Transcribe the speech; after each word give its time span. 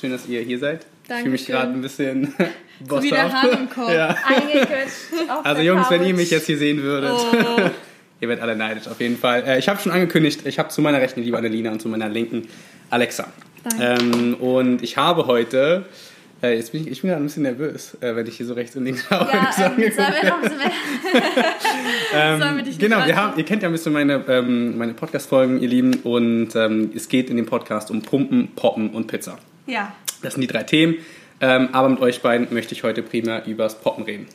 schön, 0.00 0.10
dass 0.10 0.26
ihr 0.26 0.40
hier 0.40 0.58
seid. 0.58 0.86
Ich 1.02 1.08
Dankeschön. 1.08 1.22
fühle 1.22 1.32
mich 1.32 1.46
gerade 1.46 1.72
ein 1.72 1.82
bisschen 1.82 2.34
So 2.88 3.02
wie 3.02 3.10
der 3.10 3.32
Hahn 3.32 3.50
im 3.50 3.70
Kopf. 3.70 3.92
Ja. 3.92 4.16
Also 5.44 5.62
Jungs, 5.62 5.90
wenn 5.90 6.02
ihr 6.02 6.08
Couch. 6.10 6.16
mich 6.16 6.30
jetzt 6.30 6.46
hier 6.46 6.58
sehen 6.58 6.82
würdet, 6.82 7.12
Oh. 7.12 7.60
ihr 8.20 8.28
werdet 8.28 8.42
alle 8.42 8.56
neidisch 8.56 8.86
auf 8.88 9.00
jeden 9.00 9.16
Fall. 9.18 9.42
Äh, 9.46 9.58
ich 9.58 9.68
habe 9.68 9.80
schon 9.80 9.92
angekündigt, 9.92 10.40
ich 10.44 10.58
habe 10.58 10.68
zu 10.70 10.80
meiner 10.82 11.00
rechten 11.00 11.22
liebe 11.22 11.36
Annelina 11.36 11.70
und 11.72 11.80
zu 11.80 11.88
meiner 11.88 12.08
linken 12.08 12.48
Alexa. 12.90 13.26
Danke. 13.64 14.02
Ähm, 14.04 14.34
und 14.34 14.82
ich 14.82 14.96
habe 14.96 15.26
heute, 15.26 15.84
äh, 16.42 16.56
jetzt 16.56 16.72
bin 16.72 16.82
ich, 16.82 16.88
ich 16.90 17.00
bin 17.02 17.10
gerade 17.10 17.22
ein 17.22 17.26
bisschen 17.26 17.42
nervös, 17.42 17.96
äh, 18.00 18.16
wenn 18.16 18.26
ich 18.26 18.36
hier 18.36 18.46
so 18.46 18.54
rechts 18.54 18.74
und 18.76 18.84
links 18.84 19.04
schaue. 19.08 19.28
Ja, 19.30 19.50
ähm, 19.66 19.92
sollen 19.92 20.14
wir 20.22 20.30
noch 20.30 20.42
so 20.42 20.50
Ähm, 22.14 22.64
genau, 22.78 23.06
wir 23.06 23.16
haben, 23.16 23.38
ihr 23.38 23.44
kennt 23.44 23.62
ja 23.62 23.68
ein 23.68 23.72
bisschen 23.72 23.92
meine, 23.92 24.24
ähm, 24.28 24.78
meine 24.78 24.94
Podcast-Folgen, 24.94 25.60
ihr 25.60 25.68
Lieben, 25.68 25.94
und 26.02 26.54
ähm, 26.56 26.90
es 26.94 27.08
geht 27.08 27.28
in 27.30 27.36
dem 27.36 27.46
Podcast 27.46 27.90
um 27.90 28.00
Pumpen, 28.02 28.48
Poppen 28.56 28.90
und 28.90 29.06
Pizza. 29.06 29.38
Ja. 29.70 29.94
Das 30.22 30.34
sind 30.34 30.42
die 30.42 30.48
drei 30.48 30.64
Themen, 30.64 30.96
ähm, 31.40 31.68
aber 31.72 31.88
mit 31.88 32.00
euch 32.00 32.20
beiden 32.20 32.52
möchte 32.52 32.74
ich 32.74 32.82
heute 32.82 33.02
primär 33.02 33.46
übers 33.46 33.80
Poppen 33.80 34.04
reden. 34.04 34.26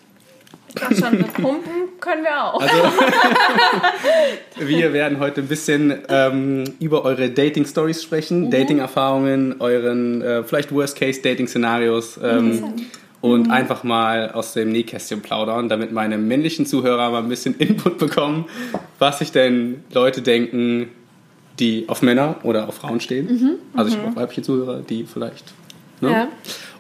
Dachte 0.73 0.95
schon, 0.95 1.17
mit 1.17 1.33
Pumpen 1.33 1.99
können 1.99 2.23
wir 2.23 2.43
auch. 2.43 2.61
Also, 2.61 2.75
wir 4.67 4.93
werden 4.93 5.19
heute 5.19 5.41
ein 5.41 5.47
bisschen 5.47 5.93
ähm, 6.09 6.63
über 6.79 7.05
eure 7.05 7.29
Dating-Stories 7.29 8.03
sprechen, 8.03 8.49
Dating-Erfahrungen, 8.49 9.55
euren 9.59 10.21
äh, 10.21 10.43
vielleicht 10.43 10.73
Worst-Case-Dating-Szenarios 10.73 12.19
ähm, 12.21 12.73
und 13.21 13.51
einfach 13.51 13.83
mal 13.83 14.31
aus 14.31 14.53
dem 14.53 14.71
Nähkästchen 14.71 15.21
plaudern, 15.21 15.69
damit 15.69 15.91
meine 15.91 16.17
männlichen 16.17 16.65
Zuhörer 16.65 17.09
mal 17.11 17.23
ein 17.23 17.29
bisschen 17.29 17.55
Input 17.57 17.97
bekommen, 17.97 18.45
was 18.99 19.19
sich 19.19 19.31
denn 19.31 19.83
Leute 19.93 20.21
denken, 20.21 20.89
die 21.59 21.85
auf 21.87 22.01
Männer 22.01 22.35
oder 22.43 22.67
auf 22.67 22.75
Frauen 22.75 22.99
stehen. 22.99 23.59
Also 23.73 23.91
ich 23.91 23.97
habe 23.97 24.11
auch 24.11 24.15
weibliche 24.15 24.41
Zuhörer, 24.41 24.81
die 24.81 25.05
vielleicht... 25.05 25.53
Ne? 26.01 26.11
Ja. 26.11 26.27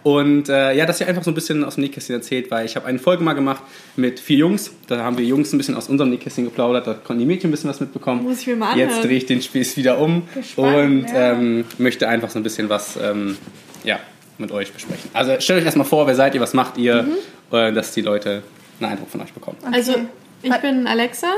Und 0.03 0.49
äh, 0.49 0.75
ja, 0.75 0.85
dass 0.85 0.99
ihr 1.01 1.07
einfach 1.07 1.23
so 1.23 1.31
ein 1.31 1.33
bisschen 1.33 1.63
aus 1.63 1.75
dem 1.75 1.85
Nähkästchen 1.85 2.15
erzählt, 2.17 2.51
weil 2.51 2.65
ich 2.65 2.75
habe 2.75 2.85
eine 2.85 2.99
Folge 2.99 3.23
mal 3.23 3.33
gemacht 3.33 3.63
mit 3.95 4.19
vier 4.19 4.37
Jungs. 4.37 4.71
Da 4.87 4.97
haben 4.99 5.17
wir 5.17 5.25
Jungs 5.25 5.51
ein 5.51 5.57
bisschen 5.57 5.73
aus 5.75 5.87
unserem 5.89 6.11
Nähkästchen 6.11 6.43
geplaudert, 6.45 6.85
da 6.85 6.93
konnten 6.93 7.21
die 7.21 7.25
Mädchen 7.25 7.47
ein 7.47 7.51
bisschen 7.51 7.69
was 7.69 7.79
mitbekommen. 7.79 8.21
Muss 8.23 8.41
ich 8.41 8.47
mir 8.47 8.55
mal 8.57 8.73
anhören. 8.73 8.89
Jetzt 8.89 9.03
drehe 9.03 9.17
ich 9.17 9.25
den 9.25 9.41
Spieß 9.41 9.77
wieder 9.77 9.97
um 9.99 10.23
Gespannt, 10.35 10.75
und 10.75 11.09
ja. 11.09 11.31
ähm, 11.31 11.65
möchte 11.79 12.07
einfach 12.07 12.29
so 12.29 12.37
ein 12.39 12.43
bisschen 12.43 12.69
was 12.69 12.97
ähm, 13.01 13.37
ja, 13.83 13.97
mit 14.37 14.51
euch 14.51 14.71
besprechen. 14.73 15.09
Also 15.13 15.39
stellt 15.39 15.59
euch 15.61 15.65
erstmal 15.65 15.87
vor, 15.87 16.05
wer 16.05 16.15
seid 16.15 16.35
ihr, 16.35 16.41
was 16.41 16.53
macht 16.53 16.77
ihr, 16.77 17.03
Mhm. 17.03 17.55
äh, 17.55 17.71
dass 17.71 17.93
die 17.93 18.01
Leute 18.01 18.43
einen 18.79 18.91
Eindruck 18.91 19.09
von 19.09 19.21
euch 19.21 19.33
bekommen. 19.33 19.57
Also, 19.71 19.93
ich 20.43 20.51
Was- 20.51 20.61
bin 20.61 20.85
Alexa, 20.85 21.31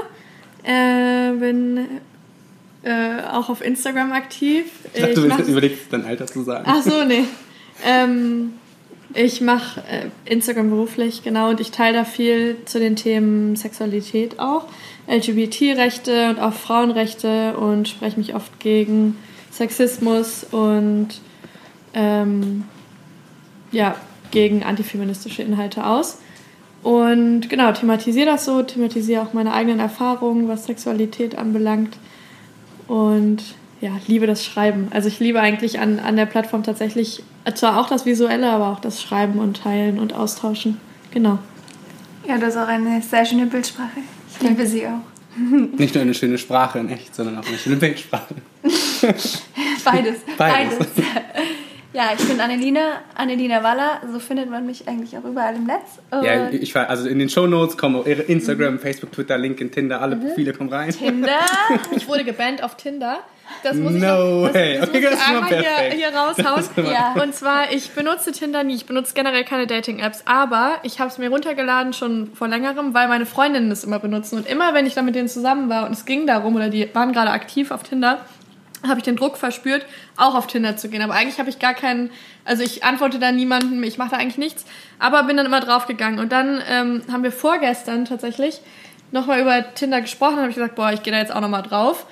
äh, 0.64 1.32
bin 1.40 1.80
äh, 2.84 3.22
auch 3.32 3.50
auf 3.50 3.62
Instagram 3.62 4.12
aktiv. 4.12 4.66
Ich 4.94 5.02
dachte, 5.02 5.22
du 5.22 5.28
mach- 5.28 5.40
überlegst 5.40 5.92
dein 5.92 6.06
Alter 6.06 6.28
zu 6.28 6.44
sagen. 6.44 6.66
Ach 6.68 6.82
so, 6.82 7.04
nee. 7.08 7.24
Ähm, 7.86 8.54
ich 9.14 9.42
mache 9.42 9.82
äh, 9.90 10.32
Instagram 10.32 10.70
beruflich, 10.70 11.24
genau, 11.24 11.50
und 11.50 11.60
ich 11.60 11.72
teile 11.72 12.00
da 12.00 12.06
viel 12.06 12.58
zu 12.66 12.80
den 12.80 12.96
Themen 12.96 13.56
Sexualität 13.56 14.40
auch, 14.40 14.66
LGBT-Rechte 15.08 16.30
und 16.30 16.40
auch 16.40 16.54
Frauenrechte 16.54 17.56
und 17.58 17.88
spreche 17.88 18.18
mich 18.18 18.36
oft 18.36 18.60
gegen 18.60 19.18
Sexismus 19.52 20.46
und 20.52 21.08
ähm, 21.94 22.66
ja, 23.72 23.96
gegen 24.32 24.64
antifeministische 24.64 25.42
Inhalte 25.42 25.86
aus. 25.86 26.20
Und 26.84 27.50
genau, 27.50 27.72
thematisiere 27.72 28.28
das 28.28 28.46
so, 28.46 28.62
thematisiere 28.62 29.22
auch 29.22 29.34
meine 29.34 29.54
eigenen 29.54 29.80
Erfahrungen, 29.80 30.48
was 30.48 30.66
Sexualität 30.66 31.38
anbelangt. 31.38 31.98
Und 32.88 33.44
ja, 33.82 33.92
liebe 34.08 34.28
das 34.28 34.44
Schreiben. 34.44 34.88
Also 34.92 35.08
ich 35.08 35.20
liebe 35.20 35.40
eigentlich 35.40 35.80
an, 35.80 36.00
an 36.00 36.16
der 36.16 36.26
Plattform 36.26 36.64
tatsächlich 36.64 37.24
zwar 37.54 37.80
auch 37.80 37.88
das 37.88 38.06
Visuelle, 38.06 38.50
aber 38.50 38.70
auch 38.70 38.80
das 38.80 39.02
Schreiben 39.02 39.40
und 39.40 39.62
Teilen 39.62 40.00
und 40.00 40.14
Austauschen. 40.14 40.80
Genau. 41.12 41.40
Ja, 42.28 42.38
das 42.38 42.56
ist 42.56 42.62
auch 42.62 42.68
eine 42.68 43.02
sehr 43.02 43.26
schöne 43.26 43.46
Bildsprache. 43.46 44.00
Ich 44.32 44.48
liebe 44.48 44.66
sie 44.66 44.86
auch. 44.88 45.02
Nicht 45.78 45.94
nur 45.94 46.02
eine 46.02 46.14
schöne 46.14 46.38
Sprache 46.38 46.80
in 46.80 46.90
echt, 46.90 47.16
sondern 47.16 47.38
auch 47.38 47.48
eine 47.48 47.58
schöne 47.58 47.78
Bildsprache. 47.78 48.36
Beides. 49.86 50.18
Beides. 50.38 50.78
Ja, 51.98 52.12
ich 52.16 52.24
bin 52.28 52.40
Annelina, 52.40 53.02
Annelina 53.16 53.64
Waller. 53.64 54.02
So 54.14 54.20
findet 54.20 54.52
man 54.52 54.68
mich 54.68 54.88
eigentlich 54.88 55.18
auch 55.18 55.24
überall 55.24 55.56
im 55.56 55.64
Netz. 55.66 55.98
Ja, 56.12 56.46
Und 56.46 56.54
ich 56.54 56.76
war, 56.76 56.88
also 56.92 57.10
in 57.10 57.18
den 57.18 57.28
Shownotes 57.28 57.76
kommen 57.76 57.96
auch 57.96 58.06
ihre 58.06 58.22
Instagram, 58.22 58.76
Mhm. 58.76 58.80
Facebook, 58.80 59.12
Twitter, 59.14 59.36
LinkedIn, 59.36 59.72
Tinder, 59.72 60.00
alle 60.00 60.16
Profile 60.16 60.54
kommen 60.54 60.72
rein. 60.72 60.92
Tinder. 60.92 61.40
Ich 61.96 62.08
wurde 62.08 62.24
gebannt 62.24 62.62
auf 62.64 62.78
Tinder. 62.78 63.18
Das 63.64 63.76
muss 63.78 63.94
ich 63.96 64.02
No 64.02 64.42
noch- 64.42 64.48
das- 64.48 64.54
way. 64.56 64.78
das 64.80 64.90
Okay, 64.90 65.02
muss 65.02 65.10
ich 65.12 65.18
das 65.18 65.28
einmal 65.28 65.50
hier, 65.50 65.98
hier 65.98 66.10
raushauen. 66.10 66.64
Ja. 66.92 67.16
Und 67.24 67.34
zwar, 67.34 67.72
ich 67.72 67.90
benutze 67.92 68.32
Tinder 68.32 68.64
nie. 68.64 68.76
Ich 68.76 68.86
benutze 68.86 69.14
generell 69.16 69.44
keine 69.46 69.66
Dating-Apps. 69.66 70.24
Aber 70.26 70.76
ich 70.84 71.00
habe 71.00 71.10
es 71.10 71.18
mir 71.18 71.30
runtergeladen 71.30 71.94
schon 71.94 72.30
vor 72.36 72.48
längerem, 72.48 72.94
weil 72.94 73.08
meine 73.08 73.26
Freundinnen 73.26 73.70
das 73.72 73.84
immer 73.84 73.98
benutzen. 74.00 74.38
Und 74.38 74.48
immer, 74.48 74.74
wenn 74.76 74.86
ich 74.86 74.94
dann 74.94 75.06
mit 75.06 75.16
denen 75.16 75.30
zusammen 75.30 75.70
war 75.70 75.88
und 75.88 75.94
es 75.94 76.06
ging 76.06 76.28
darum, 76.28 76.56
oder 76.56 76.70
die 76.70 76.94
waren 76.94 77.12
gerade 77.14 77.32
aktiv 77.32 77.72
auf 77.72 77.82
Tinder, 77.84 78.20
habe 78.86 79.00
ich 79.00 79.04
den 79.04 79.16
Druck 79.16 79.38
verspürt, 79.38 79.86
auch 80.18 80.36
auf 80.36 80.48
Tinder 80.48 80.78
zu 80.78 80.90
gehen. 80.90 81.02
Aber 81.02 81.14
eigentlich 81.14 81.40
habe 81.40 81.50
ich 81.50 81.60
gar 81.60 81.74
keinen, 81.74 82.12
also 82.46 82.64
ich 82.64 82.84
antworte 82.84 83.20
da 83.20 83.32
niemandem, 83.32 83.82
ich 83.84 83.98
mache 83.98 84.12
da 84.12 84.18
eigentlich 84.18 84.38
nichts, 84.38 84.66
aber 85.00 85.24
bin 85.24 85.38
dann 85.38 85.46
immer 85.46 85.62
draufgegangen. 85.62 86.20
Und 86.20 86.32
dann 86.32 86.62
ähm, 86.70 87.02
haben 87.12 87.24
wir 87.24 87.32
vorgestern 87.32 88.06
tatsächlich 88.06 88.62
nochmal 89.12 89.42
über 89.42 89.74
Tinder 89.74 90.02
gesprochen, 90.02 90.38
habe 90.38 90.50
ich 90.50 90.56
gesagt, 90.56 90.76
boah, 90.76 90.92
ich 90.92 91.04
gehe 91.04 91.14
da 91.14 91.20
jetzt 91.20 91.34
auch 91.34 91.42
nochmal 91.42 91.64
drauf. 91.64 92.06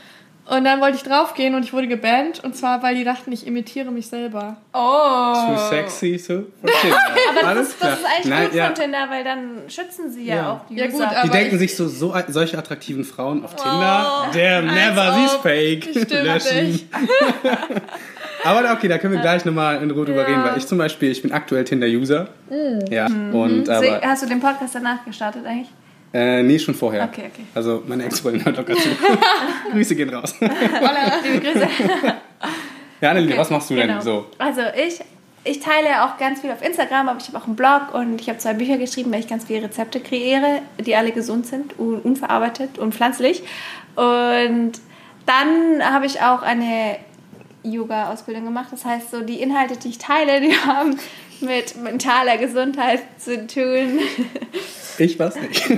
Und 0.48 0.64
dann 0.64 0.80
wollte 0.80 0.98
ich 0.98 1.04
draufgehen 1.04 1.56
und 1.56 1.64
ich 1.64 1.74
wurde 1.74 1.88
gebannt. 1.88 2.44
Und 2.44 2.56
zwar, 2.56 2.84
weil 2.84 2.94
die 2.94 3.04
dachten, 3.04 3.32
ich 3.32 3.48
imitiere 3.48 3.90
mich 3.92 4.06
selber. 4.08 4.58
Oh. 4.74 5.34
Too 5.34 5.58
sexy, 5.70 6.20
so 6.20 6.44
Tinder. 6.82 6.98
Aber 7.44 7.56
das, 7.56 7.70
ist, 7.70 7.84
das 7.84 8.00
ist 8.00 8.06
eigentlich 8.06 8.26
Nein, 8.26 8.46
gut 8.46 8.54
ja. 8.56 8.66
von 8.68 8.76
Tinder, 8.76 9.10
weil 9.10 9.24
dann 9.24 9.62
schützen 9.70 10.12
sie 10.12 10.26
ja, 10.26 10.36
Ja. 10.36 10.52
auch 10.54 10.68
die 10.70 10.76
Ja, 10.76 10.86
User. 10.86 10.98
gut, 11.08 11.08
Die 11.24 11.30
denken 11.30 11.56
ich- 11.56 11.60
sich 11.62 11.76
so, 11.76 11.88
so 11.88 12.14
solche 12.28 12.58
attraktiven 12.60 13.04
Frauen 13.04 13.44
auf 13.44 13.56
Tinder. 13.56 14.28
Damn, 14.34 14.68
never, 14.68 15.02
als 15.02 15.16
sie 15.16 15.26
ist 15.26 15.36
ob. 15.36 15.42
fake. 15.42 15.84
Stimmt 15.90 16.12
Löschen. 16.12 16.90
Aber 18.44 18.72
okay, 18.72 18.88
da 18.88 18.98
können 19.00 19.14
wir 19.14 19.22
gleich 19.22 19.44
nochmal 19.46 19.82
in 19.82 19.90
Ruhe 19.90 20.06
drüber 20.06 20.22
Ja. 20.22 20.28
reden, 20.28 20.44
weil 20.44 20.58
ich 20.58 20.68
zum 20.68 20.78
Beispiel, 20.78 21.10
ich 21.12 21.22
bin 21.24 21.32
aktuell 21.32 21.64
Tinder-User. 21.64 22.28
Ja, 22.92 23.08
und 23.08 23.68
aber, 23.68 24.02
Hast 24.04 24.22
du 24.24 24.28
den 24.28 24.40
Podcast 24.40 24.76
danach 24.76 25.04
gestartet 25.04 25.44
eigentlich? 25.46 25.70
Äh, 26.16 26.44
nee, 26.44 26.58
schon 26.58 26.74
vorher. 26.74 27.04
Okay, 27.04 27.30
okay. 27.32 27.44
Also 27.54 27.84
meine 27.86 28.06
Ex-Freundin 28.06 28.46
hört 28.46 28.56
locker 28.56 28.76
zu. 28.76 28.88
Grüße 29.72 29.96
gehen 29.96 30.10
raus. 30.10 30.34
Liebe 30.40 31.40
Grüße. 31.42 31.68
Ja, 33.02 33.12
Anneliese, 33.12 33.34
Okay, 33.34 33.42
was 33.42 33.50
machst 33.50 33.70
du 33.70 33.76
denn 33.76 33.88
genau. 33.88 34.00
so? 34.00 34.26
Also 34.38 34.62
ich, 34.62 35.02
ich 35.44 35.60
teile 35.60 36.06
auch 36.06 36.18
ganz 36.18 36.40
viel 36.40 36.50
auf 36.52 36.66
Instagram, 36.66 37.10
aber 37.10 37.20
ich 37.20 37.28
habe 37.28 37.38
auch 37.38 37.46
einen 37.46 37.58
Blog 37.58 37.94
und 37.94 38.22
ich 38.22 38.30
habe 38.30 38.40
zwei 38.40 38.54
Bücher 38.54 38.78
geschrieben, 38.78 39.12
weil 39.12 39.20
ich 39.20 39.28
ganz 39.28 39.44
viele 39.44 39.64
Rezepte 39.64 40.00
kreiere, 40.00 40.62
die 40.80 40.96
alle 40.96 41.12
gesund 41.12 41.46
sind, 41.46 41.78
un 41.78 42.00
unverarbeitet 42.00 42.78
und 42.78 42.96
pflanzlich. 42.96 43.44
Und 43.96 44.72
dann 45.26 45.84
habe 45.84 46.06
ich 46.06 46.22
auch 46.22 46.42
eine 46.42 46.98
Yoga-Ausbildung 47.64 48.46
gemacht. 48.46 48.70
Das 48.72 48.86
heißt, 48.86 49.12
so 49.12 49.22
die 49.22 49.42
Inhalte, 49.42 49.76
die 49.76 49.90
ich 49.90 49.98
teile, 49.98 50.40
die 50.40 50.56
haben 50.56 50.98
mit 51.46 51.76
mentaler 51.82 52.38
Gesundheit 52.38 53.02
zu 53.18 53.48
tun. 53.48 54.00
Ich 54.98 55.20
weiß 55.20 55.36
nicht. 55.36 55.70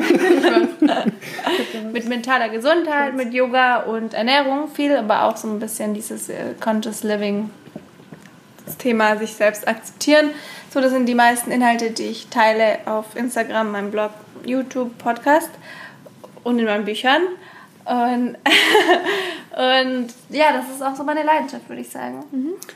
mit 1.91 2.07
mentaler 2.07 2.49
Gesundheit, 2.49 3.15
mit 3.15 3.33
Yoga 3.33 3.77
und 3.77 4.13
Ernährung 4.13 4.69
viel, 4.69 4.95
aber 4.95 5.23
auch 5.23 5.37
so 5.37 5.47
ein 5.47 5.59
bisschen 5.59 5.93
dieses 5.93 6.29
äh, 6.29 6.53
Conscious 6.59 7.03
Living, 7.03 7.49
das 8.65 8.77
Thema 8.77 9.17
sich 9.17 9.33
selbst 9.33 9.67
akzeptieren. 9.67 10.29
So, 10.71 10.81
das 10.81 10.91
sind 10.91 11.07
die 11.07 11.15
meisten 11.15 11.51
Inhalte, 11.51 11.91
die 11.91 12.03
ich 12.03 12.27
teile 12.27 12.79
auf 12.85 13.15
Instagram, 13.15 13.71
meinem 13.71 13.91
Blog, 13.91 14.11
YouTube, 14.45 14.97
Podcast 14.97 15.49
und 16.43 16.59
in 16.59 16.65
meinen 16.65 16.85
Büchern. 16.85 17.21
Und, 17.87 18.35
und 19.55 20.07
ja, 20.29 20.51
das 20.53 20.75
ist 20.75 20.83
auch 20.83 20.95
so 20.95 21.03
meine 21.03 21.23
Leidenschaft, 21.23 21.67
würde 21.69 21.81
ich 21.81 21.89
sagen. 21.89 22.23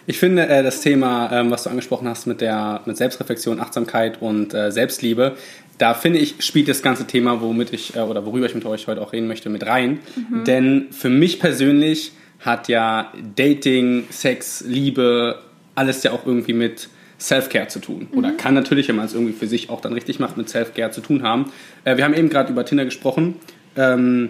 Ich 0.07 0.17
finde 0.17 0.47
äh, 0.47 0.63
das 0.63 0.81
Thema, 0.81 1.31
ähm, 1.31 1.51
was 1.51 1.63
du 1.63 1.69
angesprochen 1.69 2.07
hast 2.07 2.27
mit 2.27 2.41
der 2.41 2.81
mit 2.85 2.97
Selbstreflexion, 2.97 3.59
Achtsamkeit 3.59 4.21
und 4.21 4.53
äh, 4.53 4.71
Selbstliebe, 4.71 5.35
da 5.77 5.93
finde 5.93 6.19
ich, 6.19 6.35
spielt 6.39 6.67
das 6.67 6.81
ganze 6.81 7.07
Thema, 7.07 7.41
womit 7.41 7.73
ich 7.73 7.95
äh, 7.95 7.99
oder 7.99 8.25
worüber 8.25 8.45
ich 8.45 8.55
mit 8.55 8.65
euch 8.65 8.87
heute 8.87 9.01
auch 9.01 9.13
reden 9.13 9.27
möchte, 9.27 9.49
mit 9.49 9.65
rein. 9.65 9.99
Denn 10.45 10.87
für 10.91 11.09
mich 11.09 11.39
persönlich 11.39 12.13
hat 12.39 12.67
ja 12.67 13.11
Dating, 13.35 14.05
Sex, 14.09 14.63
Liebe, 14.65 15.39
alles 15.75 16.03
ja 16.03 16.11
auch 16.11 16.25
irgendwie 16.25 16.53
mit 16.53 16.89
Self-Care 17.19 17.67
zu 17.67 17.79
tun. 17.79 18.07
Oder 18.15 18.31
kann 18.31 18.53
natürlich, 18.53 18.87
wenn 18.87 18.95
man 18.95 19.05
es 19.05 19.13
irgendwie 19.13 19.33
für 19.33 19.47
sich 19.47 19.69
auch 19.69 19.81
dann 19.81 19.93
richtig 19.93 20.19
macht, 20.19 20.37
mit 20.37 20.49
Self-Care 20.49 20.91
zu 20.91 21.01
tun 21.01 21.23
haben. 21.23 21.51
Äh, 21.83 21.97
wir 21.97 22.03
haben 22.03 22.13
eben 22.13 22.29
gerade 22.29 22.51
über 22.51 22.65
Tinder 22.65 22.85
gesprochen. 22.85 23.35
Ähm, 23.75 24.29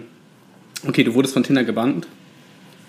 okay, 0.86 1.04
du 1.04 1.14
wurdest 1.14 1.34
von 1.34 1.42
Tinder 1.42 1.64
gebannt 1.64 2.06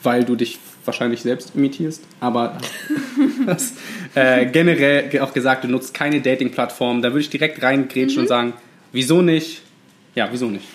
weil 0.05 0.25
du 0.25 0.35
dich 0.35 0.59
wahrscheinlich 0.83 1.21
selbst 1.21 1.53
imitierst, 1.55 2.03
aber 2.19 2.57
hast 3.47 3.77
äh, 4.15 4.45
generell 4.47 5.07
ge- 5.07 5.21
auch 5.21 5.33
gesagt, 5.33 5.63
du 5.63 5.69
nutzt 5.69 5.93
keine 5.93 6.19
Dating-Plattform, 6.19 7.01
da 7.01 7.07
würde 7.11 7.21
ich 7.21 7.29
direkt 7.29 7.63
reingrätschen 7.63 8.19
und 8.23 8.27
sagen, 8.27 8.51
wieso 8.91 9.21
nicht? 9.21 9.61
Ja, 10.13 10.27
wieso 10.29 10.47
nicht? 10.47 10.65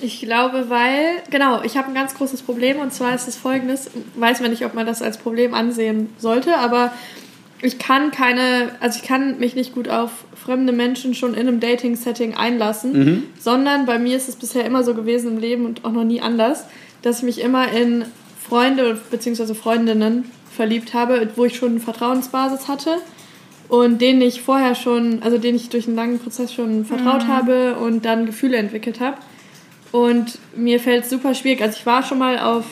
Ich 0.00 0.18
glaube, 0.22 0.64
weil, 0.68 1.22
genau, 1.30 1.62
ich 1.62 1.76
habe 1.76 1.86
ein 1.86 1.94
ganz 1.94 2.12
großes 2.16 2.42
Problem 2.42 2.80
und 2.80 2.92
zwar 2.92 3.14
ist 3.14 3.28
es 3.28 3.36
folgendes, 3.36 3.88
weiß 4.16 4.40
man 4.40 4.50
nicht, 4.50 4.64
ob 4.64 4.74
man 4.74 4.84
das 4.84 5.00
als 5.00 5.16
Problem 5.16 5.54
ansehen 5.54 6.08
sollte, 6.18 6.56
aber 6.58 6.92
ich 7.62 7.78
kann 7.78 8.10
keine, 8.10 8.72
also 8.80 8.98
ich 9.00 9.06
kann 9.06 9.38
mich 9.38 9.54
nicht 9.54 9.72
gut 9.72 9.88
auf 9.88 10.10
fremde 10.34 10.72
Menschen 10.72 11.14
schon 11.14 11.34
in 11.34 11.46
einem 11.46 11.60
Dating-Setting 11.60 12.34
einlassen, 12.34 12.92
mhm. 12.92 13.22
sondern 13.38 13.86
bei 13.86 13.98
mir 13.98 14.16
ist 14.16 14.28
es 14.28 14.36
bisher 14.36 14.64
immer 14.64 14.82
so 14.82 14.94
gewesen 14.94 15.32
im 15.32 15.38
Leben 15.38 15.64
und 15.64 15.84
auch 15.84 15.92
noch 15.92 16.04
nie 16.04 16.20
anders, 16.20 16.64
dass 17.02 17.18
ich 17.18 17.24
mich 17.24 17.40
immer 17.40 17.70
in 17.70 18.04
Freunde 18.40 19.00
bzw. 19.10 19.54
Freundinnen 19.54 20.30
verliebt 20.50 20.92
habe, 20.92 21.28
wo 21.36 21.44
ich 21.44 21.56
schon 21.56 21.70
eine 21.70 21.80
Vertrauensbasis 21.80 22.66
hatte 22.68 22.98
und 23.68 24.00
denen 24.00 24.20
ich 24.20 24.42
vorher 24.42 24.74
schon, 24.74 25.22
also 25.22 25.38
denen 25.38 25.56
ich 25.56 25.68
durch 25.68 25.86
einen 25.86 25.96
langen 25.96 26.18
Prozess 26.18 26.52
schon 26.52 26.84
vertraut 26.84 27.24
mhm. 27.24 27.28
habe 27.28 27.76
und 27.76 28.04
dann 28.04 28.26
Gefühle 28.26 28.56
entwickelt 28.56 29.00
habe. 29.00 29.16
Und 29.92 30.38
mir 30.56 30.80
fällt 30.80 31.04
es 31.04 31.10
super 31.10 31.34
schwierig. 31.34 31.62
Also 31.62 31.76
ich 31.78 31.86
war 31.86 32.02
schon 32.02 32.18
mal 32.18 32.38
auf, 32.38 32.64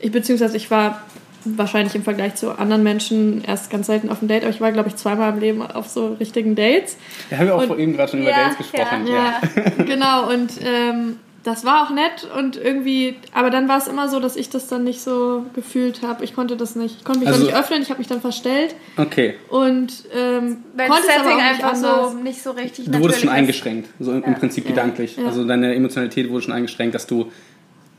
ich 0.00 0.10
beziehungsweise 0.10 0.56
ich 0.56 0.70
war 0.70 1.02
wahrscheinlich 1.44 1.94
im 1.94 2.02
Vergleich 2.02 2.34
zu 2.34 2.58
anderen 2.58 2.82
Menschen 2.82 3.42
erst 3.44 3.70
ganz 3.70 3.86
selten 3.86 4.10
auf 4.10 4.20
einem 4.20 4.28
Date, 4.28 4.42
aber 4.42 4.50
ich 4.50 4.60
war, 4.60 4.72
glaube 4.72 4.88
ich, 4.88 4.96
zweimal 4.96 5.32
im 5.32 5.40
Leben 5.40 5.62
auf 5.62 5.88
so 5.88 6.14
richtigen 6.14 6.54
Dates. 6.54 6.96
Da 7.30 7.38
haben 7.38 7.46
wir 7.46 7.54
auch 7.54 7.62
und, 7.62 7.68
vorhin 7.68 7.96
gerade 7.96 8.10
schon 8.10 8.22
über 8.22 8.30
Dates 8.30 8.58
gesprochen. 8.58 9.06
Ja, 9.06 9.40
ja. 9.54 9.84
genau. 9.84 10.30
Und 10.32 10.52
ähm, 10.64 11.16
das 11.44 11.64
war 11.64 11.84
auch 11.84 11.90
nett 11.90 12.28
und 12.36 12.56
irgendwie, 12.56 13.16
aber 13.32 13.50
dann 13.50 13.68
war 13.68 13.78
es 13.78 13.86
immer 13.86 14.08
so, 14.08 14.20
dass 14.20 14.36
ich 14.36 14.50
das 14.50 14.66
dann 14.66 14.84
nicht 14.84 15.00
so 15.00 15.46
gefühlt 15.54 16.02
habe. 16.02 16.24
Ich 16.24 16.34
konnte 16.34 16.56
das 16.56 16.74
nicht. 16.74 16.96
Ich 16.98 17.04
konnte 17.04 17.20
mich 17.20 17.28
also, 17.28 17.44
nicht 17.44 17.54
öffnen, 17.54 17.80
ich 17.80 17.90
habe 17.90 17.98
mich 17.98 18.08
dann 18.08 18.20
verstellt. 18.20 18.74
Okay. 18.96 19.34
Und 19.48 20.04
ähm, 20.14 20.58
Weil 20.76 20.88
konnte 20.88 21.06
das 21.06 21.16
Setting 21.16 21.40
einfach 21.40 21.72
anders. 21.74 22.12
so 22.12 22.18
nicht 22.18 22.42
so 22.42 22.50
richtig 22.50 22.90
Du 22.90 23.00
wurdest 23.00 23.20
schon 23.20 23.30
eingeschränkt, 23.30 23.88
so 23.98 24.12
im, 24.12 24.22
ja. 24.22 24.32
Prinzip 24.32 24.64
ja. 24.64 24.70
gedanklich. 24.70 25.16
Ja. 25.16 25.26
Also 25.26 25.44
deine 25.44 25.74
Emotionalität 25.74 26.28
wurde 26.28 26.42
schon 26.42 26.54
eingeschränkt, 26.54 26.94
dass 26.94 27.06
du 27.06 27.30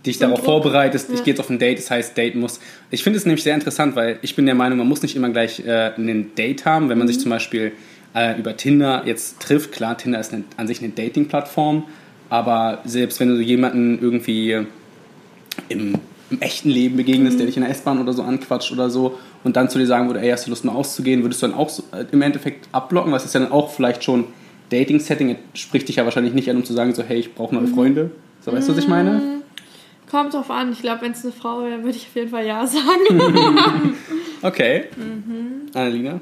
dich 0.05 0.17
so 0.17 0.25
darauf 0.25 0.43
vorbereitest, 0.43 1.09
ich 1.13 1.23
gehe 1.23 1.33
jetzt 1.33 1.39
auf 1.39 1.49
ein 1.49 1.59
Date, 1.59 1.77
das 1.77 1.91
heißt, 1.91 2.17
Date 2.17 2.35
muss. 2.35 2.59
Ich 2.89 3.03
finde 3.03 3.17
es 3.17 3.25
nämlich 3.25 3.43
sehr 3.43 3.55
interessant, 3.55 3.95
weil 3.95 4.19
ich 4.21 4.35
bin 4.35 4.45
der 4.45 4.55
Meinung, 4.55 4.77
man 4.77 4.87
muss 4.87 5.01
nicht 5.01 5.15
immer 5.15 5.29
gleich 5.29 5.59
äh, 5.65 5.91
ein 5.97 6.31
Date 6.37 6.65
haben, 6.65 6.89
wenn 6.89 6.97
man 6.97 7.07
mhm. 7.07 7.11
sich 7.11 7.19
zum 7.19 7.29
Beispiel 7.29 7.73
äh, 8.13 8.39
über 8.39 8.55
Tinder 8.55 9.03
jetzt 9.05 9.39
trifft. 9.39 9.71
Klar, 9.71 9.97
Tinder 9.97 10.19
ist 10.19 10.33
eine, 10.33 10.43
an 10.57 10.67
sich 10.67 10.81
eine 10.81 10.89
Dating-Plattform, 10.89 11.83
aber 12.29 12.81
selbst 12.85 13.19
wenn 13.19 13.29
du 13.29 13.41
jemanden 13.41 13.99
irgendwie 14.01 14.65
im, 15.67 15.95
im 16.29 16.41
echten 16.41 16.69
Leben 16.69 16.95
begegnest, 16.95 17.33
mhm. 17.33 17.39
der 17.39 17.47
dich 17.47 17.57
in 17.57 17.63
der 17.63 17.71
S-Bahn 17.71 17.99
oder 17.99 18.13
so 18.13 18.23
anquatscht 18.23 18.71
oder 18.71 18.89
so 18.89 19.17
und 19.43 19.57
dann 19.57 19.69
zu 19.69 19.79
dir 19.79 19.87
sagen 19.87 20.07
würde, 20.07 20.21
ey, 20.21 20.29
hast 20.29 20.45
du 20.45 20.49
Lust 20.49 20.63
mal 20.63 20.73
auszugehen, 20.73 21.23
würdest 21.23 21.41
du 21.41 21.47
dann 21.47 21.55
auch 21.55 21.69
so, 21.69 21.83
äh, 21.91 22.05
im 22.11 22.21
Endeffekt 22.21 22.69
abblocken, 22.71 23.11
was 23.11 23.25
ist 23.25 23.33
ja 23.33 23.41
dann 23.41 23.51
auch 23.51 23.71
vielleicht 23.71 24.03
schon 24.03 24.25
Dating-Setting, 24.69 25.35
spricht 25.53 25.89
dich 25.89 25.97
ja 25.97 26.05
wahrscheinlich 26.05 26.33
nicht 26.33 26.49
an, 26.49 26.57
um 26.57 26.63
zu 26.63 26.73
sagen 26.73 26.93
so, 26.93 27.03
hey, 27.03 27.17
ich 27.17 27.35
brauche 27.35 27.53
neue 27.53 27.65
mhm. 27.65 27.73
Freunde. 27.73 28.11
So, 28.41 28.53
weißt 28.53 28.69
du, 28.69 28.73
was 28.73 28.79
ich 28.79 28.87
meine? 28.87 29.38
Kommt 30.09 30.33
drauf 30.33 30.49
an. 30.49 30.71
Ich 30.71 30.81
glaube, 30.81 31.01
wenn 31.01 31.11
es 31.11 31.23
eine 31.23 31.33
Frau 31.33 31.63
wäre, 31.63 31.83
würde 31.83 31.97
ich 31.97 32.07
auf 32.07 32.15
jeden 32.15 32.29
Fall 32.29 32.45
ja 32.45 32.65
sagen. 32.65 33.95
okay. 34.41 34.85
Mhm. 34.95 35.67
Annalena? 35.73 36.19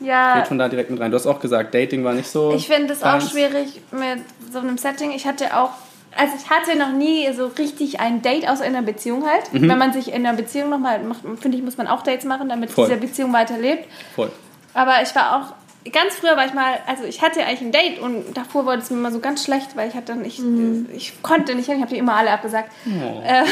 Ja. 0.00 0.38
Geht 0.38 0.48
von 0.48 0.58
da 0.58 0.68
direkt 0.68 0.90
mit 0.90 1.00
rein. 1.00 1.10
Du 1.10 1.16
hast 1.16 1.26
auch 1.26 1.40
gesagt, 1.40 1.74
Dating 1.74 2.04
war 2.04 2.12
nicht 2.12 2.28
so. 2.28 2.52
Ich 2.54 2.66
finde 2.66 2.92
es 2.92 3.02
auch 3.02 3.20
schwierig 3.20 3.80
mit 3.92 4.20
so 4.52 4.58
einem 4.58 4.76
Setting. 4.76 5.12
Ich 5.12 5.26
hatte 5.26 5.56
auch, 5.56 5.70
also 6.16 6.34
ich 6.36 6.50
hatte 6.50 6.78
noch 6.78 6.92
nie 6.92 7.32
so 7.32 7.46
richtig 7.46 8.00
ein 8.00 8.22
Date 8.22 8.42
in 8.42 8.48
einer 8.48 8.82
Beziehung 8.82 9.24
halt. 9.26 9.52
Mhm. 9.52 9.68
Wenn 9.68 9.78
man 9.78 9.92
sich 9.92 10.08
in 10.08 10.26
einer 10.26 10.36
Beziehung 10.36 10.70
nochmal 10.70 11.02
macht, 11.02 11.20
finde 11.40 11.56
ich, 11.56 11.64
muss 11.64 11.76
man 11.76 11.86
auch 11.86 12.02
Dates 12.02 12.24
machen, 12.24 12.48
damit 12.48 12.70
Voll. 12.70 12.88
diese 12.88 13.00
Beziehung 13.00 13.32
weiterlebt. 13.32 13.86
Voll. 14.14 14.30
Aber 14.74 15.00
ich 15.02 15.14
war 15.14 15.36
auch 15.36 15.65
ganz 15.92 16.14
früher 16.16 16.36
war 16.36 16.46
ich 16.46 16.54
mal, 16.54 16.78
also 16.86 17.04
ich 17.04 17.22
hatte 17.22 17.44
eigentlich 17.44 17.60
ein 17.60 17.72
Date 17.72 17.98
und 18.00 18.36
davor 18.36 18.66
wurde 18.66 18.78
es 18.78 18.90
mir 18.90 18.98
immer 18.98 19.12
so 19.12 19.20
ganz 19.20 19.44
schlecht, 19.44 19.76
weil 19.76 19.88
ich 19.88 19.94
hatte 19.94 20.14
nicht, 20.16 20.38
mhm. 20.40 20.88
ich 20.94 21.22
konnte 21.22 21.54
nicht 21.54 21.66
hin, 21.66 21.76
ich 21.76 21.82
habe 21.82 21.92
die 21.92 21.98
immer 21.98 22.14
alle 22.14 22.30
abgesagt. 22.30 22.70
Oh. 22.86 23.22
Äh, 23.22 23.44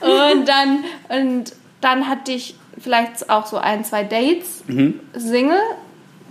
und 0.32 0.48
dann 0.48 0.84
und 1.08 1.52
dann 1.80 2.08
hatte 2.08 2.32
ich 2.32 2.54
vielleicht 2.78 3.30
auch 3.30 3.46
so 3.46 3.58
ein, 3.58 3.84
zwei 3.84 4.04
Dates, 4.04 4.64
mhm. 4.66 5.00
Single, 5.14 5.60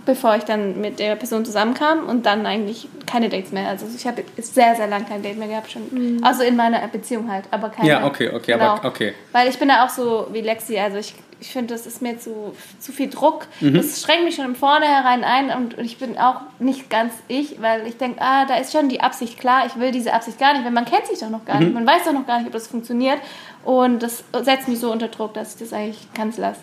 bevor 0.06 0.36
ich 0.36 0.44
dann 0.44 0.80
mit 0.80 0.98
der 0.98 1.16
Person 1.16 1.44
zusammenkam 1.44 2.08
und 2.08 2.26
dann 2.26 2.46
eigentlich 2.46 2.88
keine 3.06 3.28
Dates 3.28 3.52
mehr. 3.52 3.68
Also 3.68 3.86
ich 3.94 4.06
habe 4.06 4.24
sehr, 4.38 4.74
sehr 4.74 4.86
lange 4.86 5.04
kein 5.04 5.22
Date 5.22 5.38
mehr 5.38 5.48
gehabt 5.48 5.70
schon. 5.70 5.82
Mhm. 5.90 6.24
Also 6.24 6.42
in 6.42 6.56
meiner 6.56 6.86
Beziehung 6.88 7.30
halt, 7.30 7.44
aber 7.50 7.70
keine. 7.70 7.88
Ja, 7.88 8.06
okay, 8.06 8.30
okay, 8.30 8.52
genau. 8.52 8.64
aber 8.64 8.88
okay. 8.88 9.14
Weil 9.32 9.48
ich 9.48 9.58
bin 9.58 9.68
da 9.68 9.84
auch 9.84 9.90
so 9.90 10.28
wie 10.32 10.40
Lexi, 10.40 10.78
also 10.78 10.98
ich, 10.98 11.14
ich 11.40 11.48
finde, 11.48 11.74
das 11.74 11.86
ist 11.86 12.02
mir 12.02 12.18
zu, 12.18 12.54
zu 12.78 12.92
viel 12.92 13.08
Druck. 13.08 13.46
Mhm. 13.60 13.74
Das 13.74 14.02
schränkt 14.02 14.24
mich 14.24 14.36
schon 14.36 14.44
im 14.44 14.54
Vornherein 14.54 15.24
ein 15.24 15.50
und, 15.50 15.78
und 15.78 15.84
ich 15.84 15.98
bin 15.98 16.18
auch 16.18 16.40
nicht 16.58 16.90
ganz 16.90 17.14
ich, 17.28 17.60
weil 17.60 17.86
ich 17.86 17.96
denke, 17.96 18.20
ah, 18.20 18.44
da 18.46 18.56
ist 18.56 18.72
schon 18.72 18.88
die 18.88 19.00
Absicht 19.00 19.38
klar, 19.38 19.64
ich 19.66 19.80
will 19.80 19.90
diese 19.90 20.12
Absicht 20.12 20.38
gar 20.38 20.52
nicht, 20.52 20.64
weil 20.64 20.72
man 20.72 20.84
kennt 20.84 21.06
sich 21.06 21.18
doch 21.18 21.30
noch 21.30 21.44
gar 21.44 21.56
mhm. 21.56 21.64
nicht, 21.64 21.74
man 21.74 21.86
weiß 21.86 22.04
doch 22.04 22.12
noch 22.12 22.26
gar 22.26 22.38
nicht, 22.38 22.46
ob 22.46 22.52
das 22.52 22.66
funktioniert 22.66 23.18
und 23.64 24.02
das 24.02 24.24
setzt 24.42 24.68
mich 24.68 24.78
so 24.78 24.92
unter 24.92 25.08
Druck, 25.08 25.34
dass 25.34 25.54
ich 25.54 25.60
das 25.60 25.72
eigentlich 25.72 26.08
ganz 26.14 26.36
lasse. 26.38 26.60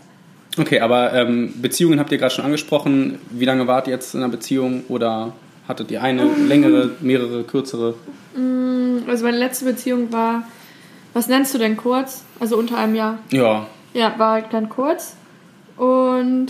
Okay, 0.57 0.80
aber 0.80 1.13
ähm, 1.13 1.53
Beziehungen 1.62 2.00
habt 2.00 2.12
ihr 2.12 2.18
gerade 2.18 2.33
schon 2.33 2.45
angesprochen. 2.45 3.19
Wie 3.30 3.45
lange 3.45 3.68
wart 3.68 3.88
ihr 3.88 3.94
jetzt 3.94 4.15
in 4.15 4.23
einer 4.23 4.31
Beziehung 4.31 4.83
oder 4.88 5.33
hattet 5.68 5.91
ihr 5.91 6.01
eine 6.01 6.25
längere, 6.47 6.91
mehrere, 7.00 7.44
kürzere? 7.44 7.94
Mm, 8.35 9.07
also 9.07 9.23
meine 9.23 9.38
letzte 9.38 9.65
Beziehung 9.65 10.12
war, 10.12 10.47
was 11.13 11.27
nennst 11.27 11.53
du 11.53 11.59
denn 11.59 11.77
kurz? 11.77 12.23
Also 12.39 12.57
unter 12.57 12.77
einem 12.77 12.95
Jahr. 12.95 13.19
Ja. 13.31 13.68
Ja, 13.97 14.13
war 14.17 14.33
halt 14.33 14.45
dann 14.51 14.69
kurz. 14.69 15.15
Und 15.75 16.47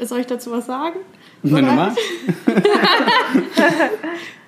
soll 0.00 0.20
ich 0.20 0.26
dazu 0.26 0.50
was 0.52 0.66
sagen? 0.66 1.00
Wenn 1.42 1.66
du 1.66 1.72
magst. 1.72 1.98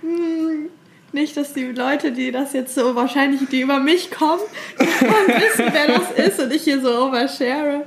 Hm, 0.00 0.70
nicht, 1.12 1.37
dass 1.37 1.52
die 1.52 1.66
Leute, 1.66 2.12
die 2.12 2.32
das 2.32 2.54
jetzt 2.54 2.75
so 2.75 2.94
wahrscheinlich, 2.94 3.46
die 3.50 3.60
über 3.60 3.78
mich 3.78 4.10
kommen, 4.10 4.40
wissen, 4.78 5.66
wer 5.72 5.88
das 5.88 6.10
ist 6.12 6.40
und 6.40 6.50
ich 6.54 6.62
hier 6.62 6.81
so 6.81 6.88
overshare. 6.88 7.87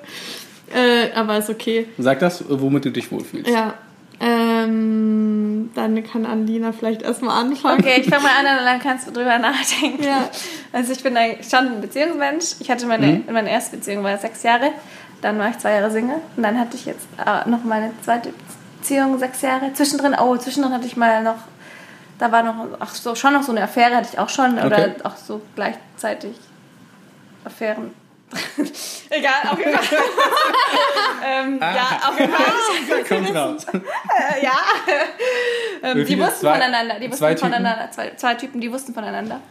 Äh, 0.71 1.11
aber 1.15 1.39
ist 1.39 1.49
okay. 1.49 1.87
Sag 1.97 2.19
das, 2.19 2.43
womit 2.47 2.85
du 2.85 2.91
dich 2.91 3.11
wohlfühlst. 3.11 3.49
Ja. 3.49 3.73
Ähm, 4.63 5.71
dann 5.75 6.03
kann 6.03 6.25
Andina 6.25 6.71
vielleicht 6.71 7.01
erstmal 7.01 7.43
anfangen. 7.43 7.79
Okay, 7.79 8.01
ich 8.01 8.09
fange 8.09 8.23
mal 8.23 8.31
an 8.39 8.59
und 8.59 8.65
dann 8.65 8.79
kannst 8.79 9.07
du 9.07 9.11
drüber 9.11 9.37
nachdenken. 9.37 10.03
Ja. 10.03 10.29
Also 10.71 10.93
ich 10.93 11.03
bin 11.03 11.15
schon 11.49 11.67
ein 11.67 11.81
Beziehungsmensch. 11.81 12.55
Ich 12.59 12.69
hatte 12.69 12.85
meine, 12.85 13.07
mhm. 13.07 13.23
meine 13.31 13.51
erste 13.51 13.77
Beziehung 13.77 14.03
war 14.03 14.17
sechs 14.17 14.43
Jahre. 14.43 14.71
Dann 15.21 15.39
war 15.39 15.49
ich 15.49 15.57
zwei 15.59 15.73
Jahre 15.75 15.91
Single. 15.91 16.17
Und 16.35 16.43
dann 16.43 16.59
hatte 16.59 16.75
ich 16.75 16.85
jetzt 16.85 17.07
äh, 17.17 17.49
noch 17.49 17.63
meine 17.63 17.91
zweite 18.01 18.33
Beziehung, 18.79 19.17
sechs 19.19 19.41
Jahre. 19.41 19.73
Zwischendrin, 19.73 20.15
oh, 20.19 20.35
zwischendrin 20.37 20.73
hatte 20.73 20.85
ich 20.85 20.97
mal 20.97 21.23
noch, 21.23 21.37
da 22.19 22.31
war 22.31 22.43
noch, 22.43 22.67
ach 22.79 22.93
so, 22.93 23.15
schon 23.15 23.33
noch 23.33 23.43
so 23.43 23.51
eine 23.51 23.63
Affäre 23.63 23.95
hatte 23.95 24.09
ich 24.11 24.19
auch 24.19 24.29
schon. 24.29 24.57
Okay. 24.57 24.65
Oder 24.65 24.95
auch 25.03 25.15
so 25.15 25.41
gleichzeitig 25.55 26.35
Affären 27.45 27.91
Egal, 29.09 29.33
auf 29.51 29.59
jeden 29.59 29.73
Fall. 29.73 29.97
ähm, 31.25 31.57
ah. 31.59 31.75
Ja, 31.75 32.09
auf 32.09 32.19
jeden 32.19 32.31
Fall. 32.31 33.03
Kommt 33.07 33.35
raus. 33.35 33.65
Äh, 33.73 34.43
ja. 34.43 34.51
Ähm, 35.83 36.05
die 36.05 36.19
wussten 36.19 36.41
zwei, 36.41 36.53
voneinander. 36.53 36.99
Die 36.99 37.11
wussten 37.11 37.37
voneinander. 37.37 37.89
Zwei, 37.91 38.11
zwei 38.15 38.35
Typen, 38.35 38.61
die 38.61 38.71
wussten 38.71 38.93
voneinander. 38.93 39.41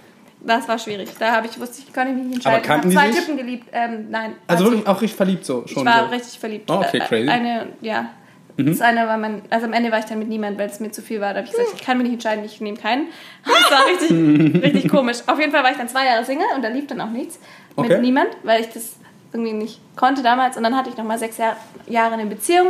Das 0.41 0.67
war 0.67 0.79
schwierig. 0.79 1.11
Da 1.19 1.33
habe 1.33 1.47
ich 1.47 1.59
wusste 1.61 1.83
ich, 1.87 1.93
konnte 1.93 2.13
mich 2.13 2.25
nicht 2.25 2.35
entscheiden. 2.37 2.71
Aber 2.71 2.89
ich 2.89 2.99
habe 2.99 3.13
zwei 3.13 3.21
Typen 3.21 3.37
geliebt. 3.37 3.69
Ähm, 3.73 4.11
nein. 4.11 4.35
Also, 4.47 4.65
also, 4.65 4.73
wirklich 4.73 4.87
auch 4.89 5.01
richtig 5.01 5.17
verliebt 5.17 5.45
so 5.45 5.65
schon. 5.67 5.87
Ich 5.87 5.93
war 5.93 6.05
so. 6.05 6.11
richtig 6.11 6.39
verliebt. 6.39 6.71
Oh, 6.71 6.75
okay, 6.75 6.99
crazy. 7.01 7.29
Eine, 7.29 7.69
ja. 7.81 8.11
Mhm. 8.57 8.67
Das 8.67 8.81
eine 8.81 9.07
war 9.07 9.17
mein, 9.17 9.43
also 9.51 9.67
am 9.67 9.73
Ende 9.73 9.91
war 9.91 9.99
ich 9.99 10.05
dann 10.05 10.19
mit 10.19 10.29
niemandem, 10.29 10.59
weil 10.59 10.69
es 10.69 10.81
mir 10.81 10.91
zu 10.91 11.01
viel 11.01 11.21
war. 11.21 11.33
Da 11.33 11.41
habe 11.41 11.47
ich 11.47 11.53
gesagt, 11.53 11.71
ich 11.75 11.83
kann 11.83 11.97
mich 11.97 12.05
nicht 12.05 12.15
entscheiden, 12.15 12.45
ich 12.45 12.61
nehme 12.61 12.77
keinen. 12.77 13.07
Das 13.45 13.71
war 13.71 13.87
richtig, 13.87 14.63
richtig 14.63 14.91
komisch. 14.91 15.19
Auf 15.27 15.39
jeden 15.39 15.53
Fall 15.53 15.63
war 15.63 15.71
ich 15.71 15.77
dann 15.77 15.89
zwei 15.89 16.05
Jahre 16.07 16.25
Single 16.25 16.47
und 16.55 16.63
da 16.63 16.69
lief 16.69 16.87
dann 16.87 17.01
auch 17.01 17.11
nichts 17.11 17.39
okay. 17.77 17.89
mit 17.89 18.03
niemand, 18.03 18.29
weil 18.43 18.61
ich 18.61 18.69
das 18.71 18.97
irgendwie 19.33 19.53
nicht 19.53 19.81
konnte 19.97 20.23
damals. 20.23 20.57
Und 20.57 20.63
dann 20.63 20.77
hatte 20.77 20.91
ich 20.91 20.97
noch 20.97 21.05
mal 21.05 21.19
sechs 21.19 21.39
Jahr, 21.39 21.57
Jahre 21.87 22.15
eine 22.15 22.27
Beziehung. 22.27 22.69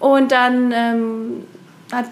Und 0.00 0.32
dann 0.32 0.72
ähm, 0.72 1.44
hat, 1.92 2.06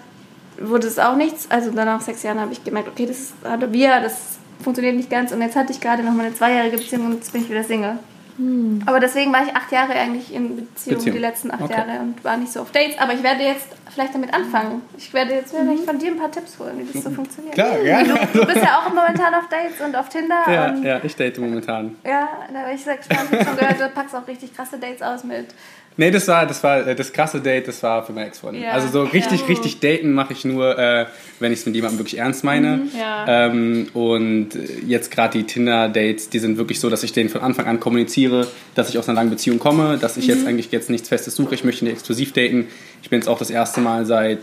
wurde 0.59 0.87
es 0.87 0.99
auch 0.99 1.15
nichts. 1.15 1.49
Also 1.49 1.71
dann 1.71 1.85
nach 1.85 2.01
sechs 2.01 2.23
Jahren 2.23 2.39
habe 2.39 2.51
ich 2.51 2.63
gemerkt, 2.63 2.89
okay, 2.89 3.05
das 3.05 3.33
hatte 3.43 3.71
wir, 3.71 3.99
das 4.01 4.37
funktioniert 4.61 4.95
nicht 4.95 5.09
ganz. 5.09 5.31
Und 5.31 5.41
jetzt 5.41 5.55
hatte 5.55 5.71
ich 5.71 5.79
gerade 5.79 6.03
noch 6.03 6.13
mal 6.13 6.25
eine 6.25 6.35
zweijährige 6.35 6.77
Beziehung 6.77 7.05
und 7.05 7.13
jetzt 7.15 7.31
bin 7.31 7.43
ich 7.43 7.49
wieder 7.49 7.63
Single. 7.63 7.99
Hm. 8.37 8.83
Aber 8.85 8.99
deswegen 8.99 9.33
war 9.33 9.43
ich 9.43 9.55
acht 9.55 9.71
Jahre 9.71 9.93
eigentlich 9.93 10.33
in 10.33 10.55
Beziehung, 10.55 10.97
Beziehung. 10.97 11.15
die 11.15 11.21
letzten 11.21 11.51
acht 11.51 11.61
okay. 11.61 11.73
Jahre 11.73 11.99
und 11.99 12.23
war 12.23 12.37
nicht 12.37 12.51
so 12.51 12.61
auf 12.61 12.71
Dates. 12.71 12.97
Aber 12.99 13.13
ich 13.13 13.23
werde 13.23 13.43
jetzt 13.43 13.67
vielleicht 13.93 14.13
damit 14.13 14.33
anfangen. 14.33 14.83
Ich 14.97 15.11
werde 15.13 15.33
jetzt 15.33 15.53
mhm. 15.53 15.77
von 15.79 15.97
dir 15.97 16.11
ein 16.11 16.17
paar 16.17 16.31
Tipps 16.31 16.59
holen, 16.59 16.77
wie 16.77 16.93
das 16.93 17.03
so 17.03 17.09
funktioniert. 17.09 17.55
Klar, 17.55 17.81
ja. 17.81 18.03
Du, 18.03 18.39
du 18.39 18.45
bist 18.45 18.57
ja 18.57 18.79
auch 18.79 18.89
momentan 18.89 19.33
auf 19.33 19.49
Dates 19.49 19.81
und 19.83 19.95
auf 19.95 20.09
Tinder. 20.09 20.43
Ja, 20.47 20.75
ja 20.75 20.99
ich 21.03 21.15
date 21.15 21.39
momentan. 21.39 21.95
Ja, 22.05 22.29
da 22.53 22.63
bin 22.63 22.75
ich 22.75 22.83
sehr 22.83 22.97
gespannt. 22.97 23.29
Ich 23.31 23.39
habe 23.39 23.45
schon 23.45 23.57
gehört, 23.57 23.79
du 23.79 23.89
packst 23.89 24.15
auch 24.15 24.27
richtig 24.27 24.55
krasse 24.55 24.77
Dates 24.77 25.01
aus 25.01 25.23
mit 25.23 25.47
Nee, 25.97 26.11
das 26.11 26.27
war, 26.27 26.45
das 26.45 26.63
war 26.63 26.87
äh, 26.87 26.95
das 26.95 27.11
krasse 27.11 27.41
Date, 27.41 27.67
das 27.67 27.81
war 27.81 28.05
für 28.05 28.13
meine 28.13 28.27
Ex-Freundin. 28.27 28.63
Ja, 28.63 28.71
also 28.71 28.87
so 28.87 29.03
richtig, 29.03 29.41
ja. 29.41 29.47
richtig 29.47 29.79
daten 29.79 30.13
mache 30.13 30.33
ich 30.33 30.45
nur, 30.45 30.77
äh, 30.77 31.07
wenn 31.39 31.51
ich 31.51 31.59
es 31.59 31.65
mit 31.65 31.75
jemandem 31.75 31.99
wirklich 31.99 32.19
ernst 32.19 32.43
meine. 32.43 32.77
Mhm, 32.77 32.89
ja. 32.97 33.47
ähm, 33.47 33.87
und 33.93 34.49
jetzt 34.85 35.09
gerade 35.09 35.39
die 35.39 35.43
Tinder-Dates, 35.45 36.29
die 36.29 36.39
sind 36.39 36.57
wirklich 36.57 36.79
so, 36.79 36.89
dass 36.89 37.03
ich 37.03 37.13
denen 37.13 37.29
von 37.29 37.41
Anfang 37.41 37.65
an 37.65 37.79
kommuniziere, 37.79 38.47
dass 38.75 38.89
ich 38.89 38.99
aus 38.99 39.09
einer 39.09 39.15
langen 39.15 39.31
Beziehung 39.31 39.57
komme, 39.57 39.97
dass 39.97 40.17
ich 40.17 40.27
mhm. 40.27 40.33
jetzt 40.33 40.47
eigentlich 40.47 40.71
jetzt 40.71 40.89
nichts 40.91 41.09
Festes 41.09 41.35
suche, 41.35 41.55
ich 41.55 41.63
möchte 41.63 41.83
nicht 41.83 41.95
exklusiv 41.95 42.31
daten. 42.31 42.67
Ich 43.01 43.09
bin 43.09 43.19
jetzt 43.19 43.27
auch 43.27 43.39
das 43.39 43.49
erste 43.49 43.81
Mal 43.81 44.05
seit 44.05 44.39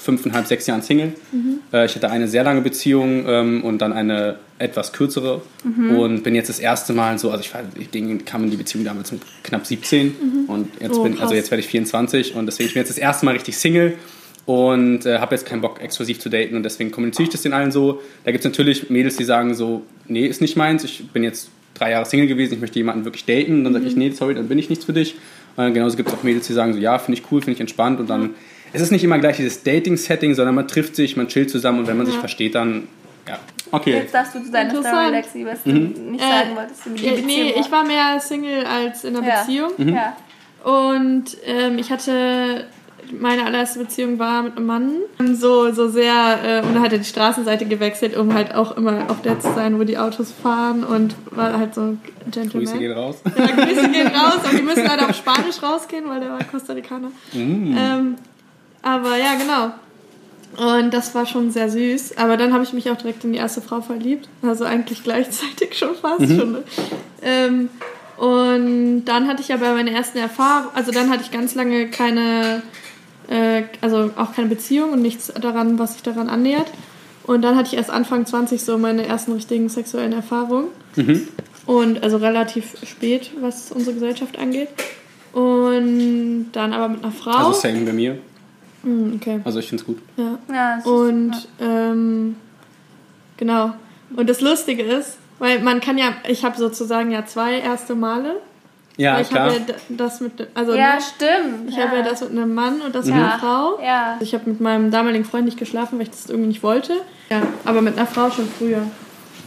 fünfeinhalb, 0.00 0.46
sechs 0.46 0.66
Jahren 0.66 0.82
Single. 0.82 1.12
Äh, 1.72 1.86
ich 1.86 1.94
hatte 1.94 2.10
eine 2.10 2.26
sehr 2.26 2.42
lange 2.42 2.62
Beziehung 2.62 3.24
ähm, 3.26 3.64
und 3.64 3.78
dann 3.78 3.92
eine 3.92 4.36
etwas 4.58 4.92
kürzere. 4.92 5.42
Und 5.96 6.22
bin 6.22 6.34
jetzt 6.34 6.48
das 6.48 6.58
erste 6.58 6.92
Mal 6.92 7.18
so, 7.18 7.30
also 7.30 7.42
ich, 7.42 7.52
war, 7.54 7.62
ich 7.78 8.24
kam 8.24 8.44
in 8.44 8.50
die 8.50 8.56
Beziehung 8.56 8.84
damals 8.84 9.12
mit 9.12 9.22
knapp 9.42 9.66
17 9.66 10.46
und 10.48 10.68
jetzt 10.80 10.98
Oh, 10.98 11.02
bin, 11.02 11.18
also 11.18 11.34
jetzt 11.34 11.50
werde 11.50 11.60
ich 11.60 11.68
24 11.68 12.34
und 12.34 12.46
deswegen 12.46 12.68
ich 12.68 12.74
bin 12.74 12.80
jetzt 12.80 12.90
das 12.90 12.98
erste 12.98 13.24
Mal 13.24 13.32
richtig 13.32 13.56
Single. 13.56 13.94
Und 14.46 15.06
äh, 15.06 15.18
habe 15.18 15.34
jetzt 15.34 15.46
keinen 15.46 15.60
Bock 15.60 15.80
exklusiv 15.80 16.18
zu 16.18 16.28
daten. 16.28 16.56
Und 16.56 16.64
deswegen 16.64 16.90
kommuniziere 16.90 17.24
ich 17.24 17.28
das 17.28 17.42
den 17.42 17.52
allen 17.52 17.70
so. 17.70 18.00
Da 18.24 18.32
gibt 18.32 18.44
es 18.44 18.50
natürlich 18.50 18.90
Mädels, 18.90 19.16
die 19.16 19.24
sagen 19.24 19.54
so, 19.54 19.82
nee, 20.08 20.26
ist 20.26 20.40
nicht 20.40 20.56
meins, 20.56 20.82
ich 20.82 21.08
bin 21.12 21.22
jetzt 21.22 21.50
drei 21.74 21.92
Jahre 21.92 22.04
Single 22.04 22.26
gewesen, 22.26 22.54
ich 22.54 22.60
möchte 22.60 22.78
jemanden 22.78 23.04
wirklich 23.04 23.26
daten. 23.26 23.58
Und 23.58 23.64
dann 23.64 23.74
sage 23.74 23.86
ich, 23.86 23.96
nee, 23.96 24.10
sorry, 24.10 24.34
dann 24.34 24.48
bin 24.48 24.58
ich 24.58 24.68
nichts 24.68 24.86
für 24.86 24.92
dich. 24.92 25.14
Äh, 25.56 25.70
genauso 25.70 25.96
gibt 25.96 26.08
es 26.08 26.14
auch 26.14 26.22
Mädels, 26.22 26.46
die 26.46 26.52
sagen 26.52 26.72
so, 26.72 26.78
ja, 26.78 26.98
finde 26.98 27.20
ich 27.20 27.30
cool, 27.30 27.40
finde 27.40 27.52
ich 27.52 27.60
entspannt. 27.60 28.00
Und 28.00 28.10
dann, 28.10 28.30
es 28.72 28.80
ist 28.82 28.90
nicht 28.92 29.04
immer 29.04 29.18
gleich 29.18 29.36
dieses 29.36 29.62
Dating-Setting, 29.62 30.34
sondern 30.34 30.54
man 30.54 30.68
trifft 30.68 30.96
sich, 30.96 31.16
man 31.16 31.28
chillt 31.28 31.50
zusammen 31.50 31.80
und 31.80 31.86
wenn 31.86 31.96
man 31.96 32.06
sich 32.06 32.16
versteht, 32.16 32.54
dann, 32.54 32.88
ja, 33.28 33.38
okay. 33.72 33.94
Jetzt 33.94 34.14
darfst 34.14 34.34
du 34.34 34.42
zu 34.42 34.50
deiner 34.50 34.70
Story. 34.70 35.10
Lexi, 35.10 35.44
was 35.46 35.62
du 35.64 35.70
Mhm. 35.70 36.12
nicht 36.12 36.24
Äh, 36.24 36.28
sagen 36.28 36.56
wolltest 36.56 36.86
über 36.86 36.96
die 36.96 37.04
Ja, 37.04 37.10
Beziehung. 37.12 37.26
nee, 37.26 37.54
ich 37.58 37.70
war 37.72 37.84
mehr 37.84 38.20
Single 38.20 38.64
als 38.64 39.04
in 39.04 39.16
einer 39.16 39.26
ja. 39.26 39.40
Beziehung. 39.40 39.70
Mhm. 39.76 39.94
Ja. 39.94 40.16
Und 40.64 41.24
ähm, 41.46 41.78
ich 41.78 41.90
hatte, 41.90 42.66
meine 43.18 43.44
allererste 43.46 43.78
Beziehung 43.80 44.18
war 44.18 44.42
mit 44.42 44.56
einem 44.58 44.66
Mann. 44.66 44.90
So, 45.32 45.72
so 45.72 45.88
sehr, 45.88 46.38
äh, 46.44 46.66
und 46.66 46.74
dann 46.74 46.82
hat 46.82 46.92
er 46.92 46.98
die 46.98 47.04
Straßenseite 47.06 47.64
gewechselt, 47.64 48.14
um 48.16 48.34
halt 48.34 48.54
auch 48.54 48.76
immer 48.76 49.04
auf 49.10 49.22
der 49.22 49.40
zu 49.40 49.52
sein, 49.54 49.78
wo 49.80 49.84
die 49.84 49.96
Autos 49.98 50.30
fahren 50.42 50.84
und 50.84 51.14
war 51.30 51.58
halt 51.58 51.74
so 51.74 51.80
ein 51.80 52.00
Gentleman. 52.30 52.66
Grüße 52.66 52.78
gehen 52.78 52.92
raus. 52.92 53.16
Ja, 53.36 53.46
Grüße 53.46 53.88
gehen 53.88 54.06
raus 54.08 54.38
und 54.50 54.58
die 54.58 54.62
müssen 54.62 54.88
halt 54.88 55.02
auf 55.02 55.14
Spanisch 55.16 55.62
rausgehen, 55.62 56.04
weil 56.08 56.20
der 56.20 56.30
war 56.30 56.44
Costa 56.44 56.74
Ricaner. 56.74 57.08
Mm. 57.32 57.74
Ähm, 57.76 58.14
aber 58.82 59.16
ja, 59.16 59.34
genau. 59.34 59.72
Und 60.56 60.92
das 60.92 61.14
war 61.14 61.26
schon 61.26 61.50
sehr 61.50 61.70
süß. 61.70 62.16
Aber 62.16 62.36
dann 62.36 62.52
habe 62.52 62.64
ich 62.64 62.72
mich 62.72 62.90
auch 62.90 62.96
direkt 62.96 63.24
in 63.24 63.32
die 63.32 63.38
erste 63.38 63.60
Frau 63.60 63.80
verliebt. 63.80 64.28
Also 64.42 64.64
eigentlich 64.64 65.04
gleichzeitig 65.04 65.78
schon 65.78 65.94
fast 65.94 66.26
schon. 66.26 66.52
ne? 66.52 66.62
Ähm, 67.22 67.68
und 68.16 69.04
dann 69.06 69.28
hatte 69.28 69.40
ich 69.40 69.48
ja 69.48 69.56
bei 69.56 69.72
meiner 69.72 69.92
ersten 69.92 70.18
Erfahrung, 70.18 70.70
also 70.74 70.92
dann 70.92 71.08
hatte 71.08 71.22
ich 71.22 71.30
ganz 71.30 71.54
lange 71.54 71.88
keine, 71.88 72.62
äh, 73.28 73.62
also 73.80 74.10
auch 74.16 74.34
keine 74.34 74.48
Beziehung 74.48 74.92
und 74.92 75.00
nichts 75.00 75.32
daran, 75.40 75.78
was 75.78 75.94
sich 75.94 76.02
daran 76.02 76.28
annähert. 76.28 76.70
Und 77.24 77.42
dann 77.42 77.56
hatte 77.56 77.68
ich 77.68 77.76
erst 77.78 77.90
Anfang 77.90 78.26
20 78.26 78.62
so 78.62 78.76
meine 78.76 79.06
ersten 79.06 79.32
richtigen 79.32 79.70
sexuellen 79.70 80.12
Erfahrungen. 80.12 80.68
Und 81.64 82.02
also 82.02 82.16
relativ 82.18 82.76
spät, 82.84 83.30
was 83.40 83.72
unsere 83.72 83.94
Gesellschaft 83.94 84.38
angeht. 84.38 84.68
Und 85.32 86.48
dann 86.52 86.72
aber 86.72 86.88
mit 86.88 87.02
einer 87.02 87.12
Frau. 87.12 87.30
Also 87.30 87.52
same 87.52 87.86
bei 87.86 87.92
mir, 87.92 88.18
Hm, 88.82 89.14
okay. 89.16 89.40
also 89.44 89.58
ich 89.58 89.68
finde 89.68 89.82
es 89.82 89.86
gut. 89.86 89.98
Ja. 90.16 90.38
Ja, 90.52 90.76
ist- 90.78 90.86
Und 90.86 91.48
ähm, 91.60 92.36
genau. 93.36 93.72
Und 94.16 94.28
das 94.28 94.40
Lustige 94.40 94.82
ist, 94.82 95.18
weil 95.38 95.60
man 95.60 95.80
kann 95.80 95.98
ja, 95.98 96.14
ich 96.28 96.44
habe 96.44 96.56
sozusagen 96.58 97.10
ja 97.10 97.24
zwei 97.26 97.58
erste 97.60 97.94
Male. 97.94 98.36
Ja, 98.96 99.14
Weil 99.14 99.22
ich 99.22 99.28
klar. 99.28 99.44
habe 99.44 99.54
ja 99.54 99.60
d- 99.60 99.74
das 99.88 100.20
mit, 100.20 100.32
also 100.54 100.74
ja, 100.74 100.94
ne, 100.96 101.00
stimmt. 101.00 101.70
ich 101.70 101.78
habe 101.78 101.96
ja 101.96 102.02
das 102.02 102.20
mit 102.20 102.30
einem 102.32 102.52
Mann 102.54 102.80
und 102.82 102.94
das 102.94 103.06
mit 103.06 103.14
Ja. 103.14 103.22
einer 103.22 103.38
Frau. 103.38 103.78
Ja. 103.82 104.12
Also 104.14 104.24
ich 104.24 104.34
habe 104.34 104.50
mit 104.50 104.60
meinem 104.60 104.90
damaligen 104.90 105.24
Freund 105.24 105.46
nicht 105.46 105.58
geschlafen, 105.58 105.98
weil 105.98 106.02
ich 106.06 106.10
das 106.10 106.26
irgendwie 106.28 106.48
nicht 106.48 106.62
wollte. 106.62 106.94
Ja, 107.30 107.40
aber 107.64 107.80
mit 107.80 107.96
einer 107.96 108.06
Frau 108.06 108.30
schon 108.30 108.46
früher. 108.58 108.82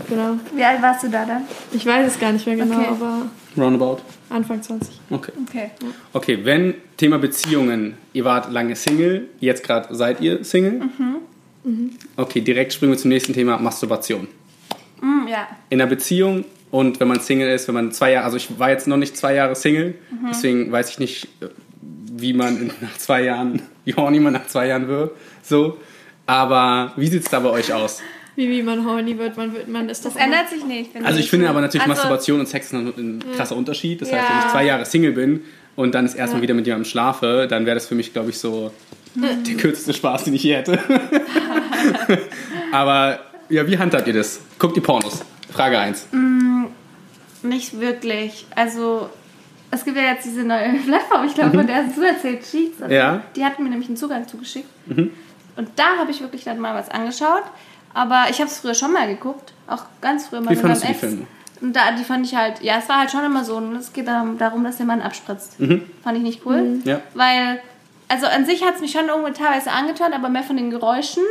Genau. 0.09 0.37
Wie 0.55 0.63
alt 0.63 0.81
warst 0.81 1.03
du 1.03 1.09
da 1.09 1.25
dann? 1.25 1.43
Ich 1.71 1.85
weiß 1.85 2.07
es 2.13 2.19
gar 2.19 2.31
nicht 2.31 2.45
mehr 2.45 2.55
genau, 2.55 2.75
Okay. 2.79 2.87
aber 2.89 3.25
Roundabout. 3.57 3.97
Anfang 4.29 4.61
20. 4.61 4.99
Okay. 5.09 5.31
Okay. 5.47 5.71
Okay, 6.13 6.39
wenn 6.43 6.73
Thema 6.97 7.19
Beziehungen, 7.19 7.97
ihr 8.13 8.25
wart 8.25 8.51
lange 8.51 8.75
Single, 8.75 9.29
jetzt 9.39 9.63
gerade 9.63 9.93
seid 9.93 10.21
ihr 10.21 10.43
Single. 10.43 10.81
Okay, 12.17 12.41
direkt 12.41 12.73
springen 12.73 12.93
wir 12.93 12.97
zum 12.97 13.09
nächsten 13.09 13.33
Thema, 13.33 13.57
Masturbation. 13.57 14.27
Mm, 15.01 15.27
ja. 15.27 15.47
In 15.69 15.79
einer 15.81 15.89
Beziehung 15.89 16.45
und 16.71 16.99
wenn 16.99 17.07
man 17.07 17.19
Single 17.19 17.49
ist, 17.49 17.67
wenn 17.67 17.75
man 17.75 17.91
zwei 17.91 18.11
Jahre, 18.13 18.25
also 18.25 18.37
ich 18.37 18.59
war 18.59 18.69
jetzt 18.71 18.87
noch 18.87 18.97
nicht 18.97 19.15
zwei 19.15 19.35
Jahre 19.35 19.55
Single, 19.55 19.95
deswegen 20.29 20.71
weiß 20.71 20.89
ich 20.89 20.99
nicht, 20.99 21.27
wie 22.11 22.33
man 22.33 22.57
in, 22.59 22.71
nach 22.81 22.97
zwei 22.97 23.23
Jahren, 23.23 23.61
wie 23.85 23.93
horny 23.93 24.19
man 24.19 24.33
nach 24.33 24.47
zwei 24.47 24.67
Jahren 24.67 24.87
wird, 24.87 25.11
so. 25.43 25.77
Aber 26.25 26.93
wie 26.95 27.07
sieht 27.07 27.23
es 27.23 27.29
da 27.29 27.39
bei 27.41 27.49
euch 27.49 27.73
aus? 27.73 28.01
Wie, 28.35 28.49
wie 28.49 28.63
man 28.63 28.83
horny 28.85 29.17
wird, 29.19 29.37
man 29.37 29.53
wird, 29.53 29.67
man 29.67 29.89
ist 29.89 30.03
Das 30.05 30.15
immer- 30.15 30.23
ändert 30.25 30.49
sich 30.49 30.65
nicht. 30.65 30.91
Also 31.03 31.19
ich 31.19 31.29
finde 31.29 31.49
aber 31.49 31.61
natürlich 31.61 31.83
Also, 31.87 31.93
Masturbation 31.93 32.39
und 32.39 32.47
Sex 32.47 32.73
ein, 32.73 32.87
ein 32.87 33.23
krasser 33.35 33.55
Unterschied. 33.55 34.01
Das 34.01 34.11
heißt, 34.11 34.29
wenn 34.29 34.39
ich 34.39 34.47
zwei 34.47 34.65
Jahre 34.65 34.85
Single 34.85 35.11
bin 35.11 35.41
und 35.75 35.93
dann 35.93 36.05
das 36.05 36.15
erste 36.15 36.37
Mal 36.37 36.41
wieder 36.41 36.53
mit 36.55 36.65
jemandem 36.65 36.89
schlafe, 36.89 37.45
dann 37.49 37.65
wäre 37.67 37.75
das 37.75 37.85
für 37.87 37.95
mich, 37.95 38.11
glaube 38.13 38.31
ich, 38.31 38.39
so 38.39 38.71
der 39.15 39.55
kürzeste 39.55 39.93
Spaß, 39.93 40.23
den 40.23 40.33
ich 40.33 40.43
je 40.43 40.55
hätte. 40.55 40.79
aber 42.71 43.19
ja, 43.49 43.67
wie 43.67 43.77
handhabt 43.77 44.07
ihr 44.07 44.13
das? 44.13 44.39
Guckt 44.59 44.75
ihr 44.77 44.83
Pornos? 44.83 45.21
Frage 45.51 45.77
1. 45.77 46.07
Nicht 47.43 47.79
wirklich. 47.79 48.45
Also, 48.55 49.09
es 49.69 49.83
gibt 49.85 49.97
ja 49.97 50.03
jetzt 50.03 50.25
diese 50.25 50.43
neue 50.43 50.73
Plattform, 50.87 51.25
ich 51.27 51.35
glaube, 51.35 51.57
von 51.57 51.67
der 51.67 51.85
hast 51.85 51.97
du 51.97 52.01
erzählt, 52.01 52.43
Sheets. 52.45 52.81
Also, 52.81 52.93
Ja. 52.93 53.21
Die 53.35 53.43
hatten 53.43 53.63
mir 53.63 53.69
nämlich 53.69 53.89
einen 53.89 53.97
Zugang 53.97 54.27
zugeschickt. 54.27 54.67
Und 55.55 55.69
da 55.75 55.97
habe 55.99 56.09
ich 56.11 56.21
wirklich 56.21 56.43
dann 56.45 56.59
mal 56.59 56.73
was 56.73 56.89
angeschaut. 56.89 57.43
Aber 57.93 58.25
ich 58.29 58.39
habe 58.39 58.49
es 58.49 58.59
früher 58.59 58.73
schon 58.73 58.91
mal 58.91 59.07
geguckt. 59.07 59.53
Auch 59.67 59.83
ganz 60.01 60.27
früher 60.27 60.41
mal 60.41 60.51
Wie 60.51 60.55
mit 60.55 60.63
meinem 60.63 60.75
fandest 60.75 60.83
du 60.83 60.87
die 60.87 60.93
Ex. 60.93 60.99
Filme? 60.99 61.27
Und 61.61 61.73
da, 61.73 61.91
die 61.91 62.03
fand 62.03 62.25
ich 62.25 62.35
halt, 62.35 62.61
ja, 62.61 62.77
es 62.77 62.89
war 62.89 62.99
halt 62.99 63.11
schon 63.11 63.23
immer 63.23 63.45
so. 63.45 63.55
Und 63.55 63.75
es 63.75 63.93
geht 63.93 64.07
darum, 64.07 64.63
dass 64.63 64.77
der 64.77 64.85
Mann 64.85 65.01
abspritzt. 65.01 65.59
Mhm. 65.59 65.83
Fand 66.03 66.17
ich 66.17 66.23
nicht 66.23 66.45
cool. 66.45 66.81
Ja. 66.83 67.01
Weil, 67.13 67.61
also 68.09 68.27
an 68.27 68.45
sich 68.45 68.65
hat 68.65 68.75
es 68.75 68.81
mich 68.81 68.91
schon 68.91 69.07
irgendwo 69.07 69.29
teilweise 69.29 69.71
angetan, 69.71 70.13
aber 70.13 70.29
mehr 70.29 70.43
von 70.43 70.57
den 70.57 70.69
Geräuschen. 70.69 71.23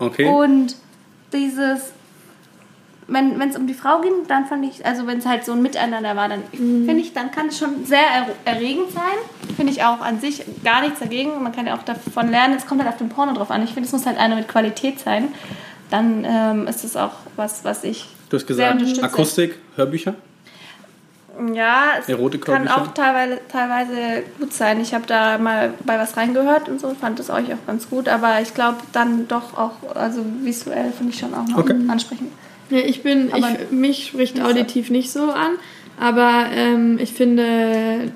Okay. 0.00 0.26
Und 0.26 0.74
dieses, 1.32 1.92
wenn 3.06 3.40
es 3.40 3.56
um 3.56 3.66
die 3.66 3.74
Frau 3.74 4.00
ging, 4.00 4.12
dann 4.26 4.46
fand 4.46 4.64
ich, 4.64 4.84
also 4.84 5.06
wenn 5.06 5.18
es 5.18 5.26
halt 5.26 5.44
so 5.44 5.52
ein 5.52 5.62
Miteinander 5.62 6.16
war, 6.16 6.28
dann 6.28 6.42
finde 6.50 6.96
ich, 6.96 7.12
dann 7.12 7.30
kann 7.30 7.46
es 7.46 7.58
schon 7.58 7.84
sehr 7.84 8.00
er 8.00 8.26
erregend 8.44 8.90
sein. 8.90 9.54
Finde 9.56 9.72
ich 9.72 9.84
auch 9.84 10.00
an 10.00 10.20
sich 10.20 10.44
gar 10.64 10.82
nichts 10.82 10.98
dagegen. 10.98 11.42
Man 11.42 11.52
kann 11.52 11.66
ja 11.66 11.76
auch 11.76 11.82
davon 11.82 12.30
lernen. 12.30 12.54
Es 12.56 12.66
kommt 12.66 12.82
halt 12.82 12.92
auf 12.92 12.98
den 12.98 13.08
Porno 13.08 13.32
drauf 13.32 13.50
an. 13.50 13.62
Ich 13.62 13.74
finde, 13.74 13.86
es 13.86 13.92
muss 13.92 14.06
halt 14.06 14.18
einer 14.18 14.36
mit 14.36 14.48
Qualität 14.48 14.98
sein. 14.98 15.28
Dann 15.90 16.24
ähm, 16.28 16.66
ist 16.66 16.84
es 16.84 16.96
auch 16.96 17.12
was, 17.36 17.64
was 17.64 17.84
ich 17.84 18.06
du 18.28 18.36
hast 18.36 18.46
sehr 18.46 18.74
gesagt. 18.74 19.02
Akustik, 19.02 19.56
Hörbücher? 19.76 20.14
Ja, 21.54 21.90
es 22.00 22.06
kann 22.40 22.66
auch 22.66 22.88
teilweise, 22.94 23.38
teilweise 23.50 24.24
gut 24.40 24.52
sein. 24.52 24.80
Ich 24.80 24.92
habe 24.92 25.06
da 25.06 25.38
mal 25.38 25.72
bei 25.84 25.96
was 25.96 26.16
reingehört 26.16 26.68
und 26.68 26.80
so, 26.80 26.92
fand 27.00 27.18
das 27.20 27.30
euch 27.30 27.52
auch 27.52 27.66
ganz 27.66 27.88
gut. 27.88 28.08
Aber 28.08 28.40
ich 28.42 28.54
glaube 28.54 28.78
dann 28.92 29.28
doch 29.28 29.56
auch, 29.56 29.94
also 29.94 30.24
visuell 30.42 30.90
finde 30.92 31.12
ich 31.12 31.18
schon 31.20 31.32
auch 31.34 31.46
noch 31.46 31.58
Okay. 31.58 31.76
ansprechend. 31.86 32.32
Ja, 32.70 32.78
ich 32.80 33.02
bin, 33.02 33.32
Aber- 33.32 33.50
ich, 33.50 33.70
mich 33.70 34.06
spricht 34.08 34.40
auditiv 34.42 34.90
nicht 34.90 35.12
so 35.12 35.30
an, 35.30 35.52
aber 36.00 36.46
ähm, 36.50 36.98
ich 36.98 37.12
finde, 37.12 38.10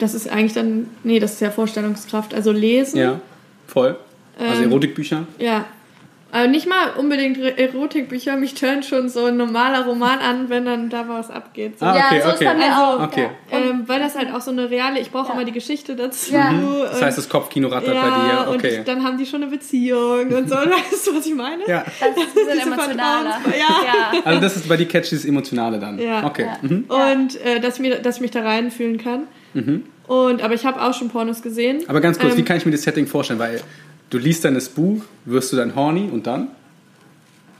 das 0.00 0.14
ist 0.14 0.28
eigentlich 0.28 0.52
dann, 0.54 0.88
nee, 1.04 1.20
das 1.20 1.34
ist 1.34 1.40
ja 1.40 1.50
Vorstellungskraft, 1.50 2.34
also 2.34 2.50
lesen. 2.50 2.98
Ja, 2.98 3.20
voll. 3.68 3.96
Also 4.38 4.62
Ähm, 4.64 4.70
Erotikbücher? 4.70 5.26
Ja. 5.38 5.64
Aber 6.36 6.48
nicht 6.48 6.68
mal 6.68 6.90
unbedingt 6.98 7.38
Erotikbücher, 7.38 8.36
mich 8.36 8.52
tönt 8.54 8.84
schon 8.84 9.08
so 9.08 9.24
ein 9.24 9.36
normaler 9.38 9.86
Roman 9.86 10.18
an, 10.18 10.48
wenn 10.50 10.66
dann 10.66 10.90
da 10.90 11.08
was 11.08 11.30
abgeht. 11.30 11.78
So. 11.78 11.86
Ah, 11.86 11.92
okay, 11.92 12.16
ja, 12.18 12.22
so 12.22 12.28
okay. 12.34 12.44
ist 12.44 12.50
bei 12.50 12.54
mir 12.54 12.76
Also, 12.76 12.82
auch. 12.82 13.02
Okay. 13.04 13.28
Ähm, 13.50 13.82
weil 13.86 14.00
das 14.00 14.16
halt 14.16 14.34
auch 14.34 14.40
so 14.42 14.50
eine 14.50 14.68
reale, 14.68 15.00
ich 15.00 15.10
brauche 15.10 15.28
Ja. 15.28 15.34
immer 15.34 15.44
die 15.44 15.52
Geschichte 15.52 15.96
dazu. 15.96 16.34
Ja. 16.34 16.52
Das 16.90 17.00
heißt, 17.00 17.16
das 17.16 17.28
Kopfkino 17.28 17.68
rattert 17.68 17.94
ja, 17.94 18.02
bei 18.02 18.08
dir. 18.44 18.50
und 18.50 18.56
Okay. 18.56 18.76
ich, 18.80 18.84
dann 18.84 19.02
haben 19.02 19.16
die 19.16 19.24
schon 19.24 19.42
eine 19.42 19.50
Beziehung 19.50 20.28
und 20.30 20.48
so. 20.48 20.54
Weißt 20.56 21.06
du, 21.06 21.16
was 21.16 21.24
ich 21.26 21.34
meine? 21.34 21.62
Ja. 21.66 21.84
Das 22.00 22.24
ist 22.42 22.50
ein 22.50 22.58
emotionaler. 22.72 23.38
Ja. 23.58 24.20
Also 24.24 24.40
das 24.40 24.56
ist 24.56 24.68
bei 24.68 24.76
dir 24.76 24.86
catchy 24.88 25.14
das 25.16 25.24
Emotionale 25.24 25.78
dann. 25.78 25.98
Ja. 25.98 26.26
Okay. 26.26 26.44
Ja. 26.46 26.58
Mhm. 26.60 26.84
Und 26.88 27.40
äh, 27.44 27.60
dass, 27.60 27.78
mir, 27.78 27.96
dass 28.02 28.16
ich 28.16 28.20
mich 28.20 28.30
da 28.30 28.42
reinfühlen 28.42 28.98
kann. 28.98 29.22
Und, 30.06 30.42
aber 30.42 30.52
ich 30.54 30.66
habe 30.66 30.82
auch 30.82 30.92
schon 30.92 31.08
Pornos 31.08 31.40
gesehen. 31.42 31.82
Aber 31.88 32.00
ganz 32.02 32.18
kurz, 32.18 32.32
Ähm, 32.32 32.38
wie 32.38 32.44
kann 32.44 32.58
ich 32.58 32.66
mir 32.66 32.72
das 32.72 32.82
Setting 32.82 33.06
vorstellen? 33.06 33.38
Weil 33.38 33.60
du 34.10 34.18
liest 34.18 34.44
dann 34.44 34.54
das 34.54 34.68
Buch, 34.68 35.02
wirst 35.24 35.52
du 35.52 35.56
dann 35.56 35.74
horny 35.74 36.08
und 36.10 36.26
dann? 36.26 36.48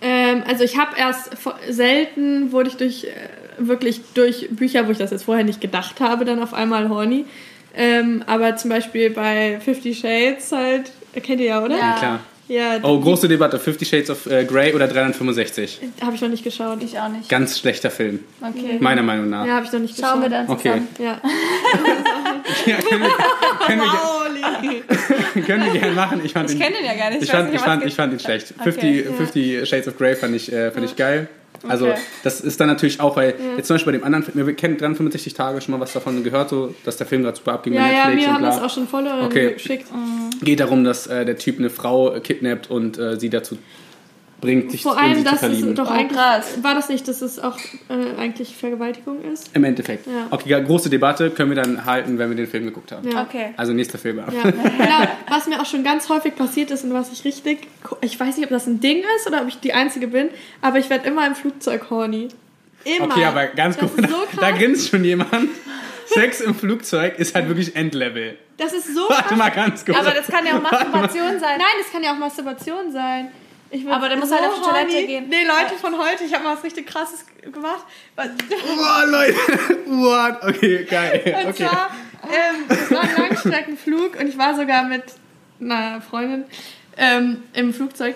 Ähm, 0.00 0.42
also 0.46 0.64
ich 0.64 0.76
habe 0.76 0.96
erst 0.96 1.30
selten 1.68 2.52
wurde 2.52 2.68
ich 2.68 2.76
durch 2.76 3.04
äh, 3.04 3.10
wirklich 3.58 4.00
durch 4.14 4.48
Bücher, 4.50 4.86
wo 4.86 4.90
ich 4.90 4.98
das 4.98 5.10
jetzt 5.10 5.24
vorher 5.24 5.44
nicht 5.44 5.60
gedacht 5.60 6.00
habe, 6.00 6.24
dann 6.24 6.42
auf 6.42 6.54
einmal 6.54 6.88
horny. 6.88 7.24
Ähm, 7.74 8.22
aber 8.26 8.56
zum 8.56 8.70
Beispiel 8.70 9.10
bei 9.10 9.60
Fifty 9.60 9.94
Shades 9.94 10.52
halt, 10.52 10.92
kennt 11.22 11.40
ihr 11.40 11.46
ja, 11.46 11.64
oder? 11.64 11.76
Ja. 11.76 11.96
Klar. 11.98 12.20
Ja, 12.48 12.78
Oh, 12.82 13.00
große 13.00 13.26
Debatte. 13.26 13.58
Fifty 13.58 13.84
Shades 13.84 14.08
of 14.10 14.26
äh, 14.26 14.44
Grey 14.44 14.72
oder 14.74 14.86
365? 14.86 15.80
habe 16.00 16.14
ich 16.14 16.20
noch 16.20 16.28
nicht 16.28 16.44
geschaut. 16.44 16.80
Ich 16.82 16.98
auch 16.98 17.08
nicht. 17.08 17.28
Ganz 17.28 17.58
schlechter 17.58 17.90
Film, 17.90 18.20
Okay. 18.40 18.76
meiner 18.78 19.02
Meinung 19.02 19.28
nach. 19.30 19.44
Ja, 19.46 19.54
habe 19.56 19.66
ich 19.66 19.72
noch 19.72 19.80
nicht 19.80 19.98
Schauen 19.98 20.20
wir 20.22 20.28
geschaut. 20.28 20.48
dann 20.48 20.56
Okay. 20.56 20.68
zusammen. 20.68 20.88
Ja. 20.98 21.20
Ja, 22.64 22.76
können, 22.76 23.02
wir, 23.02 23.10
können, 23.66 23.82
wir, 23.82 25.42
können 25.42 25.64
wir 25.72 25.80
gerne 25.80 25.94
machen. 25.94 26.20
Ich, 26.24 26.32
fand 26.32 26.48
Ich 26.48 26.56
ihn- 26.56 26.62
kenne 26.62 26.76
den 26.76 26.84
ja 26.86 26.94
gar 26.94 27.10
nicht. 27.10 27.22
Ich 27.22 27.30
fand, 27.30 27.52
ich, 27.52 27.60
fand, 27.60 27.84
ich 27.84 27.94
fand 27.94 28.12
ihn 28.12 28.20
schlecht. 28.20 28.54
Okay. 28.60 29.02
50, 29.02 29.16
50 29.16 29.68
Shades 29.68 29.88
of 29.88 29.98
Grey 29.98 30.14
fand 30.14 30.34
ich, 30.36 30.52
äh, 30.52 30.70
fand 30.70 30.84
ich 30.86 30.94
geil. 30.96 31.28
Also 31.68 31.86
Okay. 31.88 31.98
das 32.22 32.40
ist 32.40 32.60
dann 32.60 32.68
natürlich 32.68 33.00
auch, 33.00 33.16
weil 33.16 33.34
jetzt 33.56 33.66
zum 33.66 33.74
Beispiel 33.74 33.92
bei 33.92 33.98
dem 33.98 34.04
anderen 34.04 34.24
Film, 34.24 34.46
wir 34.46 34.54
kennen 34.54 34.76
365 34.76 35.34
Tage 35.34 35.60
schon 35.60 35.72
mal 35.72 35.80
was 35.80 35.92
davon 35.92 36.22
gehört, 36.24 36.50
so, 36.50 36.74
dass 36.84 36.96
der 36.96 37.06
Film 37.06 37.22
gerade 37.22 37.36
super 37.36 37.52
abging 37.54 37.72
Ja, 37.74 37.80
bei 37.82 37.86
ja, 37.92 37.92
Netflix 38.06 38.26
und 38.26 38.32
haben 38.34 38.40
bla. 38.42 38.50
das 38.50 38.62
auch 38.62 38.74
schon 38.74 38.88
Follower 38.88 39.22
Okay. 39.24 39.52
geschickt. 39.54 39.86
Geht 40.42 40.60
darum, 40.60 40.84
dass 40.84 41.06
äh, 41.06 41.24
der 41.24 41.36
Typ 41.38 41.58
eine 41.58 41.70
Frau 41.70 42.18
kidnappt 42.20 42.70
und 42.70 42.98
äh, 42.98 43.18
sie 43.18 43.30
dazu 43.30 43.58
bringt, 44.40 44.70
sich 44.70 44.82
Vor 44.82 44.92
in 44.92 44.98
allem, 44.98 45.18
zu 45.18 45.24
dass 45.24 45.38
verlieben. 45.40 45.70
es 45.70 45.74
doch 45.76 45.88
Oh, 45.88 45.92
eigentlich, 45.92 46.18
krass. 46.18 46.58
war 46.62 46.74
das 46.74 46.88
nicht, 46.88 47.08
dass 47.08 47.22
es 47.22 47.38
auch 47.38 47.56
äh, 47.88 48.20
eigentlich 48.20 48.56
Vergewaltigung 48.56 49.22
ist? 49.32 49.50
Im 49.54 49.64
Endeffekt. 49.64 50.06
Ja. 50.06 50.26
Okay, 50.30 50.62
große 50.62 50.90
Debatte 50.90 51.30
können 51.30 51.50
wir 51.50 51.62
dann 51.62 51.84
halten, 51.86 52.18
wenn 52.18 52.28
wir 52.28 52.36
den 52.36 52.46
Film 52.46 52.64
geguckt 52.66 52.92
haben. 52.92 53.10
Ja. 53.10 53.22
Okay. 53.22 53.54
Also 53.56 53.72
nächster 53.72 53.98
Film. 53.98 54.18
Ja, 54.18 54.24
genau. 54.50 55.08
Was 55.28 55.46
mir 55.46 55.60
auch 55.60 55.66
schon 55.66 55.82
ganz 55.84 56.08
häufig 56.08 56.34
passiert 56.36 56.70
ist 56.70 56.84
und 56.84 56.92
was 56.92 57.10
ich 57.12 57.24
richtig, 57.24 57.66
ich 58.02 58.18
weiß 58.20 58.36
nicht, 58.36 58.44
ob 58.44 58.50
das 58.50 58.66
ein 58.66 58.80
Ding 58.80 59.02
ist 59.16 59.26
oder 59.26 59.42
ob 59.42 59.48
ich 59.48 59.58
die 59.60 59.72
Einzige 59.72 60.08
bin, 60.08 60.28
aber 60.60 60.78
ich 60.78 60.90
werde 60.90 61.08
immer 61.08 61.26
im 61.26 61.34
Flugzeug 61.34 61.88
horny. 61.90 62.28
Immer. 62.84 63.06
Okay, 63.06 63.24
aber 63.24 63.46
ganz 63.46 63.76
das 63.78 63.90
gut, 63.96 64.08
so 64.08 64.16
da 64.40 64.50
grinst 64.52 64.90
schon 64.90 65.02
jemand. 65.02 65.48
Sex 66.06 66.40
im 66.40 66.54
Flugzeug 66.54 67.18
ist 67.18 67.34
halt 67.34 67.48
wirklich 67.48 67.74
Endlevel. 67.74 68.38
Das 68.58 68.72
ist 68.72 68.94
so 68.94 69.00
Warte 69.08 69.24
krass. 69.24 69.38
mal 69.38 69.50
ganz 69.50 69.84
kurz. 69.84 69.98
Aber 69.98 70.12
das 70.12 70.28
kann 70.28 70.46
ja 70.46 70.56
auch 70.56 70.62
Masturbation 70.62 71.40
sein. 71.40 71.58
Nein, 71.58 71.74
das 71.82 71.92
kann 71.92 72.02
ja 72.04 72.12
auch 72.12 72.18
Masturbation 72.18 72.92
sein. 72.92 73.28
Aber 73.90 74.08
der 74.08 74.18
muss 74.18 74.30
halt 74.30 74.44
auf 74.44 74.54
die 74.54 74.60
Toilette 74.60 74.92
horny. 74.92 75.06
gehen. 75.06 75.28
Nee, 75.28 75.44
Leute 75.44 75.74
von 75.80 75.98
heute, 75.98 76.24
ich 76.24 76.32
habe 76.32 76.44
mal 76.44 76.56
was 76.56 76.64
richtig 76.64 76.86
krasses 76.86 77.24
gemacht. 77.42 77.84
Und 78.16 78.48
Boah, 78.48 79.04
Leute. 79.06 79.34
What? 79.86 80.42
Okay, 80.42 80.84
geil. 80.84 81.22
Okay. 81.48 81.64
zwar, 81.64 81.90
ähm, 82.24 82.64
es 82.68 82.90
war 82.90 83.02
ein 83.02 83.16
Langstreckenflug 83.16 84.20
und 84.20 84.28
ich 84.28 84.38
war 84.38 84.54
sogar 84.54 84.84
mit 84.84 85.04
einer 85.60 86.00
Freundin 86.00 86.44
ähm, 86.96 87.42
im 87.54 87.74
Flugzeug. 87.74 88.14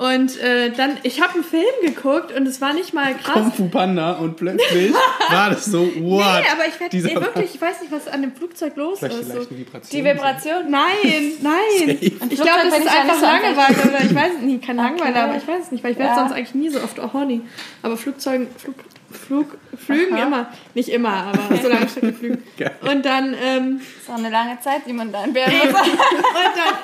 Und 0.00 0.40
äh, 0.40 0.70
dann, 0.70 0.96
ich 1.02 1.20
habe 1.20 1.34
einen 1.34 1.44
Film 1.44 1.62
geguckt 1.84 2.32
und 2.34 2.46
es 2.48 2.62
war 2.62 2.72
nicht 2.72 2.94
mal 2.94 3.14
krass. 3.16 3.34
Kung 3.34 3.52
Fu 3.52 3.68
Panda 3.68 4.12
und 4.12 4.34
plötzlich 4.38 4.94
war 5.30 5.50
das 5.50 5.66
so, 5.66 5.80
what? 5.80 6.24
Nee, 6.24 6.48
aber 6.50 6.66
ich 6.66 6.80
werde 6.80 6.96
nee, 6.96 7.14
wirklich, 7.16 7.54
ich 7.56 7.60
weiß 7.60 7.82
nicht, 7.82 7.92
was 7.92 8.08
an 8.08 8.22
dem 8.22 8.32
Flugzeug 8.34 8.76
los 8.76 9.00
Vielleicht 9.00 9.20
ist. 9.20 9.30
So. 9.30 9.50
Vibration. 9.50 9.90
Die 9.92 10.02
Vibration. 10.02 10.70
Nein, 10.70 11.32
nein. 11.42 11.98
Ich 12.00 12.16
glaube, 12.40 12.60
das 12.64 12.78
ist 12.78 12.88
einfach 12.88 13.14
so 13.16 13.26
Langeweile 13.26 13.76
oder 13.90 14.00
ich 14.02 14.14
weiß 14.14 14.32
es 14.38 14.42
nicht, 14.42 14.64
kein 14.64 14.76
Langeweile, 14.76 15.22
aber 15.22 15.36
ich 15.36 15.46
weiß 15.46 15.64
es 15.64 15.70
nicht, 15.70 15.84
weil 15.84 15.92
ich 15.92 15.98
werde 15.98 16.12
Ja. 16.12 16.18
sonst 16.18 16.32
eigentlich 16.32 16.54
nie 16.54 16.70
so 16.70 16.80
oft 16.82 16.98
horny. 17.12 17.42
Aber 17.82 17.98
Flugzeugen, 17.98 18.46
Flug, 18.56 18.76
Flug, 19.10 19.58
Flügen 19.76 20.14
Aha. 20.16 20.22
immer. 20.26 20.48
Nicht 20.72 20.88
immer, 20.88 21.26
aber 21.34 21.56
so 21.60 21.68
lange 21.68 21.88
Flügen. 21.88 22.42
Geil. 22.58 22.72
Und 22.90 23.04
dann, 23.04 23.34
ähm, 23.38 23.80
Das 23.80 24.04
ist 24.04 24.10
auch 24.10 24.16
eine 24.18 24.30
lange 24.30 24.58
Zeit, 24.60 24.80
die 24.86 24.94
man 24.94 25.12
da 25.12 25.24
entbehren 25.24 25.52
muss. 25.58 25.66
und 25.66 25.74
dann 25.76 26.74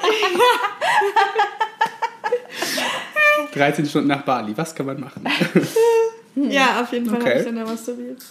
13 3.54 3.86
Stunden 3.86 4.08
nach 4.08 4.22
Bali, 4.22 4.56
was 4.56 4.74
kann 4.74 4.86
man 4.86 5.00
machen? 5.00 5.24
ja, 6.34 6.80
auf 6.82 6.92
jeden 6.92 7.06
Fall 7.08 7.20
Okay. 7.20 7.30
habe 7.30 7.38
ich 7.40 7.44
dann 7.46 7.56
da 7.56 7.64
masturbiert. 7.64 8.22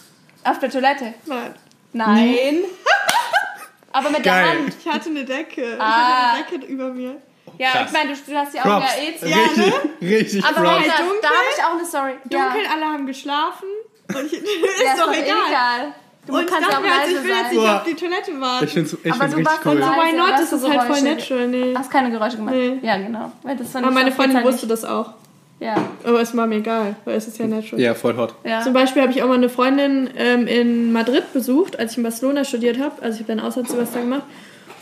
Auf 0.44 0.58
der 0.58 0.70
Toilette. 0.70 1.14
Nein. 1.26 1.54
Nein. 1.92 2.58
Aber 3.92 4.10
mit 4.10 4.24
der 4.24 4.32
Geil. 4.32 4.48
Hand. 4.58 4.76
Ich 4.84 4.92
hatte 4.92 5.08
eine 5.10 5.24
Decke. 5.24 5.74
Ich 5.74 5.80
Ah. 5.80 6.32
hatte 6.32 6.36
eine 6.36 6.58
Decke 6.60 6.66
über 6.72 6.88
mir. 6.92 7.16
Ja, 7.58 7.70
Krass. 7.70 7.82
ich 7.86 7.92
meine, 7.92 8.12
du, 8.14 8.18
du 8.30 8.36
hast 8.36 8.52
die 8.54 8.60
Augen 8.60 8.68
Props. 8.70 8.92
ja 8.96 9.02
eh 9.02 9.16
zu. 9.18 9.26
Ja, 9.28 9.36
richtig, 9.38 9.72
richtig 10.02 10.44
Aber 10.44 10.60
Props. 10.60 10.86
Da 10.86 10.96
Dunkel? 10.98 11.30
habe 11.30 11.46
ich 11.56 11.64
auch 11.64 11.78
eine 11.78 11.86
Story. 11.86 12.12
Dunkel, 12.24 12.62
Ja. 12.64 12.70
alle 12.74 12.84
haben 12.84 13.06
geschlafen. 13.06 13.68
Und 14.14 14.26
ich, 14.26 14.32
ist 14.42 14.82
Ja, 14.84 14.96
doch 15.04 15.12
eh 15.12 15.22
egal. 15.22 15.94
Du 16.26 16.32
Und 16.34 16.40
ich 16.42 16.46
kannst 16.48 16.62
dachte 16.68 16.78
auch 16.78 16.82
mir, 16.82 16.92
also 16.92 17.08
ich 17.08 17.14
leise 17.16 17.24
will 17.24 17.30
jetzt 17.36 17.52
nicht 17.52 17.60
Boah. 17.62 17.76
auf 17.76 17.84
die 17.84 17.94
Toilette 17.94 18.40
warten. 18.40 18.64
Ich 18.64 18.72
finde 18.72 18.88
es 18.88 18.96
ich 19.04 19.12
Aber 19.12 19.20
find's 19.20 19.32
du 19.34 19.38
richtig 19.38 19.46
warst 19.56 19.66
cool. 19.66 19.78
leise. 19.78 19.92
Why 19.92 20.16
not? 20.16 20.30
Das 20.38 20.52
ist 20.52 20.68
halt 20.68 20.82
voll 20.82 21.02
natural. 21.02 21.48
Nee. 21.48 21.74
Hast 21.76 21.90
keine 21.90 22.10
Geräusche 22.10 22.36
gemacht? 22.36 22.54
Nee. 22.56 22.78
Ja, 22.82 22.96
genau. 22.96 23.32
Weil 23.42 23.56
das 23.56 23.76
Aber 23.76 23.90
meine 23.90 24.12
Freundin 24.12 24.42
wusste 24.44 24.66
nicht. 24.66 24.72
das 24.72 24.84
auch. 24.84 25.10
Ja. 25.60 25.74
Aber 26.04 26.20
es 26.20 26.36
war 26.36 26.46
mir 26.46 26.56
egal, 26.56 26.96
weil 27.06 27.16
es 27.16 27.28
ist 27.28 27.38
ja 27.38 27.46
natural. 27.46 27.80
Ja, 27.80 27.94
voll 27.94 28.16
hot. 28.16 28.34
ja. 28.44 28.60
Zum 28.60 28.72
Beispiel 28.74 29.00
habe 29.02 29.12
ich 29.12 29.22
auch 29.22 29.28
mal 29.28 29.34
eine 29.34 29.48
Freundin 29.48 30.10
ähm, 30.18 30.46
in 30.46 30.92
Madrid 30.92 31.32
besucht, 31.32 31.78
als 31.78 31.92
ich 31.92 31.96
in 31.98 32.02
Barcelona 32.02 32.44
studiert 32.44 32.78
habe. 32.78 33.00
Also 33.00 33.14
ich 33.20 33.22
habe 33.26 33.34
dann 33.36 33.40
Auslandssemester 33.46 34.00
gemacht. 34.00 34.24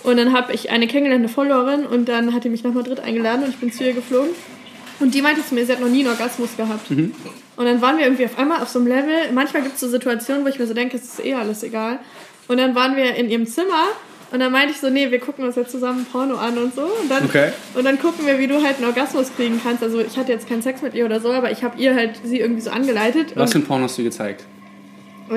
Und 0.02 0.16
dann 0.18 0.32
habe 0.32 0.52
ich 0.52 0.70
eine 0.70 0.86
kennengelernt, 0.86 1.22
eine 1.24 1.28
Followerin, 1.32 1.86
und 1.86 2.08
dann 2.08 2.34
hat 2.34 2.44
die 2.44 2.48
mich 2.50 2.62
nach 2.64 2.74
Madrid 2.74 3.00
eingeladen 3.00 3.44
und 3.44 3.50
ich 3.50 3.56
bin 3.56 3.72
zu 3.72 3.84
ihr 3.84 3.92
geflogen. 3.94 4.30
Und 5.00 5.14
die 5.14 5.22
meinte 5.22 5.44
zu 5.46 5.54
mir, 5.54 5.64
sie 5.64 5.72
hat 5.72 5.80
noch 5.80 5.88
nie 5.88 6.00
einen 6.00 6.10
Orgasmus 6.10 6.56
gehabt. 6.56 6.90
Und 7.56 7.66
dann 7.66 7.80
waren 7.80 7.96
wir 7.98 8.04
irgendwie 8.04 8.24
auf 8.24 8.38
einmal 8.38 8.60
auf 8.62 8.68
so 8.68 8.78
einem 8.80 8.88
Level. 8.88 9.32
Manchmal 9.32 9.62
gibt 9.62 9.74
es 9.76 9.80
so 9.80 9.88
Situationen, 9.88 10.44
wo 10.44 10.48
ich 10.48 10.58
mir 10.58 10.66
so 10.66 10.74
denke, 10.74 10.96
es 10.96 11.04
ist 11.04 11.24
eh 11.24 11.34
alles 11.34 11.62
egal. 11.62 11.98
Und 12.48 12.58
dann 12.58 12.74
waren 12.74 12.96
wir 12.96 13.14
in 13.14 13.28
ihrem 13.30 13.46
Zimmer 13.46 13.84
und 14.32 14.40
dann 14.40 14.50
meinte 14.50 14.72
ich 14.74 14.80
so, 14.80 14.90
nee, 14.90 15.10
wir 15.10 15.20
gucken 15.20 15.44
uns 15.44 15.54
jetzt 15.54 15.70
zusammen 15.70 16.04
Porno 16.10 16.34
an 16.36 16.58
und 16.58 16.74
so. 16.74 16.82
Und 16.82 17.08
dann, 17.10 17.24
Okay. 17.24 17.52
und 17.74 17.84
dann 17.84 17.98
gucken 18.00 18.26
wir, 18.26 18.38
wie 18.40 18.48
du 18.48 18.56
halt 18.62 18.76
einen 18.78 18.86
Orgasmus 18.86 19.30
kriegen 19.36 19.60
kannst. 19.62 19.82
Also 19.82 20.00
ich 20.00 20.16
hatte 20.16 20.32
jetzt 20.32 20.48
keinen 20.48 20.62
Sex 20.62 20.82
mit 20.82 20.94
ihr 20.94 21.04
oder 21.04 21.20
so, 21.20 21.30
aber 21.32 21.52
ich 21.52 21.62
habe 21.62 21.78
ihr 21.80 21.94
halt 21.94 22.18
sie 22.24 22.40
irgendwie 22.40 22.60
so 22.60 22.70
angeleitet. 22.70 23.32
Was 23.36 23.52
für 23.52 23.58
ein 23.60 23.64
Porno 23.64 23.84
hast 23.84 23.96
du 23.98 24.02
gezeigt? 24.02 24.44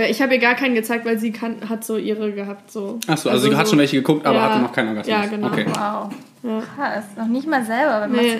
ich 0.10 0.21
habe 0.21 0.34
ihr 0.34 0.39
gar 0.41 0.56
keinen 0.56 0.75
gezeigt, 0.75 1.06
weil 1.06 1.17
sie 1.17 1.32
kann, 1.32 1.69
hat 1.69 1.86
so 1.86 1.95
ihre 1.95 2.34
gehabt. 2.34 2.69
So. 2.71 2.99
Achso, 3.08 3.30
also, 3.30 3.49
sie 3.49 3.56
hat 3.56 3.67
so- 3.67 3.71
schon 3.71 3.80
welche 3.80 3.95
geguckt, 3.95 4.25
aber 4.25 4.38
Ja. 4.38 4.49
hatte 4.49 4.62
noch 4.62 4.73
keinen 4.73 4.89
Orgasmus. 4.89 5.15
Ja, 5.15 5.25
genau. 5.27 5.47
Okay. 5.47 5.65
Wow. 5.65 6.12
Ja. 6.43 6.62
Krass. 6.75 7.03
Noch 7.15 7.27
nicht 7.27 7.47
mal 7.47 7.63
selber 7.63 8.01
beim 8.01 8.12
Nee. 8.12 8.34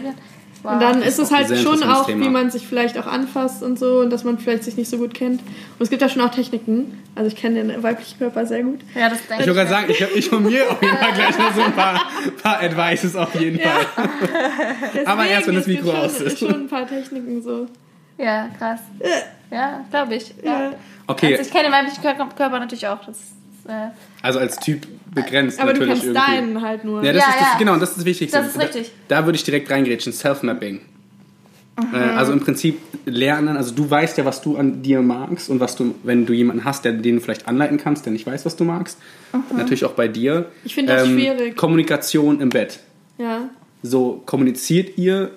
Wow. 0.64 0.74
Und 0.74 0.82
dann 0.82 1.02
ist 1.02 1.20
es 1.20 1.32
halt 1.32 1.56
schon 1.58 1.84
auch, 1.84 2.06
Thema. 2.06 2.26
wie 2.26 2.30
man 2.30 2.50
sich 2.50 2.68
vielleicht 2.68 2.98
auch 2.98 3.08
anfasst 3.08 3.64
und 3.64 3.78
so 3.78 4.00
und 4.00 4.10
dass 4.10 4.24
man 4.24 4.40
vielleicht 4.40 4.64
sich 4.64 4.76
nicht 4.76 4.90
so 4.90 4.98
gut 4.98 5.14
kennt. 5.14 5.42
Und 5.42 5.82
es 5.82 5.90
gibt 5.90 6.02
ja 6.02 6.10
schon 6.10 6.22
auch 6.22 6.32
Techniken. 6.32 7.04
Also 7.16 7.28
ich 7.28 7.36
kenne 7.36 7.64
den 7.64 7.84
weiblichen 7.84 8.18
Körper 8.18 8.46
sehr 8.46 8.64
gut. 8.64 8.80
ja, 8.96 9.10
das 9.10 9.20
denke 9.28 9.44
Ich 9.44 9.48
wollte 9.48 9.54
gerade 9.54 9.70
sagen, 9.70 9.86
ich, 9.90 10.02
ich 10.16 10.30
von 10.30 10.44
mir 10.44 10.70
auf 10.70 10.82
jeden 10.82 10.98
Fall 10.98 11.14
gleich 11.14 11.38
noch 11.38 11.54
so 11.54 11.62
ein 11.62 11.74
paar, 11.74 12.02
paar 12.44 12.62
Advices 12.62 13.16
auf 13.16 13.34
jeden 13.40 13.60
Fall. 13.60 13.86
Aber 15.06 15.26
erst, 15.26 15.48
wenn 15.48 15.56
das 15.56 15.68
Mikro 15.68 15.92
schon, 15.92 16.00
aus 16.00 16.22
ist. 16.22 16.40
schon 16.40 16.54
ein 16.54 16.68
paar 16.68 16.88
Techniken 16.88 17.42
so. 17.42 17.68
Ja, 18.18 18.50
krass. 18.58 18.80
Ja, 19.52 19.86
glaube 19.90 20.16
ich. 20.16 20.34
Ja. 20.44 20.74
Okay, 21.06 21.38
Also 21.38 21.44
ich 21.44 21.52
kenne 21.52 21.66
den 21.66 21.74
weiblichen 21.74 22.02
Körper, 22.02 22.60
natürlich 22.60 22.88
auch. 22.88 23.04
Das 23.06 23.18
äh, 23.68 23.90
also 24.22 24.40
als 24.40 24.58
Typ 24.58 24.88
begrenzt 25.24 25.60
Aber 25.60 25.74
du 25.74 25.80
natürlich 25.82 26.02
kennst 26.04 26.16
irgendwie. 26.18 26.32
deinen 26.54 26.62
halt 26.62 26.84
nur. 26.86 27.04
Ja, 27.04 27.14
das 27.14 27.22
Ja, 27.24 27.30
ist 27.30 27.40
das, 27.40 27.48
ja. 27.54 27.58
genau, 27.60 27.76
das 27.78 27.90
ist 27.90 27.98
das 28.00 28.06
Wichtigste. 28.06 28.38
Das 28.38 28.48
ist 28.48 28.60
richtig. 28.60 28.92
Da, 29.08 29.20
da 29.22 29.26
würde 29.26 29.36
ich 29.38 29.44
direkt 29.44 29.70
reingrätschen, 29.70 30.14
Self-Mapping. 30.14 30.80
Äh, 31.94 31.96
also 31.98 32.32
im 32.34 32.40
Prinzip 32.40 32.80
lernen, 33.06 33.56
also 33.56 33.76
du 33.76 33.88
weißt 33.90 34.18
ja, 34.18 34.26
was 34.26 34.42
du 34.42 34.58
an 34.58 34.82
dir 34.82 35.02
magst 35.02 35.50
und 35.50 35.60
was 35.60 35.76
du, 35.76 35.94
wenn 36.04 36.26
du 36.26 36.34
jemanden 36.34 36.66
hast, 36.66 36.86
der, 36.86 36.94
den 36.94 37.16
du 37.18 37.22
vielleicht 37.22 37.48
anleiten 37.48 37.78
kannst, 37.78 38.06
der 38.06 38.14
nicht 38.14 38.26
weiß, 38.26 38.46
was 38.46 38.56
du 38.56 38.64
magst. 38.64 38.98
Natürlich 39.56 39.86
auch 39.86 39.92
bei 39.94 40.08
dir. 40.08 40.36
Ähm, 40.38 40.46
Ich 40.64 40.74
finde 40.76 40.94
das 40.96 41.08
schwierig. 41.08 41.56
Kommunikation 41.56 42.42
im 42.42 42.50
Bett. 42.50 42.80
Ja. 43.20 43.50
So 43.84 44.24
kommuniziert 44.26 44.98
ihr 44.98 45.30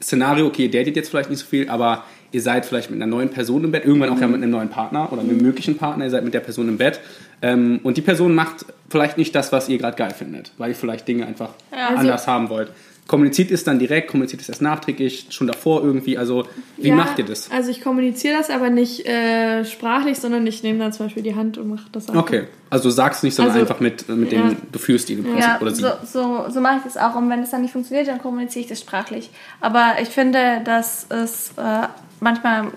Szenario, 0.00 0.46
okay, 0.46 0.64
ihr 0.66 0.70
datet 0.70 0.96
jetzt 0.96 1.10
vielleicht 1.10 1.30
nicht 1.30 1.40
so 1.40 1.46
viel, 1.46 1.68
aber 1.68 2.04
ihr 2.32 2.40
seid 2.42 2.64
vielleicht 2.66 2.90
mit 2.90 3.00
einer 3.02 3.10
neuen 3.10 3.28
Person 3.28 3.62
im 3.64 3.70
Bett, 3.72 3.84
irgendwann 3.84 4.10
auch 4.10 4.20
ja 4.20 4.26
Mhm. 4.26 4.32
mit 4.32 4.42
einem 4.42 4.50
neuen 4.52 4.68
Partner 4.68 5.12
oder 5.12 5.22
einem 5.22 5.38
möglichen 5.38 5.76
Partner, 5.76 6.04
ihr 6.04 6.10
seid 6.10 6.24
mit 6.24 6.34
der 6.34 6.40
Person 6.40 6.68
im 6.68 6.76
Bett 6.78 7.00
ähm, 7.42 7.80
und 7.82 7.96
die 7.96 8.02
Person 8.02 8.34
macht 8.34 8.64
vielleicht 8.88 9.18
nicht 9.18 9.34
das, 9.34 9.52
was 9.52 9.68
ihr 9.68 9.78
gerade 9.78 9.96
geil 9.96 10.12
findet, 10.16 10.52
weil 10.58 10.70
ihr 10.70 10.76
vielleicht 10.76 11.06
Dinge 11.08 11.26
einfach 11.26 11.50
Also 11.70 11.98
anders 11.98 12.26
haben 12.26 12.48
wollt. 12.48 12.70
Kommuniziert 13.12 13.50
es 13.50 13.62
dann 13.62 13.78
direkt, 13.78 14.08
kommuniziert 14.08 14.40
es 14.40 14.48
erst 14.48 14.62
nachträglich, 14.62 15.26
schon 15.28 15.46
davor 15.46 15.84
irgendwie, 15.84 16.16
also 16.16 16.46
wie 16.78 16.88
ja, 16.88 16.94
macht 16.94 17.18
ihr 17.18 17.26
das? 17.26 17.50
Also 17.50 17.70
ich 17.70 17.82
kommuniziere 17.82 18.38
das 18.38 18.48
aber 18.48 18.70
nicht 18.70 19.06
äh, 19.06 19.66
sprachlich, 19.66 20.18
sondern 20.18 20.46
ich 20.46 20.62
nehme 20.62 20.78
dann 20.78 20.94
zum 20.94 21.04
Beispiel 21.04 21.22
die 21.22 21.34
Hand 21.34 21.58
und 21.58 21.68
mache 21.68 21.90
das 21.92 22.08
einfach. 22.08 22.22
Okay, 22.22 22.44
also 22.70 22.88
sagst 22.88 23.22
du 23.22 23.26
nicht, 23.26 23.34
sondern 23.34 23.52
Also, 23.52 23.66
einfach 23.66 23.80
mit, 23.80 24.08
mit 24.08 24.32
dem, 24.32 24.48
ja. 24.48 24.56
du 24.72 24.78
führst 24.78 25.10
ihn 25.10 25.18
im 25.18 25.24
Prinzip 25.24 25.42
ja, 25.42 25.60
oder 25.60 25.74
sie. 25.74 25.82
so, 25.82 25.90
so, 26.10 26.44
so 26.48 26.60
mache 26.62 26.78
ich 26.78 26.84
das 26.84 26.96
auch. 26.96 27.14
Und 27.14 27.28
wenn 27.28 27.40
es 27.40 27.50
dann 27.50 27.60
nicht 27.60 27.72
funktioniert, 27.72 28.08
dann 28.08 28.18
kommuniziere 28.18 28.62
ich 28.62 28.68
das 28.70 28.80
sprachlich. 28.80 29.28
Aber 29.60 29.96
ich 30.00 30.08
finde, 30.08 30.62
dass 30.64 31.06
es 31.10 31.50
äh, 31.58 31.88
manchmal. 32.20 32.68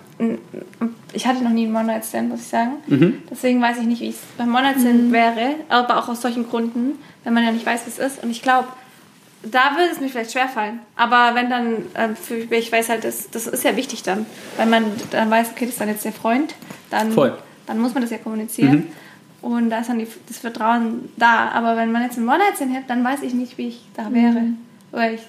Ich 1.13 1.25
hatte 1.25 1.45
noch 1.45 1.51
nie 1.51 1.63
einen 1.63 1.77
One-Night-Stand, 1.77 2.27
muss 2.27 2.41
ich 2.41 2.47
sagen. 2.47 2.71
Mhm. 2.87 3.19
Deswegen 3.31 3.61
weiß 3.61 3.77
ich 3.77 3.85
nicht, 3.85 4.01
wie 4.01 4.09
es 4.09 4.19
beim 4.37 4.53
One-Night-Stand 4.53 5.13
wäre. 5.13 5.55
Aber 5.69 5.97
auch 5.97 6.09
aus 6.09 6.21
solchen 6.21 6.45
Gründen, 6.49 6.99
wenn 7.23 7.33
man 7.33 7.45
ja 7.45 7.53
nicht 7.53 7.65
weiß, 7.65 7.85
wie 7.85 7.89
es 7.89 7.99
ist. 7.99 8.21
Und 8.21 8.31
ich 8.31 8.41
glaube, 8.41 8.67
da 9.51 9.75
würde 9.75 9.91
es 9.91 9.99
mir 9.99 10.09
vielleicht 10.09 10.31
schwerfallen. 10.31 10.79
Aber 10.95 11.35
wenn 11.35 11.49
dann, 11.49 12.15
für, 12.15 12.35
ich 12.35 12.71
weiß 12.71 12.89
halt, 12.89 13.03
das, 13.03 13.29
das 13.29 13.47
ist 13.47 13.63
ja 13.63 13.75
wichtig 13.75 14.03
dann. 14.03 14.25
Wenn 14.57 14.69
man 14.69 14.85
dann 15.11 15.29
weiß, 15.29 15.51
okay, 15.51 15.65
das 15.65 15.73
ist 15.73 15.81
dann 15.81 15.89
jetzt 15.89 16.05
der 16.05 16.13
Freund, 16.13 16.55
dann, 16.89 17.11
Voll. 17.11 17.37
dann 17.65 17.79
muss 17.79 17.93
man 17.93 18.01
das 18.01 18.11
ja 18.11 18.17
kommunizieren. 18.17 18.87
Und 19.41 19.69
da 19.69 19.79
ist 19.79 19.89
dann 19.89 19.99
die, 19.99 20.07
das 20.27 20.39
Vertrauen 20.39 21.09
da. 21.17 21.49
Aber 21.49 21.77
wenn 21.77 21.91
man 21.91 22.03
jetzt 22.03 22.17
einen 22.17 22.27
One-Night-Stand 22.27 22.75
hat, 22.75 22.83
dann 22.87 23.03
weiß 23.03 23.21
ich 23.21 23.33
nicht, 23.33 23.57
wie 23.57 23.67
ich 23.67 23.81
da 23.95 24.11
wäre. 24.11 24.41
Oder 24.91 25.11
ich, 25.11 25.21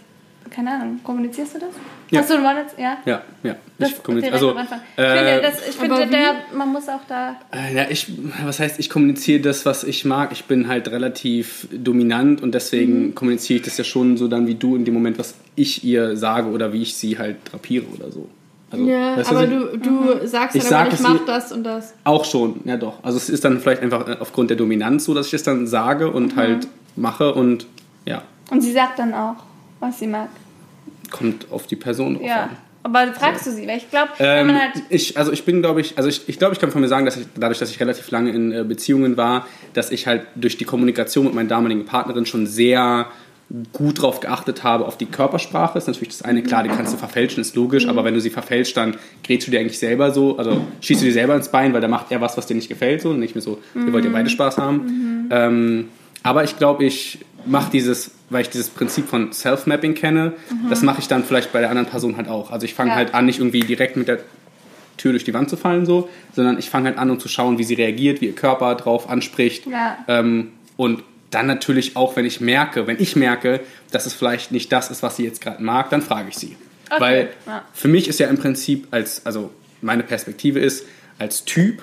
keine 0.50 0.72
Ahnung, 0.72 1.00
kommunizierst 1.02 1.54
du 1.54 1.59
das? 1.61 1.68
Ja. 2.11 2.20
Hast 2.20 2.30
du 2.30 2.35
einen 2.35 2.44
One-Night-Stand? 2.46 2.78
Ja. 2.80 2.96
Ja, 3.04 3.22
ja. 3.42 3.56
Das 3.78 3.90
Ich 3.90 4.02
kommuniziere, 4.02 4.35
also, 4.35 4.50
am 4.52 4.56
Anfang. 4.59 4.80
Ich 4.96 5.02
äh, 5.02 5.16
finde, 5.16 5.42
das, 5.42 5.68
ich 5.68 5.74
finde 5.76 6.06
der, 6.06 6.35
man 6.56 6.72
muss 6.72 6.88
auch 6.88 7.00
da. 7.09 7.37
Äh, 7.52 7.74
Ja, 7.74 7.87
ich, 7.90 8.11
was 8.44 8.61
heißt, 8.61 8.78
ich 8.78 8.88
kommuniziere 8.90 9.40
das, 9.40 9.66
was 9.66 9.82
ich 9.85 10.04
mag. 10.04 10.30
Ich 10.32 10.44
bin 10.44 10.68
halt 10.68 10.88
relativ 10.88 11.68
dominant 11.72 12.40
und 12.42 12.48
Mhm. 12.48 12.52
deswegen 12.52 13.14
kommuniziere 13.14 13.59
ich 13.59 13.64
das 13.64 13.76
ja 13.76 13.85
schon 13.85 14.16
so 14.16 14.28
dann 14.28 14.46
wie 14.46 14.54
du 14.54 14.76
in 14.76 14.85
dem 14.85 14.94
Moment, 14.94 15.18
was 15.18 15.35
ich 15.56 15.85
ihr 15.85 16.16
sage 16.16 16.48
oder 16.50 16.72
wie 16.72 16.82
ich 16.82 16.94
sie 16.96 17.18
halt 17.18 17.37
drapiere 17.50 17.87
oder 17.96 18.11
so. 18.12 18.28
Also, 18.70 18.85
Ja, 18.85 19.16
weißt 19.16 19.30
aber 19.30 19.46
du, 19.46 19.78
du 19.78 20.26
sagst 20.26 20.56
Ich 20.56 20.62
dann 20.62 20.70
sag 20.70 20.92
ich 20.92 21.00
mach 21.00 21.24
das 21.24 21.52
und 21.52 21.62
das. 21.64 21.94
Auch 22.04 22.24
schon, 22.24 22.61
ja 22.64 22.76
doch. 22.76 22.94
Also 23.04 23.16
es 23.18 23.28
ist 23.28 23.44
dann 23.44 23.61
vielleicht 23.61 23.82
einfach 23.82 24.09
äh, 24.09 24.16
aufgrund 24.20 24.50
der 24.50 24.56
Dominanz 24.56 25.04
so, 25.04 25.14
dass 25.14 25.26
ich 25.28 25.35
es 25.35 25.42
dann 25.44 25.66
sage 25.66 26.11
und 26.11 26.35
Mhm. 26.35 26.40
halt 26.40 26.68
mache 26.96 27.35
und 27.35 27.66
ja, 28.06 28.22
Und 28.50 28.61
sie 28.62 28.72
sagt 28.72 28.98
dann 28.98 29.12
auch, 29.14 29.37
was 29.81 29.99
sie 29.99 30.07
mag. 30.07 30.29
kommt 31.11 31.47
auf 31.53 31.67
die 31.69 31.77
Person 31.77 32.15
drauf 32.17 32.27
Ja. 32.27 32.43
an. 32.45 32.51
Aber 32.83 33.12
fragst 33.15 33.47
du 33.47 33.51
sie? 33.53 33.67
Weil 33.67 33.79
ich 33.79 33.91
glaube, 33.91 34.11
Ähm, 34.19 34.47
man 34.49 34.61
halt. 34.61 34.73
ich, 34.91 35.17
also 35.17 35.33
ich 35.33 35.45
bin, 35.45 35.61
glaube 35.61 35.81
ich, 35.81 35.97
also 35.97 36.09
ich, 36.09 36.29
ich 36.29 36.39
glaube, 36.39 36.55
ich 36.55 36.61
kann 36.61 36.71
von 36.71 36.81
mir 36.81 36.87
sagen, 36.89 37.05
dass 37.05 37.17
ich 37.17 37.27
dadurch, 37.37 37.59
dass 37.59 37.71
ich 37.71 37.81
relativ 37.81 38.11
lange 38.12 38.31
in 38.31 38.53
äh, 38.53 38.65
Beziehungen 38.65 39.17
war, 39.17 39.47
dass 39.73 39.91
ich 39.91 40.07
halt 40.07 40.23
durch 40.37 40.57
die 40.57 40.65
Kommunikation 40.65 41.25
mit 41.27 41.35
meiner 41.35 41.49
damaligen 41.49 41.85
Partnerin 41.85 42.27
schon 42.27 42.47
sehr 42.47 43.07
gut 43.73 44.03
drauf 44.03 44.19
geachtet 44.21 44.65
habe 44.65 44.85
auf 44.87 44.97
die 44.99 45.07
Körpersprache. 45.07 45.79
Ist 45.79 45.87
natürlich 45.87 46.09
das 46.09 46.23
eine, 46.23 46.43
klar, 46.43 46.65
die 46.65 46.69
kannst 46.69 46.93
du 46.93 46.97
verfälschen, 46.99 47.41
ist 47.41 47.55
logisch, 47.55 47.87
aber 47.87 48.05
wenn 48.05 48.15
du 48.15 48.21
sie 48.21 48.31
verfälscht, 48.31 48.77
dann 48.77 48.97
grätst 49.23 49.47
du 49.47 49.53
dir 49.53 49.61
eigentlich 49.61 49.79
selber 49.79 50.11
so, 50.11 50.37
also 50.39 50.61
schießt 50.81 51.01
du 51.03 51.07
dir 51.07 51.12
selber 51.12 51.37
ins 51.37 51.49
Bein, 51.51 51.73
weil 51.73 51.81
da 51.81 51.87
macht 51.89 52.11
er 52.11 52.21
was, 52.21 52.37
was 52.37 52.47
dir 52.47 52.55
nicht 52.55 52.69
gefällt, 52.69 53.03
so 53.03 53.11
und 53.11 53.21
nicht 53.21 53.35
mehr 53.37 53.43
so, 53.43 53.59
wir 53.75 53.93
wollt 53.93 54.05
ja 54.05 54.11
beide 54.11 54.29
Spaß 54.31 54.59
haben. 54.59 55.29
Ähm, 55.31 55.89
aber 56.25 56.43
ich 56.43 56.57
glaube, 56.59 56.85
ich 56.85 57.21
mache 57.46 57.70
dieses, 57.70 58.11
weil 58.30 58.42
ich 58.42 58.50
dieses 58.50 58.70
Prinzip 58.70 59.09
von 59.09 59.32
Self-Mapping 59.32 59.94
kenne, 59.94 60.32
das 60.68 60.82
mache 60.82 61.00
ich 61.00 61.09
dann 61.09 61.24
vielleicht 61.24 61.52
bei 61.52 61.61
der 61.61 61.70
anderen 61.70 61.88
Person 61.88 62.16
halt 62.16 62.28
auch. 62.28 62.50
Also 62.50 62.64
ich 62.64 62.74
fange 62.74 62.90
Ja. 62.90 62.96
halt 62.96 63.14
an, 63.14 63.26
nicht 63.26 63.38
irgendwie 63.38 63.61
direkt 63.61 63.96
mit 63.96 64.09
der 64.09 64.20
Tür 64.96 65.12
durch 65.12 65.24
die 65.24 65.35
Wand 65.35 65.50
zu 65.50 65.56
fallen, 65.56 65.85
so, 65.87 66.09
sondern 66.35 66.59
ich 66.59 66.70
fange 66.70 66.88
halt 66.88 66.98
an, 66.98 67.11
um 67.11 67.20
zu 67.20 67.28
schauen, 67.28 67.59
wie 67.59 67.64
sie 67.64 67.74
reagiert, 67.74 68.20
wie 68.20 68.26
ihr 68.26 68.35
Körper 68.35 68.74
drauf 68.74 69.09
anspricht. 69.11 69.66
Ja. 69.66 69.98
Ähm, 70.09 70.52
und 70.76 71.02
dann 71.30 71.46
natürlich 71.46 71.96
auch, 71.96 72.16
wenn 72.16 72.24
ich 72.24 72.40
merke, 72.40 72.87
wenn 72.87 73.00
ich 73.00 73.16
merke, 73.16 73.61
dass 73.90 74.06
es 74.06 74.14
vielleicht 74.14 74.52
nicht 74.52 74.72
das 74.72 74.90
ist, 74.90 75.02
was 75.02 75.16
sie 75.16 75.24
jetzt 75.24 75.40
gerade 75.40 75.62
mag, 75.62 75.90
dann 75.90 76.00
frage 76.02 76.28
ich 76.30 76.37
sie. 76.37 76.56
Okay, 76.88 77.00
Weil 77.00 77.28
ja. 77.46 77.62
für 77.74 77.88
mich 77.88 78.09
ist 78.09 78.20
ja 78.20 78.28
im 78.28 78.38
Prinzip, 78.38 78.87
als, 78.92 79.26
also 79.26 79.50
meine 79.82 80.02
Perspektive 80.02 80.61
ist, 80.61 80.87
als 81.18 81.44
Typ 81.44 81.82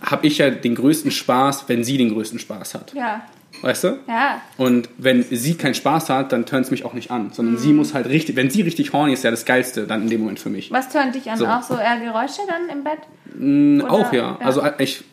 habe 0.00 0.26
ich 0.26 0.38
ja 0.38 0.50
den 0.50 0.74
größten 0.74 1.10
Spaß, 1.10 1.64
wenn 1.68 1.84
sie 1.84 1.98
den 1.98 2.12
größten 2.12 2.38
Spaß 2.38 2.74
hat. 2.74 2.92
Ja. 2.94 3.22
Weißt 3.60 3.84
du? 3.84 3.98
Ja. 4.08 4.40
Und 4.56 4.88
wenn 4.98 5.22
sie 5.22 5.54
keinen 5.54 5.74
Spaß 5.74 6.08
hat, 6.08 6.32
dann 6.32 6.46
turnt 6.46 6.64
es 6.64 6.70
mich 6.70 6.84
auch 6.84 6.94
nicht 6.94 7.10
an. 7.10 7.32
Sondern 7.32 7.58
sie 7.58 7.72
muss 7.72 7.94
halt 7.94 8.06
richtig, 8.06 8.36
wenn 8.36 8.50
sie 8.50 8.62
richtig 8.62 8.92
horny 8.92 9.12
ist, 9.12 9.24
ja 9.24 9.30
das 9.30 9.44
Geilste 9.44 9.86
dann 9.86 10.02
in 10.02 10.10
dem 10.10 10.20
Moment 10.20 10.40
für 10.40 10.50
mich. 10.50 10.70
Was 10.70 10.88
tönt 10.88 11.14
dich 11.14 11.30
an? 11.30 11.38
So. 11.38 11.46
Auch 11.46 11.62
so 11.62 11.74
eher 11.74 11.98
Geräusche 11.98 12.40
dann 12.48 12.68
im 12.68 12.84
Bett? 12.84 12.98
Mm, 13.34 13.82
auch 13.82 14.12
ja. 14.12 14.38
ja. 14.40 14.46
Also 14.46 14.62
äh, 14.62 14.72
ich, 14.78 15.04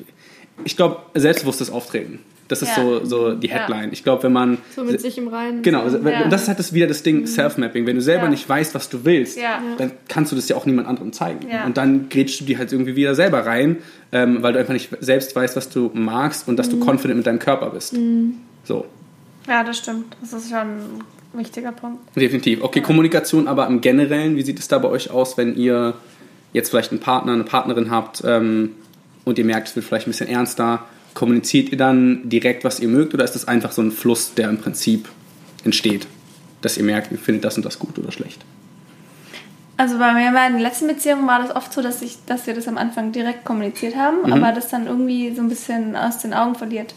ich 0.64 0.76
glaube, 0.76 1.02
selbstbewusstes 1.14 1.70
Auftreten. 1.70 2.20
Das 2.50 2.62
ist 2.62 2.76
Ja. 2.76 2.84
so, 2.84 3.06
so 3.06 3.34
die 3.36 3.48
Ja. 3.48 3.60
Headline. 3.60 3.90
Ich 3.94 4.04
glaube, 4.04 4.24
wenn 4.24 4.34
man. 4.34 4.58
So 4.76 4.84
mit 4.84 5.00
sich 5.00 5.18
im 5.18 5.28
Reinen. 5.30 5.62
Genau, 5.62 5.84
also, 5.84 5.98
Ja. 6.00 6.24
und 6.24 6.30
das 6.34 6.42
ist 6.42 6.48
halt 6.50 6.60
das, 6.60 6.74
wieder 6.74 6.88
das 6.88 7.04
Ding 7.04 7.26
Self-Mapping. 7.28 7.86
Wenn 7.86 7.96
du 7.96 8.02
selber 8.02 8.26
Ja. 8.26 8.30
nicht 8.30 8.50
weißt, 8.50 8.76
was 8.76 8.90
du 8.90 9.06
willst, 9.06 9.38
Ja. 9.40 9.62
dann 9.78 9.92
kannst 10.10 10.32
du 10.32 10.36
das 10.36 10.50
ja 10.50 10.56
auch 10.58 10.66
niemand 10.66 10.88
anderem 10.88 11.14
zeigen. 11.14 11.48
Ja. 11.50 11.64
Und 11.66 11.78
dann 11.78 12.10
grätschst 12.10 12.42
du 12.42 12.46
die 12.46 12.58
halt 12.58 12.74
irgendwie 12.74 12.96
wieder 12.98 13.16
selber 13.16 13.46
rein, 13.46 13.78
ähm, 14.12 14.44
weil 14.44 14.54
du 14.54 14.60
einfach 14.60 14.74
nicht 14.74 14.90
selbst 15.00 15.34
weißt, 15.36 15.56
was 15.56 15.70
du 15.70 15.92
magst 15.94 16.48
und 16.48 16.58
dass 16.58 16.68
du 16.70 16.78
confident 16.84 17.18
mit 17.18 17.28
deinem 17.28 17.40
Körper 17.40 17.70
bist. 17.70 17.96
So, 18.66 18.86
Ja, 19.48 19.64
das 19.64 19.78
stimmt. 19.78 20.16
Das 20.22 20.34
ist 20.34 20.50
schon 20.50 20.58
ein 20.58 21.04
wichtiger 21.34 21.72
Punkt. 21.72 22.00
definitiv. 22.16 22.62
Okay, 22.64 22.82
Kommunikation 22.82 23.48
aber 23.48 23.68
im 23.68 23.80
Generellen, 23.82 24.36
wie 24.36 24.42
sieht 24.42 24.60
es 24.60 24.68
da 24.68 24.78
bei 24.80 24.90
euch 24.90 25.12
aus, 25.12 25.38
wenn 25.38 25.56
ihr 25.56 25.94
jetzt 26.54 26.70
vielleicht 26.70 26.92
einen 26.92 27.00
Partner, 27.00 27.34
eine 27.34 27.44
Partnerin 27.44 27.92
habt 27.92 28.24
ähm, 28.26 28.72
und 29.24 29.38
ihr 29.38 29.46
merkt, 29.46 29.68
es 29.70 29.76
wird 29.76 29.86
vielleicht 29.86 30.08
ein 30.08 30.12
bisschen 30.12 30.28
ernster, 30.30 30.84
kommuniziert 31.14 31.70
ihr 31.70 31.78
dann 31.78 32.30
direkt, 32.30 32.64
was 32.64 32.80
ihr 32.80 32.88
mögt 32.88 33.14
oder 33.14 33.24
ist 33.24 33.34
das 33.36 33.48
einfach 33.48 33.72
so 33.72 33.82
ein 33.82 33.92
Fluss, 33.92 34.34
der 34.36 34.50
im 34.50 34.58
Prinzip 34.58 35.10
entsteht, 35.64 36.08
dass 36.62 36.78
ihr 36.78 36.84
merkt, 36.84 37.12
ihr 37.12 37.18
findet 37.18 37.44
das 37.46 37.58
und 37.58 37.66
das 37.66 37.80
gut 37.80 37.98
oder 38.00 38.12
schlecht? 38.12 38.44
Also 39.78 39.98
bei 39.98 40.14
mir 40.14 40.32
bei 40.34 40.50
den 40.50 40.60
letzten 40.60 40.88
Beziehungen 40.88 41.26
war 41.26 41.40
das 41.42 41.56
oft 41.56 41.72
so, 41.72 41.82
dass, 41.82 42.02
ich, 42.02 42.18
dass 42.26 42.48
wir 42.48 42.54
das 42.54 42.68
am 42.68 42.78
Anfang 42.78 43.14
direkt 43.14 43.46
kommuniziert 43.46 43.96
haben, 43.96 44.18
Mhm. 44.26 44.34
aber 44.34 44.52
das 44.52 44.68
dann 44.70 44.88
irgendwie 44.88 45.34
so 45.34 45.42
ein 45.42 45.48
bisschen 45.50 45.96
aus 45.96 46.18
den 46.18 46.34
Augen 46.34 46.56
verliert. 46.56 46.94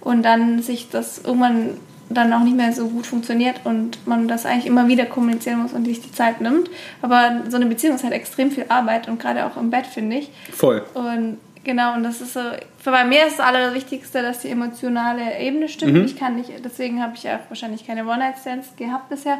Und 0.00 0.22
dann 0.22 0.62
sich 0.62 0.88
das 0.90 1.20
irgendwann 1.24 1.70
dann 2.10 2.32
auch 2.32 2.42
nicht 2.44 2.56
mehr 2.56 2.72
so 2.72 2.88
gut 2.88 3.06
funktioniert 3.06 3.60
und 3.64 4.06
man 4.06 4.28
das 4.28 4.44
eigentlich 4.46 4.66
immer 4.66 4.86
wieder 4.86 5.06
kommunizieren 5.06 5.62
muss 5.62 5.72
und 5.72 5.84
sich 5.84 6.00
die 6.00 6.12
Zeit 6.12 6.40
nimmt. 6.40 6.70
Aber 7.00 7.42
so 7.48 7.56
eine 7.56 7.66
Beziehung 7.66 7.96
ist 7.96 8.04
halt 8.04 8.12
extrem 8.12 8.50
viel 8.50 8.66
Arbeit 8.68 9.08
und 9.08 9.18
gerade 9.18 9.44
auch 9.46 9.56
im 9.56 9.70
Bett, 9.70 9.86
finde 9.86 10.16
ich. 10.16 10.30
Voll. 10.52 10.84
Und 10.94 11.38
genau, 11.64 11.94
und 11.94 12.02
das 12.02 12.20
ist 12.20 12.34
so, 12.34 12.40
für 12.78 12.90
bei 12.90 13.04
mir 13.04 13.26
ist 13.26 13.38
das 13.38 13.46
Allerwichtigste, 13.46 14.22
dass 14.22 14.40
die 14.40 14.48
emotionale 14.48 15.38
Ebene 15.38 15.68
stimmt. 15.68 15.94
Mhm. 15.94 16.04
Ich 16.04 16.16
kann 16.16 16.36
nicht, 16.36 16.50
deswegen 16.64 17.02
habe 17.02 17.14
ich 17.16 17.28
auch 17.28 17.38
wahrscheinlich 17.48 17.86
keine 17.86 18.06
One-Night-Stands 18.06 18.76
gehabt 18.76 19.08
bisher, 19.08 19.38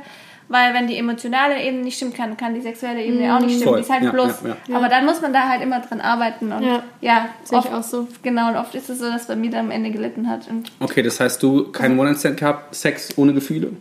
weil 0.49 0.75
wenn 0.75 0.87
die 0.87 0.97
emotionale 0.99 1.63
Ebene 1.63 1.85
nicht 1.85 1.97
stimmt, 1.97 2.15
kann, 2.17 2.37
kann 2.37 2.53
die 2.55 2.61
sexuelle 2.61 3.03
Ebene 3.03 3.35
auch 3.35 3.41
nicht 3.41 3.57
stimmen. 3.57 3.69
Voll. 3.69 3.77
Die 3.79 3.83
ist 3.85 3.91
halt 3.93 4.03
Ja, 4.05 4.11
bloß. 4.11 4.43
ja, 4.45 4.57
ja. 4.69 4.77
Aber 4.77 4.89
dann 4.89 5.07
muss 5.07 5.21
man 5.23 5.33
da 5.33 5.49
halt 5.49 5.63
immer 5.63 5.81
dran 5.81 6.01
arbeiten. 6.01 6.53
Und 6.53 6.63
Ja. 6.65 6.83
ja, 7.01 7.29
oft- 7.53 7.73
auch 7.73 7.83
so. 7.83 8.09
Genau, 8.23 8.49
und 8.49 8.57
oft 8.57 8.75
ist 8.75 8.91
es 8.91 8.99
so, 8.99 9.07
dass 9.11 9.27
bei 9.29 9.37
mir 9.37 9.51
dann 9.51 9.67
am 9.67 9.71
Ende 9.71 9.91
gelitten 9.91 10.29
hat. 10.29 10.49
Und 10.49 10.71
Okay, 10.81 11.03
das 11.03 11.21
heißt, 11.21 11.43
du 11.43 11.71
keinen 11.71 11.99
One-Night-Stand 11.99 12.39
gehabt, 12.39 12.75
Sex 12.75 13.17
ohne 13.17 13.33
Gefühle? 13.33 13.73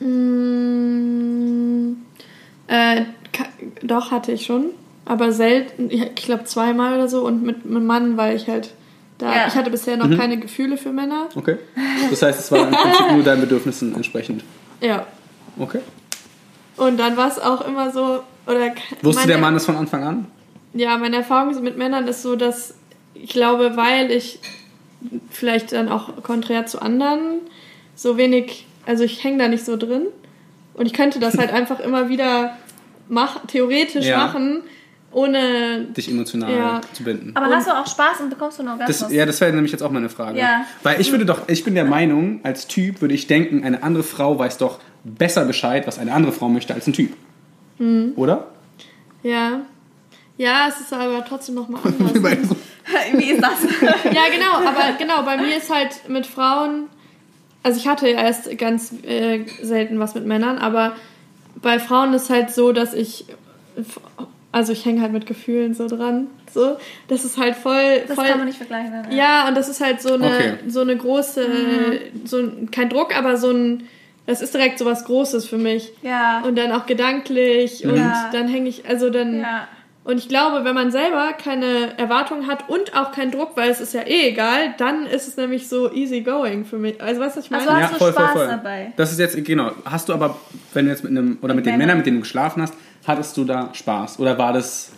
Mm, 0.00 1.96
äh, 2.66 3.02
doch, 3.82 4.10
hatte 4.10 4.32
ich 4.32 4.44
schon. 4.44 4.66
Aber 5.08 5.32
selten, 5.32 5.90
ich 5.90 6.14
glaube 6.16 6.44
zweimal 6.44 6.94
oder 6.94 7.08
so 7.08 7.24
und 7.26 7.42
mit 7.42 7.64
einem 7.64 7.86
Mann, 7.86 8.16
weil 8.18 8.36
ich 8.36 8.46
halt 8.46 8.74
da, 9.16 9.34
Ja. 9.34 9.46
ich 9.48 9.54
hatte 9.54 9.70
bisher 9.70 9.96
noch 9.96 10.14
keine 10.16 10.36
Gefühle 10.38 10.76
für 10.76 10.92
Männer. 10.92 11.28
Okay. 11.34 11.56
Das 12.10 12.20
heißt, 12.22 12.38
es 12.38 12.52
war 12.52 12.68
im 12.68 12.74
Prinzip 12.74 13.10
nur 13.12 13.22
deinen 13.24 13.40
Bedürfnissen 13.40 13.94
entsprechend. 13.94 14.44
Ja. 14.82 15.06
Okay. 15.58 15.80
Und 16.76 16.98
dann 17.00 17.16
war 17.16 17.28
es 17.28 17.38
auch 17.40 17.66
immer 17.66 17.90
so, 17.90 18.20
oder 18.46 18.72
Wusste 19.02 19.22
meine- 19.22 19.26
der 19.32 19.38
Mann 19.38 19.54
das 19.54 19.64
von 19.64 19.76
Anfang 19.76 20.04
an? 20.04 20.26
Ja, 20.74 20.96
meine 20.98 21.16
Erfahrung 21.16 21.60
mit 21.64 21.78
Männern 21.78 22.06
ist 22.06 22.22
so, 22.22 22.36
dass 22.36 22.74
ich 23.14 23.30
glaube, 23.30 23.76
weil 23.76 24.10
ich 24.10 24.38
vielleicht 25.30 25.72
dann 25.72 25.88
auch 25.88 26.22
konträr 26.22 26.66
zu 26.66 26.80
anderen 26.82 27.40
so 27.96 28.16
wenig, 28.18 28.66
also 28.86 29.04
ich 29.04 29.24
hänge 29.24 29.38
da 29.38 29.48
nicht 29.48 29.64
so 29.64 29.76
drin 29.78 30.02
und 30.74 30.86
ich 30.86 30.92
könnte 30.92 31.18
das 31.18 31.38
halt 31.38 31.50
einfach 31.52 31.80
immer 31.80 32.08
wieder 32.10 32.56
mach, 33.08 33.40
theoretisch 33.46 34.04
Ja. 34.06 34.18
machen, 34.18 34.60
ohne 35.12 35.86
Dich 35.96 36.10
emotional 36.10 36.52
Ja. 36.54 36.80
zu 36.92 37.02
binden. 37.04 37.32
aber 37.34 37.46
Und- 37.46 37.54
hast 37.54 37.66
du 37.66 37.72
auch 37.72 37.86
Spaß 37.86 38.20
und 38.20 38.30
bekommst 38.30 38.58
du 38.58 38.62
einen 38.62 38.72
Orgasmus? 38.72 38.98
Das, 39.00 39.12
ja, 39.12 39.24
das 39.26 39.40
wäre 39.40 39.52
nämlich 39.52 39.72
jetzt 39.72 39.82
auch 39.82 39.90
meine 39.90 40.08
Frage. 40.08 40.38
Ja. 40.38 40.64
Weil 40.82 41.00
ich 41.00 41.10
würde 41.10 41.24
doch, 41.24 41.48
ich 41.48 41.64
bin 41.64 41.74
der 41.74 41.84
Meinung, 41.86 42.40
als 42.42 42.66
Typ 42.66 43.00
würde 43.00 43.14
ich 43.14 43.26
denken, 43.26 43.64
eine 43.64 43.82
andere 43.82 44.02
Frau 44.02 44.38
weiß 44.38 44.58
doch 44.58 44.80
besser 45.04 45.44
Bescheid, 45.46 45.86
was 45.86 45.98
eine 45.98 46.12
andere 46.12 46.32
Frau 46.32 46.48
möchte, 46.48 46.74
als 46.74 46.86
ein 46.86 46.92
Typ. 46.92 47.14
Mhm. 47.78 48.12
Oder? 48.16 48.48
ja. 49.22 49.60
Ja, 50.40 50.68
es 50.68 50.78
ist 50.80 50.92
aber 50.92 51.24
trotzdem 51.24 51.56
nochmal 51.56 51.80
anders. 51.98 52.12
Wie 53.16 53.30
ist 53.32 53.42
das? 53.42 53.60
ja, 54.04 54.22
genau, 54.32 54.68
aber 54.68 54.96
genau, 54.96 55.22
bei 55.24 55.36
mir 55.36 55.56
ist 55.56 55.68
halt 55.74 56.08
mit 56.08 56.26
Frauen, 56.26 56.84
also 57.64 57.76
ich 57.80 57.88
hatte 57.88 58.08
ja 58.08 58.20
erst 58.22 58.56
ganz 58.56 58.92
äh, 59.02 59.44
selten 59.62 59.98
was 59.98 60.14
mit 60.14 60.26
Männern, 60.26 60.58
aber 60.58 60.92
bei 61.60 61.80
Frauen 61.80 62.14
ist 62.14 62.30
halt 62.30 62.50
so, 62.52 62.70
dass 62.70 62.94
ich, 62.94 63.24
also 64.52 64.72
ich 64.72 64.84
hänge 64.84 65.02
halt 65.02 65.12
mit 65.12 65.26
Gefühlen 65.26 65.74
so 65.74 65.86
dran, 65.88 66.26
so, 66.52 66.76
das 67.08 67.24
ist 67.24 67.36
halt 67.38 67.54
voll, 67.54 68.00
Das 68.06 68.16
voll, 68.16 68.26
kann 68.26 68.38
man 68.38 68.46
nicht 68.46 68.56
vergleichen. 68.58 68.90
ne? 68.92 69.02
ja, 69.10 69.46
und 69.48 69.54
das 69.56 69.68
ist 69.68 69.80
halt 69.82 70.00
so 70.00 70.14
eine, 70.14 70.26
Okay. 70.26 70.52
so 70.66 70.80
eine 70.80 70.96
große, 70.96 71.46
so 72.24 72.38
ein, 72.38 72.70
kein 72.70 72.88
Druck, 72.88 73.16
aber 73.16 73.36
so 73.36 73.50
ein, 73.50 73.84
das 74.26 74.40
ist 74.42 74.54
direkt 74.54 74.78
so 74.78 74.84
was 74.84 75.04
Großes 75.04 75.46
für 75.46 75.58
mich. 75.58 75.92
Ja. 76.02 76.42
Und 76.46 76.56
dann 76.58 76.72
auch 76.72 76.86
gedanklich 76.86 77.84
und 77.84 77.96
Ja. 77.96 78.30
dann 78.32 78.48
hänge 78.48 78.68
ich, 78.68 78.86
also 78.88 79.10
dann, 79.10 79.40
ja. 79.40 79.68
und 80.04 80.18
ich 80.18 80.28
glaube, 80.28 80.64
wenn 80.64 80.74
man 80.74 80.90
selber 80.90 81.32
keine 81.34 81.98
Erwartungen 81.98 82.46
hat 82.46 82.68
und 82.68 82.94
auch 82.96 83.12
keinen 83.12 83.30
Druck, 83.30 83.52
weil 83.56 83.70
es 83.70 83.80
ist 83.80 83.92
ja 83.94 84.02
eh 84.02 84.28
egal, 84.28 84.74
dann 84.78 85.06
ist 85.06 85.28
es 85.28 85.36
nämlich 85.36 85.68
so 85.68 85.92
easy 85.92 86.20
going 86.22 86.64
für 86.64 86.78
mich. 86.78 87.00
Also 87.02 87.20
weißt 87.20 87.36
du, 87.36 87.38
was 87.40 87.44
ich 87.46 87.50
meine? 87.50 87.68
Also 87.68 87.82
hast 87.92 88.00
du 88.00 88.12
Spaß 88.12 88.34
dabei? 88.48 88.92
Das 88.96 89.12
ist 89.12 89.18
jetzt, 89.18 89.42
genau. 89.44 89.72
Hast 89.84 90.08
du 90.08 90.14
aber, 90.14 90.36
wenn 90.72 90.86
du 90.86 90.90
jetzt 90.90 91.04
mit 91.04 91.10
einem, 91.10 91.38
oder 91.42 91.54
mit, 91.54 91.64
Mit 91.66 91.72
den. 91.74 91.78
Männern, 91.78 91.98
mit 91.98 92.06
denen 92.06 92.16
du 92.18 92.22
geschlafen 92.22 92.62
hast, 92.62 92.72
hattest 93.08 93.36
du 93.36 93.44
da 93.44 93.70
Spaß? 93.72 94.18
Oder 94.20 94.38
war 94.38 94.52
das, 94.52 94.92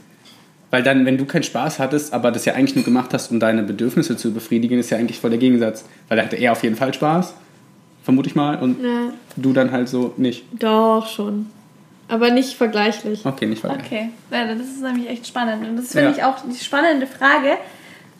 weil 0.70 0.82
dann, 0.82 1.06
wenn 1.06 1.16
du 1.18 1.24
keinen 1.24 1.42
Spaß 1.44 1.78
hattest, 1.78 2.12
aber 2.12 2.30
das 2.30 2.44
ja 2.44 2.54
eigentlich 2.54 2.76
nur 2.76 2.84
gemacht 2.84 3.14
hast, 3.14 3.30
um 3.30 3.40
deine 3.40 3.62
Bedürfnisse 3.62 4.16
zu 4.16 4.32
befriedigen, 4.32 4.78
ist 4.78 4.90
ja 4.90 4.98
eigentlich 4.98 5.18
voll 5.20 5.30
der 5.30 5.38
Gegensatz. 5.38 5.84
Weil 6.08 6.18
da 6.18 6.24
hatte 6.24 6.36
er 6.36 6.52
auf 6.52 6.62
jeden 6.62 6.76
Fall 6.76 6.92
Spaß, 6.92 7.34
vermute 8.02 8.28
ich 8.28 8.34
mal, 8.34 8.56
und 8.58 8.82
ja, 8.82 9.12
du 9.36 9.52
dann 9.52 9.70
halt 9.72 9.88
so 9.88 10.12
nicht. 10.16 10.44
doch 10.58 11.06
schon. 11.08 11.46
Aber 12.08 12.30
nicht 12.32 12.56
vergleichlich. 12.56 13.24
Okay, 13.24 13.46
nicht 13.46 13.62
weiter. 13.62 13.78
Okay, 13.84 14.10
ja, 14.32 14.52
das 14.52 14.66
ist 14.66 14.82
nämlich 14.82 15.08
echt 15.08 15.28
spannend. 15.28 15.64
Und 15.68 15.76
das 15.76 15.92
finde 15.92 16.10
Ja. 16.10 16.16
ich 16.16 16.24
auch 16.24 16.36
die 16.44 16.58
spannende 16.58 17.06
Frage, 17.06 17.56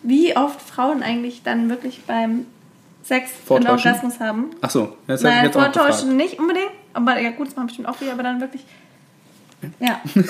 wie 0.05 0.37
oft 0.37 0.62
Frauen 0.62 1.03
eigentlich 1.03 1.42
dann 1.42 1.68
wirklich 1.68 2.03
beim 2.07 2.46
Sex 3.03 3.33
einen? 3.48 3.66
Orgasmus 3.66 4.20
haben. 4.20 4.50
Ach 4.61 4.70
so, 4.70 4.92
das 5.09 5.22
Nein, 5.22 5.44
jetzt 5.46 5.57
auch 5.57 5.64
gefragt. 5.64 5.76
vortäuschen 5.76 6.16
nicht 6.16 6.38
unbedingt, 6.38 6.70
aber 6.94 7.18
ja 7.20 7.31
gut, 7.31 7.48
das 7.48 7.57
machen 7.57 7.66
bestimmt 7.66 7.88
auch 7.88 7.96
viele, 7.96 8.12
aber 8.12 8.22
dann 8.22 8.40
wirklich. 8.40 8.62
Ja, 9.81 10.01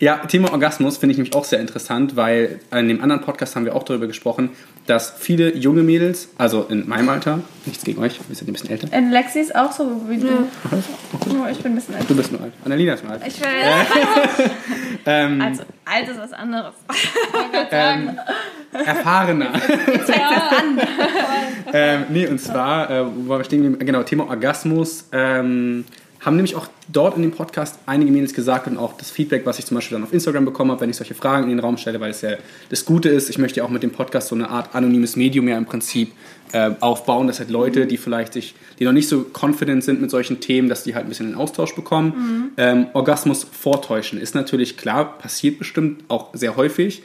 Ja, 0.00 0.16
Thema 0.16 0.50
Orgasmus 0.52 0.96
finde 0.96 1.12
ich 1.12 1.18
nämlich 1.18 1.36
auch 1.36 1.44
sehr 1.44 1.60
interessant, 1.60 2.16
weil 2.16 2.58
in 2.72 2.88
dem 2.88 3.00
anderen 3.00 3.22
Podcast 3.22 3.54
haben 3.54 3.64
wir 3.64 3.76
auch 3.76 3.84
darüber 3.84 4.08
gesprochen, 4.08 4.50
dass 4.86 5.14
viele 5.16 5.56
junge 5.56 5.82
Mädels, 5.84 6.28
also 6.36 6.66
in 6.68 6.88
meinem 6.88 7.08
Alter, 7.08 7.40
nichts 7.64 7.84
gegen 7.84 8.02
euch, 8.02 8.18
wir 8.26 8.34
sind 8.34 8.48
ein 8.48 8.52
bisschen 8.52 8.70
älter. 8.70 8.88
und 8.96 9.12
Lexi 9.12 9.38
ist 9.38 9.54
auch 9.54 9.70
so 9.70 10.02
wie 10.08 10.18
du. 10.18 10.26
Oh, 10.26 11.46
ich 11.50 11.58
bin 11.58 11.72
ein 11.72 11.74
bisschen 11.76 11.94
alt. 11.94 12.10
Du 12.10 12.16
bist 12.16 12.32
nur 12.32 12.40
alt. 12.40 12.52
Annalina 12.64 12.94
ist 12.94 13.04
nur 13.04 13.12
alt. 13.12 13.22
Ich 13.24 13.40
will, 13.40 13.46
Ähm, 15.06 15.40
also, 15.40 15.62
alt 15.84 16.08
ist 16.08 16.18
was 16.18 16.32
anderes. 16.32 16.74
ähm, 17.70 18.18
erfahrener. 18.72 19.52
ähm, 21.72 22.04
nee, 22.08 22.26
und 22.26 22.40
zwar, 22.40 22.90
äh, 22.90 23.04
wo 23.06 23.28
war 23.28 23.38
wir 23.38 23.44
stehen? 23.44 23.78
Genau, 23.78 24.02
Thema 24.02 24.28
Orgasmus. 24.28 25.08
Ähm, 25.12 25.84
haben 26.24 26.36
nämlich 26.36 26.56
auch 26.56 26.68
dort 26.88 27.16
in 27.16 27.22
dem 27.22 27.32
Podcast 27.32 27.78
einige 27.86 28.10
Mädels 28.10 28.32
gesagt 28.32 28.66
und 28.66 28.78
auch 28.78 28.96
das 28.96 29.10
Feedback, 29.10 29.44
was 29.44 29.58
ich 29.58 29.66
zum 29.66 29.76
Beispiel 29.76 29.96
dann 29.96 30.04
auf 30.04 30.12
Instagram 30.12 30.44
bekommen 30.44 30.70
habe, 30.70 30.80
wenn 30.80 30.90
ich 30.90 30.96
solche 30.96 31.14
Fragen 31.14 31.44
in 31.44 31.50
den 31.50 31.60
Raum 31.60 31.76
stelle, 31.76 32.00
weil 32.00 32.10
es 32.10 32.22
ja 32.22 32.36
das 32.70 32.84
Gute 32.84 33.10
ist, 33.10 33.28
ich 33.28 33.38
möchte 33.38 33.58
ja 33.58 33.64
auch 33.64 33.70
mit 33.70 33.82
dem 33.82 33.90
Podcast 33.90 34.28
so 34.28 34.34
eine 34.34 34.48
Art 34.48 34.74
anonymes 34.74 35.16
Medium 35.16 35.48
ja 35.48 35.58
im 35.58 35.66
Prinzip 35.66 36.12
äh, 36.52 36.70
aufbauen, 36.80 37.26
dass 37.26 37.40
halt 37.40 37.50
Leute, 37.50 37.86
die 37.86 37.96
vielleicht 37.96 38.32
sich, 38.32 38.54
die 38.78 38.84
noch 38.84 38.92
nicht 38.92 39.08
so 39.08 39.26
confident 39.38 39.84
sind 39.84 40.00
mit 40.00 40.10
solchen 40.10 40.40
Themen, 40.40 40.68
dass 40.68 40.84
die 40.84 40.94
halt 40.94 41.04
ein 41.04 41.08
bisschen 41.08 41.26
einen 41.26 41.34
Austausch 41.34 41.74
bekommen. 41.74 42.12
Mhm. 42.16 42.50
Ähm, 42.56 42.86
Orgasmus 42.94 43.44
vortäuschen 43.44 44.18
ist 44.18 44.34
natürlich 44.34 44.76
klar, 44.76 45.18
passiert 45.18 45.58
bestimmt 45.58 46.04
auch 46.08 46.30
sehr 46.32 46.56
häufig. 46.56 47.02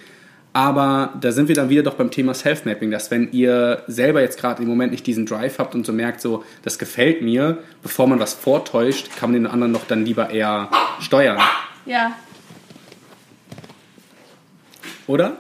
Aber 0.52 1.14
da 1.22 1.32
sind 1.32 1.48
wir 1.48 1.56
dann 1.56 1.70
wieder 1.70 1.84
doch 1.84 1.94
beim 1.94 2.10
Thema 2.10 2.34
Self-Mapping, 2.34 2.90
dass 2.90 3.12
wenn 3.12 3.32
ihr 3.32 3.84
selber 3.88 4.22
jetzt 4.22 4.40
gerade 4.40 4.64
im 4.64 4.68
Moment 4.68 4.92
nicht 4.92 5.06
diesen 5.06 5.26
Drive 5.26 5.60
habt 5.60 5.76
und 5.76 5.86
so 5.86 5.94
merkt, 5.94 6.22
so, 6.22 6.44
das 6.64 6.80
gefällt 6.80 7.22
mir, 7.22 7.60
bevor 7.84 8.08
man 8.08 8.20
was 8.20 8.34
vortäuscht, 8.34 9.10
kann 9.16 9.32
man 9.32 9.44
den 9.44 9.52
anderen 9.52 9.74
doch 9.74 9.86
dann 9.86 10.06
lieber 10.06 10.32
eher 10.32 10.70
steuern. 11.00 11.40
Ja. 11.86 12.14
Oder? 15.06 15.38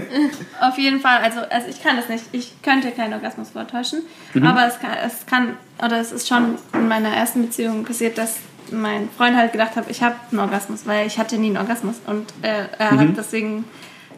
Auf 0.60 0.76
jeden 0.76 1.00
Fall. 1.00 1.18
Also, 1.22 1.40
also 1.40 1.68
ich 1.68 1.82
kann 1.82 1.96
das 1.96 2.08
nicht. 2.08 2.24
Ich 2.32 2.52
könnte 2.62 2.90
keinen 2.90 3.14
Orgasmus 3.14 3.50
vortäuschen. 3.50 4.02
Mhm. 4.34 4.46
Aber 4.46 4.66
es 4.66 4.78
kann, 4.78 4.90
es 5.06 5.26
kann, 5.26 5.56
oder 5.82 6.00
es 6.00 6.12
ist 6.12 6.28
schon 6.28 6.56
in 6.74 6.88
meiner 6.88 7.08
ersten 7.08 7.42
Beziehung 7.42 7.84
passiert, 7.84 8.18
dass 8.18 8.36
mein 8.70 9.08
Freund 9.16 9.36
halt 9.36 9.52
gedacht 9.52 9.76
hat, 9.76 9.84
ich 9.88 10.02
habe 10.02 10.16
einen 10.30 10.40
Orgasmus, 10.40 10.86
weil 10.86 11.06
ich 11.06 11.18
hatte 11.18 11.38
nie 11.38 11.46
einen 11.46 11.56
Orgasmus. 11.56 11.96
Und 12.06 12.26
äh, 12.42 12.64
er 12.78 12.92
mhm. 12.92 13.00
hat 13.00 13.08
deswegen 13.16 13.64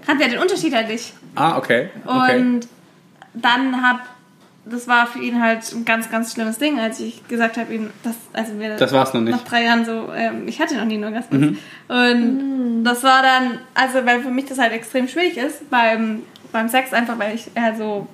kannte 0.08 0.24
ja 0.24 0.30
den 0.30 0.38
Unterschied 0.38 0.74
halt 0.74 0.88
nicht. 0.88 1.12
Ah, 1.34 1.58
okay. 1.58 1.90
okay. 2.06 2.38
Und 2.38 2.66
dann 3.34 3.82
hab, 3.82 4.00
das 4.64 4.88
war 4.88 5.06
für 5.06 5.18
ihn 5.18 5.40
halt 5.40 5.70
ein 5.72 5.84
ganz, 5.84 6.10
ganz 6.10 6.32
schlimmes 6.32 6.58
Ding, 6.58 6.80
als 6.80 6.98
ich 6.98 7.28
gesagt 7.28 7.58
habe 7.58 7.72
ihm, 7.74 7.90
dass, 8.02 8.16
also 8.32 8.58
wir 8.58 8.76
das 8.76 8.92
war's 8.92 9.12
noch 9.12 9.20
nicht. 9.20 9.32
nach 9.36 9.44
drei 9.44 9.64
Jahren 9.64 9.84
so, 9.84 10.08
ähm, 10.16 10.48
ich 10.48 10.60
hatte 10.60 10.76
noch 10.76 10.86
nie 10.86 10.94
einen 10.94 11.04
Orgasmus. 11.04 11.40
Mhm. 11.40 11.58
Und 11.88 12.84
das 12.84 13.02
war 13.02 13.22
dann, 13.22 13.58
also 13.74 14.06
weil 14.06 14.22
für 14.22 14.30
mich 14.30 14.46
das 14.46 14.58
halt 14.58 14.72
extrem 14.72 15.08
schwierig 15.08 15.36
ist 15.36 15.68
beim, 15.68 16.22
beim 16.52 16.70
Sex, 16.70 16.94
einfach 16.94 17.18
weil 17.18 17.34
ich 17.34 17.50
eher 17.54 17.76
so 17.76 18.06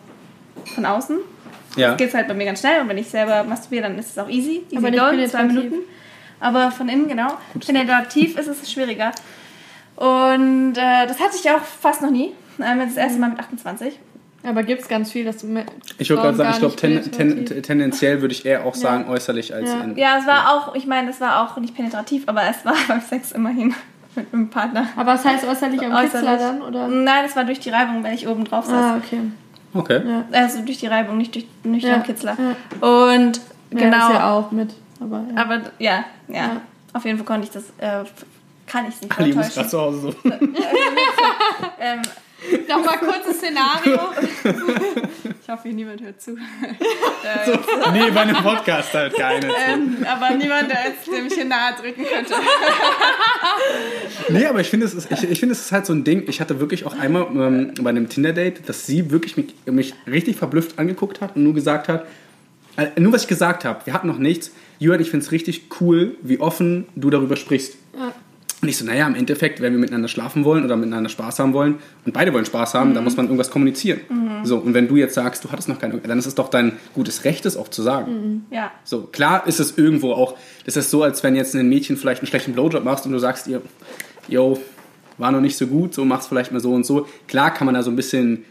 von 0.75 0.85
außen, 0.85 1.19
ja. 1.77 1.91
das 1.91 1.99
geht 1.99 2.13
halt 2.13 2.27
bei 2.27 2.35
mir 2.35 2.47
ganz 2.47 2.59
schnell 2.59 2.81
und 2.81 2.89
wenn 2.89 2.99
ich 2.99 3.09
selber 3.09 3.45
masturbiere, 3.45 3.85
dann 3.85 3.99
ist 3.99 4.11
es 4.11 4.19
auch 4.19 4.29
easy, 4.29 4.65
easy 4.69 4.77
Aber 4.77 4.91
go, 4.91 5.27
zwei 5.29 5.45
Minuten. 5.45 5.77
Aber 6.41 6.73
von 6.73 6.89
innen, 6.89 7.07
genau. 7.07 7.39
Penetrativ 7.65 8.37
ist 8.37 8.49
es 8.49 8.71
schwieriger. 8.71 9.13
Und 9.97 10.75
äh, 10.77 11.07
das 11.07 11.21
hatte 11.21 11.37
ich 11.37 11.51
auch 11.51 11.61
fast 11.61 12.03
noch 12.03 12.11
nie. 12.11 12.33
Das 12.59 12.97
erste 12.97 13.19
Mal 13.19 13.31
mit 13.31 13.41
28. 13.41 13.99
Aber 14.47 14.63
gibt 14.63 14.83
es 14.83 14.89
ganz 14.89 15.11
viel, 15.11 15.25
dass 15.25 15.39
du 15.39 15.47
mit 15.47 15.65
Ich 15.99 16.11
würde 16.11 16.23
gerade 16.23 16.37
sagen, 16.37 16.51
ich 16.53 16.59
glaube, 16.59 16.77
ten, 16.77 17.11
ten, 17.11 17.63
tendenziell 17.63 18.21
würde 18.21 18.35
ich 18.35 18.45
eher 18.45 18.67
auch 18.67 18.75
sagen, 18.75 19.05
ja. 19.07 19.13
äußerlich 19.13 19.55
als 19.55 19.71
ja. 19.71 19.81
in. 19.81 19.97
Ja, 19.97 20.19
es 20.19 20.27
war 20.27 20.53
auch, 20.53 20.75
ich 20.75 20.87
meine, 20.87 21.11
es 21.11 21.21
war 21.21 21.43
auch 21.43 21.57
nicht 21.57 21.75
penetrativ, 21.75 22.25
aber 22.27 22.43
es 22.43 22.65
war 22.65 22.75
beim 22.89 23.01
Sex 23.01 23.33
immerhin 23.33 23.75
mit 24.15 24.33
einem 24.33 24.51
Partner. 24.51 24.87
Aber 24.97 25.13
was 25.13 25.25
heißt 25.25 25.47
äußerlich 25.47 25.81
am 25.81 25.93
äußerlich. 25.93 26.13
Kitzler 26.13 26.37
dann? 26.37 26.63
Oder? 26.63 26.89
Nein, 26.89 27.25
es 27.25 27.35
war 27.37 27.45
durch 27.45 27.61
die 27.61 27.71
Reibung, 27.71 28.05
wenn 28.05 28.13
ich 28.13 28.29
oben 28.29 28.45
drauf 28.45 28.67
saß. 28.67 28.75
Ah, 28.75 28.97
okay. 28.97 29.21
Okay. 29.73 30.03
Ja. 30.07 30.25
Also 30.33 30.61
durch 30.61 30.79
die 30.79 30.87
Reibung, 30.87 31.17
nicht 31.17 31.35
durch, 31.35 31.47
nicht 31.65 31.87
ja. 31.87 31.95
am 31.95 32.03
Kitzler. 32.03 32.37
Und 32.81 33.41
genau. 33.71 33.97
Ja, 33.97 34.07
ist 34.09 34.15
ja 34.15 34.31
auch 34.33 34.51
mit. 34.53 34.75
Aber 35.01 35.25
ja. 35.35 35.43
aber 35.43 35.61
ja, 35.79 36.05
ja, 36.29 36.61
Auf 36.93 37.05
jeden 37.05 37.19
Fall 37.19 37.27
konnte 37.27 37.47
ich 37.47 37.51
das 37.51 37.65
äh, 37.79 38.05
kann 38.75 38.89
ich 38.89 38.95
es 38.97 39.03
nicht 39.03 39.19
Ali 39.19 39.33
muss 39.33 39.55
gerade 39.55 39.69
zu 39.69 39.81
Hause 39.81 40.01
so. 40.01 40.15
ähm, 41.81 42.03
Nochmal 42.69 42.99
kurzes 42.99 43.39
Szenario. 43.39 44.01
ich 45.43 45.49
hoffe, 45.49 45.69
niemand 45.69 46.03
hört 46.03 46.21
zu. 46.21 46.33
so, 46.33 47.53
nee, 47.93 48.11
bei 48.11 48.21
einem 48.21 48.37
Podcast 48.37 48.93
halt 48.93 49.15
keine. 49.15 49.47
Ähm, 49.47 50.05
aber 50.05 50.37
niemand, 50.37 50.71
der 50.71 50.89
jetzt 50.89 51.11
der 51.11 51.23
mich 51.23 51.33
hier 51.33 51.47
nahe 51.47 51.75
drücken 51.81 52.05
könnte. 52.05 52.35
nee, 54.29 54.45
aber 54.45 54.61
ich 54.61 54.69
finde, 54.69 54.85
es 54.85 54.93
ist, 54.93 55.11
ich, 55.11 55.23
ich 55.23 55.41
finde, 55.41 55.55
es 55.55 55.61
ist 55.61 55.73
halt 55.73 55.87
so 55.87 55.95
ein 55.95 56.05
Ding. 56.05 56.25
Ich 56.27 56.41
hatte 56.41 56.61
wirklich 56.61 56.85
auch 56.85 56.99
einmal 56.99 57.29
ähm, 57.35 57.73
bei 57.81 57.89
einem 57.89 58.11
Tinder-Date, 58.11 58.69
dass 58.69 58.85
sie 58.85 59.11
wirklich 59.11 59.39
mich, 59.39 59.55
mich 59.65 59.95
richtig 60.07 60.37
verblüfft 60.37 60.79
angeguckt 60.79 61.23
hat 61.23 61.37
und 61.37 61.45
nur 61.45 61.55
gesagt 61.55 61.89
hat, 61.89 62.07
äh, 62.77 63.01
nur 63.01 63.13
was 63.13 63.23
ich 63.23 63.29
gesagt 63.29 63.65
habe, 63.65 63.87
wir 63.87 63.95
hatten 63.95 64.09
noch 64.09 64.19
nichts. 64.19 64.51
Jürgen, 64.79 65.01
ich 65.01 65.11
finde 65.11 65.25
es 65.25 65.33
richtig 65.33 65.71
cool, 65.81 66.17
wie 66.21 66.41
offen 66.41 66.89
du 66.95 67.09
darüber 67.09 67.37
sprichst. 67.37 67.77
Ja. 67.97 68.13
Und 68.65 68.71
ich 68.71 68.79
so, 68.79 68.87
naja, 68.87 69.07
im 69.07 69.15
Endeffekt, 69.15 69.61
wenn 69.61 69.75
wir 69.75 69.79
miteinander 69.79 70.09
schlafen 70.09 70.43
wollen 70.43 70.65
oder 70.65 70.75
miteinander 70.79 71.11
Spaß 71.11 71.39
haben 71.39 71.53
wollen 71.53 71.75
und 72.07 72.15
beide 72.15 72.33
wollen 72.33 72.47
Spaß 72.47 72.73
haben, 72.73 72.91
mhm. 72.91 72.95
dann 72.95 73.05
muss 73.05 73.15
man 73.15 73.27
irgendwas 73.27 73.51
kommunizieren. 73.51 74.01
Mhm. 74.09 74.47
So, 74.47 74.57
und 74.57 74.73
wenn 74.73 74.89
du 74.89 74.97
jetzt 74.97 75.13
sagst, 75.13 75.45
du 75.45 75.53
hattest 75.53 75.69
noch 75.69 75.79
keine, 75.79 75.99
dann 75.99 76.19
ist 76.19 76.25
es 76.25 76.35
doch 76.35 76.49
dein 76.49 76.73
gutes 76.95 77.25
Recht, 77.25 77.45
es 77.45 77.59
auch 77.59 77.69
zu 77.69 77.83
sagen. 77.83 78.13
Mhm. 78.13 78.43
Ja. 78.51 78.73
So, 78.83 79.03
klar 79.03 79.47
ist 79.47 79.61
es 79.61 79.77
irgendwo 79.77 80.13
auch, 80.13 80.35
das 80.65 80.79
ist 80.79 80.91
so, 80.91 81.03
als 81.03 81.23
wenn 81.23 81.37
jetzt 81.37 81.55
ein 81.55 81.69
Mädchen 81.69 81.99
vielleicht 81.99 82.23
einen 82.23 82.27
schlechten 82.27 82.55
Blowjob 82.55 82.85
machst 82.85 83.05
und 83.05 83.13
du 83.13 83.19
sagst 83.19 83.49
ihr, 83.49 83.61
yo, 84.29 84.59
war 85.19 85.31
noch 85.31 85.43
nicht 85.43 85.59
so 85.59 85.67
gut, 85.67 85.93
so 85.93 86.07
mach's 86.07 86.27
vielleicht 86.27 86.51
mal 86.51 86.61
so 86.61 86.73
und 86.73 86.87
so. 86.87 87.07
Klar 87.29 87.53
kann 87.53 87.67
man 87.67 87.75
da 87.75 87.83
so 87.83 87.91
ein 87.91 87.97
bisschen 87.97 88.47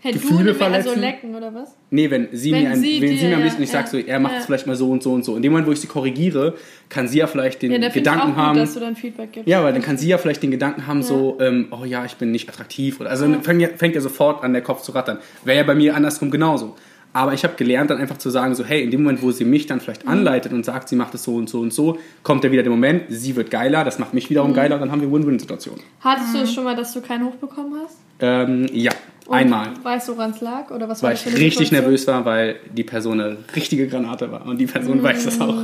Hey, 0.00 0.12
Gefühle 0.12 0.52
du 0.52 0.54
verletzen. 0.54 0.90
Also 0.90 1.00
lecken 1.00 1.34
oder 1.34 1.52
was? 1.52 1.74
Nee, 1.90 2.08
wenn 2.08 2.28
sie 2.30 2.52
wenn 2.52 2.62
mir 2.62 2.70
ein, 2.70 2.80
sie, 2.80 3.00
wenn 3.00 3.18
sie 3.18 3.26
mir 3.26 3.36
ein 3.36 3.42
bisschen, 3.42 3.58
ja, 3.58 3.64
ich 3.64 3.70
sag 3.70 3.88
so, 3.88 3.98
er 3.98 4.20
macht 4.20 4.34
es 4.34 4.40
ja. 4.40 4.46
vielleicht 4.46 4.66
mal 4.68 4.76
so 4.76 4.90
und 4.90 5.02
so 5.02 5.12
und 5.12 5.24
so. 5.24 5.34
In 5.34 5.42
dem 5.42 5.50
Moment, 5.50 5.66
wo 5.66 5.72
ich 5.72 5.80
sie 5.80 5.88
korrigiere, 5.88 6.54
kann 6.88 7.08
sie 7.08 7.18
ja 7.18 7.26
vielleicht 7.26 7.62
den 7.62 7.82
ja, 7.82 7.88
Gedanken 7.88 8.36
haben. 8.36 8.58
Gut, 8.58 8.68
dass 8.68 8.74
du 8.74 8.80
dann 8.80 8.94
Feedback 8.94 9.32
gibst. 9.32 9.48
Ja, 9.48 9.64
weil 9.64 9.72
dann 9.72 9.82
kann 9.82 9.98
sie 9.98 10.08
ja 10.08 10.18
vielleicht 10.18 10.42
den 10.42 10.52
Gedanken 10.52 10.86
haben, 10.86 11.02
so, 11.02 11.36
ähm, 11.40 11.66
oh 11.72 11.84
ja, 11.84 12.04
ich 12.04 12.14
bin 12.14 12.30
nicht 12.30 12.48
attraktiv. 12.48 13.00
Oder, 13.00 13.10
also 13.10 13.26
fängt, 13.42 13.60
ja, 13.60 13.68
fängt 13.76 13.96
ja 13.96 14.00
sofort 14.00 14.44
an, 14.44 14.52
der 14.52 14.62
Kopf 14.62 14.82
zu 14.82 14.92
rattern. 14.92 15.18
Wäre 15.44 15.58
ja 15.58 15.64
bei 15.64 15.74
mir 15.74 15.96
andersrum 15.96 16.30
genauso. 16.30 16.76
Aber 17.12 17.32
ich 17.32 17.42
habe 17.42 17.54
gelernt, 17.54 17.90
dann 17.90 17.98
einfach 17.98 18.18
zu 18.18 18.30
sagen, 18.30 18.54
so, 18.54 18.64
hey, 18.64 18.84
in 18.84 18.90
dem 18.90 19.02
Moment, 19.02 19.22
wo 19.22 19.32
sie 19.32 19.44
mich 19.44 19.66
dann 19.66 19.80
vielleicht 19.80 20.04
mhm. 20.04 20.12
anleitet 20.12 20.52
und 20.52 20.64
sagt, 20.64 20.88
sie 20.88 20.96
macht 20.96 21.14
es 21.14 21.24
so 21.24 21.34
und 21.34 21.48
so 21.48 21.60
und 21.60 21.72
so, 21.72 21.98
kommt 22.22 22.44
ja 22.44 22.52
wieder 22.52 22.62
der 22.62 22.70
Moment, 22.70 23.04
sie 23.08 23.34
wird 23.34 23.50
geiler, 23.50 23.82
das 23.82 23.98
macht 23.98 24.14
mich 24.14 24.28
wiederum 24.30 24.50
mhm. 24.50 24.54
geiler, 24.54 24.78
dann 24.78 24.92
haben 24.92 25.00
wir 25.00 25.10
Win-Win-Situation. 25.10 25.80
Hattest 26.00 26.28
mhm. 26.28 26.36
du 26.36 26.42
es 26.44 26.52
schon 26.52 26.64
mal, 26.64 26.76
dass 26.76 26.92
du 26.92 27.00
keinen 27.00 27.24
Hoch 27.24 27.34
bekommen 27.36 27.74
hast? 27.82 27.96
Ähm, 28.20 28.66
ja, 28.72 28.92
und 29.28 29.36
Einmal. 29.36 29.72
Weißt 29.82 30.08
du, 30.08 30.16
woran 30.16 30.30
es 30.30 30.40
lag? 30.40 30.70
Oder 30.70 30.88
was 30.88 31.02
weil 31.02 31.12
ich 31.12 31.26
richtig 31.26 31.70
nervös 31.70 32.06
war, 32.06 32.24
weil 32.24 32.56
die 32.72 32.82
Person 32.82 33.20
eine 33.20 33.36
richtige 33.54 33.86
Granate 33.86 34.32
war. 34.32 34.46
Und 34.46 34.56
die 34.56 34.64
Person 34.64 35.02
mm. 35.02 35.02
weiß 35.02 35.24
das 35.26 35.38
auch. 35.38 35.62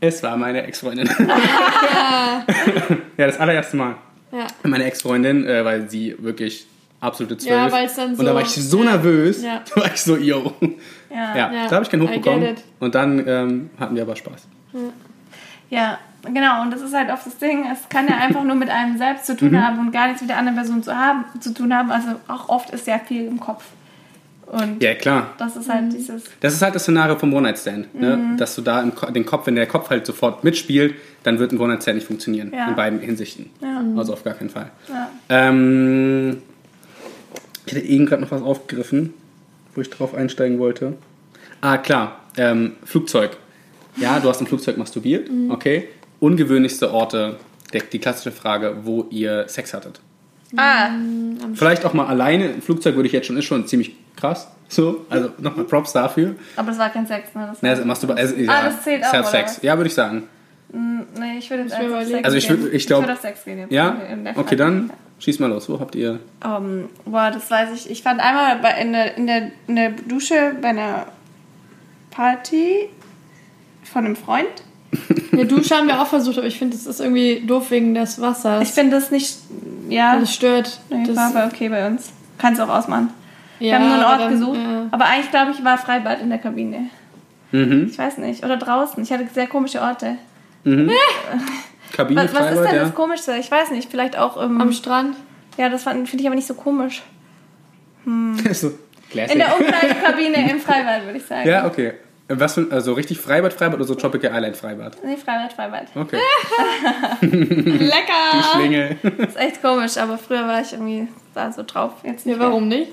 Es 0.00 0.22
war 0.22 0.34
meine 0.38 0.62
Ex-Freundin. 0.62 1.06
ja, 1.18 2.42
das 3.18 3.38
allererste 3.38 3.76
Mal. 3.76 3.96
Ja. 4.32 4.46
Meine 4.62 4.84
Ex-Freundin, 4.84 5.46
äh, 5.46 5.62
weil 5.62 5.90
sie 5.90 6.16
wirklich 6.20 6.66
absolute 7.00 7.36
Zwölf. 7.36 7.54
Ja, 7.54 7.70
weil 7.70 7.84
es 7.84 7.96
dann 7.96 8.14
so... 8.14 8.20
Und 8.20 8.26
da 8.26 8.34
war 8.34 8.40
ich 8.40 8.48
so 8.48 8.82
nervös. 8.82 9.42
Ja. 9.42 9.62
Da 9.74 9.82
war 9.82 9.92
ich 9.92 10.00
so, 10.00 10.16
yo. 10.16 10.54
Ja, 11.10 11.36
ja, 11.36 11.68
da 11.68 11.70
habe 11.72 11.84
ich 11.84 11.90
keinen 11.90 12.04
Hoch 12.04 12.14
bekommen. 12.14 12.56
Und 12.78 12.94
dann 12.94 13.28
ähm, 13.28 13.70
hatten 13.78 13.94
wir 13.94 14.02
aber 14.02 14.16
Spaß. 14.16 14.48
Ja. 15.68 15.98
Genau, 16.22 16.62
und 16.62 16.70
das 16.70 16.82
ist 16.82 16.94
halt 16.94 17.10
oft 17.10 17.24
das 17.26 17.38
Ding, 17.38 17.66
es 17.72 17.88
kann 17.88 18.06
ja 18.06 18.18
einfach 18.18 18.44
nur 18.44 18.56
mit 18.56 18.68
einem 18.68 18.98
selbst 18.98 19.26
zu 19.26 19.36
tun 19.36 19.52
mhm. 19.52 19.62
haben 19.62 19.78
und 19.78 19.92
gar 19.92 20.06
nichts 20.06 20.20
mit 20.20 20.30
der 20.30 20.38
anderen 20.38 20.56
Person 20.56 20.82
zu, 20.82 20.94
haben, 20.94 21.24
zu 21.40 21.54
tun 21.54 21.74
haben. 21.74 21.90
Also 21.90 22.08
auch 22.28 22.48
oft 22.48 22.70
ist 22.70 22.86
ja 22.86 22.98
viel 22.98 23.26
im 23.26 23.40
Kopf. 23.40 23.64
Und 24.46 24.82
ja, 24.82 24.94
klar. 24.94 25.34
Das 25.38 25.56
ist 25.56 25.68
halt 25.68 25.84
mhm. 25.84 25.90
dieses. 25.90 26.24
Das 26.40 26.52
ist 26.52 26.62
halt 26.62 26.74
das 26.74 26.82
Szenario 26.82 27.16
vom 27.16 27.32
One-Night-Stand. 27.32 27.94
Ne? 27.94 28.16
Mhm. 28.16 28.36
Dass 28.36 28.56
du 28.56 28.62
da 28.62 28.82
im 28.82 28.92
den 29.14 29.24
Kopf, 29.24 29.46
wenn 29.46 29.54
der 29.54 29.66
Kopf 29.66 29.90
halt 29.90 30.04
sofort 30.04 30.42
mitspielt, 30.42 30.96
dann 31.22 31.38
wird 31.38 31.52
ein 31.52 31.58
One-Night-Stand 31.58 31.96
nicht 31.96 32.06
funktionieren. 32.06 32.52
Ja. 32.52 32.68
In 32.68 32.74
beiden 32.74 32.98
Hinsichten. 32.98 33.50
Ja. 33.60 33.82
Also 33.96 34.12
auf 34.12 34.24
gar 34.24 34.34
keinen 34.34 34.50
Fall. 34.50 34.70
Ja. 34.88 35.10
Ähm, 35.28 36.42
ich 37.64 37.74
hätte 37.74 37.86
eben 37.86 38.06
gerade 38.06 38.22
noch 38.22 38.32
was 38.32 38.42
aufgegriffen, 38.42 39.14
wo 39.74 39.80
ich 39.80 39.88
drauf 39.88 40.14
einsteigen 40.14 40.58
wollte. 40.58 40.94
Ah, 41.60 41.78
klar. 41.78 42.16
Ähm, 42.36 42.72
Flugzeug. 42.84 43.36
Ja, 43.96 44.18
du 44.18 44.28
hast 44.28 44.40
im 44.40 44.48
Flugzeug 44.48 44.76
masturbiert. 44.78 45.30
Mhm. 45.30 45.52
Okay 45.52 45.88
ungewöhnlichste 46.20 46.92
Orte, 46.92 47.36
die 47.92 47.98
klassische 47.98 48.32
Frage, 48.32 48.78
wo 48.82 49.06
ihr 49.10 49.48
Sex 49.48 49.74
hattet. 49.74 50.00
Ah. 50.56 50.90
Vielleicht 51.54 51.84
auch 51.84 51.92
mal 51.94 52.06
alleine. 52.06 52.46
Im 52.46 52.62
Flugzeug 52.62 52.96
würde 52.96 53.06
ich 53.06 53.12
jetzt 53.12 53.26
schon, 53.26 53.36
ist 53.36 53.44
schon 53.44 53.66
ziemlich 53.66 53.96
krass. 54.16 54.48
So, 54.68 55.04
also 55.08 55.30
nochmal 55.38 55.64
Props 55.64 55.92
dafür. 55.92 56.36
Aber 56.56 56.68
das 56.68 56.78
war 56.78 56.90
kein 56.90 57.06
Sex, 57.06 57.34
ne? 57.34 57.48
Das, 57.50 57.62
nee, 57.62 57.68
also 57.70 57.84
machst 57.84 58.02
du, 58.02 58.12
also, 58.12 58.36
ja, 58.36 58.52
ah, 58.52 58.64
das 58.64 58.82
zählt 58.82 59.04
auch, 59.04 59.10
Self-Sex. 59.10 59.60
Ja, 59.62 59.76
würde 59.76 59.88
ich 59.88 59.94
sagen. 59.94 60.28
Mm, 60.72 61.00
nee, 61.18 61.38
ich 61.38 61.50
würde 61.50 61.64
jetzt 61.64 61.72
einfach 61.72 62.04
Sex 62.04 62.24
Also 62.24 62.36
ich, 62.36 62.48
würde, 62.48 62.68
ich 62.68 62.86
glaube... 62.86 63.02
Ich 63.02 63.08
würde 63.08 63.12
auf 63.18 63.20
Sex 63.20 63.44
gehen 63.44 63.58
jetzt. 63.58 63.72
Ja? 63.72 63.96
Okay, 64.36 64.56
dann 64.56 64.92
schieß 65.18 65.40
mal 65.40 65.48
los. 65.48 65.68
Wo 65.68 65.80
habt 65.80 65.94
ihr... 65.96 66.20
Um, 66.44 66.88
boah, 67.04 67.30
das 67.32 67.50
weiß 67.50 67.70
ich. 67.74 67.90
Ich 67.90 68.02
fand 68.02 68.20
einmal 68.20 68.58
bei, 68.60 68.80
in, 68.80 68.92
der, 68.92 69.16
in, 69.16 69.26
der, 69.26 69.50
in 69.66 69.76
der 69.76 69.90
Dusche 69.90 70.56
bei 70.60 70.68
einer 70.68 71.06
Party 72.10 72.88
von 73.82 74.04
einem 74.04 74.16
Freund 74.16 74.62
ja, 75.32 75.44
Dusche 75.44 75.76
haben 75.76 75.86
wir 75.86 76.00
auch 76.00 76.06
versucht, 76.06 76.38
aber 76.38 76.46
ich 76.46 76.58
finde, 76.58 76.76
es 76.76 76.86
ist 76.86 77.00
irgendwie 77.00 77.42
doof 77.46 77.70
wegen 77.70 77.94
des 77.94 78.20
Wassers. 78.20 78.62
Ich 78.62 78.70
finde 78.70 78.96
das 78.96 79.10
nicht, 79.10 79.36
ja. 79.88 80.18
Das 80.18 80.34
stört. 80.34 80.80
Nee, 80.90 81.04
das 81.06 81.16
war 81.16 81.28
aber 81.28 81.46
okay 81.52 81.68
bei 81.68 81.86
uns. 81.86 82.12
Kannst 82.38 82.60
du 82.60 82.64
auch 82.64 82.68
ausmachen. 82.68 83.10
Ja, 83.58 83.72
wir 83.72 83.74
haben 83.74 83.84
nur 83.86 83.94
einen 83.94 84.04
Ort 84.04 84.20
dann, 84.20 84.30
gesucht. 84.32 84.58
Ja. 84.58 84.86
Aber 84.90 85.04
eigentlich, 85.04 85.30
glaube 85.30 85.52
ich, 85.52 85.64
war 85.64 85.78
Freibad 85.78 86.20
in 86.20 86.30
der 86.30 86.38
Kabine. 86.38 86.90
Mhm. 87.52 87.88
Ich 87.90 87.98
weiß 87.98 88.18
nicht. 88.18 88.44
Oder 88.44 88.56
draußen. 88.56 89.02
Ich 89.02 89.12
hatte 89.12 89.26
sehr 89.32 89.46
komische 89.46 89.80
Orte. 89.80 90.16
Mhm. 90.64 90.90
Kabine, 91.92 92.22
was, 92.24 92.34
was 92.34 92.52
ist 92.52 92.62
denn 92.62 92.76
ja. 92.76 92.84
das 92.84 92.94
Komischste? 92.94 93.36
Ich 93.36 93.50
weiß 93.50 93.70
nicht. 93.72 93.90
Vielleicht 93.90 94.16
auch 94.16 94.42
ähm, 94.42 94.60
am 94.60 94.72
Strand. 94.72 95.16
Ja, 95.58 95.68
das 95.68 95.82
finde 95.82 96.16
ich 96.16 96.26
aber 96.26 96.36
nicht 96.36 96.46
so 96.46 96.54
komisch. 96.54 97.02
Hm. 98.04 98.38
so, 98.52 98.72
in 99.12 99.38
der 99.38 99.56
Umkleidekabine 99.58 100.50
im 100.50 100.60
Freibad, 100.60 101.04
würde 101.04 101.18
ich 101.18 101.26
sagen. 101.26 101.48
Ja, 101.48 101.66
okay. 101.66 101.94
Was 102.32 102.54
für, 102.54 102.68
also 102.70 102.92
richtig 102.92 103.18
Freibad, 103.18 103.52
Freibad 103.52 103.74
oder 103.74 103.84
so 103.84 103.96
Tropical 103.96 104.30
Island 104.32 104.56
Freibad? 104.56 104.96
Nee, 105.04 105.16
Freibad, 105.16 105.52
Freibad. 105.52 105.86
Okay. 105.96 106.18
Lecker! 107.22 108.12
Die 108.34 108.42
Schlinge. 108.54 108.96
ist 109.18 109.36
echt 109.36 109.60
komisch, 109.60 109.96
aber 109.96 110.16
früher 110.16 110.46
war 110.46 110.60
ich 110.60 110.72
irgendwie 110.72 111.08
da 111.34 111.50
so 111.50 111.64
drauf. 111.66 111.94
Jetzt 112.04 112.26
nicht 112.26 112.38
Ja, 112.38 112.44
warum 112.44 112.68
nicht? 112.68 112.92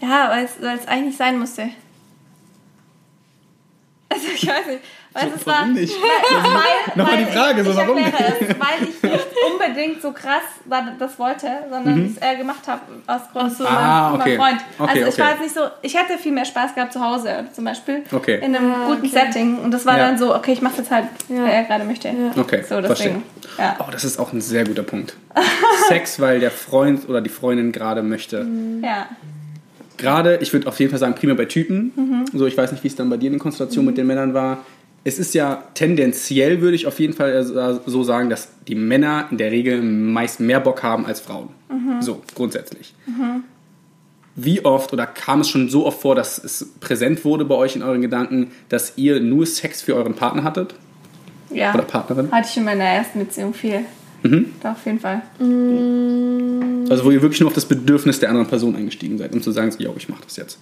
Ja, 0.00 0.30
weil 0.30 0.46
es, 0.46 0.62
weil 0.62 0.78
es 0.78 0.88
eigentlich 0.88 1.18
sein 1.18 1.38
musste. 1.38 1.68
Also 4.12 4.26
ich 4.34 4.44
weiß 4.46 4.66
nicht. 4.66 4.80
Weil 5.12 5.28
es 5.36 5.46
war, 5.46 5.54
Warum 5.60 5.72
nicht? 5.74 5.92
Weil, 6.00 6.42
Nochmal 6.96 7.12
weil 7.18 7.24
die 7.24 7.32
Frage, 7.32 7.60
ich, 7.62 7.66
so 7.66 7.76
warum 7.76 7.96
es, 7.98 8.04
weil 8.12 8.82
ich 8.88 9.02
nicht 9.02 9.26
unbedingt 9.52 10.02
so 10.02 10.12
krass 10.12 10.42
da- 10.66 10.92
das 10.98 11.18
wollte, 11.18 11.48
sondern 11.70 12.06
es 12.06 12.16
eher 12.20 12.36
gemacht 12.36 12.66
habe 12.68 12.80
aus 13.08 13.22
Grund 13.32 13.52
von 13.52 13.66
Mhm. 13.66 13.72
Ah, 13.72 14.10
meinem 14.10 14.20
okay. 14.20 14.36
Freund. 14.36 14.60
Okay, 14.78 14.90
also 14.90 15.00
ich 15.00 15.14
okay. 15.14 15.22
war 15.22 15.30
jetzt 15.30 15.40
nicht 15.42 15.54
so, 15.54 15.60
ich 15.82 15.94
hätte 15.96 16.18
viel 16.18 16.30
mehr 16.32 16.44
Spaß 16.44 16.74
gehabt 16.74 16.92
zu 16.92 17.00
Hause 17.00 17.44
zum 17.52 17.64
Beispiel. 17.64 18.02
Okay. 18.12 18.36
In 18.44 18.54
einem 18.56 18.72
Ah, 18.72 18.86
guten 18.88 19.06
okay. 19.06 19.08
Setting. 19.08 19.58
Und 19.58 19.70
das 19.72 19.86
war 19.86 19.96
Ja. 19.98 20.06
dann 20.06 20.18
so, 20.18 20.34
okay, 20.34 20.52
ich 20.52 20.62
mache 20.62 20.78
jetzt 20.78 20.90
halt, 20.90 21.06
Ja. 21.28 21.44
wer 21.44 21.52
er 21.52 21.62
gerade 21.64 21.84
möchte. 21.84 22.08
Okay, 22.36 22.62
So, 22.62 22.80
verstehe. 22.80 22.88
deswegen. 22.88 23.22
Ja. 23.58 23.76
Oh, 23.80 23.90
das 23.90 24.04
ist 24.04 24.18
auch 24.18 24.32
ein 24.32 24.40
sehr 24.40 24.64
guter 24.64 24.82
Punkt. 24.84 25.14
Sex, 25.88 26.20
weil 26.20 26.38
der 26.40 26.50
Freund 26.50 27.08
oder 27.08 27.20
die 27.20 27.30
Freundin 27.30 27.70
gerade 27.72 28.02
möchte. 28.02 28.46
ja. 28.82 29.06
Gerade, 30.00 30.38
ich 30.40 30.52
würde 30.52 30.66
auf 30.66 30.78
jeden 30.80 30.90
Fall 30.90 30.98
sagen, 30.98 31.14
primär 31.14 31.36
bei 31.36 31.44
Typen. 31.44 31.92
Mhm. 31.94 32.24
So, 32.32 32.46
ich 32.46 32.56
weiß 32.56 32.72
nicht, 32.72 32.82
wie 32.82 32.88
es 32.88 32.96
dann 32.96 33.10
bei 33.10 33.18
dir 33.18 33.26
in 33.26 33.34
der 33.34 33.40
Konstellation 33.40 33.84
mit 33.84 33.98
den 33.98 34.06
Männern 34.06 34.32
war. 34.32 34.64
Es 35.04 35.18
ist 35.18 35.34
ja 35.34 35.62
tendenziell, 35.74 36.60
würde 36.60 36.74
ich 36.74 36.86
auf 36.86 36.98
jeden 36.98 37.12
Fall 37.12 37.32
äh, 37.32 37.90
so 37.90 38.02
sagen, 38.02 38.30
dass 38.30 38.48
die 38.66 38.74
Männer 38.74 39.28
in 39.30 39.36
der 39.36 39.50
Regel 39.50 39.82
meist 39.82 40.40
mehr 40.40 40.60
Bock 40.60 40.82
haben 40.82 41.06
als 41.06 41.20
Frauen. 41.20 41.50
Mhm. 41.70 42.00
So, 42.00 42.22
grundsätzlich. 42.34 42.94
Wie 44.36 44.64
oft 44.64 44.92
oder 44.92 45.06
kam 45.06 45.42
es 45.42 45.48
schon 45.48 45.68
so 45.68 45.86
oft 45.86 46.00
vor, 46.00 46.14
dass 46.14 46.42
es 46.42 46.72
präsent 46.80 47.24
wurde 47.24 47.44
bei 47.44 47.54
euch 47.54 47.76
in 47.76 47.82
euren 47.82 48.00
Gedanken, 48.00 48.52
dass 48.68 48.94
ihr 48.96 49.20
nur 49.20 49.46
Sex 49.46 49.82
für 49.82 49.94
euren 49.94 50.14
Partner 50.14 50.44
hattet? 50.44 50.74
ja. 51.52 51.74
Oder 51.74 51.82
Partnerin? 51.82 52.30
Hatte 52.30 52.48
ich 52.50 52.56
in 52.56 52.64
meiner 52.64 52.84
ersten 52.84 53.18
Beziehung 53.18 53.54
viel. 53.54 53.84
Mhm. 54.22 54.46
Doch, 54.62 54.70
auf 54.72 54.84
jeden 54.86 55.00
Fall. 55.00 55.22
Also 56.90 57.04
wo 57.04 57.10
ihr 57.10 57.22
wirklich 57.22 57.40
nur 57.40 57.48
auf 57.48 57.54
das 57.54 57.66
Bedürfnis 57.66 58.20
der 58.20 58.28
anderen 58.30 58.48
Person 58.48 58.76
eingestiegen 58.76 59.16
seid, 59.18 59.32
um 59.32 59.40
zu 59.42 59.50
sagen, 59.52 59.70
so, 59.70 59.78
yo, 59.82 59.94
ich 59.96 60.08
mach 60.08 60.20
das 60.20 60.36
jetzt. 60.36 60.58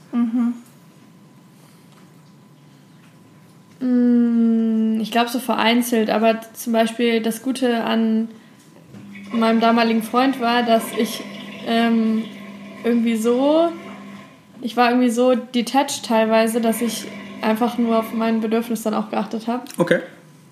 Mm, 3.80 5.00
Ich 5.00 5.10
glaube 5.10 5.30
so 5.30 5.38
vereinzelt, 5.38 6.10
aber 6.10 6.40
zum 6.54 6.72
Beispiel 6.72 7.20
das 7.22 7.42
Gute 7.42 7.82
an 7.84 8.28
meinem 9.32 9.60
damaligen 9.60 10.02
Freund 10.02 10.40
war, 10.40 10.62
dass 10.62 10.84
ich 10.98 11.22
ähm, 11.66 12.24
irgendwie 12.84 13.16
so, 13.16 13.70
ich 14.60 14.76
war 14.76 14.90
irgendwie 14.90 15.10
so 15.10 15.34
detached 15.34 16.04
teilweise, 16.06 16.60
dass 16.60 16.80
ich 16.80 17.06
einfach 17.42 17.78
nur 17.78 17.98
auf 17.98 18.12
mein 18.12 18.40
Bedürfnis 18.40 18.82
dann 18.82 18.94
auch 18.94 19.10
geachtet 19.10 19.46
habe. 19.46 19.64
Okay. 19.76 20.00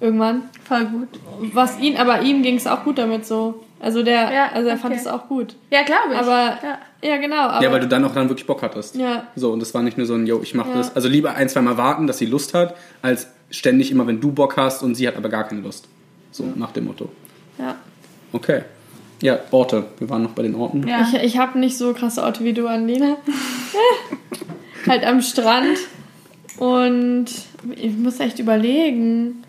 Irgendwann. 0.00 0.42
Voll 0.64 0.84
gut. 0.86 1.08
Was 1.54 1.78
ihn, 1.80 1.96
aber 1.96 2.20
ihm 2.22 2.42
ging 2.42 2.56
es 2.56 2.66
auch 2.66 2.84
gut 2.84 2.98
damit 2.98 3.24
so. 3.26 3.62
Also 3.80 4.02
der, 4.02 4.32
Ja, 4.32 4.48
also 4.52 4.68
er 4.68 4.76
fand 4.76 4.94
okay. 4.94 5.02
es 5.02 5.06
auch 5.06 5.28
gut. 5.28 5.54
Ja, 5.70 5.82
glaube 5.82 6.12
ich. 6.12 6.18
Aber 6.18 6.58
ja. 6.62 6.78
ja, 7.02 7.16
genau. 7.18 7.36
Aber, 7.36 7.62
ja, 7.64 7.72
weil 7.72 7.80
du 7.80 7.88
dann 7.88 8.04
auch 8.04 8.12
dann 8.12 8.28
wirklich 8.28 8.46
Bock 8.46 8.62
hattest. 8.62 8.96
Ja. 8.96 9.26
So, 9.36 9.52
und 9.52 9.60
das 9.60 9.72
war 9.74 9.82
nicht 9.82 9.96
nur 9.98 10.06
so 10.06 10.14
ein, 10.14 10.26
yo, 10.26 10.40
ich 10.42 10.54
mach 10.54 10.66
Ja. 10.68 10.74
das. 10.74 10.94
Also 10.96 11.08
lieber 11.08 11.34
ein, 11.34 11.48
zwei 11.48 11.60
Mal 11.62 11.76
warten, 11.76 12.06
dass 12.06 12.18
sie 12.18 12.26
Lust 12.26 12.52
hat, 12.54 12.74
als 13.02 13.28
ständig 13.50 13.90
immer, 13.90 14.06
wenn 14.06 14.20
du 14.20 14.32
Bock 14.32 14.56
hast 14.56 14.82
und 14.82 14.94
sie 14.94 15.06
hat 15.06 15.16
aber 15.16 15.28
gar 15.28 15.44
keine 15.44 15.60
Lust. 15.60 15.88
So, 16.30 16.44
nach 16.56 16.72
dem 16.72 16.86
Motto. 16.86 17.08
ja. 17.58 17.76
Okay. 18.32 18.62
Ja, 19.22 19.38
Orte. 19.50 19.84
Wir 19.98 20.10
waren 20.10 20.22
noch 20.22 20.32
bei 20.32 20.42
den 20.42 20.54
Orten. 20.54 20.86
Ja. 20.86 21.00
Ich, 21.14 21.22
ich 21.22 21.38
habe 21.38 21.58
nicht 21.58 21.78
so 21.78 21.94
krasse 21.94 22.22
Orte 22.22 22.44
wie 22.44 22.52
du, 22.52 22.66
Anlena. 22.66 23.16
halt 24.86 25.06
am 25.06 25.22
Strand. 25.22 25.78
Und 26.58 27.26
ich 27.76 27.96
muss 27.96 28.20
echt 28.20 28.38
überlegen. 28.38 29.42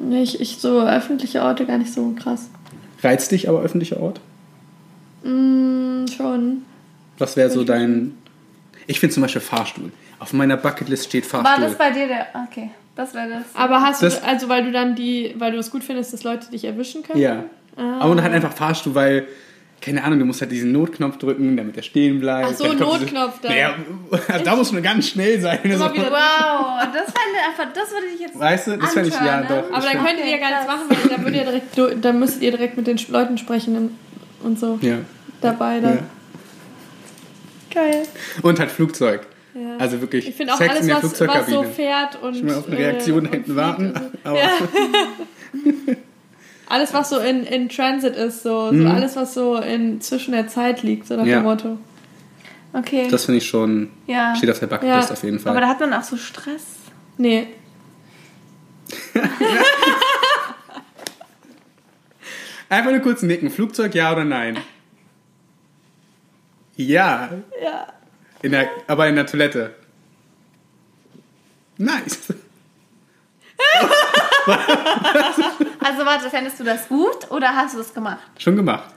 Nee, 0.00 0.22
Ich, 0.22 0.40
ich 0.40 0.58
so 0.58 0.80
öffentliche 0.82 1.42
Orte 1.42 1.64
gar 1.66 1.78
nicht 1.78 1.92
so 1.92 2.14
krass. 2.18 2.48
Reizt 3.02 3.30
dich 3.30 3.48
aber 3.48 3.60
öffentlicher 3.60 4.00
Ort? 4.00 4.20
Mm, 5.24 6.06
schon. 6.16 6.62
Was 7.18 7.36
wäre 7.36 7.50
so 7.50 7.64
dein... 7.64 8.16
Ich 8.86 9.00
finde 9.00 9.14
zum 9.14 9.22
Beispiel 9.22 9.40
Fahrstuhl. 9.42 9.92
Auf 10.18 10.32
meiner 10.32 10.56
Bucketlist 10.56 11.06
steht 11.06 11.30
War 11.32 11.42
Fahrstuhl. 11.44 11.64
das 11.66 11.76
bei 11.78 11.90
dir 11.90 12.06
der. 12.08 12.26
Okay, 12.48 12.70
das 12.96 13.14
wäre 13.14 13.28
das. 13.28 13.42
Aber 13.54 13.80
hast 13.82 14.02
Das- 14.02 14.20
du, 14.20 14.26
also 14.26 14.48
weil 14.48 14.64
du 14.64 14.72
dann 14.72 14.94
die, 14.94 15.34
weil 15.38 15.52
du 15.52 15.58
es 15.58 15.70
gut 15.70 15.84
findest, 15.84 16.12
dass 16.12 16.24
Leute 16.24 16.50
dich 16.50 16.64
erwischen 16.64 17.02
können? 17.02 17.20
Ja. 17.20 17.44
Ah. 17.76 18.00
Aber 18.00 18.10
und 18.12 18.22
halt 18.22 18.32
einfach 18.32 18.52
Fahrstuhl, 18.52 18.94
weil, 18.94 19.26
keine 19.80 20.02
Ahnung, 20.04 20.18
du 20.18 20.24
musst 20.24 20.40
halt 20.40 20.50
diesen 20.50 20.72
Notknopf 20.72 21.18
drücken, 21.18 21.56
damit 21.56 21.76
er 21.76 21.82
stehen 21.82 22.18
bleibt. 22.20 22.48
Ach 22.50 22.54
so, 22.54 22.72
Notknopf 22.72 23.40
da. 23.40 23.48
Naja, 23.48 23.74
also 24.28 24.44
da 24.44 24.56
muss 24.56 24.72
man 24.72 24.82
ganz 24.82 25.08
schnell 25.08 25.40
sein. 25.40 25.60
Immer 25.62 25.76
So. 25.78 25.92
wieder- 25.94 26.10
Wow, 26.10 26.80
das 26.92 27.04
fand 27.04 27.28
ich 27.32 27.48
einfach, 27.48 27.72
das 27.74 27.90
würde 27.92 28.06
ich 28.14 28.20
jetzt. 28.20 28.38
Weißt 28.38 28.66
du, 28.66 28.76
das 28.76 28.92
fände 28.92 29.08
ich, 29.08 29.14
ja, 29.14 29.40
ne? 29.40 29.46
doch. 29.48 29.72
Aber 29.76 29.86
dann 29.86 30.04
könntet 30.04 30.24
ihr 30.26 30.30
ja 30.32 30.38
gar 30.38 30.50
nichts 30.50 30.66
machen, 30.66 30.82
weil 30.88 31.08
dann, 31.08 31.24
würdet 31.24 31.36
ihr 31.40 31.44
direkt, 31.44 31.78
du- 31.78 31.96
dann 31.96 32.18
müsstet 32.18 32.42
ihr 32.42 32.50
direkt 32.50 32.76
mit 32.76 32.86
den 32.86 32.98
Leuten 33.08 33.38
sprechen 33.38 33.96
und, 34.42 34.58
so 34.58 34.78
Ja. 34.82 34.96
dabei. 35.40 35.80
Dann. 35.80 35.94
ja. 35.96 36.02
Geil. 37.74 38.02
Und 38.42 38.58
halt 38.58 38.70
Flugzeug. 38.70 39.26
Ja. 39.54 39.76
Also 39.78 40.00
wirklich 40.00 40.28
Ich 40.28 40.34
finde 40.34 40.54
auch 40.54 40.58
Sex 40.58 40.70
alles, 40.70 40.82
in 40.82 40.86
der 40.88 40.96
was, 40.96 41.02
was 41.04 41.16
Flugzeugkabine. 41.18 41.56
so 41.56 41.62
fährt 41.64 42.22
und. 42.22 42.36
ich 42.36 42.44
will 42.44 42.54
auf 42.54 42.66
eine 42.66 42.76
äh, 42.78 42.84
Reaktion 42.86 43.26
und 43.26 43.32
hinten 43.32 43.56
warten. 43.56 43.92
so. 43.94 44.30
Aber 44.30 44.38
Ja. 44.38 44.48
alles, 46.68 46.92
was 46.94 47.10
so 47.10 47.18
in, 47.18 47.44
in 47.44 47.68
Transit 47.68 48.16
ist, 48.16 48.42
so, 48.42 48.70
Mhm. 48.72 48.82
so 48.82 48.88
alles, 48.88 49.16
was 49.16 49.34
so 49.34 49.56
in 49.56 50.00
zwischen 50.00 50.32
der 50.32 50.48
Zeit 50.48 50.82
liegt, 50.82 51.06
so 51.06 51.16
nach 51.16 51.26
Ja. 51.26 51.40
dem 51.40 51.44
Motto. 51.44 51.78
Okay. 52.74 53.08
das 53.10 53.24
finde 53.24 53.38
ich 53.38 53.48
schon, 53.48 53.88
ja. 54.06 54.36
steht 54.36 54.50
auf 54.50 54.58
der 54.58 54.66
Bucketlist 54.66 55.08
Ja. 55.08 55.14
auf 55.14 55.22
jeden 55.24 55.38
Fall. 55.38 55.52
Aber 55.52 55.60
da 55.62 55.68
hat 55.68 55.80
man 55.80 55.94
auch 55.94 56.02
so 56.02 56.18
Stress. 56.18 56.64
Nee. 57.16 57.46
Einfach 62.68 62.90
nur 62.90 63.00
kurz 63.00 63.22
nicken. 63.22 63.50
Flugzeug, 63.50 63.94
ja 63.94 64.12
oder 64.12 64.24
nein? 64.24 64.58
Ja. 66.76 67.30
Ja. 67.62 67.86
In 68.42 68.52
der, 68.52 68.68
aber 68.86 69.08
in 69.08 69.16
der 69.16 69.26
Toilette. 69.26 69.74
Nice. 71.78 72.34
Also 75.84 76.04
warte, 76.04 76.28
fändest 76.28 76.60
du 76.60 76.64
das 76.64 76.88
gut 76.88 77.30
oder 77.30 77.48
hast 77.54 77.74
du 77.74 77.80
es 77.80 77.94
gemacht? 77.94 78.18
Schon 78.38 78.56
gemacht. 78.56 78.90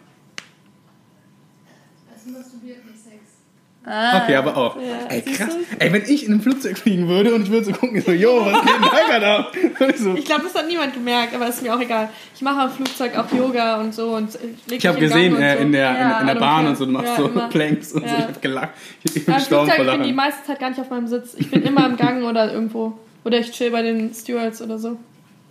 Ah. 3.83 4.21
Okay, 4.21 4.35
aber 4.35 4.55
auch. 4.55 4.75
Ja, 4.75 5.07
Ey, 5.09 5.21
krass. 5.23 5.55
Ey, 5.79 5.91
wenn 5.91 6.03
ich 6.03 6.25
in 6.25 6.33
einem 6.33 6.41
Flugzeug 6.41 6.77
fliegen 6.77 7.07
würde 7.07 7.33
und 7.33 7.43
ich 7.43 7.49
würde 7.49 7.65
so 7.65 7.71
gucken, 7.71 7.99
so, 7.99 8.11
yo, 8.11 8.45
was 8.45 8.61
geht 8.61 8.75
denn 8.75 8.81
da 8.83 9.07
gerade 9.07 9.27
ab? 9.27 9.55
So, 9.97 10.13
Ich 10.13 10.25
glaube, 10.25 10.43
das 10.43 10.53
hat 10.53 10.67
niemand 10.67 10.93
gemerkt, 10.93 11.33
aber 11.33 11.47
ist 11.47 11.63
mir 11.63 11.73
auch 11.75 11.79
egal. 11.79 12.09
Ich 12.35 12.41
mache 12.43 12.59
am 12.61 12.71
Flugzeug 12.71 13.17
auch 13.17 13.31
Yoga 13.31 13.81
und 13.81 13.95
so 13.95 14.15
und 14.15 14.37
leg 14.67 14.77
ich 14.77 14.85
habe 14.85 14.99
gesehen 14.99 15.33
Gang 15.35 15.37
und 15.37 15.41
äh, 15.43 15.55
so. 15.57 15.61
in 15.63 15.71
der, 15.71 15.89
in, 15.91 15.97
Ja, 15.97 16.19
in 16.21 16.27
der 16.27 16.35
Bahn 16.35 16.57
care. 16.59 16.69
und 16.69 16.77
so, 16.77 16.85
du 16.85 16.91
machst 16.91 17.07
Ja, 17.07 17.15
so 17.15 17.27
immer. 17.27 17.49
Planks 17.49 17.91
und 17.93 18.07
so. 18.07 18.15
Ich 18.15 18.23
habe 18.23 18.39
gelacht. 18.39 18.69
Ich 19.03 19.25
bin 19.25 19.39
Flugzeug, 19.39 19.79
ich 19.79 19.91
bin 19.91 20.03
die 20.03 20.13
meiste 20.13 20.43
Zeit 20.45 20.59
gar 20.59 20.69
nicht 20.69 20.79
auf 20.79 20.89
meinem 20.91 21.07
Sitz. 21.07 21.33
Ich 21.37 21.49
bin 21.49 21.63
immer 21.63 21.87
im 21.87 21.97
Gang 21.97 22.23
oder 22.23 22.53
irgendwo. 22.53 22.93
Oder 23.23 23.39
ich 23.39 23.51
chill 23.51 23.71
bei 23.71 23.81
den 23.81 24.13
Stewards 24.13 24.61
oder 24.61 24.77
so. 24.77 24.97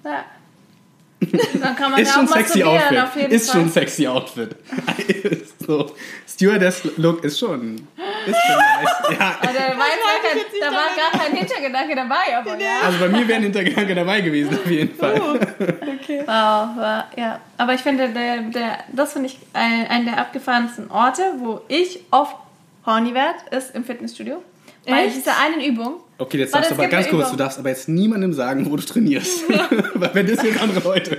Ja. 0.05 0.25
Dann 1.61 1.77
kann 1.77 1.91
man 1.91 2.01
Ist 2.01 2.09
ja 2.09 2.15
schon 2.15 2.29
auch 2.29 2.33
sexy 2.33 2.63
Outfit. 2.65 2.99
auf 2.99 3.17
jeden 3.17 3.31
Ist 3.33 3.51
Fall. 3.51 3.61
schon 3.61 3.71
sexy 3.71 4.07
Outfit. 4.07 4.57
Ist 5.23 5.61
so. 5.67 5.95
Stewardess-Look 6.27 7.23
ist 7.25 7.39
schon. 7.39 7.75
Ist 8.27 8.37
schon 8.47 8.57
nice. 8.57 8.91
Ja. 9.19 9.37
Aber 9.43 9.53
da 9.53 9.77
war, 9.77 9.87
kein, 10.23 10.39
da 10.61 10.67
war 10.69 10.89
gar 10.97 11.21
kein 11.21 11.37
Hintergedanke 11.37 11.95
dabei, 11.95 12.39
aber 12.39 12.59
ja. 12.59 12.81
Also 12.85 12.99
bei 13.01 13.09
mir 13.09 13.27
wäre 13.29 13.37
ein 13.39 13.43
Hintergedanke 13.43 13.95
dabei 13.95 14.21
gewesen, 14.23 14.55
auf 14.55 14.71
jeden 14.71 14.97
Fall. 14.97 15.21
Oh, 15.21 15.35
okay. 15.35 16.21
Wow, 16.21 16.77
war, 16.77 17.11
ja. 17.17 17.41
Aber 17.59 17.75
ich 17.75 17.81
finde, 17.83 18.09
der, 18.09 18.39
der, 18.43 18.79
das 18.93 19.13
finde 19.13 19.29
ich 19.29 19.39
ein, 19.53 19.87
einen 19.89 20.05
der 20.07 20.19
abgefahrensten 20.19 20.91
Orte, 20.91 21.23
wo 21.39 21.61
ich 21.69 22.01
oft 22.11 22.37
horny 22.87 23.13
werde, 23.13 23.39
ist 23.51 23.75
im 23.75 23.85
Fitnessstudio. 23.85 24.43
Bei 24.87 25.05
Echt? 25.05 25.17
dieser 25.17 25.39
einen 25.39 25.61
Übung. 25.61 26.01
Okay, 26.17 26.39
jetzt 26.39 26.53
Warte, 26.53 26.69
darfst 26.69 26.79
du 26.79 26.83
aber 26.83 26.91
ganz 26.91 27.09
kurz, 27.09 27.23
Übung. 27.29 27.31
du 27.33 27.37
darfst 27.37 27.59
aber 27.59 27.69
jetzt 27.71 27.89
niemandem 27.89 28.33
sagen, 28.33 28.71
wo 28.71 28.77
du 28.77 28.83
trainierst. 28.85 29.43
Weil 29.95 30.11
wenn 30.15 30.27
das 30.27 30.43
jetzt 30.43 30.61
andere 30.61 30.81
Leute. 30.81 31.13
Aber 31.13 31.19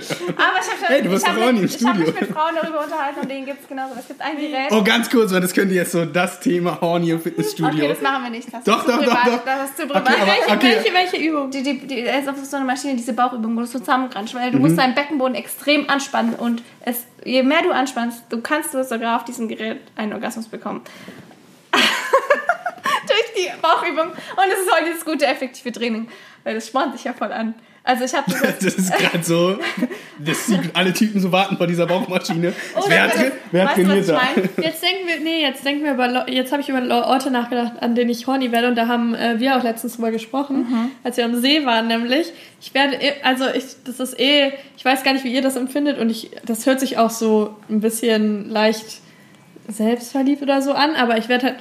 ich 0.60 0.70
habe 0.70 0.94
Hey, 0.94 1.02
du 1.02 1.08
bist 1.10 1.24
ich 1.26 1.32
hab 1.32 1.52
mit, 1.52 1.64
ich 1.74 1.84
hab 1.86 1.96
mich 1.96 2.06
mit 2.20 2.30
Frauen 2.30 2.54
darüber 2.60 2.84
unterhalten 2.84 3.20
und 3.20 3.30
denen 3.30 3.46
gibt 3.46 3.62
es 3.62 3.68
genauso. 3.68 3.94
Es 3.98 4.06
gibt 4.08 4.20
ein 4.20 4.36
Gerät. 4.36 4.66
Oh, 4.70 4.82
ganz 4.84 5.08
kurz, 5.10 5.32
weil 5.32 5.40
das 5.40 5.52
könnte 5.54 5.74
jetzt 5.74 5.92
so 5.92 6.04
das 6.04 6.40
Thema 6.40 6.80
Horny 6.80 7.10
im 7.10 7.20
Fitnessstudio. 7.20 7.68
Okay, 7.84 7.88
das 7.88 8.00
machen 8.00 8.24
wir 8.24 8.30
nicht. 8.30 8.52
Das 8.52 8.64
Doch, 8.64 8.78
ist 8.78 8.84
zu 8.84 8.90
doch, 9.00 9.04
doch, 9.04 9.24
doch. 9.24 9.44
Das 9.44 9.70
ist 9.70 9.76
zu 9.76 9.82
Okay, 9.84 9.92
privat. 9.92 10.20
aber- 10.20 10.26
Welche, 10.26 10.50
okay. 10.56 10.76
welche, 10.92 10.94
welche 11.12 11.28
Übung? 11.28 11.50
Die, 11.50 11.62
die, 11.62 11.78
die, 11.86 12.00
es 12.02 12.22
ist 12.22 12.28
auf 12.28 12.36
so 12.44 12.56
eine 12.56 12.66
Maschine, 12.66 12.96
diese 12.96 13.12
Bauchübung, 13.12 13.56
wo 13.56 13.60
du 13.60 13.66
so 13.66 13.78
zusammenkranscht, 13.78 14.34
weil 14.34 14.50
du 14.50 14.56
Mhm. 14.58 14.62
musst 14.64 14.78
deinen 14.78 14.94
Beckenboden 14.94 15.34
extrem 15.36 15.88
anspannen 15.88 16.34
und 16.34 16.62
es, 16.80 16.98
je 17.24 17.42
mehr 17.44 17.62
du 17.62 17.70
anspannst, 17.70 18.24
du 18.28 18.40
kannst 18.40 18.74
du 18.74 18.82
sogar 18.84 19.16
auf 19.16 19.24
diesem 19.24 19.46
Gerät 19.48 19.78
einen 19.96 20.12
Orgasmus 20.12 20.46
bekommen. 20.48 20.80
Durch 23.12 23.34
die 23.44 23.50
Bauchübung. 23.60 24.08
Und 24.12 24.52
es 24.52 24.60
ist 24.60 24.72
heute 24.74 24.90
das 24.94 25.04
gute, 25.04 25.26
effektive 25.26 25.72
Training, 25.72 26.08
weil 26.44 26.54
das 26.54 26.66
spornt 26.68 26.94
sich 26.94 27.04
ja 27.04 27.12
voll 27.12 27.32
an. 27.32 27.54
Also 27.84 28.04
ich 28.04 28.14
habe 28.14 28.30
das 28.42 28.58
Das 28.60 28.74
ist 28.76 28.96
gerade 28.96 29.24
so, 29.24 29.58
das 30.20 30.46
sieht, 30.46 30.60
alle 30.74 30.92
Typen 30.92 31.20
so 31.20 31.32
warten 31.32 31.56
vor 31.56 31.66
dieser 31.66 31.84
Bauchmaschine. 31.86 32.52
Oh, 32.76 32.84
wer 32.88 33.08
das- 33.08 33.18
hat, 33.18 33.32
wer 33.50 33.68
hat 33.68 33.76
weißt 33.76 33.78
du, 33.78 33.82
was 33.82 33.88
trainiert 33.88 34.00
ich 34.00 34.06
da? 34.06 34.22
meine? 34.36 34.48
Jetzt 34.68 34.82
denken 34.84 35.08
wir, 35.08 35.20
nee, 35.20 35.40
jetzt 35.42 35.64
denken 35.64 35.84
wir 35.84 35.92
über, 35.94 36.30
jetzt 36.30 36.52
habe 36.52 36.62
ich 36.62 36.68
über 36.68 37.06
Orte 37.08 37.32
nachgedacht, 37.32 37.72
an 37.82 37.96
denen 37.96 38.10
ich 38.10 38.24
horny 38.28 38.52
werde 38.52 38.68
und 38.68 38.76
da 38.76 38.86
haben 38.86 39.16
äh, 39.16 39.40
wir 39.40 39.56
auch 39.56 39.64
letztens 39.64 39.94
drüber 39.96 40.12
gesprochen, 40.12 40.58
Mhm. 40.70 40.90
als 41.02 41.16
wir 41.16 41.24
am 41.24 41.34
See 41.40 41.66
waren 41.66 41.88
nämlich. 41.88 42.32
Ich 42.60 42.72
werde, 42.72 42.94
eh- 42.94 43.20
also 43.24 43.46
ich, 43.52 43.64
das 43.84 43.98
ist 43.98 44.16
eh, 44.20 44.52
ich 44.76 44.84
weiß 44.84 45.02
gar 45.02 45.12
nicht, 45.14 45.24
wie 45.24 45.32
ihr 45.34 45.42
das 45.42 45.56
empfindet 45.56 45.98
und 45.98 46.08
ich, 46.08 46.30
das 46.46 46.66
hört 46.66 46.78
sich 46.78 46.98
auch 46.98 47.10
so 47.10 47.56
ein 47.68 47.80
bisschen 47.80 48.48
leicht 48.48 49.00
selbstverliebt 49.68 50.42
oder 50.42 50.62
so 50.62 50.72
an, 50.72 50.94
aber 50.94 51.18
ich 51.18 51.28
werde 51.28 51.46
halt, 51.46 51.56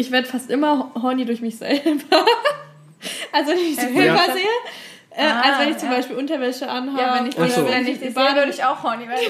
ich 0.00 0.10
werde 0.10 0.26
fast 0.26 0.50
immer 0.50 0.90
horny 1.00 1.24
durch 1.26 1.40
mich 1.42 1.58
selber. 1.58 1.80
also 3.32 3.50
wenn 3.50 3.58
ich 3.58 3.76
so 3.76 3.82
Ja. 3.82 4.16
Filme 4.16 4.34
sehe. 4.34 4.44
Äh, 5.12 5.22
Ah, 5.24 5.40
also 5.44 5.60
wenn 5.60 5.70
ich 5.70 5.76
zum 5.78 5.90
ja. 5.90 5.96
Beispiel 5.96 6.16
Unterwäsche 6.16 6.68
anhabe. 6.70 7.00
Ja, 7.02 7.14
wenn 7.16 7.26
ich, 7.26 7.34
so. 7.34 7.68
wenn 7.68 7.86
ich 7.86 7.98
die 7.98 8.10
sehe, 8.10 8.14
würde 8.14 8.50
ich 8.50 8.62
auch 8.62 8.80
horny 8.84 9.08
werden. 9.08 9.20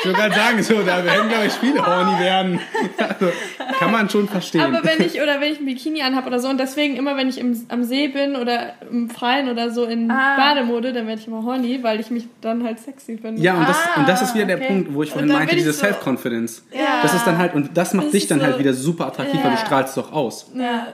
Ich 0.00 0.06
würde 0.06 0.18
gerade 0.18 0.34
sagen, 0.34 0.62
so, 0.62 0.80
da 0.82 1.04
werden, 1.04 1.28
glaube 1.28 1.46
ich, 1.46 1.52
viele 1.52 1.84
horny 1.86 2.18
werden. 2.18 2.58
Also, 2.98 3.30
kann 3.78 3.92
man 3.92 4.08
schon 4.08 4.28
verstehen. 4.28 4.62
Aber 4.62 4.82
wenn 4.82 5.04
ich 5.04 5.20
oder 5.20 5.40
wenn 5.42 5.52
ich 5.52 5.60
ein 5.60 5.66
Bikini 5.66 6.00
anhab 6.02 6.26
oder 6.26 6.38
so 6.40 6.48
und 6.48 6.58
deswegen 6.58 6.96
immer 6.96 7.16
wenn 7.18 7.28
ich 7.28 7.38
im, 7.38 7.66
am 7.68 7.84
See 7.84 8.08
bin 8.08 8.34
oder 8.34 8.72
im 8.90 9.10
Freien 9.10 9.50
oder 9.50 9.70
so 9.70 9.84
in 9.84 10.10
Ah. 10.10 10.36
Bademode, 10.36 10.94
dann 10.94 11.06
werde 11.06 11.20
ich 11.20 11.26
immer 11.28 11.42
horny, 11.44 11.82
weil 11.82 12.00
ich 12.00 12.10
mich 12.10 12.26
dann 12.40 12.64
halt 12.64 12.80
sexy 12.80 13.18
finde. 13.18 13.42
ja, 13.42 13.54
und 13.54 13.68
das, 13.68 13.76
Ah, 13.94 14.00
und 14.00 14.08
das 14.08 14.22
ist 14.22 14.34
wieder 14.34 14.46
der 14.46 14.56
okay. 14.56 14.68
Punkt, 14.68 14.94
wo 14.94 15.02
ich 15.02 15.10
vorhin 15.10 15.30
meinte, 15.30 15.54
diese 15.54 15.72
so- 15.72 15.80
Self-Confidence. 15.80 16.62
Ja. 16.72 17.02
Das 17.02 17.12
ist 17.12 17.26
dann 17.26 17.36
halt, 17.36 17.54
und 17.54 17.76
das 17.76 17.92
macht 17.92 18.06
Das 18.06 18.12
dich 18.12 18.26
dann 18.26 18.40
so- 18.40 18.46
halt 18.46 18.58
wieder 18.58 18.72
super 18.72 19.08
attraktiv, 19.08 19.34
weil 19.42 19.50
du 19.50 19.56
Ja. 19.58 19.64
strahlst 19.66 19.96
doch 19.98 20.12
aus. 20.12 20.50
Ja. 20.54 20.86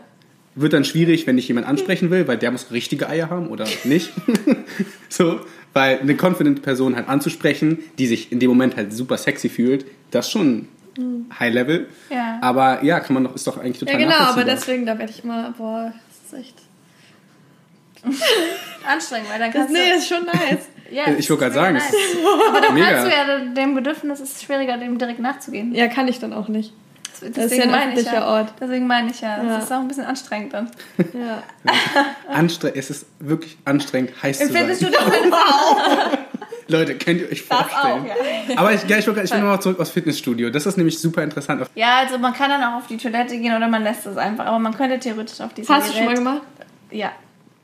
Wird 0.57 0.73
dann 0.73 0.85
schwierig, 0.85 1.27
wenn 1.27 1.37
dich 1.37 1.47
jemand 1.49 1.67
ansprechen 1.67 2.11
will, 2.11 2.27
weil 2.27 2.37
der 2.37 2.51
muss 2.51 2.71
richtige 2.73 3.09
Eier 3.09 3.31
haben 3.31 3.49
oder 3.49 3.67
nicht. 3.85 4.11
so, 5.09 5.41
weil 5.73 6.01
eine 6.01 6.17
confident 6.21 6.63
Person 6.63 6.97
halt 6.97 7.09
anzusprechen, 7.09 7.79
die 7.99 8.07
sich 8.07 8.33
in 8.33 8.41
dem 8.41 8.49
Moment 8.51 8.77
halt 8.77 8.93
super 8.93 9.17
sexy 9.17 9.49
fühlt, 9.49 9.85
das 10.11 10.27
ist 10.27 10.33
schon 10.33 10.67
High 11.39 11.55
Level. 11.55 11.89
Ja. 12.11 12.39
Aber 12.43 12.83
ja, 12.83 13.01
kann 13.01 13.15
man 13.15 13.25
doch, 13.25 13.35
ist 13.35 13.47
doch 13.47 13.59
eigentlich 13.59 13.81
Ja, 13.81 13.87
total 13.87 13.99
genau, 14.01 14.17
aber 14.17 14.45
deswegen, 14.45 14.87
da 14.87 14.99
werde 14.99 15.13
ich 15.13 15.23
immer, 15.25 15.55
boah, 15.57 15.93
das 16.33 16.41
ist 16.41 16.47
echt. 16.47 16.55
Anstrengend, 18.87 19.31
weil 19.31 19.39
dann 19.39 19.53
Das, 19.53 19.61
kannst 19.61 19.73
nee, 19.73 19.91
du... 19.91 19.97
ist 19.97 20.09
schon 20.09 20.25
nice. 20.25 20.69
Ja, 20.91 21.05
Ich 21.17 21.31
wollte 21.31 21.45
gerade 21.45 21.55
das 21.55 21.63
sagen, 21.63 21.77
es 21.77 21.85
nice. 21.85 21.95
Aber 22.49 22.61
dann 22.61 22.75
mega. 22.75 22.91
kannst 22.91 23.07
du 23.07 23.11
ja 23.17 23.39
dem 23.55 23.77
Bedürfnis, 23.77 24.19
es 24.19 24.33
ist 24.33 24.43
schwieriger, 24.43 24.77
dem 24.77 24.99
direkt 24.99 25.21
nachzugehen. 25.21 25.73
Ja, 25.73 25.87
kann 25.87 26.09
ich 26.09 26.19
dann 26.19 26.33
auch 26.33 26.49
nicht. 26.49 26.73
Deswegen 27.23 27.45
ist 27.45 27.57
ja 27.57 27.63
ein 27.65 27.71
meine 27.71 27.93
ich 27.93 27.99
öffentlicher 27.99 28.15
ja. 28.21 28.27
Ort. 28.27 28.55
Deswegen 28.61 28.87
meine 28.87 29.11
ich 29.11 29.21
ja. 29.21 29.43
Ja. 29.43 29.55
Das 29.57 29.65
ist 29.65 29.73
auch 29.73 29.81
ein 29.81 29.89
bisschen 29.89 30.05
anstrengend 30.05 30.53
dann. 30.55 30.71
Ja. 31.13 31.43
Anstre 32.29 32.75
es 32.75 32.91
ist 32.91 33.07
wirklich 33.19 33.59
anstrengend, 33.65 34.13
heiß 34.23 34.41
Im 34.41 34.47
zu 34.49 34.53
sein. 34.53 34.67
Fitnessstudio 34.69 34.99
Leute, 36.69 36.97
könnt 36.99 37.21
ihr 37.21 37.29
euch 37.31 37.47
das 37.49 37.59
vorstellen? 37.63 38.03
auch, 38.03 38.07
ja. 38.49 38.57
Aber 38.57 38.73
ich, 38.73 38.85
ja, 38.85 38.99
ich, 38.99 39.07
will, 39.07 39.19
ich 39.19 39.31
will 39.33 39.41
nochmal 39.41 39.61
zurück 39.61 39.81
aufs 39.81 39.91
Fitnessstudio. 39.91 40.51
Das 40.51 40.67
ist 40.67 40.77
nämlich 40.77 40.99
super 41.01 41.23
interessant. 41.25 41.67
Ja, 41.75 41.99
also 41.99 42.17
man 42.19 42.33
kann 42.33 42.49
dann 42.49 42.63
auch 42.63 42.77
auf 42.79 42.87
die 42.87 42.97
Toilette 42.97 43.37
gehen 43.39 43.57
oder 43.57 43.67
man 43.67 43.83
lässt 43.83 44.07
es 44.07 44.17
einfach. 44.17 44.47
Aber 44.47 44.61
man 44.61 44.73
könnte 44.77 44.99
theoretisch 45.01 45.41
auf 45.41 45.53
diese 45.53 45.73
Hast 45.73 45.89
du 45.89 45.93
schon 45.95 46.05
mal 46.05 46.15
Gerät- 46.15 46.19
gemacht? 46.19 46.43
Ja. 46.93 47.11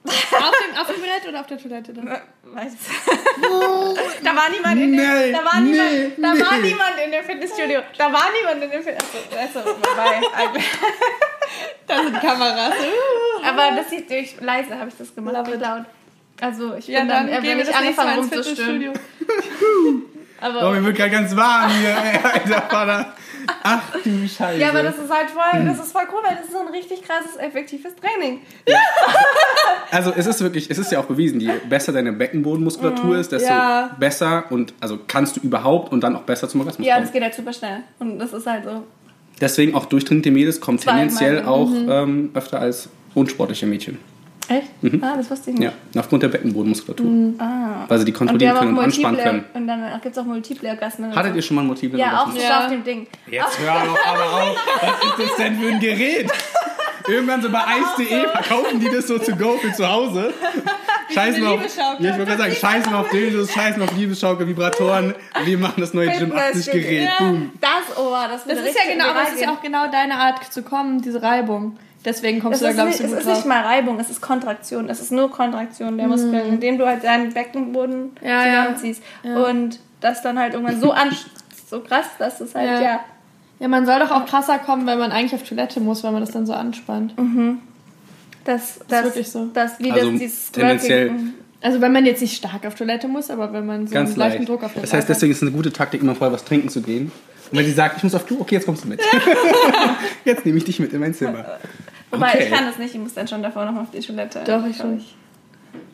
Auf 0.06 0.52
dem, 0.64 0.76
auf 0.80 0.86
dem 0.86 1.00
Brett 1.02 1.28
oder 1.28 1.40
auf 1.40 1.46
der 1.46 1.58
Toilette 1.58 1.92
dann? 1.92 2.06
Weiß. 2.44 2.72
da 4.22 4.36
war 4.36 4.48
niemand 4.50 4.80
in 4.80 4.92
dem, 4.92 4.96
Nee, 4.96 5.32
da 5.32 5.44
war 5.44 5.60
nee, 5.60 5.70
niemand, 5.70 6.40
da 6.40 6.46
war 6.46 6.56
nee. 6.58 6.68
niemand 6.68 6.92
in 7.04 7.10
dem 7.12 7.24
Fitnessstudio. 7.24 7.80
Da 7.98 8.12
war 8.12 8.24
niemand 8.38 8.62
in 8.64 8.70
dem 8.70 8.82
Fitnessstudio. 8.82 9.38
Also, 9.38 9.58
also. 9.60 10.60
Da 11.86 12.02
sind 12.02 12.20
Kameras. 12.20 12.74
Aber 13.44 13.76
das 13.76 13.88
sieht 13.90 14.10
durch 14.10 14.34
leise, 14.40 14.76
habe 14.76 14.88
ich 14.88 14.96
das 14.98 15.14
gemacht. 15.14 15.34
Love 15.36 15.54
laut. 15.56 15.84
Also 16.40 16.74
ich 16.74 16.88
Ja, 16.88 17.00
bin 17.00 17.08
dann 17.08 17.26
dann, 17.28 17.28
äh, 17.28 17.40
gehen 17.40 17.50
wenn 17.50 17.58
wir 17.58 17.64
ich 17.64 17.70
das 17.70 17.80
nächste 17.80 18.04
Mal 18.04 18.18
angefangen. 18.18 18.44
Fitnessstudio. 18.44 18.92
Aber 20.40 20.68
Oh, 20.68 20.72
mir 20.72 20.84
wird 20.84 20.96
gerade 20.96 21.10
ganz 21.10 21.34
warm 21.36 21.70
hier, 21.70 21.90
ey, 21.90 22.18
alter 22.22 22.62
Vater. 22.68 23.14
Ach 23.62 23.82
du 24.04 24.28
Scheiße. 24.28 24.60
Ja, 24.60 24.68
aber 24.70 24.82
das 24.82 24.96
ist 24.98 25.10
halt 25.10 25.30
voll, 25.30 25.64
das 25.64 25.78
ist 25.78 25.92
voll 25.92 26.02
cool, 26.12 26.20
weil 26.24 26.36
das 26.36 26.46
ist 26.46 26.52
so 26.52 26.58
ein 26.60 26.68
richtig 26.68 27.02
krasses, 27.02 27.36
effektives 27.36 27.92
Training. 27.96 28.40
Also 29.90 30.12
es 30.16 30.26
ist 30.26 30.40
wirklich, 30.40 30.70
es 30.70 30.78
ist 30.78 30.90
ja 30.92 31.00
auch 31.00 31.04
bewiesen, 31.06 31.40
je 31.40 31.50
besser 31.68 31.92
deine 31.92 32.12
Beckenbodenmuskulatur 32.12 33.16
ist, 33.18 33.32
desto 33.32 33.48
Ja. 33.52 33.96
besser 33.98 34.44
und 34.50 34.74
also 34.80 34.98
kannst 35.06 35.36
du 35.36 35.40
überhaupt 35.40 35.92
und 35.92 36.00
dann 36.02 36.16
auch 36.16 36.22
besser 36.22 36.48
zum 36.48 36.60
Orgasmus 36.60 36.86
Ja, 36.86 36.94
kommen. 36.94 37.06
das 37.06 37.12
geht 37.12 37.22
halt 37.22 37.34
super 37.34 37.52
schnell. 37.52 37.78
Und 37.98 38.18
das 38.18 38.32
ist 38.32 38.46
halt 38.46 38.64
so. 38.64 38.84
Deswegen 39.40 39.74
auch 39.74 39.84
durchtrainierte 39.86 40.30
Mädels 40.30 40.60
kommen 40.60 40.78
tendenziell 40.78 41.44
auch 41.44 41.70
ähm, 41.70 42.30
öfter 42.34 42.58
als 42.60 42.88
unsportliche 43.14 43.66
Mädchen. 43.66 43.98
Echt? 44.48 44.68
Ah, 45.02 45.14
das 45.16 45.30
wusste 45.30 45.50
ich 45.50 45.58
nicht. 45.58 45.72
Ja, 45.94 46.00
aufgrund 46.00 46.22
der 46.22 46.28
Beckenbodenmuskulatur. 46.28 47.06
Ah. 47.38 47.84
Weil 47.88 47.98
sie 47.98 48.04
die 48.04 48.12
Und 48.12 48.18
kontrollieren 48.18 48.54
haben 48.54 48.58
können 48.66 48.74
auch 48.76 48.78
und 48.78 48.84
anspannen 48.84 49.16
multiple, 49.16 49.40
können. 49.42 49.44
und 49.54 49.66
dann 49.66 50.00
gibt 50.00 50.16
es 50.16 50.18
auch 50.22 50.26
multiple 50.26 50.68
Orgasmen. 50.70 51.10
und 51.10 51.16
Hattet 51.16 51.32
so. 51.32 51.36
ihr 51.36 51.42
schon 51.42 51.56
mal 51.56 51.64
Multiple 51.64 51.98
Ja, 51.98 52.06
auch 52.06 52.26
Orgasmen? 52.28 52.40
so 52.42 52.48
Ja. 52.48 52.60
auf 52.64 52.68
dem 52.70 52.84
Ding. 52.84 53.06
Jetzt 53.30 53.58
hör 53.58 53.74
doch 53.86 54.06
aber 54.06 54.24
auf. 54.42 54.56
Was 54.82 55.20
ist 55.20 55.28
das 55.30 55.36
denn 55.36 55.58
für 55.58 55.68
ein 55.68 55.80
Gerät? 55.80 56.30
Irgendwann 57.08 57.40
so 57.40 57.48
bei 57.50 57.58
Eis.de 57.60 58.28
verkaufen 58.28 58.80
die 58.80 58.88
das 58.88 59.06
so 59.06 59.18
to 59.18 59.36
go 59.36 59.56
für 59.58 59.72
zu 59.72 59.88
Hause. 59.88 60.32
Scheißen 61.14 61.46
auf, 61.46 61.60
ja, 62.00 62.10
ich 62.10 62.18
wollte 62.18 62.24
gerade 62.36 62.38
sagen, 62.42 62.54
scheißen 62.54 62.92
auf 62.94 63.08
Dildos, 63.10 63.52
scheißen 63.52 63.80
auf 63.80 63.96
Liebesschaukel, 63.96 64.46
Vibratoren. 64.48 65.14
Wir 65.44 65.56
machen 65.58 65.80
das 65.80 65.94
neue 65.94 66.08
Gym 66.10 66.32
80 66.32 66.66
Gerät. 66.72 67.04
Ja. 67.04 67.12
Boom. 67.18 67.52
Das, 67.60 67.96
oh, 67.96 68.12
das, 68.28 68.44
Das 68.44 68.58
ist 68.58 68.74
ja 68.76 68.92
genau, 68.92 69.10
aber 69.10 69.22
es 69.22 69.34
ist 69.34 69.40
ja 69.42 69.50
auch 69.52 69.62
genau 69.62 69.88
deine 69.90 70.14
Art 70.16 70.52
zu 70.52 70.62
kommen, 70.62 71.00
diese 71.00 71.22
Reibung. 71.22 71.76
Deswegen 72.06 72.40
kommst 72.40 72.54
Es 72.54 72.60
du 72.60 72.64
da, 72.66 72.70
ist, 72.70 72.76
glaube 72.76 72.90
ich, 72.90 73.00
nicht, 73.00 73.10
so 73.10 73.14
es 73.16 73.20
ist 73.22 73.26
nicht 73.28 73.36
drauf. 73.40 73.44
mal 73.46 73.62
Reibung, 73.62 74.00
es 74.00 74.08
ist 74.08 74.20
Kontraktion. 74.22 74.88
Es 74.88 75.00
ist 75.00 75.12
nur 75.12 75.30
Kontraktion 75.30 75.98
der 75.98 76.06
Muskeln, 76.06 76.48
indem 76.48 76.78
du 76.78 76.86
halt 76.86 77.04
deinen 77.04 77.34
Beckenboden 77.34 78.12
Ja, 78.22 78.46
ja. 78.46 78.52
zusammenziehst. 78.76 79.02
Und 79.24 79.80
das 80.00 80.22
dann 80.22 80.38
halt 80.38 80.54
irgendwann 80.54 80.80
so 80.80 80.92
an 80.92 81.10
so 81.68 81.80
krass, 81.80 82.06
dass 82.18 82.40
es 82.40 82.54
halt, 82.54 82.66
Ja. 82.70 82.80
ja. 82.80 83.00
Ja, 83.58 83.68
man 83.68 83.84
soll 83.86 83.98
doch 83.98 84.10
auch 84.10 84.24
krasser 84.26 84.58
kommen, 84.58 84.86
wenn 84.86 84.98
man 84.98 85.10
eigentlich 85.12 85.34
auf 85.34 85.42
Toilette 85.42 85.80
muss, 85.80 86.04
wenn 86.04 86.12
man 86.12 86.20
das 86.20 86.30
dann 86.30 86.46
so 86.46 86.52
anspannt. 86.52 87.14
das, 88.44 88.78
das, 88.88 89.04
wirklich 89.04 89.28
so. 89.30 89.46
das 89.52 89.78
wie 89.80 89.90
Also 89.90 90.10
das, 90.10 90.20
dieses 90.20 90.52
tendenziell- 90.52 91.08
Squirting- 91.08 91.32
Also 91.62 91.80
wenn 91.80 91.90
man 91.92 92.04
jetzt 92.06 92.20
nicht 92.20 92.36
stark 92.36 92.64
auf 92.66 92.74
Toilette 92.74 93.08
muss, 93.08 93.30
aber 93.30 93.52
wenn 93.52 93.66
man 93.66 93.86
so 93.88 93.94
Ganz 93.94 94.10
einen 94.10 94.18
leichten 94.18 94.38
leicht. 94.42 94.48
Druck 94.50 94.62
auf 94.62 94.72
der 94.74 94.82
Das 94.82 94.92
heißt, 94.92 95.08
deswegen 95.08 95.32
ist 95.32 95.38
es 95.38 95.42
eine 95.42 95.52
gute 95.52 95.72
Taktik, 95.72 96.02
immer 96.02 96.14
vorher 96.14 96.32
was 96.34 96.44
trinken 96.44 96.68
zu 96.68 96.82
gehen. 96.82 97.10
Und 97.50 97.58
wenn 97.58 97.64
sie 97.64 97.72
sagt, 97.72 97.96
ich 97.96 98.02
muss 98.04 98.14
auf 98.14 98.26
Klo, 98.26 98.36
okay, 98.40 98.56
jetzt 98.56 98.66
kommst 98.66 98.84
du 98.84 98.88
mit. 98.88 99.00
jetzt 100.24 100.44
nehme 100.44 100.58
ich 100.58 100.64
dich 100.64 100.78
mit 100.80 100.92
in 100.92 101.00
mein 101.00 101.14
Zimmer. 101.14 101.44
Wobei, 102.16 102.28
Okay. 102.34 102.44
ich 102.44 102.50
kann 102.50 102.66
das 102.66 102.78
nicht, 102.78 102.94
ich 102.94 103.00
muss 103.00 103.14
dann 103.14 103.28
schon 103.28 103.42
davor 103.42 103.64
noch 103.70 103.80
auf 103.82 103.90
die 103.90 104.00
Toilette. 104.00 104.42
Doch, 104.46 104.66
ich 104.66 104.76
schon. 104.76 105.02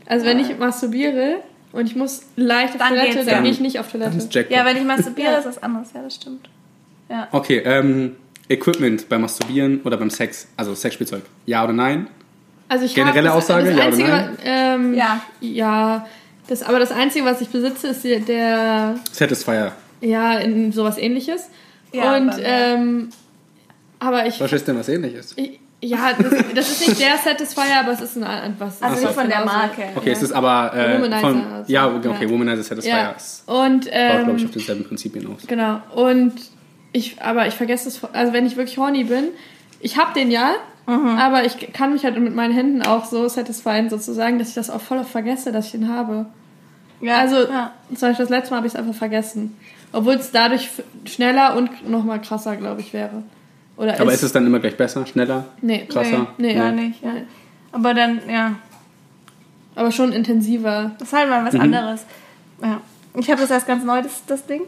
Also 0.06 0.26
wenn 0.26 0.38
ich 0.38 0.56
masturbiere 0.58 1.36
und 1.72 1.86
ich 1.86 1.96
muss 1.96 2.22
leicht 2.36 2.74
auf 2.74 2.78
Dann 2.78 2.88
Toilette, 2.90 3.18
dann 3.18 3.26
ja. 3.28 3.40
gehe 3.42 3.50
ich 3.50 3.60
nicht 3.60 3.78
auf 3.78 3.90
Toilette. 3.90 4.46
Ja, 4.50 4.64
wenn 4.64 4.76
ich 4.76 4.84
masturbiere, 4.84 5.36
ist 5.36 5.44
das 5.46 5.62
anders, 5.62 5.88
ja, 5.94 6.02
das 6.02 6.14
stimmt. 6.16 6.48
Okay, 7.30 7.58
ähm, 7.64 8.16
Equipment 8.48 9.08
beim 9.08 9.20
Masturbieren 9.22 9.80
oder 9.82 9.96
beim 9.96 10.10
Sex, 10.10 10.48
also 10.56 10.74
Sexspielzeug. 10.74 11.22
Ja 11.46 11.62
oder 11.64 11.72
nein? 11.72 12.08
Also 12.68 12.86
ich 12.86 12.94
Generelle 12.94 13.28
das, 13.28 13.36
Aussage, 13.36 13.64
das 13.66 13.70
ja 13.72 13.76
oder 13.76 13.86
Einzige, 13.86 14.08
nein? 14.08 14.38
Ähm, 14.44 14.94
Ja. 14.94 15.20
Ja, 15.40 16.06
das, 16.48 16.62
aber 16.62 16.78
das 16.78 16.90
Einzige, 16.90 17.24
was 17.26 17.40
ich 17.42 17.48
besitze, 17.48 17.88
ist 17.88 18.02
der, 18.04 18.20
der 18.20 18.94
Satisfier. 19.12 19.72
ja, 20.00 20.38
in 20.38 20.72
sowas 20.72 20.96
ähnliches. 20.98 21.48
Ja, 21.92 22.16
und, 22.16 22.30
aber- 22.30 22.42
ähm, 22.42 23.10
aber 23.98 24.26
ich, 24.26 24.40
Was 24.40 24.52
ist 24.52 24.66
denn 24.66 24.78
was 24.78 24.88
ähnliches? 24.88 25.34
ich 25.36 25.60
ja, 25.82 26.12
das, 26.16 26.32
das 26.54 26.70
ist 26.70 26.88
nicht 26.88 27.00
der 27.00 27.18
Satisfier, 27.18 27.80
aber 27.80 27.92
es 27.92 28.00
ist 28.00 28.16
ein, 28.16 28.24
ein 28.24 28.54
was. 28.58 28.80
Also 28.82 29.00
nicht 29.04 29.14
von 29.14 29.28
der 29.28 29.40
genauso. 29.40 29.56
Marke. 29.58 29.82
Okay, 29.96 30.10
es 30.12 30.22
ist 30.22 30.32
aber 30.32 30.72
äh, 30.74 30.94
Womanizer 30.96 31.20
von, 31.20 31.52
also, 31.52 31.72
ja, 31.72 31.86
okay, 31.94 32.24
ja. 32.24 32.30
Womanizer 32.30 32.62
Satisfier. 32.62 32.96
Ja, 32.96 33.14
und, 33.46 33.84
baut, 33.84 33.90
glaube 33.90 34.32
ich, 34.36 34.42
ähm, 34.42 34.46
auf 34.46 34.50
denselben 34.52 34.84
Prinzip 34.84 35.14
hinaus. 35.14 35.42
genau, 35.46 35.80
und 35.94 36.32
ich, 36.92 37.20
aber 37.20 37.46
ich 37.48 37.54
vergesse 37.54 37.88
es, 37.88 38.00
also 38.12 38.32
wenn 38.32 38.46
ich 38.46 38.56
wirklich 38.56 38.78
horny 38.78 39.04
bin, 39.04 39.24
ich 39.80 39.98
hab 39.98 40.14
den 40.14 40.30
ja, 40.30 40.54
Mhm. 40.84 41.16
aber 41.16 41.44
ich 41.44 41.72
kann 41.72 41.92
mich 41.92 42.04
halt 42.04 42.18
mit 42.18 42.34
meinen 42.34 42.52
Händen 42.52 42.82
auch 42.82 43.04
so 43.04 43.28
satisfyen 43.28 43.88
sozusagen, 43.88 44.40
dass 44.40 44.48
ich 44.48 44.54
das 44.54 44.68
auch 44.68 44.80
voll 44.80 44.98
oft 44.98 45.10
vergesse, 45.10 45.52
dass 45.52 45.66
ich 45.66 45.72
den 45.72 45.88
habe. 45.88 46.26
Ja, 47.00 47.18
Also, 47.18 47.36
ja. 47.36 47.72
zum 47.94 48.08
Beispiel 48.08 48.24
das 48.24 48.30
letzte 48.30 48.50
Mal 48.50 48.56
habe 48.58 48.66
ich 48.66 48.74
es 48.74 48.78
einfach 48.78 48.94
vergessen. 48.94 49.56
Obwohl 49.92 50.14
es 50.14 50.32
dadurch 50.32 50.70
schneller 51.04 51.56
und 51.56 51.88
nochmal 51.88 52.20
krasser, 52.20 52.56
glaube 52.56 52.80
ich, 52.80 52.92
wäre. 52.92 53.22
Oder 53.82 54.00
Aber 54.00 54.12
ist 54.12 54.22
es 54.22 54.32
dann 54.32 54.46
immer 54.46 54.60
gleich 54.60 54.76
besser, 54.76 55.04
schneller? 55.06 55.44
Nee, 55.60 55.86
krasser? 55.88 56.28
Nee, 56.38 56.48
Nee, 56.48 56.54
gar 56.54 56.70
nee. 56.72 56.88
nicht. 56.88 57.02
Ja. 57.02 57.10
Aber 57.72 57.94
dann, 57.94 58.20
ja, 58.28 58.54
aber 59.74 59.90
schon 59.90 60.12
intensiver. 60.12 60.92
das 60.98 61.08
ist 61.08 61.14
halt 61.14 61.28
mal 61.28 61.42
Mhm. 61.42 61.46
was 61.46 61.54
anderes. 61.56 62.06
Ja. 62.62 62.80
Ich 63.18 63.30
habe 63.30 63.40
das 63.40 63.50
erst 63.50 63.66
ganz 63.66 63.84
neu, 63.84 64.02
das, 64.02 64.22
das 64.26 64.46
Ding. 64.46 64.62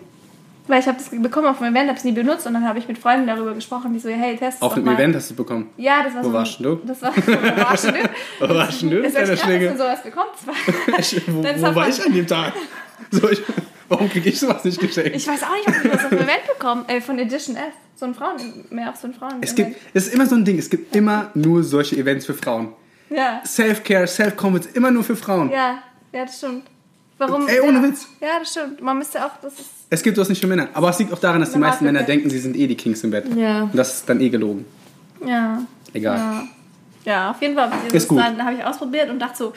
Weil 0.66 0.80
ich 0.80 0.86
habe 0.88 0.96
das 0.96 1.10
bekommen 1.10 1.46
auf 1.46 1.58
dem 1.58 1.66
Event, 1.66 1.88
habe 1.88 1.98
es 1.98 2.04
nie 2.04 2.12
benutzt 2.12 2.46
und 2.46 2.54
dann 2.54 2.66
habe 2.66 2.78
ich 2.78 2.88
mit 2.88 2.96
Freunden 2.96 3.26
darüber 3.26 3.52
gesprochen, 3.52 3.92
die 3.92 3.98
so, 3.98 4.08
hey, 4.08 4.34
test 4.34 4.62
Auf 4.62 4.72
dem. 4.74 4.88
Event 4.88 5.14
hast 5.14 5.28
du 5.28 5.34
es 5.34 5.36
bekommen. 5.36 5.68
Ja, 5.76 6.02
das 6.02 6.14
war 6.14 6.24
Wo 6.24 6.28
so. 6.28 6.32
warst 6.32 6.58
denn 6.58 6.64
du? 6.64 6.76
Das 6.86 7.02
war, 7.02 7.12
wo 7.16 7.62
warst 7.62 7.84
du? 7.84 7.92
Wo 8.40 8.48
warst 8.48 8.82
du? 8.82 9.02
Das 9.02 9.12
ist 9.12 9.18
echt 9.18 9.42
krass, 9.42 9.50
dass 9.50 9.72
du 9.72 9.76
sowas 9.76 10.02
bekommst. 10.02 10.46
wo 11.28 11.42
wo 11.42 11.62
war 11.62 11.72
man- 11.74 11.90
ich 11.90 12.02
an 12.06 12.12
dem 12.14 12.26
Tag? 12.26 12.54
So, 13.10 13.28
ich, 13.30 13.42
warum 13.94 14.10
kriege 14.10 14.28
ich 14.28 14.38
sowas 14.38 14.64
nicht 14.64 14.80
geschenkt? 14.80 15.14
Ich 15.14 15.26
weiß 15.26 15.42
auch 15.42 15.54
nicht, 15.54 15.68
ob 15.68 15.84
ich 15.84 15.90
das 15.90 16.04
auf 16.04 16.10
dem 16.10 16.18
Event 16.18 16.46
bekommen 16.52 16.84
äh, 16.88 17.00
von 17.00 17.18
Edition 17.18 17.56
F. 17.56 17.72
So 17.96 18.06
ein 18.06 18.14
Frauen, 18.14 18.64
mehr 18.70 18.90
auf 18.90 18.96
so 18.96 19.06
ein 19.06 19.14
Frauen. 19.14 19.36
Es 19.40 19.54
gibt, 19.54 19.76
es 19.94 20.08
ist 20.08 20.14
immer 20.14 20.26
so 20.26 20.34
ein 20.34 20.44
Ding, 20.44 20.58
es 20.58 20.68
gibt 20.68 20.94
immer 20.96 21.30
nur 21.34 21.62
solche 21.62 21.96
Events 21.96 22.26
für 22.26 22.34
Frauen. 22.34 22.72
Ja. 23.08 23.40
Self-Care, 23.46 24.06
Self-Confidence, 24.06 24.74
immer 24.74 24.90
nur 24.90 25.04
für 25.04 25.14
Frauen. 25.14 25.50
Ja, 25.50 25.78
ja, 26.12 26.24
das 26.24 26.38
stimmt. 26.38 26.64
Warum? 27.18 27.46
Ey, 27.46 27.60
ohne 27.60 27.78
ja. 27.78 27.82
Witz. 27.84 28.08
Ja, 28.20 28.40
das 28.40 28.50
stimmt. 28.50 28.82
Man 28.82 28.98
müsste 28.98 29.24
auch, 29.24 29.30
das 29.40 29.52
ist. 29.54 29.70
Es 29.90 30.02
gibt 30.02 30.16
sowas 30.16 30.28
nicht 30.28 30.40
für 30.40 30.48
Männer. 30.48 30.68
Aber 30.72 30.90
es 30.90 30.98
liegt 30.98 31.12
auch 31.12 31.20
daran, 31.20 31.40
dass 31.40 31.52
die 31.52 31.58
meisten 31.58 31.84
Männer 31.84 32.02
denken, 32.02 32.28
sie 32.28 32.40
sind 32.40 32.56
eh 32.56 32.66
die 32.66 32.76
Kings 32.76 33.04
im 33.04 33.12
Bett. 33.12 33.26
Ja. 33.36 33.62
Und 33.62 33.76
das 33.76 33.94
ist 33.94 34.08
dann 34.08 34.20
eh 34.20 34.28
gelogen. 34.28 34.64
Ja. 35.24 35.62
Egal. 35.92 36.18
Ja. 36.18 36.48
Ja, 37.04 37.30
auf 37.30 37.42
jeden 37.42 37.54
Fall. 37.54 37.70
Ist 37.92 38.08
gut. 38.08 38.18
Dann 38.18 38.42
habe 38.42 38.56
ich 38.56 38.64
ausprobiert 38.64 39.10
und 39.10 39.18
dachte 39.20 39.36
so, 39.36 39.52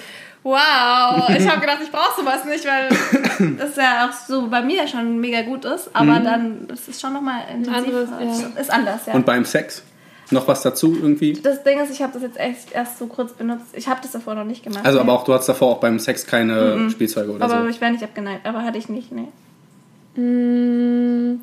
wow, 0.47 1.29
ich 1.37 1.47
habe 1.47 1.59
gedacht, 1.61 1.79
ich 1.83 1.91
brauche 1.91 2.19
sowas 2.19 2.45
nicht, 2.45 2.65
weil 2.65 2.89
das 3.57 3.75
ja 3.75 4.07
auch 4.07 4.13
so 4.13 4.47
bei 4.47 4.61
mir 4.61 4.87
schon 4.87 5.19
mega 5.19 5.41
gut 5.41 5.65
ist. 5.65 5.89
Aber 5.93 6.19
dann, 6.19 6.67
das 6.67 6.87
ist 6.87 7.01
schon 7.01 7.13
nochmal 7.13 7.41
intensiv. 7.53 7.77
anderes, 7.85 8.09
ja. 8.55 8.61
Ist 8.61 8.71
anders, 8.71 9.05
ja. 9.05 9.13
Und 9.13 9.25
beim 9.25 9.45
Sex? 9.45 9.83
Noch 10.29 10.45
was 10.47 10.61
dazu 10.61 10.93
irgendwie? 10.93 11.33
das 11.33 11.63
Ding 11.63 11.79
ist, 11.79 11.89
ich 11.89 12.01
habe 12.01 12.11
das 12.11 12.21
jetzt 12.21 12.37
echt 12.37 12.73
erst 12.73 12.97
so 12.99 13.07
kurz 13.07 13.31
benutzt. 13.31 13.67
Ich 13.73 13.87
habe 13.87 14.01
das 14.01 14.11
davor 14.11 14.35
noch 14.35 14.43
nicht 14.43 14.61
gemacht. 14.61 14.85
Also, 14.85 14.97
nee. 14.97 15.03
aber 15.03 15.13
auch 15.13 15.23
du 15.23 15.33
hattest 15.33 15.47
davor 15.47 15.69
auch 15.69 15.79
beim 15.79 15.99
Sex 15.99 16.25
keine 16.25 16.89
Spielzeuge 16.89 17.31
oder 17.31 17.45
Aber 17.45 17.61
so. 17.61 17.67
ich 17.69 17.79
wäre 17.79 17.91
nicht 17.91 18.03
abgeneigt, 18.03 18.45
aber 18.45 18.63
hatte 18.63 18.77
ich 18.77 18.89
nicht, 18.89 19.11
nee. 19.13 19.29
Mm, 20.21 21.39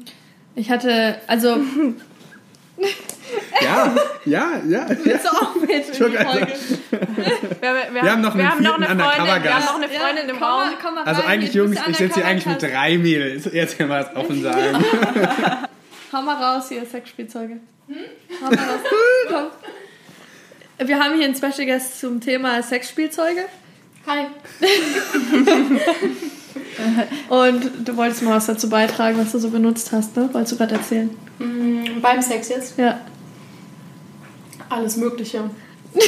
Ich 0.54 0.70
hatte, 0.70 1.16
also, 1.26 1.56
Ja, 3.60 3.94
ja, 4.24 4.60
ja. 4.66 4.86
ja. 5.04 5.18
so 5.18 5.28
auch 5.28 5.54
mit 5.54 5.70
in 5.70 5.92
die. 5.92 5.98
Folge. 5.98 6.52
Wir, 7.60 8.02
Wir 8.02 8.12
haben 8.12 8.20
noch 8.20 8.34
einen 8.34 8.42
wir 8.42 8.50
haben 8.50 8.62
noch 8.62 8.74
eine 8.74 8.86
Freundin, 8.86 9.42
wir 9.42 9.54
haben 9.54 9.64
noch 9.64 9.74
eine 9.76 9.88
Freundin 9.88 10.28
im 10.28 10.38
komm 10.38 10.48
Raum. 10.48 10.68
Komm 10.82 10.94
mal 10.96 11.04
Also 11.04 11.22
rein, 11.22 11.30
eigentlich, 11.30 11.52
du 11.52 11.58
Jungs, 11.58 11.78
ich 11.88 11.96
sitze 11.96 12.14
hier 12.16 12.26
eigentlich 12.26 12.46
mit 12.46 12.62
drei 12.62 12.98
Mädels. 12.98 13.48
Jetzt 13.52 13.78
können 13.78 13.90
wir 13.90 14.00
es 14.00 14.16
offen 14.16 14.42
sagen. 14.42 14.84
Hau 16.12 16.22
mal 16.22 16.34
raus 16.34 16.68
hier, 16.68 16.84
Sexspielzeuge. 16.84 17.60
Hau 18.42 18.50
mal 18.50 18.56
raus. 18.56 18.80
Komm. 20.78 20.86
Wir 20.88 20.98
haben 20.98 21.14
hier 21.16 21.24
einen 21.24 21.34
Special 21.34 21.66
Guest 21.66 22.00
zum 22.00 22.20
Thema 22.20 22.62
Sexspielzeuge. 22.62 23.46
Hi. 24.06 24.26
Und 27.28 27.88
du 27.88 27.96
wolltest 27.96 28.22
mal 28.22 28.36
was 28.36 28.46
dazu 28.46 28.68
beitragen, 28.68 29.18
was 29.18 29.32
du 29.32 29.38
so 29.38 29.50
benutzt 29.50 29.92
hast, 29.92 30.16
ne? 30.16 30.28
Wolltest 30.32 30.52
du 30.52 30.56
gerade 30.58 30.74
erzählen? 30.74 31.10
Mm, 31.38 32.00
beim 32.00 32.20
Sex 32.20 32.48
jetzt? 32.48 32.78
Ja. 32.78 33.00
Alles 34.74 34.96
Mögliche. 34.96 35.50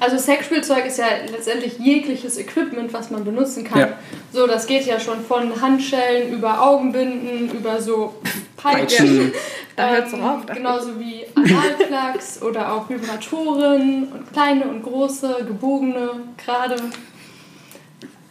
also 0.00 0.18
Sexspielzeug 0.18 0.84
ist 0.84 0.98
ja 0.98 1.06
letztendlich 1.30 1.78
jegliches 1.78 2.36
Equipment, 2.38 2.92
was 2.92 3.10
man 3.10 3.24
benutzen 3.24 3.64
kann. 3.64 3.78
Ja. 3.80 3.88
So, 4.32 4.46
das 4.46 4.66
geht 4.66 4.84
ja 4.84 5.00
schon 5.00 5.24
von 5.24 5.60
Handschellen 5.62 6.32
über 6.34 6.60
Augenbinden, 6.60 7.50
über 7.56 7.80
so 7.80 8.14
Peitschen. 8.56 9.32
Da 9.76 9.88
hört's 9.88 10.12
ähm, 10.12 10.22
auf, 10.22 10.44
genauso 10.44 11.00
wie 11.00 11.24
Analplugs 11.34 12.42
oder 12.42 12.70
auch 12.74 12.90
Vibratoren 12.90 14.08
und 14.12 14.30
kleine 14.30 14.64
und 14.64 14.82
große, 14.82 15.44
gebogene, 15.46 16.10
gerade. 16.36 16.76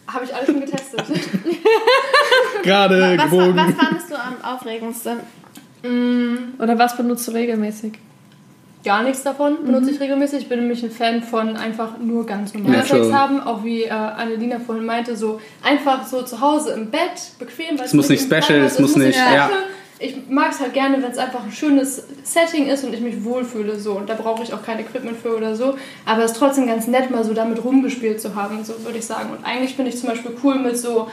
Habe 0.06 0.24
ich 0.26 0.32
alles 0.34 0.46
schon 0.46 0.60
getestet. 0.60 1.02
Gerade 2.62 3.16
Was, 3.16 3.24
gebogen. 3.24 3.56
was 3.56 3.74
fandest 3.74 4.10
du 4.10 4.14
am 4.14 4.36
aufregendsten? 4.44 5.18
mm, 5.82 6.60
Oder 6.62 6.78
was 6.78 6.96
benutzt 6.96 7.26
du 7.26 7.32
regelmäßig? 7.32 7.94
Gar 8.82 9.02
nichts 9.02 9.22
davon 9.22 9.64
benutze 9.64 9.90
ich 9.90 10.00
regelmäßig. 10.00 10.42
Ich 10.42 10.48
bin 10.48 10.60
nämlich 10.60 10.82
ein 10.82 10.90
Fan 10.90 11.22
von 11.22 11.56
einfach 11.56 11.98
nur 11.98 12.24
ganz 12.24 12.54
normal 12.54 12.78
Natural. 12.78 13.04
Sex 13.04 13.14
haben. 13.14 13.40
Auch 13.42 13.62
wie 13.62 13.82
äh, 13.82 13.90
Annelina 13.90 14.58
vorhin 14.58 14.86
meinte, 14.86 15.16
so 15.16 15.38
einfach 15.62 16.06
so 16.06 16.22
zu 16.22 16.40
Hause 16.40 16.72
im 16.72 16.90
Bett, 16.90 17.00
bequem. 17.38 17.76
Es 17.82 17.92
muss 17.92 18.08
nicht 18.08 18.22
special, 18.22 18.60
es 18.60 18.78
muss 18.78 18.96
nicht- 18.96 19.16
ja. 19.16 19.24
special. 19.24 19.50
Ich 20.02 20.16
mag 20.30 20.52
es 20.52 20.60
halt 20.60 20.72
gerne, 20.72 21.02
wenn 21.02 21.10
es 21.10 21.18
einfach 21.18 21.44
ein 21.44 21.52
schönes 21.52 22.02
Setting 22.22 22.68
ist 22.68 22.82
und 22.84 22.94
ich 22.94 23.02
mich 23.02 23.22
wohlfühle. 23.22 23.78
So. 23.78 23.92
Und 23.92 24.08
da 24.08 24.14
brauche 24.14 24.42
ich 24.42 24.54
auch 24.54 24.62
kein 24.62 24.78
Equipment 24.78 25.18
für 25.18 25.36
oder 25.36 25.54
so. 25.54 25.76
Aber 26.06 26.24
es 26.24 26.32
ist 26.32 26.38
trotzdem 26.38 26.66
ganz 26.66 26.86
nett, 26.86 27.10
mal 27.10 27.22
so 27.22 27.34
damit 27.34 27.62
rumgespielt 27.62 28.18
zu 28.18 28.34
haben, 28.34 28.64
so 28.64 28.82
würde 28.82 28.96
ich 28.96 29.04
sagen. 29.04 29.28
Und 29.30 29.44
eigentlich 29.44 29.74
finde 29.76 29.90
ich 29.90 29.98
zum 29.98 30.08
Beispiel 30.08 30.30
cool, 30.42 30.54
mit 30.54 30.78
so 30.78 31.08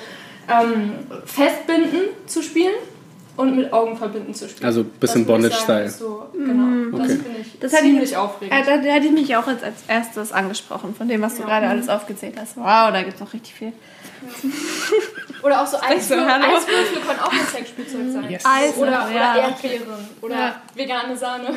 ähm, 0.49 0.93
Festbinden 1.25 1.99
zu 2.27 2.41
spielen 2.41 2.71
und 3.37 3.55
mit 3.55 3.71
Augen 3.71 3.95
verbinden 3.97 4.33
zu 4.33 4.49
spielen. 4.49 4.65
Also 4.65 4.81
ein 4.81 4.89
bisschen 4.99 5.21
Das 5.21 5.27
Bondage-Style. 5.27 5.89
So, 5.89 6.25
genau, 6.33 6.97
das 6.97 7.05
Okay. 7.11 7.19
finde 7.23 7.39
ich 7.41 7.59
Das 7.59 7.71
hätte 7.71 7.85
ich- 7.85 7.91
ziemlich 7.91 8.17
aufregend. 8.17 8.53
Äh, 8.59 8.63
da, 8.65 8.77
da 8.77 8.83
hätte 8.93 9.05
ich 9.05 9.11
mich 9.13 9.35
auch 9.37 9.47
als, 9.47 9.63
als 9.63 9.75
erstes 9.87 10.31
angesprochen, 10.31 10.93
von 10.95 11.07
dem, 11.07 11.21
was 11.21 11.35
du 11.35 11.43
gerade 11.43 11.67
alles 11.67 11.87
aufgezählt 11.87 12.35
hast. 12.39 12.57
Wow, 12.57 12.91
da 12.91 13.01
gibt 13.03 13.13
es 13.15 13.19
noch 13.21 13.33
richtig 13.33 13.53
viel. 13.53 13.73
Oder 15.43 15.61
auch 15.61 15.67
so 15.67 15.77
so, 15.77 15.83
Eiswürfel. 15.83 16.25
können 16.25 17.19
auch 17.19 17.31
ein 17.31 17.39
Sexspielzeug 17.51 18.01
sein. 18.11 18.29
Yes. 18.29 18.43
Eiswürfel, 18.45 18.81
Oder, 18.83 19.05
oder 19.05 19.15
ja. 19.15 19.37
Erdbeeren. 19.37 19.83
Oder 20.21 20.35
Ja. 20.35 20.61
vegane 20.75 21.17
Sahne. 21.17 21.49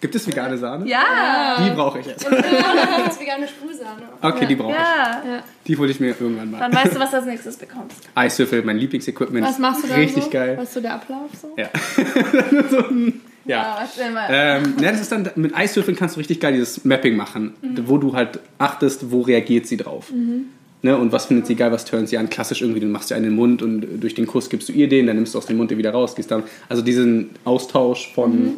Gibt 0.00 0.14
es 0.14 0.26
vegane 0.26 0.58
Sahne? 0.58 0.86
Ja! 0.86 1.56
Die 1.64 1.70
brauche 1.70 2.00
ich 2.00 2.06
jetzt. 2.06 2.26
Und 2.26 2.32
vegane, 2.36 3.02
gibt's 3.04 3.20
vegane 3.20 3.48
Sprühsahne. 3.48 4.02
Okay, 4.20 4.46
die 4.46 4.54
brauche 4.56 4.72
ich. 4.72 4.78
Ja! 4.78 5.22
Die 5.66 5.76
hole 5.76 5.90
ich 5.90 6.00
mir 6.00 6.08
irgendwann 6.08 6.50
mal. 6.50 6.58
Dann 6.60 6.74
weißt 6.74 6.96
du, 6.96 7.00
was 7.00 7.10
du 7.10 7.16
als 7.18 7.26
nächstes 7.26 7.56
bekommst. 7.56 7.96
Eiswürfel, 8.14 8.62
mein 8.64 8.78
Lieblingsequipment. 8.78 9.46
Was 9.46 9.58
machst 9.58 9.84
du 9.84 9.88
da 9.88 9.94
Richtig 9.94 10.24
so? 10.24 10.30
geil. 10.30 10.56
Was 10.56 10.64
ist 10.68 10.74
so 10.74 10.80
der 10.80 10.94
Ablauf 10.94 11.30
so? 11.40 11.54
Ja. 11.56 11.68
ja. 13.44 13.78
erzähl 13.82 14.10
mal. 14.10 14.28
Ähm, 14.30 14.74
ne, 14.76 14.90
das 14.92 15.00
ist 15.00 15.12
dann, 15.12 15.30
mit 15.36 15.54
Eiswürfeln 15.54 15.96
kannst 15.96 16.16
du 16.16 16.18
richtig 16.20 16.40
geil 16.40 16.52
dieses 16.54 16.84
Mapping 16.84 17.16
machen, 17.16 17.54
wo 17.86 17.98
du 17.98 18.14
halt 18.14 18.40
achtest, 18.58 19.10
wo 19.10 19.20
reagiert 19.22 19.66
sie 19.66 19.76
drauf. 19.76 20.12
Ne, 20.84 20.96
und 20.96 21.12
was 21.12 21.26
findet 21.26 21.46
sie 21.46 21.54
geil, 21.54 21.70
was 21.70 21.84
turnt 21.84 22.08
sie 22.08 22.18
an? 22.18 22.28
Klassisch 22.28 22.60
irgendwie, 22.60 22.80
du 22.80 22.86
machst 22.86 23.10
dir 23.10 23.14
einen 23.14 23.26
in 23.26 23.30
den 23.30 23.36
Mund 23.36 23.62
und 23.62 24.00
durch 24.00 24.14
den 24.14 24.26
Kuss 24.26 24.50
gibst 24.50 24.68
du 24.68 24.72
ihr 24.72 24.88
den, 24.88 25.06
dann 25.06 25.14
nimmst 25.14 25.34
du 25.34 25.38
aus 25.38 25.46
dem 25.46 25.56
Mund 25.56 25.70
den 25.70 25.78
wieder 25.78 25.92
raus, 25.92 26.16
gehst 26.16 26.30
dann. 26.32 26.42
Also 26.68 26.82
diesen 26.82 27.30
Austausch 27.44 28.12
von. 28.12 28.54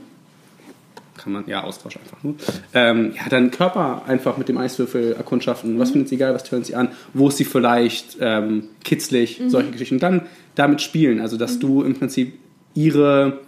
Kann 1.19 1.33
man, 1.33 1.45
ja, 1.47 1.63
Austausch 1.63 1.97
einfach 1.97 2.23
nur. 2.23 2.35
Ähm, 2.73 3.13
ja, 3.15 3.29
dann 3.29 3.51
Körper 3.51 4.03
einfach 4.07 4.37
mit 4.37 4.49
dem 4.49 4.59
Eiswürfel 4.59 5.13
erkundschaften. 5.13 5.79
Was 5.79 5.91
findet 5.91 6.09
sie 6.09 6.17
geil, 6.17 6.35
was 6.35 6.45
turnt 6.45 6.67
sie 6.67 6.75
an? 6.75 6.89
Wo 7.13 7.29
ist 7.29 7.37
sie 7.37 7.45
vielleicht 7.45 8.17
ähm, 8.21 8.65
kitzlig? 8.83 9.41
Solche 9.47 9.71
Geschichten. 9.71 9.97
Und 9.97 10.03
dann 10.03 10.23
damit 10.55 10.81
spielen. 10.81 11.21
Also, 11.21 11.37
dass 11.37 11.59
du 11.59 11.83
im 11.83 11.95
Prinzip 11.95 12.33
ihre 12.75 13.41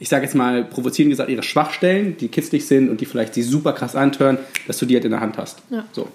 ich 0.00 0.08
sage 0.08 0.24
jetzt 0.24 0.34
mal 0.34 0.64
provozierend 0.64 1.12
gesagt, 1.12 1.28
ihre 1.28 1.42
Schwachstellen, 1.42 2.16
die 2.16 2.28
kitzlig 2.28 2.66
sind 2.66 2.88
und 2.88 3.02
die 3.02 3.04
vielleicht 3.04 3.34
sie 3.34 3.42
super 3.42 3.74
krass 3.74 3.94
antören, 3.94 4.38
dass 4.66 4.78
du 4.78 4.86
die 4.86 4.94
halt 4.94 5.04
in 5.04 5.10
der 5.10 5.20
Hand 5.20 5.36
hast. 5.36 5.58
Ja. 5.68 5.84
So. 5.92 6.08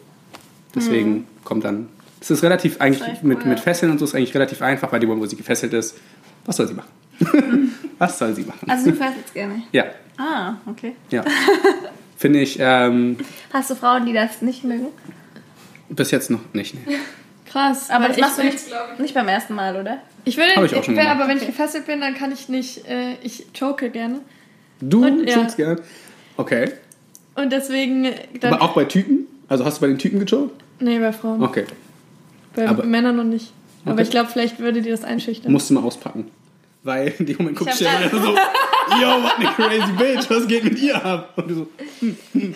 Deswegen 0.73 1.27
kommt 1.43 1.63
dann. 1.63 1.87
Es 2.25 2.31
ist 2.31 2.41
relativ 2.43 2.81
eigentlich 2.81 3.07
echt 3.07 3.23
mit, 3.23 3.37
cool, 3.41 3.45
mit 3.49 3.59
ja. 3.59 3.63
Fesseln 3.63 3.91
und 3.91 3.99
so 3.99 4.05
ist 4.05 4.15
eigentlich 4.15 4.33
relativ 4.33 4.59
einfach, 4.63 4.91
weil 4.91 4.99
die 4.99 5.07
wo 5.07 5.23
sie 5.27 5.35
gefesselt 5.35 5.73
ist, 5.73 5.95
was 6.43 6.55
soll 6.57 6.67
sie 6.67 6.73
machen? 6.73 6.89
was 7.99 8.17
soll 8.17 8.33
sie 8.33 8.41
machen? 8.41 8.67
Also 8.67 8.89
du 8.89 8.95
fährst 8.95 9.17
jetzt 9.17 9.33
gerne. 9.35 9.61
ja, 9.71 9.85
Ah, 10.17 10.55
okay. 10.65 10.95
ja. 11.11 11.23
Finde 12.17 12.39
ich 12.39 12.57
ähm, 12.59 13.17
Hast 13.53 13.69
du 13.69 13.75
Frauen, 13.75 14.07
die 14.07 14.13
das 14.13 14.41
nicht 14.41 14.63
mögen? 14.63 14.87
bis 15.89 16.09
jetzt 16.09 16.31
noch 16.31 16.39
nicht. 16.53 16.73
Nee. 16.87 16.95
Krass. 17.45 17.91
Aber 17.91 18.07
das 18.07 18.17
ich, 18.17 18.23
machst 18.23 18.39
du 18.39 18.43
nicht, 18.43 18.57
nicht 18.97 19.13
beim 19.13 19.27
ersten 19.27 19.53
Mal, 19.53 19.79
oder? 19.79 19.99
Ich 20.23 20.35
will, 20.35 20.47
Hab 20.55 20.63
ich 20.63 20.73
auch 20.75 20.83
schon 20.83 20.95
wenn, 20.95 21.03
gemacht. 21.03 21.19
aber 21.21 21.29
wenn 21.29 21.37
ich 21.37 21.45
gefesselt 21.45 21.85
bin, 21.85 22.01
dann 22.01 22.15
kann 22.15 22.31
ich 22.31 22.49
nicht, 22.49 22.87
äh, 22.87 23.17
ich 23.21 23.45
choke 23.57 23.91
gerne. 23.91 24.21
Du 24.81 25.05
Und, 25.05 25.29
ja. 25.29 25.35
chokst 25.35 25.57
gern? 25.57 25.79
Okay. 26.37 26.71
Und 27.35 27.51
deswegen, 27.53 28.09
dann, 28.39 28.53
Aber 28.53 28.63
auch 28.63 28.73
bei 28.73 28.85
Typen? 28.85 29.27
Also 29.47 29.63
hast 29.63 29.77
du 29.77 29.81
bei 29.81 29.87
den 29.87 29.99
Typen 29.99 30.19
gechoked? 30.19 30.59
nee, 30.79 30.97
bei 30.97 31.13
Frauen. 31.13 31.43
Okay. 31.43 31.65
Bei 32.55 32.67
aber- 32.69 32.83
Männern 32.83 33.15
noch 33.17 33.23
nicht. 33.23 33.51
Aber 33.83 33.93
Okay. 33.93 34.03
ich 34.03 34.09
glaube, 34.09 34.29
vielleicht 34.31 34.59
würde 34.59 34.81
dir 34.81 34.91
das 34.91 35.03
einschüchtern. 35.03 35.51
Musst 35.51 35.69
du 35.69 35.75
mal 35.75 35.83
auspacken. 35.83 36.31
Weil 36.83 37.13
in 37.17 37.25
dem 37.25 37.37
Moment 37.37 37.57
guckst 37.57 37.81
du 37.81 37.85
hab 37.85 38.01
ja 38.01 38.09
so, 38.09 38.17
yo, 38.17 39.23
what 39.23 39.33
a 39.43 39.51
crazy 39.55 39.91
bitch, 39.93 40.29
was 40.29 40.47
geht 40.47 40.63
mit 40.63 40.79
ihr 40.79 41.03
ab? 41.03 41.33
Und 41.35 41.49
du 41.49 41.55
so, 41.55 41.67
hm, 41.99 42.17
hm, 42.33 42.41
hm, 42.41 42.55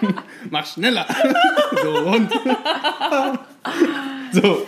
hm. 0.00 0.14
mach 0.50 0.66
schneller. 0.66 1.06
So, 1.82 1.90
und. 2.06 2.30
So. 4.32 4.66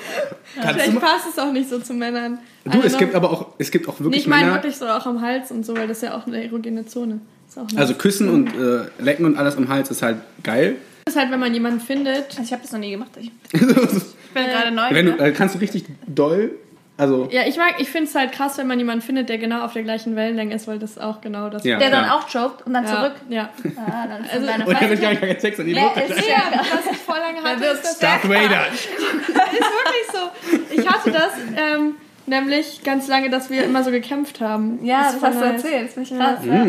Kannst 0.61 0.81
vielleicht 0.81 1.01
passt 1.01 1.27
es 1.31 1.39
auch 1.39 1.53
nicht 1.53 1.69
so 1.69 1.79
zu 1.79 1.95
Männern. 1.95 2.39
Du, 2.65 2.81
es 2.83 2.93
know. 2.93 2.99
gibt 2.99 3.15
aber 3.15 3.31
auch, 3.31 3.47
es 3.59 3.71
gibt 3.71 3.89
auch 3.89 3.99
Nee, 4.01 4.07
wirklich 4.07 4.23
ich 4.23 4.27
meine 4.29 4.53
wirklich 4.53 4.77
so 4.77 4.87
auch 4.87 5.07
am 5.07 5.21
Hals 5.21 5.51
und 5.53 5.65
so, 5.65 5.77
weil 5.77 5.87
das 5.87 5.99
ist 5.99 6.03
ja 6.03 6.17
auch 6.17 6.27
eine 6.27 6.43
erogene 6.43 6.87
Zone. 6.87 7.21
Ist 7.49 7.59
auch 7.59 7.67
also 7.77 7.95
Küssen 7.95 8.29
und 8.29 8.49
äh, 8.49 8.87
Lecken 8.99 9.25
und 9.25 9.37
alles 9.37 9.57
am 9.57 9.69
Hals 9.69 9.91
ist 9.91 10.03
halt 10.03 10.19
geil. 10.43 10.77
Das 11.07 11.15
ist 11.15 11.21
halt, 11.21 11.31
wenn 11.31 11.39
man 11.39 11.55
jemanden 11.55 11.81
findet. 11.81 12.31
Also 12.31 12.43
ich 12.43 12.53
habe 12.53 12.63
das 12.63 12.73
noch 12.73 12.81
nie 12.81 12.91
gemacht. 12.91 13.11
Ich, 13.19 13.31
ich 13.53 13.63
bin 13.63 14.45
gerade 14.45 14.73
neu. 14.73 14.89
Wenn 14.91 15.07
du, 15.07 15.13
ne? 15.13 15.29
äh, 15.29 15.33
kannst 15.33 15.55
du 15.55 15.61
richtig 15.61 15.85
doll, 16.07 16.51
also, 16.99 17.29
Ja, 17.31 17.47
ich 17.47 17.57
mag, 17.59 17.75
ich 17.79 17.89
finde 17.91 18.09
es 18.09 18.15
halt 18.17 18.33
krass, 18.33 18.59
wenn 18.59 18.67
man 18.67 18.79
jemanden 18.79 19.03
findet, 19.03 19.29
der 19.29 19.39
genau 19.39 19.63
auf 19.63 19.75
der 19.75 19.83
gleichen 19.83 20.17
Wellenlänge 20.17 20.55
ist, 20.55 20.67
weil 20.67 20.79
das 20.79 20.93
ist 20.93 21.01
auch 21.01 21.21
genau 21.21 21.49
das. 21.49 21.63
Ja. 21.63 21.79
Der 21.79 21.91
dann 21.91 22.07
ja. 22.07 22.17
auch 22.17 22.27
choked 22.29 22.67
und 22.67 22.73
dann 22.73 22.85
ja, 22.87 22.91
zurück. 22.91 23.13
Ja. 23.29 23.51
Ah, 23.77 24.07
dann 24.09 24.25
ist 24.25 24.33
Also- 24.33 24.47
deine 24.47 24.67
und 24.67 24.81
dann 24.81 24.91
wird 24.91 25.01
gar 25.01 25.11
nicht 25.11 25.21
kein 25.21 25.39
Sex 25.41 25.61
an 25.61 25.67
die 25.67 25.75
Mutter. 25.75 26.05
ist 26.05 26.29
Ja, 26.29 26.43
was 26.59 26.91
ich 26.93 26.99
voll 26.99 27.19
lange 27.19 27.43
hatte, 27.49 27.65
ist 27.67 27.85
das 27.85 27.99
Darth 27.99 28.29
Vader. 28.29 28.67
ist 28.73 28.89
wirklich 28.89 30.07
so. 30.13 30.75
Ich 30.81 30.89
hatte 30.89 31.13
das 31.13 31.33
ähm, 31.57 31.95
nämlich 32.27 32.83
ganz 32.83 33.07
lange, 33.07 33.31
dass 33.31 33.51
wir 33.51 33.63
immer 33.63 33.85
so 33.85 33.91
gekämpft 33.93 34.41
haben. 34.41 34.85
Ja, 34.85 35.03
Ist 35.03 35.13
das 35.13 35.21
voll 35.21 35.29
hast 35.29 35.41
du 35.41 35.45
erzählt. 35.45 35.87
Das 35.87 35.95
finde 35.95 36.11
ich 36.11 36.19
krass. 36.19 36.39
Ja. 36.45 36.67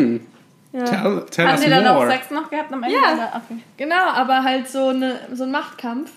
Ja. 0.72 0.84
Tell, 0.84 1.24
tell 1.30 1.46
Haben 1.46 1.54
us 1.54 1.62
sie 1.64 1.70
dann 1.70 1.86
auch 1.86 1.94
more. 1.94 2.10
Sex 2.10 2.30
noch 2.30 2.50
gehabt 2.50 2.72
am 2.72 2.82
Ende? 2.82 2.94
Ja. 2.96 3.42
Okay. 3.44 3.60
Genau, 3.76 4.06
aber 4.14 4.42
halt 4.44 4.68
so, 4.68 4.88
eine, 4.88 5.16
so 5.32 5.44
ein 5.44 5.50
Machtkampf, 5.50 6.10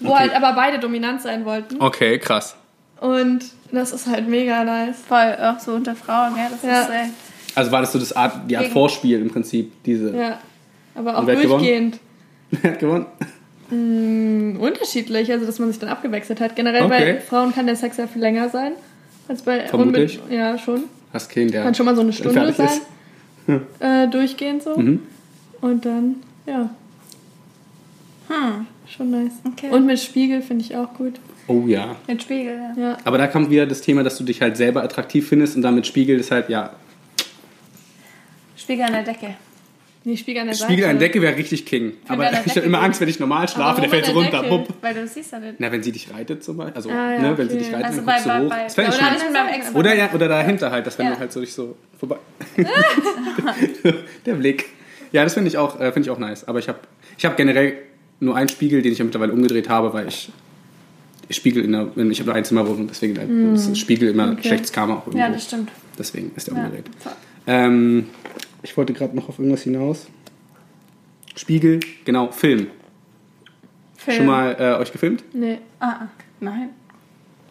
wo 0.00 0.10
Okay. 0.10 0.18
halt 0.20 0.36
aber 0.36 0.52
beide 0.54 0.78
dominant 0.78 1.20
sein 1.22 1.44
wollten. 1.44 1.80
Okay, 1.82 2.18
krass. 2.18 2.54
Und 3.00 3.40
das 3.72 3.92
ist 3.92 4.06
halt 4.06 4.28
mega 4.28 4.62
nice. 4.64 4.96
Voll, 5.08 5.36
auch 5.42 5.58
so 5.60 5.72
unter 5.74 5.94
Frauen, 5.96 6.36
ja, 6.36 6.48
das 6.50 6.62
Ja. 6.62 6.80
ist 6.82 6.90
äh, 6.90 7.08
Also 7.56 7.72
war 7.72 7.80
das 7.80 7.92
so 7.92 7.98
das 7.98 8.12
Art, 8.14 8.48
die 8.48 8.56
Art 8.56 8.64
Gegen- 8.66 8.72
Vorspiel 8.72 9.20
im 9.20 9.30
Prinzip, 9.30 9.72
diese. 9.84 10.16
Ja. 10.16 10.38
Aber 10.94 11.16
auch 11.16 11.20
Und 11.20 11.26
wer 11.26 11.36
hat 11.36 11.42
gewonnen? 11.42 11.58
durchgehend. 11.62 12.00
Wer 12.50 12.70
hat 12.72 12.78
gewonnen? 12.78 13.06
Mm, 13.70 14.56
unterschiedlich, 14.60 15.30
also 15.30 15.44
dass 15.44 15.58
man 15.58 15.68
sich 15.70 15.78
dann 15.78 15.90
abgewechselt 15.90 16.40
hat. 16.40 16.56
Generell 16.56 16.84
Okay. 16.84 17.14
bei 17.14 17.20
Frauen 17.20 17.54
kann 17.54 17.66
der 17.66 17.76
Sex 17.76 17.96
ja 17.98 18.06
viel 18.06 18.22
länger 18.22 18.48
sein. 18.48 18.72
Als 19.28 19.42
bei 19.42 19.66
Vermutlich. 19.66 20.18
und 20.20 20.30
mit- 20.30 20.38
Ja, 20.38 20.56
schon. 20.56 20.84
Hast 21.12 21.30
keinen, 21.30 21.50
der 21.50 21.62
Kann 21.64 21.74
schon 21.74 21.84
mal 21.86 21.94
so 21.94 22.00
eine 22.02 22.12
Stunde 22.12 22.52
sein. 22.52 22.66
ist. 22.66 22.82
Äh, 23.80 24.08
durchgehend 24.08 24.62
so. 24.62 24.76
Mhm. 24.76 25.02
Und 25.60 25.84
dann, 25.84 26.16
ja, 26.46 26.70
Hm, 28.28 28.66
schon 28.86 29.10
nice. 29.10 29.32
Okay. 29.44 29.70
Und 29.70 29.86
mit 29.86 29.98
Spiegel 29.98 30.42
finde 30.42 30.64
ich 30.64 30.76
auch 30.76 30.92
gut. 30.94 31.14
Oh 31.46 31.64
ja. 31.66 31.96
mit 32.06 32.22
Spiegel, 32.22 32.58
ja. 32.76 32.82
Ja. 32.82 32.98
Aber 33.04 33.16
da 33.16 33.26
kommt 33.26 33.50
wieder 33.50 33.66
das 33.66 33.80
Thema, 33.80 34.02
dass 34.02 34.18
du 34.18 34.24
dich 34.24 34.42
halt 34.42 34.56
selber 34.58 34.82
attraktiv 34.82 35.26
findest 35.26 35.56
und 35.56 35.62
damit 35.62 35.86
Spiegel 35.86 36.20
ist 36.20 36.30
halt, 36.30 36.50
ja, 36.50 36.74
Spiegel 38.56 38.84
an 38.84 38.92
der 38.92 39.02
Decke. 39.04 39.34
Nee, 40.04 40.16
Spiegel 40.16 40.40
an 40.42 40.48
der 40.48 40.54
Spiegel 40.54 40.78
Seite. 40.84 40.90
an 40.90 40.98
Decke 41.00 41.20
wäre 41.20 41.36
richtig 41.36 41.66
King. 41.66 41.92
Aber 42.06 42.26
an 42.26 42.32
der 42.32 42.46
ich 42.46 42.56
habe 42.56 42.60
immer. 42.66 42.80
Angst, 42.82 43.00
wenn 43.00 43.08
ich 43.08 43.18
normal 43.20 43.48
schlafe, 43.48 43.80
der 43.80 43.90
fällt 43.90 44.06
so 44.06 44.12
der 44.12 44.22
runter. 44.22 44.42
Decke? 44.42 44.48
Bupp. 44.48 44.68
Weil 44.80 44.94
du 44.94 45.06
siehst 45.06 45.32
ja 45.32 45.38
nicht. 45.40 45.54
Na, 45.58 45.70
wenn 45.72 45.82
sie 45.82 45.92
dich 45.92 46.12
reitet 46.12 46.42
zum 46.44 46.56
Beispiel. 46.56 46.76
Also, 46.76 46.90
Ah, 46.90 47.12
ja, 47.14 47.18
ne, 47.20 47.36
wenn 47.38 47.48
sie 47.48 47.56
okay. 47.56 47.64
dich 47.64 47.72
reitet, 47.74 47.86
Also 47.86 47.96
dann 47.98 48.06
bei, 48.06 48.12
guckst 48.12 48.26
du 48.26 48.30
bei, 48.30 48.44
hoch. 48.44 48.48
bei, 48.48 48.62
Das 48.64 48.74
fände 48.74 48.90
ich 48.92 48.96
oder 48.98 49.64
schön. 49.64 49.74
Oder, 49.76 49.94
ja, 49.96 50.10
oder 50.14 50.28
dahinter 50.28 50.70
halt, 50.70 50.86
dass 50.86 50.98
wenn 50.98 51.06
Ja. 51.06 51.12
du 51.14 51.18
halt 51.18 51.32
so 51.32 51.40
dich 51.40 51.52
so 51.52 51.76
vorbei. 51.98 52.16
Der 54.26 54.34
Blick. 54.34 54.66
Ja, 55.12 55.24
das 55.24 55.34
finde 55.34 55.48
ich 55.48 55.56
auch, 55.58 55.80
äh, 55.80 55.92
finde 55.92 56.06
ich 56.08 56.10
auch 56.10 56.18
nice. 56.18 56.46
Aber 56.46 56.58
ich 56.58 56.68
habe, 56.68 56.78
ich 57.16 57.24
habe 57.24 57.34
generell 57.36 57.74
nur 58.20 58.36
einen 58.36 58.48
Spiegel, 58.48 58.82
den 58.82 58.92
ich 58.92 58.98
ja 58.98 59.04
mittlerweile 59.04 59.32
umgedreht 59.32 59.68
habe, 59.68 59.92
weil 59.92 60.08
ich, 60.08 60.30
ich 61.28 61.36
Spiegel 61.36 61.64
in 61.64 61.72
der, 61.72 61.88
ich 62.10 62.18
habe 62.20 62.26
nur 62.28 62.34
ein 62.34 62.44
Zimmerwohnung, 62.44 62.86
deswegen 62.88 63.16
halt, 63.18 63.28
ist 63.58 63.78
Spiegel 63.78 64.10
immer 64.10 64.32
Okay. 64.32 64.48
schlechtes 64.48 64.72
Karma 64.72 64.94
auch 64.94 65.06
irgendwo. 65.06 65.18
Ja, 65.18 65.28
das 65.30 65.44
stimmt. 65.44 65.70
Deswegen 65.98 66.30
ist 66.36 66.46
der 66.46 66.54
umgedreht. 66.54 66.84
Ähm, 67.46 68.08
ich 68.62 68.76
wollte 68.76 68.92
gerade 68.92 69.14
noch 69.14 69.28
auf 69.28 69.38
irgendwas 69.38 69.62
hinaus. 69.62 70.06
Spiegel, 71.36 71.80
genau, 72.04 72.30
Film. 72.32 72.68
Film. 73.96 74.16
Schon 74.16 74.26
mal 74.26 74.56
äh, 74.58 74.80
euch 74.80 74.92
gefilmt? 74.92 75.24
Nee. 75.32 75.58
Ah, 75.80 75.86
ah, 76.00 76.08
nein. 76.40 76.70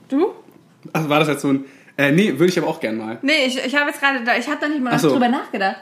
Du? 0.09 0.33
Also 0.93 1.09
war 1.09 1.19
das 1.19 1.27
jetzt 1.27 1.41
so 1.41 1.49
ein. 1.49 1.65
Äh, 1.97 2.11
nee, 2.11 2.31
würde 2.31 2.47
ich 2.47 2.57
aber 2.57 2.67
auch 2.67 2.79
gern 2.79 2.97
mal. 2.97 3.17
Nee, 3.21 3.45
ich, 3.45 3.57
ich 3.63 3.75
habe 3.75 3.89
jetzt 3.89 3.99
gerade 3.99 4.23
da, 4.23 4.37
ich 4.37 4.47
habe 4.47 4.57
da 4.61 4.67
nicht 4.67 4.81
mal 4.81 4.97
so. 4.99 5.09
drüber 5.11 5.29
nachgedacht. 5.29 5.77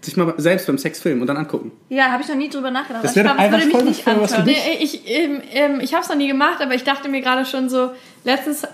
Sich 0.00 0.16
mal 0.16 0.32
selbst 0.38 0.66
beim 0.66 0.78
Sex 0.78 1.00
filmen 1.00 1.20
und 1.20 1.26
dann 1.26 1.36
angucken. 1.36 1.72
Ja, 1.90 2.10
habe 2.10 2.22
ich 2.22 2.28
noch 2.28 2.36
nie 2.36 2.48
drüber 2.48 2.70
nachgedacht. 2.70 3.04
Das 3.04 3.10
Ich 3.10 3.16
wäre 3.16 3.26
glaub, 3.26 3.36
doch 3.36 3.44
einfach 3.44 3.58
würde 3.58 3.70
voll 3.70 3.84
mich 3.84 4.06
was 4.06 4.16
nicht 4.16 4.22
was 4.22 4.34
für 4.34 4.42
dich. 4.42 4.56
Nee, 4.56 4.78
ich, 4.80 5.10
ähm, 5.10 5.42
ähm, 5.52 5.80
ich 5.80 5.92
habe 5.92 6.02
es 6.02 6.08
noch 6.08 6.16
nie 6.16 6.28
gemacht, 6.28 6.62
aber 6.62 6.74
ich 6.74 6.84
dachte 6.84 7.10
mir 7.10 7.20
gerade 7.20 7.44
schon 7.44 7.68
so, 7.68 7.90
letztens, 8.24 8.66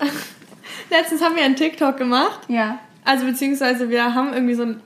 letztens 0.91 1.23
haben 1.23 1.35
wir 1.35 1.43
einen 1.43 1.57
TikTok 1.57 1.97
gemacht. 1.97 2.41
Ja. 2.47 2.79
Also 3.05 3.27
beziehungsweise 3.27 3.91
wir 3.91 4.15
haben 4.15 4.33
irgendwie 4.33 4.55
so 4.55 4.63
ein, 4.63 4.81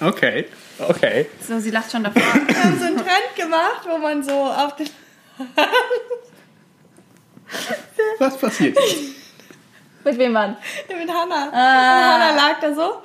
Okay, 0.00 0.46
okay. 0.78 1.26
So, 1.46 1.58
sie 1.58 1.70
lacht 1.70 1.90
schon 1.90 2.04
davor. 2.04 2.22
wir 2.22 2.64
haben 2.64 2.78
so 2.78 2.84
einen 2.84 2.96
Trend 2.96 3.34
gemacht, 3.36 3.82
wo 3.88 3.98
man 3.98 4.22
so 4.22 4.32
auf 4.32 4.76
den 4.76 4.88
Was 8.18 8.36
passiert? 8.38 8.76
Mit 10.04 10.18
wem 10.18 10.34
waren? 10.34 10.56
mit 10.88 11.10
Hannah. 11.10 11.50
Ah. 11.52 11.96
Und 11.96 12.04
Hannah 12.04 12.36
lag 12.36 12.60
da 12.60 12.74
so. 12.74 13.02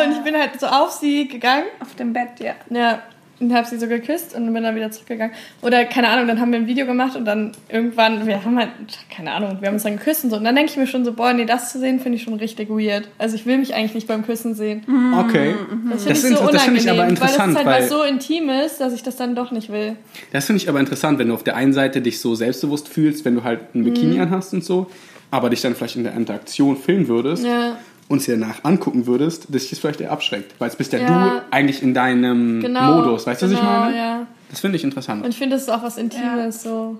Und 0.00 0.12
ich 0.12 0.22
bin 0.22 0.36
halt 0.36 0.60
so 0.60 0.66
auf 0.66 0.92
sie 0.92 1.26
gegangen. 1.28 1.66
Auf 1.80 1.94
dem 1.96 2.12
Bett, 2.12 2.38
ja. 2.38 2.54
Ja. 2.70 3.02
Und 3.38 3.52
habe 3.52 3.66
sie 3.66 3.76
so 3.78 3.86
geküsst 3.86 4.34
und 4.34 4.50
bin 4.54 4.62
dann 4.62 4.74
wieder 4.76 4.90
zurückgegangen. 4.90 5.34
Oder 5.60 5.84
keine 5.84 6.08
Ahnung, 6.08 6.26
dann 6.26 6.40
haben 6.40 6.52
wir 6.52 6.58
ein 6.58 6.66
Video 6.66 6.86
gemacht 6.86 7.16
und 7.16 7.26
dann 7.26 7.52
irgendwann, 7.68 8.26
wir 8.26 8.42
haben 8.42 8.58
halt, 8.58 8.70
keine 9.14 9.32
Ahnung, 9.32 9.58
wir 9.60 9.68
haben 9.68 9.74
uns 9.74 9.82
dann 9.82 9.98
geküsst 9.98 10.24
und 10.24 10.30
so. 10.30 10.36
Und 10.36 10.44
dann 10.44 10.54
denke 10.56 10.70
ich 10.70 10.78
mir 10.78 10.86
schon 10.86 11.04
so, 11.04 11.12
boah, 11.12 11.34
nee, 11.34 11.44
das 11.44 11.70
zu 11.70 11.78
sehen 11.78 12.00
finde 12.00 12.16
ich 12.16 12.22
schon 12.22 12.32
richtig 12.34 12.70
weird. 12.70 13.08
Also 13.18 13.36
ich 13.36 13.44
will 13.44 13.58
mich 13.58 13.74
eigentlich 13.74 13.92
nicht 13.92 14.06
beim 14.08 14.24
Küssen 14.24 14.54
sehen. 14.54 14.84
Okay. 15.18 15.54
Das 15.90 16.04
Das 16.06 16.18
finde 16.22 16.34
ich 16.34 16.38
so 16.38 16.48
ist- 16.48 16.54
das 16.54 16.62
unangenehm, 16.62 16.64
finde 16.64 16.80
ich 16.80 16.88
aber 16.90 16.98
weil 16.98 17.08
das 17.10 17.18
interessant, 17.20 17.50
ist 17.52 17.56
halt 17.58 17.66
weil- 17.66 17.82
was 17.82 17.88
so 17.90 18.02
Intimes, 18.04 18.78
dass 18.78 18.94
ich 18.94 19.02
das 19.02 19.16
dann 19.16 19.34
doch 19.34 19.50
nicht 19.50 19.70
will. 19.70 19.96
Das 20.32 20.46
finde 20.46 20.62
ich 20.62 20.68
aber 20.70 20.80
interessant, 20.80 21.18
wenn 21.18 21.28
du 21.28 21.34
auf 21.34 21.44
der 21.44 21.56
einen 21.56 21.74
Seite 21.74 22.00
dich 22.00 22.20
so 22.20 22.34
selbstbewusst 22.34 22.88
fühlst, 22.88 23.26
wenn 23.26 23.34
du 23.34 23.44
halt 23.44 23.74
ein 23.74 23.84
Bikini 23.84 24.18
anhast 24.18 24.54
und 24.54 24.64
so, 24.64 24.90
aber 25.30 25.50
dich 25.50 25.60
dann 25.60 25.74
vielleicht 25.74 25.96
in 25.96 26.04
der 26.04 26.14
Interaktion 26.14 26.78
filmen 26.78 27.06
würdest 27.08 27.44
Ja. 27.44 27.76
Und 28.08 28.18
es 28.18 28.24
dir 28.26 28.36
danach 28.38 28.64
angucken 28.64 29.06
würdest, 29.06 29.44
dass 29.52 29.62
dich 29.62 29.70
das 29.70 29.78
vielleicht 29.80 30.00
eher 30.00 30.12
abschreckt. 30.12 30.54
Weil 30.58 30.68
es 30.68 30.76
bist 30.76 30.92
ja, 30.92 31.00
Ja. 31.00 31.06
du 31.28 31.42
eigentlich 31.50 31.82
in 31.82 31.94
deinem 31.94 32.60
Genau. 32.60 32.96
Modus. 32.96 33.26
Weißt 33.26 33.42
du, 33.42 33.46
was 33.46 33.52
ich 33.52 33.58
genau, 33.58 33.70
meine? 33.80 33.96
Ja. 33.96 34.26
Das 34.50 34.60
finde 34.60 34.76
ich 34.76 34.84
interessant. 34.84 35.24
Und 35.24 35.30
ich 35.30 35.38
finde, 35.38 35.56
das 35.56 35.62
ist 35.64 35.68
auch 35.70 35.82
was 35.82 35.96
Intimes, 35.98 36.62
so. 36.62 36.96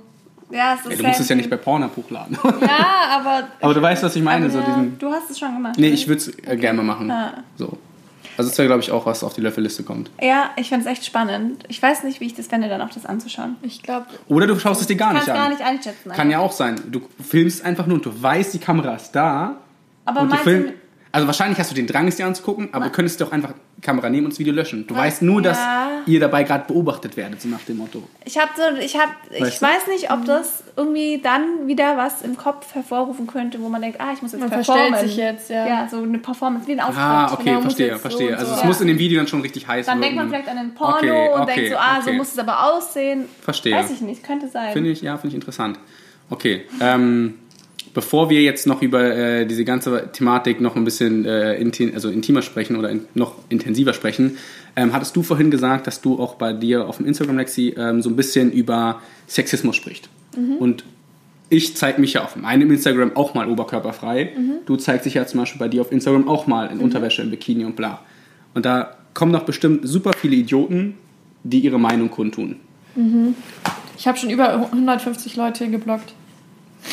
Ja, 0.51 0.75
es 0.75 0.81
ist 0.85 0.91
Ey, 0.93 0.97
du 0.99 1.03
musst 1.07 1.21
es 1.21 1.29
ja 1.29 1.35
nicht 1.37 1.51
bei 1.51 1.57
Pornhub 1.57 1.97
hochladen. 1.97 2.39
Ja, 2.61 3.19
aber 3.19 3.49
aber 3.61 3.75
du 3.75 3.83
weißt, 3.83 4.03
was 4.03 4.15
ich 4.17 4.23
meine. 4.23 4.49
So 4.51 4.59
ja, 4.59 4.65
diesen, 4.65 4.99
du 4.99 5.11
hast 5.11 5.31
es 5.31 5.39
schon 5.39 5.53
gemacht. 5.55 5.75
nee, 5.79 5.89
ne? 5.89 5.95
ich 5.95 6.07
würde 6.09 6.21
es 6.21 6.29
äh, 6.47 6.57
gerne 6.57 6.83
mal 6.83 6.95
machen. 6.95 7.13
So. 7.57 7.77
Also 8.37 8.51
das 8.51 8.59
wäre, 8.59 8.69
glaube 8.69 8.83
ich, 8.83 8.91
auch 8.91 9.07
was 9.07 9.25
auf 9.25 9.33
die 9.35 9.41
Löffelliste 9.41 9.83
kommt. 9.83 10.11
Ja, 10.21 10.51
ich 10.57 10.69
finde 10.69 10.85
es 10.87 10.93
echt 10.93 11.07
spannend. 11.07 11.65
Ich 11.69 11.83
weiß 11.83 12.05
nicht, 12.05 12.21
wie 12.21 12.27
ich 12.27 12.35
das 12.35 12.49
fände, 12.49 12.69
dann 12.69 12.83
auch 12.83 12.91
das 12.91 13.07
anzuschauen. 13.07 13.57
ich 13.63 13.83
glaube, 13.83 14.07
Oder 14.29 14.47
du 14.47 14.59
schaust 14.59 14.83
es 14.83 14.87
dir 14.87 14.97
gar 14.97 15.15
Ich 15.17 15.21
kann 15.21 15.25
nicht 15.25 15.29
es 15.29 15.31
an. 15.31 15.37
gar 15.37 15.49
nicht 15.49 15.63
einschätzen. 15.63 16.11
Kann 16.13 16.31
ja 16.31 16.39
auch 16.41 16.53
sein. 16.53 16.79
Du 16.91 17.01
filmst 17.27 17.65
einfach 17.65 17.87
nur 17.87 17.97
und 17.97 18.05
du 18.05 18.23
weißt, 18.23 18.53
die 18.53 18.59
Kamera 18.59 18.95
ist 18.95 19.13
da. 19.13 19.57
Aber 20.05 20.21
und 20.21 20.29
du 20.29 20.35
meinst 20.35 20.47
du, 20.47 20.73
also 21.17 21.27
wahrscheinlich 21.27 21.59
hast 21.59 21.71
du 21.71 21.75
den 21.75 21.87
Drang, 21.87 22.07
es 22.09 22.17
dir 22.17 22.27
anzugucken, 22.27 22.69
aber 22.73 22.85
du 22.87 22.91
könntest 22.91 23.21
doch 23.21 23.33
einfach 23.33 23.53
die 23.77 23.81
Kamera 23.81 24.09
nehmen 24.09 24.27
und 24.27 24.33
das 24.33 24.39
Video 24.39 24.53
löschen. 24.55 24.87
Du 24.87 24.95
weißt 24.95 25.23
nur, 25.23 25.43
dass 25.43 25.59
Ja. 25.59 25.89
ihr 26.07 26.21
dabei 26.21 26.43
gerade 26.45 26.65
beobachtet 26.67 27.17
werdet, 27.17 27.41
so 27.43 27.49
nach 27.49 27.61
dem 27.63 27.79
Motto. 27.79 28.03
ich 28.25 28.39
habe 28.39 28.51
so, 28.57 28.63
ich 28.81 28.97
habe, 28.97 29.11
ich 29.31 29.59
du? 29.59 29.63
weiß 29.67 29.87
nicht, 29.89 30.11
ob 30.13 30.25
das 30.25 30.63
irgendwie 30.77 31.21
dann 31.23 31.67
wieder 31.67 31.97
was 31.97 32.23
im 32.23 32.37
Kopf 32.37 32.75
hervorrufen 32.75 33.27
könnte, 33.27 33.61
wo 33.61 33.69
man 33.69 33.81
denkt, 33.83 34.01
ah, 34.01 34.13
ich 34.15 34.23
muss 34.23 34.33
jetzt 34.33 34.41
man 34.41 34.51
performen. 34.51 34.89
verstellt 34.95 35.09
sich 35.11 35.17
jetzt, 35.19 35.51
ja. 35.51 35.67
Ja, 35.67 35.89
so 35.91 36.03
eine 36.03 36.19
Performance, 36.19 36.67
wie 36.69 36.73
ein 36.73 36.81
Auftritt. 36.81 36.99
Ah, 36.99 37.33
okay, 37.33 37.45
genau, 37.45 37.61
verstehe, 37.63 37.93
so 37.93 37.99
verstehe. 37.99 38.29
und 38.29 38.35
also 38.35 38.47
so. 38.47 38.53
es 38.55 38.61
Ja. 38.61 38.67
muss 38.67 38.81
in 38.83 38.89
dem 38.89 38.99
Video 38.99 39.19
dann 39.19 39.27
schon 39.29 39.41
richtig 39.41 39.67
heiß 39.67 39.87
Dann 39.87 40.01
denkt 40.01 40.17
man 40.17 40.29
vielleicht 40.29 40.49
an 40.49 40.59
einen 40.59 40.75
Porno 40.75 40.97
Okay, 40.99 41.29
und 41.35 41.41
okay, 41.43 41.55
denkt 41.55 41.71
so, 41.73 41.77
ah, 41.79 42.01
so 42.03 42.09
okay. 42.11 42.17
muss 42.19 42.33
es 42.33 42.39
aber 42.39 42.73
aussehen. 42.73 43.25
Verstehe. 43.43 43.75
Weiß 43.75 43.91
ich 43.91 44.01
nicht, 44.01 44.23
könnte 44.23 44.49
sein. 44.49 44.73
Finde 44.73 44.91
ich, 44.91 45.01
ja, 45.03 45.17
finde 45.17 45.29
ich 45.29 45.35
interessant. 45.35 45.79
Okay, 46.29 46.65
ähm, 46.81 47.39
bevor 47.97 48.29
wir 48.29 48.43
jetzt 48.43 48.67
noch 48.67 48.83
über 48.83 49.17
äh, 49.17 49.47
diese 49.47 49.65
ganze 49.65 50.11
Thematik 50.13 50.61
noch 50.61 50.77
ein 50.77 50.85
bisschen 50.85 51.25
äh, 51.25 51.55
inti 51.55 51.93
also 51.95 52.11
intimer 52.11 52.43
sprechen 52.43 52.77
oder 52.77 52.91
in, 52.91 53.07
noch 53.15 53.37
intensiver 53.49 53.95
sprechen, 53.95 54.37
ähm, 54.77 54.93
hattest 54.93 55.17
du 55.17 55.23
vorhin 55.23 55.51
gesagt, 55.51 55.87
dass 55.87 56.03
du 56.03 56.21
auch 56.21 56.35
bei 56.35 56.53
dir 56.53 56.87
auf 56.87 56.99
dem 56.99 57.07
Instagram, 57.07 57.39
Lexi, 57.39 57.75
ähm, 57.75 58.03
so 58.03 58.11
ein 58.11 58.17
bisschen 58.17 58.53
über 58.53 59.01
Sexismus 59.27 59.77
sprichst. 59.77 60.11
Und 60.59 60.85
ich 61.49 61.75
zeige 61.75 61.99
mich 61.99 62.13
ja 62.13 62.23
auf 62.23 62.37
meinem 62.37 62.71
Instagram 62.71 63.17
auch 63.17 63.33
mal 63.33 63.49
oberkörperfrei. 63.49 64.33
Du 64.67 64.77
zeigst 64.77 65.07
dich 65.07 65.15
ja 65.15 65.27
zum 65.27 65.41
Beispiel 65.41 65.59
bei 65.59 65.69
dir 65.69 65.81
auf 65.81 65.91
Instagram 65.91 66.29
auch 66.29 66.47
mal 66.47 66.71
in 66.71 66.81
Unterwäsche, 66.81 67.23
im 67.23 67.31
Bikini 67.31 67.65
und 67.65 67.77
bla. 67.77 68.03
Und 68.53 68.67
da 68.67 68.95
kommen 69.15 69.33
doch 69.33 69.45
bestimmt 69.45 69.89
super 69.89 70.11
viele 70.13 70.37
Idioten, 70.37 70.97
die 71.45 71.61
ihre 71.61 71.81
Meinung 71.81 72.11
kundtun. 72.11 72.57
ich 73.97 74.07
habe 74.07 74.19
schon 74.19 74.29
über 74.29 74.71
150 74.71 75.37
Leute 75.37 75.71
geblockt. 75.71 76.13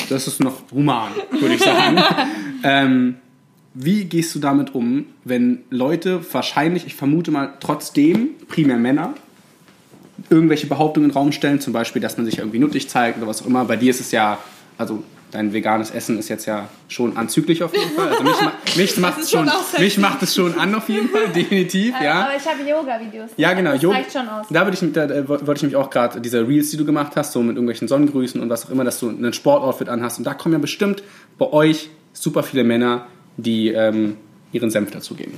Das 0.09 0.27
ist 0.27 0.39
noch 0.39 0.61
human, 0.71 1.11
würde 1.31 1.55
ich 1.55 1.61
sagen. 1.61 1.97
ähm, 2.63 3.15
wie 3.73 4.05
gehst 4.05 4.35
du 4.35 4.39
damit 4.39 4.75
um, 4.75 5.05
wenn 5.23 5.63
Leute 5.69 6.21
wahrscheinlich, 6.31 6.85
ich 6.85 6.95
vermute 6.95 7.31
mal 7.31 7.53
trotzdem, 7.59 8.29
primär 8.47 8.77
Männer, 8.77 9.13
irgendwelche 10.29 10.67
Behauptungen 10.67 11.09
in 11.09 11.11
den 11.11 11.17
Raum 11.17 11.31
stellen, 11.31 11.59
zum 11.59 11.73
Beispiel, 11.73 12.01
dass 12.01 12.17
man 12.17 12.25
sich 12.25 12.37
irgendwie 12.37 12.59
nuttig 12.59 12.87
zeigt 12.87 13.17
oder 13.17 13.27
was 13.27 13.41
auch 13.41 13.47
immer. 13.47 13.65
Bei 13.65 13.75
dir 13.75 13.89
ist 13.89 13.99
es 13.99 14.11
ja, 14.11 14.37
also 14.77 15.03
dein 15.33 15.51
veganes 15.51 15.91
Essen 15.91 16.19
ist 16.19 16.29
jetzt 16.29 16.45
ja 16.45 16.69
schon 16.87 17.17
anzüglich 17.17 17.63
auf 17.63 17.73
jeden 17.75 17.91
Fall. 17.91 18.09
Also 18.09 18.23
mich, 18.23 18.35
mich 18.77 18.97
macht 18.97 19.19
es 19.19 19.31
schon 19.31 19.49
schon, 19.49 19.81
mich 19.81 19.97
macht 19.97 20.21
es 20.23 20.35
schon 20.35 20.57
an 20.57 20.75
auf 20.75 20.87
jeden 20.89 21.09
Fall, 21.09 21.27
definitiv, 21.35 21.93
ja. 22.01 22.25
Aber 22.25 22.35
ich 22.37 22.45
habe 22.45 22.69
Yoga-Videos. 22.69 23.31
Ja, 23.37 23.53
genau. 23.53 23.73
Das 23.73 23.83
reicht 23.83 24.13
schon 24.13 24.29
aus. 24.29 24.45
Da 24.49 24.65
würde 24.65 24.77
ich, 24.79 24.93
da, 24.93 25.05
äh, 25.05 25.27
wollte 25.27 25.53
ich 25.55 25.63
mich 25.63 25.75
auch 25.75 25.89
gerade, 25.89 26.21
diese 26.21 26.47
Reels, 26.47 26.69
die 26.71 26.77
du 26.77 26.85
gemacht 26.85 27.13
hast, 27.15 27.31
so 27.31 27.41
mit 27.41 27.55
irgendwelchen 27.55 27.87
Sonnengrüßen 27.87 28.39
und 28.39 28.49
was 28.49 28.65
auch 28.65 28.69
immer, 28.69 28.83
dass 28.83 28.99
du 28.99 29.09
einen 29.09 29.33
Sportoutfit 29.33 29.89
anhast. 29.89 30.19
Und 30.19 30.25
da 30.25 30.33
kommen 30.33 30.53
ja 30.53 30.59
bestimmt 30.59 31.03
bei 31.37 31.51
euch 31.51 31.89
super 32.13 32.43
viele 32.43 32.63
Männer, 32.63 33.07
die 33.37 33.69
ähm, 33.69 34.17
ihren 34.51 34.69
Senf 34.69 34.91
dazugeben. 34.91 35.37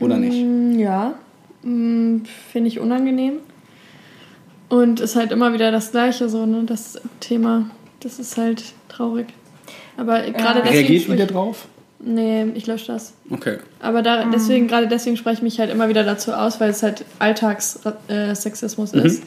Oder 0.00 0.16
nicht? 0.16 0.44
Mm, 0.44 0.78
Ja, 0.78 1.14
mm, 1.62 2.22
finde 2.52 2.68
ich 2.68 2.80
unangenehm. 2.80 3.34
Und 4.68 4.98
ist 5.00 5.14
halt 5.14 5.30
immer 5.30 5.52
wieder 5.52 5.70
das 5.70 5.92
Gleiche, 5.92 6.28
so, 6.28 6.46
ne? 6.46 6.64
Das 6.66 7.00
Thema. 7.20 7.70
Das 8.04 8.18
ist 8.20 8.36
halt 8.36 8.62
traurig. 8.88 9.26
Aber 9.96 10.20
gerade 10.20 10.60
deswegen. 10.62 10.86
Reagiert 10.86 11.02
sprich- 11.02 11.26
drauf? 11.26 11.66
Nee, 12.06 12.44
ich 12.54 12.66
lösche 12.66 12.88
das. 12.92 13.14
Okay. 13.30 13.56
Aber 13.80 14.02
da, 14.02 14.26
deswegen, 14.26 14.68
gerade 14.68 14.86
deswegen 14.88 15.16
spreche 15.16 15.36
ich 15.36 15.42
mich 15.42 15.58
halt 15.58 15.70
immer 15.70 15.88
wieder 15.88 16.04
dazu 16.04 16.32
aus, 16.32 16.60
weil 16.60 16.68
es 16.68 16.82
halt 16.82 17.02
Alltagssexismus 17.18 18.92
ist. 18.92 19.22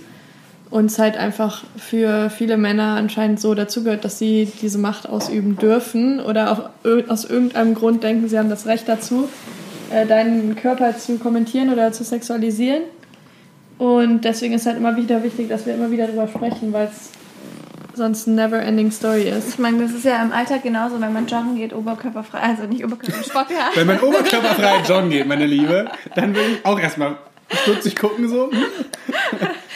Und 0.70 0.86
es 0.86 1.00
halt 1.00 1.18
einfach 1.18 1.64
für 1.78 2.30
viele 2.30 2.56
Männer 2.58 2.96
anscheinend 2.98 3.40
so 3.40 3.56
dazugehört, 3.56 4.06
dass 4.06 4.20
sie 4.20 4.52
diese 4.62 4.78
Macht 4.78 5.10
ausüben 5.10 5.58
dürfen 5.58 6.20
oder 6.20 6.52
auch 6.52 6.70
aus 7.10 7.26
irgendeinem 7.26 7.74
Grund 7.74 8.04
denken, 8.04 8.28
sie 8.28 8.38
haben 8.38 8.50
das 8.50 8.68
Recht 8.68 8.88
dazu, 8.88 9.28
äh, 9.92 10.06
deinen 10.06 10.56
Körper 10.56 10.96
zu 10.98 11.18
kommentieren 11.18 11.72
oder 11.74 11.94
zu 11.94 12.04
sexualisieren. 12.04 12.84
Und 13.80 14.24
deswegen 14.26 14.54
ist 14.54 14.66
halt 14.66 14.78
immer 14.78 14.98
wieder 14.98 15.24
wichtig, 15.24 15.50
dass 15.50 15.66
wir 15.66 15.74
immer 15.74 15.90
wieder 15.90 16.06
darüber 16.06 16.28
sprechen, 16.28 16.74
weil 16.74 16.88
es 16.88 17.12
sonst 17.98 18.28
eine 18.28 18.36
never-ending 18.38 18.92
Story 18.92 19.24
ist. 19.24 19.50
Ich 19.50 19.60
meine, 19.60 19.84
das 19.84 19.92
ist 19.92 20.06
ja 20.06 20.22
im 20.22 20.32
Alltag 20.32 20.64
genauso, 20.64 21.02
wenn 21.02 21.12
man 21.12 21.28
joggen 21.28 21.56
geht, 21.56 21.74
oberkörperfrei, 21.74 22.40
also 22.40 22.64
nicht 22.64 22.86
Oberkörpersport, 22.86 23.50
ja. 23.52 23.70
Wenn 23.76 23.88
man 23.88 24.00
oberkörperfrei 24.00 24.82
joggen 24.88 25.10
geht, 25.10 25.28
meine 25.28 25.46
Liebe, 25.46 25.90
dann 26.16 26.36
würde 26.36 26.52
ich 26.52 26.66
auch 26.66 26.80
erstmal 26.80 27.18
stutzig 27.64 27.96
gucken 27.96 28.28
so. 28.30 28.50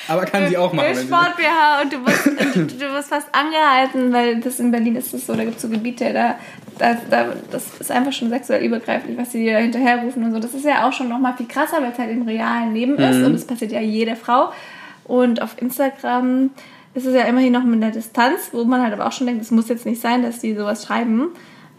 Aber 0.07 0.26
kann 0.26 0.47
sie 0.49 0.57
auch 0.57 0.74
machen. 0.74 0.88
Wenn 0.88 0.95
sie 0.95 1.07
Sport 1.07 1.38
BH 1.38 1.82
und 1.82 1.93
du 1.93 2.05
wirst, 2.05 2.55
und 2.55 2.82
du 2.82 2.91
wirst 2.91 3.09
fast 3.09 3.28
angehalten, 3.34 4.11
weil 4.11 4.39
das 4.41 4.59
in 4.59 4.72
Berlin 4.72 4.95
ist 4.95 5.13
es 5.13 5.26
so, 5.26 5.36
da 5.36 5.43
gibt 5.43 5.57
es 5.57 5.61
so 5.61 5.69
Gebiete, 5.69 6.11
da, 6.11 6.36
da, 6.78 6.97
da, 7.09 7.34
das 7.49 7.65
ist 7.80 7.91
einfach 7.91 8.11
schon 8.11 8.30
sexuell 8.30 8.63
übergreifend, 8.63 9.17
was 9.17 9.32
sie 9.32 9.43
dir 9.43 9.57
hinterherrufen 9.59 10.24
und 10.24 10.34
so. 10.34 10.39
Das 10.39 10.53
ist 10.53 10.65
ja 10.65 10.88
auch 10.88 10.93
schon 10.93 11.07
nochmal 11.07 11.36
viel 11.38 11.47
krasser, 11.47 11.82
weil 11.82 11.91
es 11.91 11.99
halt 11.99 12.11
im 12.11 12.24
realen 12.24 12.74
Leben 12.74 12.97
ist 12.97 13.24
und 13.24 13.34
das 13.34 13.45
passiert 13.45 13.72
ja 13.72 13.80
jede 13.80 14.15
Frau. 14.15 14.51
Und 15.05 15.41
auf 15.41 15.61
Instagram 15.61 16.51
ist 16.94 17.06
es 17.06 17.14
ja 17.16 17.24
immerhin 17.24 17.54
noch 17.54 17.64
mit 17.64 17.82
einer 17.82 17.92
Distanz, 17.92 18.50
wo 18.52 18.64
man 18.66 18.82
halt 18.82 18.94
aber 18.94 19.08
auch 19.08 19.12
schon 19.12 19.28
denkt, 19.28 19.42
es 19.42 19.52
muss 19.52 19.70
jetzt 19.70 19.86
nicht 19.86 20.02
sein, 20.02 20.24
dass 20.24 20.39
die 20.39 20.56
sowas 20.56 20.86
schreiben. 20.86 21.30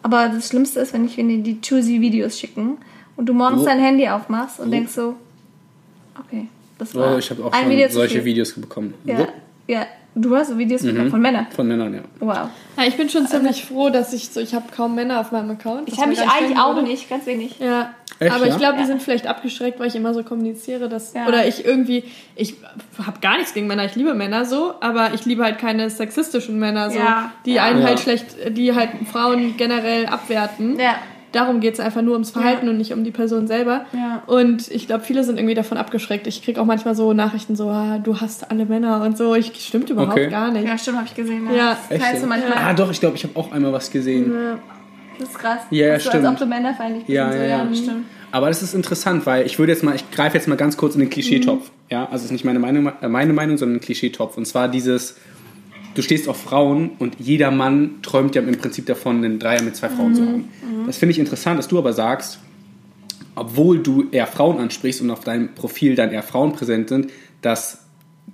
Aber 0.02 0.28
das 0.28 0.48
Schlimmste 0.48 0.80
ist, 0.80 0.92
wenn 0.94 1.04
ich 1.04 1.16
wenn 1.16 1.28
die, 1.28 1.42
die 1.42 1.60
choosy 1.60 2.00
Videos 2.00 2.38
schicken 2.38 2.78
und 3.16 3.26
du 3.26 3.34
morgens 3.34 3.62
Oh. 3.62 3.64
dein 3.66 3.78
Handy 3.78 4.08
aufmachst 4.08 4.58
und 4.58 4.70
denkst 4.70 4.92
so, 4.92 5.14
okay, 6.18 6.48
das 6.78 6.94
war 6.94 7.14
Oh, 7.14 7.18
ich 7.18 7.30
habe 7.30 7.44
auch 7.44 7.54
schon 7.54 7.70
Video 7.70 7.88
solche. 7.88 8.24
Videos 8.24 8.52
bekommen. 8.54 8.94
Ja, 9.04 9.28
ja. 9.68 9.86
Du 10.14 10.36
hast 10.36 10.48
so 10.50 10.58
Videos 10.58 10.82
bekommen 10.82 11.10
von 11.10 11.22
Männern. 11.22 11.46
Von 11.56 11.66
Männern, 11.68 11.94
ja. 11.94 12.00
Wow. 12.20 12.48
Ja, 12.76 12.84
ich 12.86 12.96
bin 12.96 13.08
schon 13.08 13.26
ziemlich 13.26 13.64
froh, 13.64 13.88
dass 13.88 14.12
ich 14.12 14.28
so, 14.28 14.40
ich 14.40 14.54
habe 14.54 14.66
kaum 14.74 14.94
Männer 14.94 15.20
auf 15.20 15.32
meinem 15.32 15.50
Account. 15.52 15.88
Ich 15.88 15.98
habe 15.98 16.10
mich 16.10 16.20
eigentlich 16.20 16.58
auch 16.58 16.74
wurde. 16.76 16.82
nicht, 16.86 17.08
ganz 17.08 17.24
wenig. 17.24 17.58
Ja. 17.60 17.94
Echt, 18.18 18.30
aber 18.32 18.46
ich 18.46 18.56
glaube, 18.58 18.74
die 18.74 18.80
Ja. 18.82 18.86
sind 18.86 19.02
vielleicht 19.02 19.26
abgeschreckt, 19.26 19.80
weil 19.80 19.88
ich 19.88 19.96
immer 19.96 20.12
so 20.12 20.22
kommuniziere, 20.22 20.88
dass 20.90 21.14
Ja. 21.14 21.26
oder 21.26 21.46
ich 21.48 21.64
irgendwie 21.64 22.04
ich 22.36 22.56
habe 23.04 23.20
gar 23.20 23.36
nichts 23.38 23.54
gegen 23.54 23.66
Männer, 23.66 23.86
ich 23.86 23.94
liebe 23.96 24.12
Männer 24.14 24.44
so, 24.44 24.74
aber 24.80 25.14
ich 25.14 25.24
liebe 25.24 25.42
halt 25.42 25.58
keine 25.58 25.88
sexistischen 25.88 26.58
Männer 26.58 26.90
so, 26.90 26.98
Ja. 26.98 27.32
die 27.46 27.54
Ja. 27.54 27.64
einen 27.64 27.80
Ja. 27.80 27.86
halt 27.88 28.00
schlecht, 28.00 28.26
die 28.50 28.74
halt 28.74 28.90
Frauen 29.10 29.56
generell 29.56 30.06
abwerten. 30.06 30.78
Ja. 30.78 30.96
Darum 31.32 31.60
geht 31.60 31.74
es 31.74 31.80
einfach 31.80 32.02
nur 32.02 32.12
ums 32.12 32.30
Verhalten 32.30 32.68
und 32.68 32.76
nicht 32.76 32.92
um 32.92 33.04
die 33.04 33.10
Person 33.10 33.46
selber. 33.46 33.86
Ja. 33.92 34.22
Und 34.26 34.70
ich 34.70 34.86
glaube, 34.86 35.04
viele 35.04 35.24
sind 35.24 35.38
irgendwie 35.38 35.54
davon 35.54 35.78
abgeschreckt. 35.78 36.26
Ich 36.26 36.42
kriege 36.42 36.60
auch 36.60 36.66
manchmal 36.66 36.94
so 36.94 37.12
Nachrichten 37.12 37.56
so, 37.56 37.68
ah, 37.68 37.98
du 37.98 38.20
hast 38.20 38.50
alle 38.50 38.66
Männer 38.66 39.02
und 39.02 39.16
so. 39.16 39.34
Ich 39.34 39.52
stimmt 39.66 39.90
überhaupt 39.90 40.12
Okay. 40.12 40.28
gar 40.28 40.50
nicht. 40.50 40.66
Ja, 40.66 40.76
stimmt, 40.76 40.98
habe 40.98 41.06
ich 41.06 41.14
gesehen. 41.14 41.48
Ja. 41.54 41.76
Das 41.88 41.98
teilst 41.98 42.22
du 42.22 42.26
manchmal. 42.26 42.58
Ah, 42.58 42.74
doch, 42.74 42.90
ich 42.90 43.00
glaube, 43.00 43.16
ich 43.16 43.24
habe 43.24 43.34
auch 43.38 43.50
einmal 43.50 43.72
was 43.72 43.90
gesehen. 43.90 44.32
Ja. 44.32 44.58
Das 45.18 45.28
ist 45.28 45.38
krass. 45.38 45.60
Ja, 45.70 45.86
ja, 45.86 46.00
so, 46.00 46.08
stimmt. 46.08 46.24
Als 46.24 46.32
ob 46.34 46.38
du 46.38 46.46
männerfeindlich 46.46 47.04
bist. 47.04 47.14
Ja, 47.14 47.30
so. 47.32 47.38
ja, 47.38 47.44
ja. 47.44 47.64
das 47.64 47.78
stimmt. 47.78 48.04
Aber 48.30 48.48
das 48.48 48.62
ist 48.62 48.74
interessant, 48.74 49.26
weil 49.26 49.44
ich 49.44 49.58
würde 49.58 49.72
jetzt 49.72 49.82
mal, 49.84 49.94
ich 49.94 50.10
greife 50.10 50.36
jetzt 50.36 50.48
mal 50.48 50.56
ganz 50.56 50.76
kurz 50.78 50.94
in 50.94 51.00
den 51.00 51.10
Klischeetopf. 51.10 51.70
Ja, 51.90 52.04
also 52.04 52.16
es 52.16 52.24
ist 52.24 52.32
nicht 52.32 52.44
meine 52.44 52.58
Meinung, 52.58 52.90
äh, 53.00 53.08
meine 53.08 53.34
Meinung, 53.34 53.58
sondern 53.58 53.76
ein 53.76 53.80
Klischeetopf. 53.80 54.38
Und 54.38 54.46
zwar 54.46 54.68
dieses, 54.68 55.16
du 55.94 56.02
stehst 56.02 56.28
auf 56.28 56.40
Frauen 56.40 56.92
und 56.98 57.16
jeder 57.18 57.50
Mann 57.50 58.02
träumt 58.02 58.34
ja 58.34 58.42
im 58.42 58.58
Prinzip 58.58 58.86
davon, 58.86 59.24
einen 59.24 59.38
Dreier 59.38 59.62
mit 59.62 59.76
zwei 59.76 59.88
Frauen 59.88 60.14
zu 60.14 60.26
haben. 60.26 60.48
Das 60.86 60.96
finde 60.96 61.12
ich 61.12 61.18
interessant, 61.18 61.58
dass 61.58 61.68
du 61.68 61.78
aber 61.78 61.92
sagst, 61.92 62.38
obwohl 63.34 63.78
du 63.82 64.08
eher 64.10 64.26
Frauen 64.26 64.58
ansprichst 64.58 65.00
und 65.00 65.10
auf 65.10 65.20
deinem 65.20 65.54
Profil 65.54 65.94
dann 65.94 66.10
eher 66.10 66.22
Frauen 66.22 66.52
präsent 66.52 66.88
sind, 66.88 67.10
dass 67.40 67.78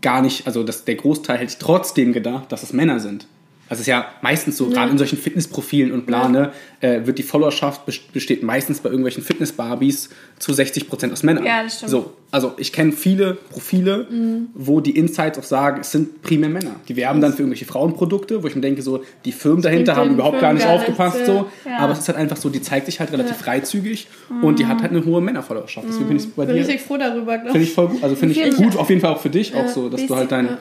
gar 0.03 0.23
nicht, 0.23 0.47
also 0.47 0.65
dass 0.65 0.85
der 0.85 0.97
Großteil 0.97 1.39
hätte 1.39 1.57
trotzdem 1.59 2.13
gedacht, 2.13 2.51
dass 2.53 2.63
es 2.63 2.73
Männer 2.73 3.01
sind. 3.01 3.27
Also 3.69 3.81
es 3.81 3.81
ist 3.81 3.87
ja 3.89 4.07
meistens 4.23 4.57
so, 4.57 4.69
gerade 4.71 4.91
in 4.91 4.99
solchen 4.99 5.19
Fitnessprofilen 5.19 5.93
und 5.93 6.07
bla, 6.07 6.29
ne, 6.29 6.53
äh, 6.81 7.01
wird 7.05 7.19
die 7.19 7.23
Followerschaft 7.23 7.87
bes- 7.89 8.01
besteht 8.13 8.43
meistens 8.43 8.81
bei 8.81 8.89
irgendwelchen 8.89 9.23
Fitness-Barbies 9.23 10.11
zu 10.39 10.53
60% 10.53 11.13
aus 11.13 11.23
Männern. 11.23 11.45
Ja, 11.45 11.63
das 11.63 11.77
stimmt. 11.77 11.91
So, 11.91 12.13
also 12.31 12.55
ich 12.59 12.73
kenne 12.73 12.93
viele 12.93 13.35
Profile, 13.35 14.07
wo 14.55 14.81
die 14.81 14.93
Insights 14.97 15.39
auch 15.39 15.43
sagen, 15.45 15.81
es 15.81 15.91
sind 15.93 16.23
primär 16.23 16.49
Männer. 16.49 16.77
Die 16.89 16.97
werben 16.97 17.21
dann 17.21 17.33
für 17.33 17.39
irgendwelche 17.43 17.65
Frauenprodukte, 17.65 18.43
wo 18.43 18.47
ich 18.47 18.55
mir 18.55 18.61
denke, 18.63 18.83
so, 18.83 19.03
die 19.25 19.33
Firmen 19.33 19.63
dahinter 19.63 19.97
haben 19.97 20.11
überhaupt 20.13 20.41
gar 20.41 20.53
nicht 20.53 20.65
gar 20.65 20.75
aufgepasst. 20.75 21.27
so. 21.27 21.47
ja. 21.65 21.79
Aber 21.79 21.93
es 21.93 22.01
ist 22.01 22.09
halt 22.09 22.19
einfach 22.19 22.37
so, 22.37 22.49
die 22.49 22.63
zeigt 22.63 22.87
sich 22.87 23.01
halt 23.01 23.13
relativ 23.13 23.37
freizügig 23.37 24.09
und 24.43 24.59
die 24.59 24.67
hat 24.67 24.81
halt 24.83 24.93
eine 24.93 25.05
hohe 25.05 25.21
Männerfollowerschaft. 25.21 25.87
Deswegen 25.89 26.09
bin 26.09 26.17
ich 26.19 26.33
bei 26.35 26.45
Bin 26.47 26.55
dir. 26.57 26.63
richtig 26.63 26.81
froh 26.83 26.97
darüber, 26.97 27.37
glaube 27.39 27.51
Finde 27.53 27.67
ich 27.67 27.73
voll 27.75 27.89
gut. 27.89 28.03
Also 28.03 28.17
finde 28.17 28.35
ich 28.41 28.57
gut, 28.57 28.77
auf 28.77 28.89
jeden 28.89 29.01
Fall 29.01 29.13
auch 29.15 29.21
für 29.21 29.31
dich, 29.31 29.55
auch 29.55 29.69
so, 29.69 29.89
dass 29.89 30.07
du 30.07 30.15
halt 30.17 30.31
dein, 30.33 30.59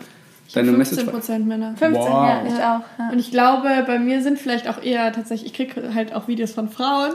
ja. 0.50 0.62
deine 0.62 0.72
Message. 0.78 1.04
15% 1.08 1.40
Männer. 1.46 1.76
15, 1.78 1.94
Wow. 1.94 2.08
ja, 2.28 2.44
ich 2.46 2.54
auch. 2.54 2.82
Ja. 3.00 3.10
Und 3.12 3.20
ich 3.20 3.32
glaube, 3.32 3.70
bei 3.86 4.00
mir 4.00 4.22
sind 4.22 4.40
vielleicht 4.40 4.68
auch 4.68 4.82
eher 4.82 5.12
tatsächlich, 5.12 5.52
ich 5.52 5.54
kriege 5.54 5.94
halt 5.94 6.14
auch 6.14 6.28
Videos 6.28 6.52
von 6.52 6.70
Frauen. 6.70 7.14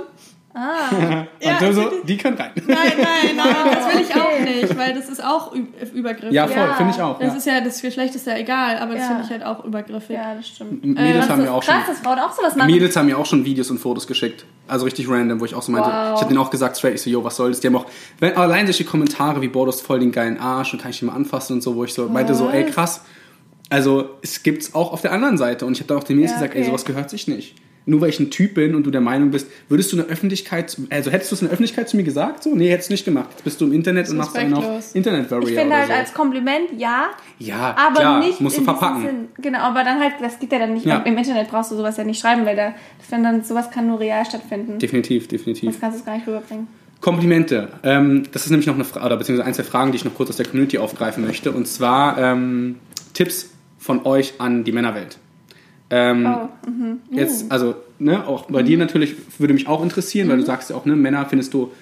Ah, 0.54 1.24
Ja, 1.40 1.52
und 1.52 1.62
du 1.62 1.72
so, 1.72 1.90
die 2.06 2.18
können 2.18 2.36
rein. 2.36 2.50
Nein, 2.56 2.76
nein, 2.98 3.36
nein, 3.36 3.46
das 3.74 3.94
will 3.94 4.02
ich 4.02 4.14
auch 4.14 4.38
nicht, 4.38 4.76
weil 4.78 4.92
das 4.92 5.08
ist 5.08 5.24
auch 5.24 5.54
Ü- 5.54 5.64
Übergriffig. 5.94 6.30
Ja, 6.34 6.46
voll, 6.46 6.56
Ja. 6.58 6.74
finde 6.74 6.92
ich 6.94 7.00
auch. 7.00 7.18
Das 7.18 7.28
Ja. 7.32 7.38
ist 7.38 7.46
ja, 7.46 7.60
das 7.62 7.80
Geschlecht 7.80 8.14
ist 8.14 8.26
ja 8.26 8.36
egal, 8.36 8.76
aber 8.76 8.92
das 8.92 9.00
Ja. 9.04 9.06
finde 9.08 9.22
ich 9.24 9.30
halt 9.30 9.44
auch 9.46 9.64
übergriffig. 9.64 10.14
ja, 10.14 10.34
das 10.34 10.46
stimmt. 10.48 10.84
Mädels 10.84 11.20
Das 11.26 11.28
haben 11.30 11.42
ja 11.46 11.52
auch 11.52 11.62
schon. 11.62 11.72
krass, 11.74 11.84
dass 11.86 12.00
Frauen 12.00 12.18
auch 12.18 12.32
sowas 12.32 12.54
machen. 12.54 12.70
Mädels 12.70 12.94
haben 12.96 13.06
mir 13.06 13.16
auch 13.16 13.24
schon 13.24 13.46
Videos 13.46 13.70
und 13.70 13.78
Fotos 13.78 14.06
geschickt. 14.06 14.44
Also 14.68 14.84
richtig 14.84 15.08
random, 15.08 15.40
wo 15.40 15.46
ich 15.46 15.54
auch 15.54 15.62
so 15.62 15.72
meinte, 15.72 15.88
Wow. 15.88 15.94
ich 16.16 16.20
habe 16.20 16.26
denen 16.28 16.38
auch 16.38 16.50
gesagt, 16.50 16.76
straight, 16.76 16.96
ich 16.96 17.02
so, 17.02 17.08
yo, 17.08 17.24
was 17.24 17.34
soll 17.36 17.48
das? 17.48 17.60
Die 17.60 17.68
haben 17.68 17.76
auch, 17.76 17.86
wenn, 18.18 18.36
allein 18.36 18.66
solche 18.66 18.84
Kommentare 18.84 19.40
wie, 19.40 19.48
boah, 19.48 19.64
du 19.64 19.72
hast 19.72 19.80
voll 19.80 20.00
den 20.00 20.12
geilen 20.12 20.38
Arsch 20.38 20.74
und 20.74 20.82
kann 20.82 20.90
ich 20.90 20.98
den 20.98 21.06
mal 21.08 21.14
anfassen 21.14 21.54
und 21.54 21.62
so, 21.62 21.76
wo 21.76 21.84
ich 21.84 21.94
so 21.94 22.10
meinte, 22.10 22.34
so, 22.34 22.50
ey, 22.50 22.66
krass. 22.66 23.06
Also, 23.72 24.10
es 24.22 24.42
gibt's 24.42 24.74
auch 24.74 24.92
auf 24.92 25.00
der 25.02 25.12
anderen 25.12 25.38
Seite. 25.38 25.66
Und 25.66 25.72
ich 25.72 25.80
habe 25.80 25.88
dann 25.88 25.98
auch 25.98 26.08
Mädels 26.08 26.30
Ja, 26.30 26.36
gesagt, 26.36 26.54
ey, 26.54 26.60
okay. 26.60 26.68
sowas 26.68 26.84
gehört 26.84 27.10
sich 27.10 27.26
nicht. 27.28 27.54
Nur 27.84 28.00
weil 28.00 28.10
ich 28.10 28.20
ein 28.20 28.30
Typ 28.30 28.54
bin 28.54 28.76
und 28.76 28.86
du 28.86 28.92
der 28.92 29.00
Meinung 29.00 29.32
bist, 29.32 29.48
würdest 29.68 29.90
du 29.90 29.96
in 29.96 30.02
der 30.04 30.12
Öffentlichkeit, 30.12 30.76
also 30.90 31.10
hättest 31.10 31.32
du 31.32 31.34
es 31.34 31.42
in 31.42 31.48
der 31.48 31.52
Öffentlichkeit 31.52 31.88
zu 31.88 31.96
mir 31.96 32.04
gesagt? 32.04 32.44
So, 32.44 32.54
nee, 32.54 32.70
hättest 32.70 32.90
du 32.90 32.92
nicht 32.94 33.04
gemacht. 33.04 33.30
Jetzt 33.30 33.42
bist 33.42 33.60
du 33.60 33.64
im 33.64 33.72
Internet 33.72 34.08
und 34.08 34.18
machst 34.18 34.36
einen 34.36 34.54
auf 34.54 34.94
internet 34.94 35.28
warrior 35.30 35.48
Ich 35.48 35.56
finde 35.56 35.76
halt 35.76 35.88
so. 35.88 35.92
als 35.94 36.14
Kompliment 36.14 36.68
ja, 36.78 37.06
ja, 37.40 37.74
aber 37.76 37.98
klar, 37.98 38.18
nicht 38.20 38.40
musst 38.40 38.58
du 38.58 38.62
verpacken. 38.62 39.02
Sinn. 39.02 39.28
Genau, 39.38 39.58
aber 39.58 39.82
dann 39.82 39.98
halt, 39.98 40.12
das 40.20 40.38
geht 40.38 40.52
ja 40.52 40.60
dann 40.60 40.74
nicht. 40.74 40.86
Ja. 40.86 40.98
Im 40.98 41.16
Internet 41.16 41.48
brauchst 41.48 41.72
du 41.72 41.76
sowas 41.76 41.96
ja 41.96 42.04
nicht 42.04 42.20
schreiben, 42.20 42.46
weil 42.46 42.54
da, 42.54 42.74
das 42.98 43.10
wenn 43.10 43.24
dann 43.24 43.42
sowas 43.42 43.68
kann 43.72 43.88
nur 43.88 43.98
real 43.98 44.24
stattfinden. 44.24 44.78
Definitiv, 44.78 45.26
definitiv. 45.26 45.70
Das 45.72 45.80
kannst 45.80 46.00
du 46.00 46.04
gar 46.04 46.14
nicht 46.14 46.26
rüberbringen. 46.28 46.68
Komplimente. 47.00 47.68
Ähm, 47.82 48.22
das 48.30 48.44
ist 48.44 48.50
nämlich 48.50 48.68
noch 48.68 48.76
eine 48.76 48.84
Frage, 48.84 49.06
oder 49.06 49.16
beziehungsweise 49.16 49.48
ein, 49.48 49.54
zwei 49.54 49.64
Fragen, 49.64 49.90
die 49.90 49.96
ich 49.96 50.04
noch 50.04 50.14
kurz 50.14 50.30
aus 50.30 50.36
der 50.36 50.46
Community 50.46 50.78
aufgreifen 50.78 51.26
möchte. 51.26 51.50
Und 51.50 51.66
zwar 51.66 52.16
ähm, 52.16 52.76
Tipps 53.12 53.50
von 53.82 54.06
euch 54.06 54.34
an 54.38 54.64
die 54.64 54.72
Männerwelt. 54.72 55.18
Ähm, 55.90 56.26
Oh, 56.26 56.48
mhm. 56.70 56.98
Jetzt, 57.10 57.50
also, 57.52 57.74
ne, 57.98 58.26
auch 58.26 58.46
bei 58.46 58.62
dir 58.62 58.78
natürlich 58.78 59.14
würde 59.38 59.52
mich 59.54 59.66
auch 59.66 59.82
interessieren, 59.82 60.26
Mhm. 60.26 60.30
weil 60.32 60.38
du 60.38 60.44
sagst 60.46 60.70
ja 60.70 60.76
auch, 60.76 60.84
ne, 60.86 60.96
Männer 60.96 61.26
findest 61.26 61.52
du 61.52 61.72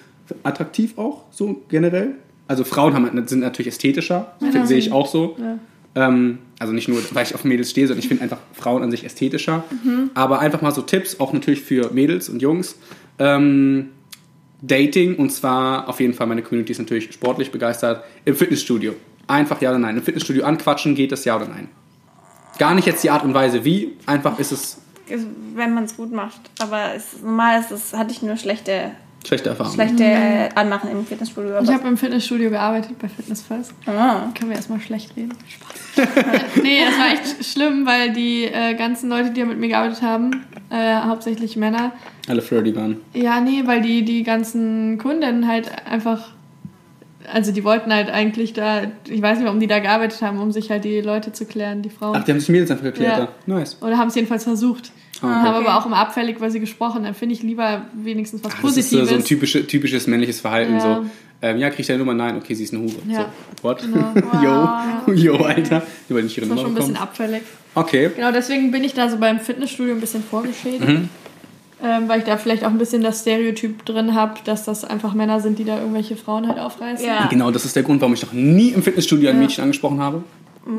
attraktiv 0.43 0.97
auch, 0.97 1.23
so 1.31 1.61
generell. 1.69 2.15
Also 2.47 2.63
Frauen 2.65 2.93
haben, 2.93 3.27
sind 3.27 3.39
natürlich 3.39 3.67
ästhetischer, 3.67 4.33
finde 4.39 4.67
sehe 4.67 4.77
ich 4.77 4.91
auch 4.91 5.07
so. 5.07 5.37
Ähm, 5.95 6.39
also 6.59 6.73
nicht 6.73 6.87
nur, 6.89 6.99
weil 7.13 7.23
ich 7.25 7.35
auf 7.35 7.43
Mädels 7.45 7.69
stehe, 7.71 7.87
sondern 7.87 7.99
ich 7.99 8.07
finde 8.07 8.23
einfach 8.23 8.39
Frauen 8.53 8.81
an 8.83 8.91
sich 8.91 9.05
ästhetischer. 9.05 9.63
Mhm. 9.83 10.09
Aber 10.13 10.39
einfach 10.39 10.61
mal 10.61 10.71
so 10.71 10.81
Tipps, 10.81 11.19
auch 11.19 11.31
natürlich 11.33 11.61
für 11.61 11.91
Mädels 11.93 12.27
und 12.29 12.41
Jungs. 12.41 12.75
Ähm, 13.19 13.89
Dating 14.61 15.15
und 15.15 15.31
zwar 15.31 15.87
auf 15.89 15.99
jeden 15.99 16.13
Fall, 16.13 16.27
meine 16.27 16.41
Community 16.43 16.71
ist 16.71 16.79
natürlich 16.79 17.11
sportlich 17.13 17.51
begeistert, 17.51 18.03
im 18.25 18.35
Fitnessstudio. 18.35 18.93
Einfach 19.27 19.61
ja 19.61 19.69
oder 19.69 19.79
nein. 19.79 19.97
Im 19.97 20.03
Fitnessstudio 20.03 20.43
anquatschen, 20.43 20.93
geht 20.95 21.11
das 21.11 21.23
ja 21.25 21.35
oder 21.35 21.47
nein? 21.47 21.67
Gar 22.57 22.75
nicht 22.75 22.85
jetzt 22.85 23.03
die 23.03 23.09
Art 23.09 23.23
und 23.23 23.33
Weise 23.33 23.63
wie, 23.65 23.93
einfach 24.05 24.37
ist 24.39 24.51
es 24.51 24.77
Wenn 25.55 25.73
man 25.73 25.85
es 25.85 25.97
gut 25.97 26.11
macht. 26.11 26.39
Aber 26.59 26.93
es, 26.95 27.21
normal 27.21 27.59
ist 27.59 27.71
es, 27.71 27.93
hatte 27.93 28.11
ich 28.11 28.21
nur 28.21 28.37
schlechte, 28.37 28.91
schlechte 29.25 29.49
Erfahrung. 29.49 29.73
schlechte 29.73 30.03
äh, 30.03 30.49
Anmachen 30.55 30.89
im 30.91 31.05
Fitnessstudio. 31.05 31.59
Ich 31.61 31.69
habe 31.71 31.87
im 31.87 31.97
Fitnessstudio 31.97 32.49
gearbeitet, 32.49 32.97
bei 32.99 33.07
Fitness 33.09 33.41
First. 33.41 33.73
ah. 33.87 34.29
Können 34.37 34.49
wir 34.51 34.55
erstmal 34.57 34.79
schlecht 34.79 35.15
reden? 35.17 35.33
Spaß. 35.47 36.07
nee, 36.63 36.79
das 36.85 36.97
war 36.97 37.07
echt 37.13 37.45
schlimm, 37.45 37.85
weil 37.85 38.13
die 38.13 38.45
äh, 38.45 38.75
ganzen 38.75 39.09
Leute, 39.09 39.31
die 39.31 39.43
mit 39.43 39.59
mir 39.59 39.67
gearbeitet 39.67 40.01
haben, 40.01 40.45
äh, 40.69 40.95
hauptsächlich 40.95 41.57
Männer, 41.57 41.91
Alle 42.29 42.41
flirty 42.41 42.73
waren. 42.75 42.97
ja, 43.13 43.41
nee, 43.41 43.63
weil 43.65 43.81
die, 43.81 44.03
die 44.05 44.23
ganzen 44.23 44.97
Kunden 44.97 45.47
halt 45.47 45.69
einfach, 45.85 46.29
also 47.31 47.51
die 47.51 47.63
wollten 47.63 47.93
halt 47.93 48.09
eigentlich 48.09 48.53
da, 48.53 48.83
ich 49.07 49.21
weiß 49.21 49.37
nicht, 49.37 49.45
warum 49.45 49.59
die 49.59 49.67
da 49.67 49.79
gearbeitet 49.79 50.21
haben, 50.21 50.39
um 50.39 50.51
sich 50.51 50.69
halt 50.69 50.83
die 50.83 51.01
Leute 51.01 51.31
zu 51.31 51.45
klären, 51.45 51.81
die 51.81 51.89
Frauen. 51.89 52.15
Ach, 52.15 52.23
die 52.23 52.31
haben 52.31 52.39
sich 52.39 52.49
Mädels 52.49 52.71
einfach 52.71 52.85
geklärt. 52.85 53.19
Ja. 53.19 53.29
da. 53.45 53.53
Nice. 53.53 53.77
Oder 53.81 53.97
haben 53.97 54.07
es 54.07 54.15
jedenfalls 54.15 54.43
versucht. 54.43 54.91
Ah, 55.21 55.27
okay. 55.27 55.47
Haben 55.49 55.65
aber 55.65 55.77
auch 55.77 55.85
immer 55.85 55.97
abfällig 55.97 56.37
über 56.37 56.49
sie 56.49 56.59
gesprochen. 56.59 57.03
Dann 57.03 57.13
finde 57.13 57.35
ich 57.35 57.43
lieber 57.43 57.85
wenigstens 57.93 58.43
was 58.43 58.53
Ach, 58.53 58.61
das 58.61 58.77
ist 58.77 58.89
Positives. 58.89 59.09
so, 59.09 59.15
ein 59.15 59.23
typische, 59.23 59.67
typisches 59.67 60.07
männliches 60.07 60.41
Verhalten. 60.41 60.73
Ja. 60.73 60.79
So, 60.79 61.05
ähm, 61.43 61.57
ja, 61.57 61.69
krieg 61.69 61.79
ich 61.79 61.87
deine 61.87 61.99
Nummer? 61.99 62.13
Nein, 62.13 62.37
okay, 62.37 62.53
sie 62.53 62.63
ist 62.63 62.73
eine 62.73 62.83
Hure. 62.83 62.95
Ja. 63.07 63.31
So, 63.57 63.63
what? 63.63 63.81
Genau. 63.81 64.13
Yo, 65.07 65.13
yo, 65.13 65.35
Alter. 65.43 65.83
Die 66.07 66.13
wollen 66.13 66.25
nicht 66.25 66.37
ihre 66.37 66.47
das 66.47 66.55
war 66.55 66.63
schon 66.63 66.71
ein 66.71 66.75
bisschen 66.75 66.97
abfällig. 66.97 67.41
Okay. 67.73 68.11
Genau, 68.15 68.31
deswegen 68.31 68.71
bin 68.71 68.83
ich 68.83 68.93
da 68.93 69.09
so 69.09 69.17
beim 69.17 69.39
Fitnessstudio 69.39 69.93
ein 69.93 70.01
bisschen 70.01 70.23
vorgeschädigt. 70.23 70.87
Mhm. 70.87 71.09
Ähm, 71.83 72.07
weil 72.07 72.19
ich 72.19 72.25
da 72.25 72.37
vielleicht 72.37 72.63
auch 72.63 72.69
ein 72.69 72.77
bisschen 72.77 73.01
das 73.01 73.21
Stereotyp 73.21 73.83
drin 73.85 74.13
habe, 74.13 74.35
dass 74.45 74.65
das 74.65 74.83
einfach 74.85 75.13
Männer 75.15 75.39
sind, 75.39 75.57
die 75.57 75.63
da 75.63 75.79
irgendwelche 75.79 76.15
Frauen 76.15 76.47
halt 76.47 76.59
aufreißen. 76.59 77.05
Ja. 77.07 77.25
Genau, 77.27 77.49
das 77.49 77.65
ist 77.65 77.75
der 77.75 77.81
Grund, 77.83 78.01
warum 78.01 78.13
ich 78.13 78.21
noch 78.23 78.33
nie 78.33 78.69
im 78.69 78.83
Fitnessstudio 78.83 79.29
ein 79.31 79.39
Mädchen 79.39 79.63
angesprochen 79.63 79.99
habe. 79.99 80.23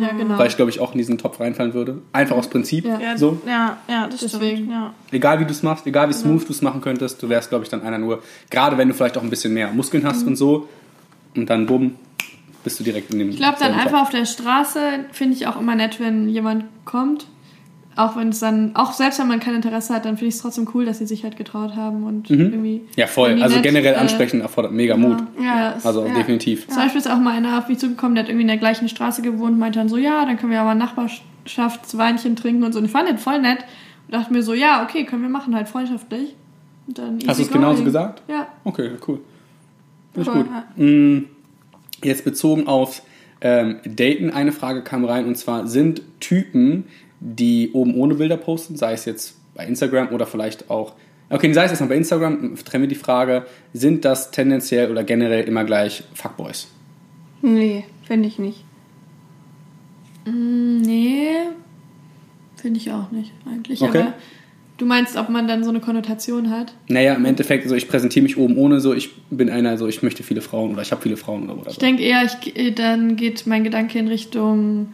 Ja, 0.01 0.13
genau. 0.13 0.39
Weil 0.39 0.47
ich, 0.47 0.55
glaube 0.55 0.71
ich, 0.71 0.79
auch 0.79 0.93
in 0.93 0.99
diesen 0.99 1.19
Topf 1.19 1.41
reinfallen 1.41 1.75
würde. 1.75 1.99
Einfach 2.13 2.37
aus 2.37 2.49
Prinzip. 2.49 2.85
Ja. 2.85 3.01
Ja, 3.01 3.17
So. 3.19 3.41
ja, 3.45 3.79
ja, 3.89 4.07
das 4.07 4.21
Deswegen. 4.21 4.57
stimmt. 4.59 4.71
Ja. 4.71 4.95
Egal 5.11 5.41
wie 5.41 5.45
du 5.45 5.51
es 5.51 5.65
machst, 5.65 5.85
egal 5.89 6.09
wie 6.09 6.13
smooth 6.13 6.47
du 6.47 6.53
es 6.53 6.63
machen 6.63 6.81
könntest, 6.81 7.21
du 7.21 7.29
wärst, 7.29 7.49
glaube 7.49 7.65
ich, 7.65 7.71
dann 7.71 7.83
einer 7.83 7.99
nur. 7.99 8.23
Gerade 8.49 8.79
wenn 8.79 8.87
du 8.87 8.95
vielleicht 8.95 9.19
auch 9.19 9.25
ein 9.25 9.31
bisschen 9.31 9.53
mehr 9.55 9.73
Muskeln 9.73 10.05
Mhm. 10.05 10.09
hast 10.09 10.25
und 10.25 10.37
so. 10.37 10.69
Und 11.35 11.51
dann 11.51 11.67
bumm, 11.67 11.97
bist 12.63 12.79
du 12.79 12.85
direkt 12.85 13.13
in 13.13 13.19
dem. 13.19 13.31
Ich 13.31 13.39
glaube 13.39 13.57
dann 13.59 13.75
einfach 13.75 14.03
auf 14.03 14.11
der 14.11 14.25
Straße 14.25 14.79
finde 15.11 15.35
ich 15.35 15.49
auch 15.49 15.59
immer 15.59 15.75
nett, 15.75 15.99
wenn 15.99 16.29
jemand 16.29 16.65
kommt. 16.85 17.27
Auch 17.97 18.17
wenn 18.17 18.29
es 18.31 18.41
dann, 18.41 18.75
auch 18.75 18.93
selbst 18.93 19.19
wenn 19.19 19.29
man 19.29 19.41
kein 19.41 19.55
Interesse 19.55 19.95
hat, 19.95 20.05
dann 20.05 20.17
finde 20.17 20.29
ich 20.29 20.35
es 20.37 20.41
trotzdem 20.43 20.69
cool, 20.75 20.85
dass 20.85 20.99
sie 20.99 21.07
sich 21.07 21.25
halt 21.25 21.37
getraut 21.37 21.77
haben 21.77 22.05
und 22.05 22.31
irgendwie. 22.31 22.81
Mhm. 22.81 22.89
Ja, 22.97 23.07
voll. 23.07 23.29
irgendwie 23.31 23.43
Also 23.45 23.57
nett, 23.57 23.65
generell 23.65 23.95
äh, 23.95 23.99
ansprechen 23.99 24.41
erfordert 24.41 24.73
mega 24.73 24.97
Mut. 24.97 25.19
Ja, 25.43 25.75
Also 25.83 26.07
ja. 26.07 26.15
definitiv. 26.15 26.69
Zum 26.69 26.77
Beispiel 26.77 27.01
ist 27.01 27.11
auch 27.11 27.19
mal 27.19 27.35
einer 27.35 27.59
auf 27.59 27.69
mich 27.69 27.79
zugekommen, 27.79 28.15
der 28.15 28.25
hat 28.25 28.31
irgendwie 28.31 28.43
in 28.43 28.49
der 28.49 28.57
gleichen 28.59 28.89
Straße 28.89 29.23
gewohnt, 29.23 29.59
meinte 29.59 29.79
dann 29.79 29.89
so, 29.89 29.97
ja, 29.97 30.25
dann 30.25 30.37
können 30.39 30.53
wir 30.53 30.61
aber 30.61 30.75
Nachbarschaftsweinchen 30.75 32.37
trinken 32.37 32.63
und 32.65 32.73
so. 32.73 32.79
Und 32.79 32.87
ich 32.87 32.91
fand 32.91 33.09
den 33.09 33.19
voll 33.19 33.41
nett 33.41 33.59
und 34.09 34.15
dachte 34.15 34.33
mir 34.33 34.43
so, 34.43 34.55
ja, 34.55 34.83
okay, 34.85 35.05
können 35.05 35.23
wir 35.23 35.29
machen, 35.29 35.55
halt 35.55 35.69
freundschaftlich. 35.69 36.35
Hast 37.27 37.39
du 37.39 37.45
es 37.45 37.51
genauso 37.51 37.85
gesagt? 37.85 38.23
Ja. 38.29 38.49
Okay, 38.65 38.91
cool. 39.07 39.21
Finde 40.15 40.31
ich 40.31 40.37
gut. 40.37 40.47
Mm, 40.77 41.19
Jetzt 42.05 42.25
bezogen 42.25 42.67
auf 42.67 43.03
ähm, 43.41 43.77
Daten, 43.85 44.31
eine 44.31 44.53
Frage 44.53 44.83
kam 44.83 45.05
rein 45.05 45.27
und 45.27 45.37
zwar: 45.37 45.67
Sind 45.67 46.03
Typen, 46.21 46.85
die 47.25 47.71
oben 47.73 47.95
ohne 47.95 48.15
Bilder 48.17 48.37
posten, 48.37 48.77
sei 48.77 48.93
es 48.95 49.05
jetzt 49.05 49.37
bei 49.55 49.65
Instagram 49.67 50.09
oder 50.09 50.27
vielleicht 50.27 50.71
auch. 50.71 50.95
Okay, 51.31 51.53
sei 51.53 51.65
es 51.65 51.71
erstmal 51.71 51.91
bei 51.91 51.97
Instagram, 51.97 52.57
trennen 52.65 52.83
wir 52.83 52.89
die 52.89 52.95
Frage: 52.95 53.47
Sind 53.73 54.05
das 54.05 54.31
tendenziell 54.33 54.91
oder 54.91 55.05
generell 55.05 55.45
immer 55.45 55.65
gleich 55.65 56.03
Fuckboys? 56.15 56.67
Nee, 57.43 57.85
finde 58.07 58.29
ich 58.29 58.39
nicht. 58.39 58.65
Mm, 60.27 60.81
Nee, 60.83 61.31
finde 62.57 62.79
ich 62.79 62.91
auch 62.93 63.11
nicht 63.13 63.33
eigentlich. 63.47 63.81
Okay. 63.83 63.99
Aber 64.01 64.15
du 64.79 64.85
meinst, 64.87 65.17
ob 65.17 65.29
man 65.29 65.47
dann 65.49 65.63
so 65.65 65.71
eine 65.71 65.81
Konnotation 65.81 66.51
hat? 66.51 66.73
Naja, 66.89 67.15
im 67.15 67.25
Endeffekt, 67.25 67.65
also 67.65 67.75
ich 67.77 67.89
präsentiere 67.89 68.23
mich 68.25 68.37
oben 68.37 68.57
ohne 68.57 68.81
so, 68.81 68.93
ich 68.95 69.11
bin 69.31 69.49
einer, 69.49 69.79
so 69.79 69.87
ich 69.87 70.03
möchte 70.03 70.23
viele 70.23 70.41
Frauen 70.41 70.73
oder 70.73 70.83
ich 70.83 70.91
habe 70.93 71.03
viele 71.03 71.17
Frauen 71.17 71.45
oder 71.45 71.55
Ich 71.55 71.59
whatever. 71.61 71.81
denke 71.81 72.03
eher, 72.03 72.25
ich, 72.25 72.57
äh, 72.57 72.71
dann 72.73 73.17
geht 73.17 73.47
mein 73.47 73.65
Gedanke 73.65 73.99
in 73.99 74.09
Richtung 74.09 74.89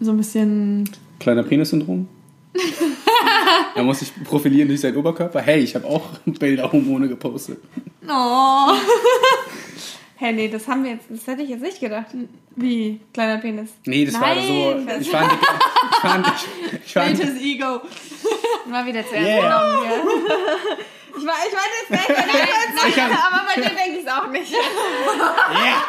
so 0.00 0.10
ein 0.10 0.16
bisschen. 0.16 0.88
Kleiner 1.18 1.42
Penis-Syndrom? 1.42 2.08
er 3.74 3.82
muss 3.82 3.98
sich 4.00 4.12
profilieren 4.24 4.68
durch 4.68 4.80
seinen 4.80 4.96
Oberkörper. 4.96 5.40
Hey, 5.40 5.60
ich 5.60 5.74
habe 5.74 5.86
auch 5.86 6.06
Bilder 6.26 6.72
oben 6.72 6.90
ohne 6.94 7.08
gepostet. 7.08 7.58
Oh, 8.08 8.72
Hey, 10.18 10.32
nee, 10.32 10.48
das 10.48 10.66
haben 10.66 10.82
wir 10.82 10.92
jetzt, 10.92 11.04
das 11.10 11.26
hätte 11.26 11.42
ich 11.42 11.50
jetzt 11.50 11.60
nicht 11.60 11.78
gedacht. 11.78 12.06
wie? 12.56 13.00
Kleiner 13.12 13.36
Penis. 13.36 13.68
Nee, 13.84 14.06
das 14.06 14.14
war 14.14 14.34
Nein, 14.34 14.46
so. 14.46 14.72
das- 14.86 15.00
Ich 15.02 15.10
fand, 15.10 15.30
ich 15.32 15.98
fand, 16.00 16.26
ich, 16.86 16.92
fand, 16.94 17.18
Latest 17.18 17.42
Ego. 17.42 17.80
Mal 18.66 18.86
wieder 18.86 19.06
zuerst 19.06 19.26
Yeah. 19.26 19.42
genommen 19.42 19.86
hier. 19.86 20.78
Ich, 21.18 21.26
war, 21.26 21.34
ich 21.46 21.52
meinte 21.54 21.76
jetzt 21.80 21.90
nicht, 21.90 22.18
ich 22.88 22.96
Ich 22.96 23.02
hab- 23.02 23.32
aber 23.32 23.46
bei 23.46 23.60
dir 23.60 23.68
denke 23.76 23.98
ich 24.00 24.06
es 24.06 24.10
auch 24.12 24.28
nicht. 24.30 24.50
yeah. 24.52 25.82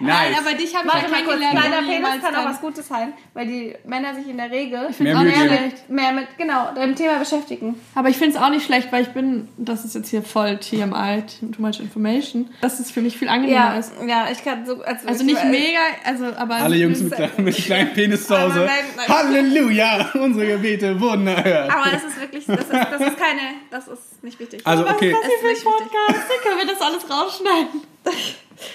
Nein, 0.00 0.34
aber 0.38 0.54
dich 0.56 0.74
habe 0.74 0.86
ich 0.88 0.94
ja 0.94 1.00
kennengelernt. 1.08 1.58
kleiner 1.58 1.82
Penis 1.86 2.22
kann 2.22 2.36
auch 2.36 2.44
was 2.46 2.60
Gutes 2.60 2.88
sein, 2.88 3.12
weil 3.34 3.46
die 3.46 3.74
Männer 3.84 4.14
sich 4.14 4.28
in 4.28 4.36
der 4.38 4.50
Regel 4.50 4.88
Mehr 4.98 5.14
geben. 5.16 5.32
schlecht. 5.32 5.88
mehr 5.90 6.12
mit, 6.12 6.26
genau, 6.38 6.72
dem 6.74 6.94
Thema 6.96 7.18
beschäftigen. 7.18 7.80
Aber 7.94 8.08
ich 8.08 8.16
finde 8.16 8.36
es 8.36 8.42
auch 8.42 8.50
nicht 8.50 8.64
schlecht, 8.64 8.90
weil 8.92 9.02
ich 9.02 9.08
bin, 9.10 9.48
das 9.56 9.84
ist 9.84 9.94
jetzt 9.94 10.08
hier 10.10 10.22
voll 10.22 10.58
TMI, 10.58 11.22
too 11.52 11.60
much 11.62 11.80
information, 11.80 12.50
dass 12.60 12.80
es 12.80 12.90
für 12.90 13.00
mich 13.00 13.16
viel 13.18 13.28
angenehmer 13.28 13.74
Ja, 13.74 13.78
ist. 13.78 13.92
ja, 14.06 14.28
ich 14.32 14.42
kann 14.44 14.64
so, 14.66 14.82
also, 14.82 15.06
Also 15.08 15.20
ich, 15.24 15.32
nicht 15.32 15.44
mega, 15.44 15.78
also 16.04 16.26
aber. 16.36 16.56
Alle 16.56 16.76
Jungs 16.76 17.00
mit, 17.00 17.12
kleinen- 17.14 17.44
mit 17.44 17.56
kleinen 17.56 17.92
Penis 17.94 18.26
zu 18.26 18.34
Hause. 18.40 18.54
Aber 18.60 18.66
nein, 18.66 18.84
nein. 18.96 19.08
Halleluja, 19.08 20.10
unsere 20.14 20.46
Gebete 20.46 21.00
wurden 21.00 21.26
erhört. 21.26 21.70
Aber 21.70 21.86
es 21.94 22.04
ist 22.04 22.20
wirklich, 22.20 22.44
das 22.46 22.60
ist, 22.60 22.70
das 22.72 23.00
ist 23.00 23.16
keine, 23.18 23.40
das 23.70 23.88
ist 23.88 24.22
nicht 24.22 24.38
wichtig. 24.38 24.60
Also, 24.64 24.86
okay. 24.88 25.12
Was 25.12 25.20
ist 25.20 25.30
das 25.30 25.50
Es 25.52 25.58
ist 25.58 25.62
hier 25.62 25.70
für 25.70 25.78
ein 25.78 25.88
Podcast? 25.88 26.42
Können 26.42 26.58
wir 26.58 26.66
das 26.66 26.80
alles 26.80 27.10
rausschneiden? 27.10 27.82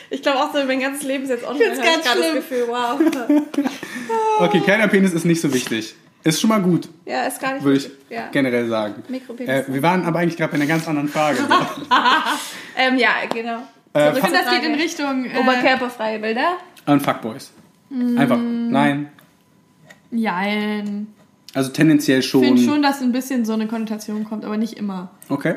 Ich 0.09 0.21
glaube 0.23 0.39
auch 0.39 0.51
so, 0.53 0.63
mein 0.65 0.79
ganzes 0.79 1.03
Leben 1.03 1.25
ist 1.25 1.29
jetzt 1.29 1.45
online. 1.45 1.73
ich 1.73 1.81
ganz 1.81 2.03
gerade 2.03 2.19
schlimm. 2.19 2.35
das 2.35 2.47
Gefühl, 2.49 2.65
wow. 2.67 2.99
Okay, 4.39 4.59
kleiner 4.61 4.87
Penis 4.87 5.13
ist 5.13 5.25
nicht 5.25 5.39
so 5.41 5.53
wichtig. 5.53 5.95
Ist 6.23 6.41
schon 6.41 6.49
mal 6.49 6.59
gut, 6.61 6.89
Ja, 7.05 7.23
ist 7.25 7.39
gar 7.39 7.53
nicht 7.53 7.63
würde 7.63 7.77
ich. 7.77 7.89
Ja. 8.09 8.29
generell 8.31 8.67
sagen. 8.67 9.03
Mikropenis. 9.07 9.67
Äh, 9.67 9.73
wir 9.73 9.83
waren 9.83 10.03
aber 10.05 10.19
eigentlich 10.19 10.37
gerade 10.37 10.51
bei 10.51 10.55
einer 10.55 10.65
ganz 10.65 10.87
anderen 10.87 11.07
Frage. 11.07 11.37
Ähm, 12.77 12.97
ja, 12.97 13.11
genau. 13.31 13.59
Äh, 13.93 14.19
zur 14.19 14.29
Das 14.29 14.49
geht 14.49 14.63
in 14.63 14.75
Richtung. 14.75 15.25
Äh, 15.25 15.39
Oberkörperfreie 15.39 16.19
Bilder. 16.19 16.57
Und 16.87 17.01
Fuckboys. 17.01 17.51
Einfach, 18.17 18.37
nein. 18.37 19.09
Jein. 20.11 21.07
Also 21.53 21.71
tendenziell 21.71 22.19
Ich 22.19 22.29
finde 22.31 22.57
schon. 22.57 22.65
schon, 22.65 22.81
dass 22.81 23.01
ein 23.01 23.11
bisschen 23.13 23.45
so 23.45 23.53
eine 23.53 23.67
Konnotation 23.67 24.25
kommt, 24.25 24.43
aber 24.43 24.57
nicht 24.57 24.73
immer. 24.73 25.11
Okay. 25.29 25.55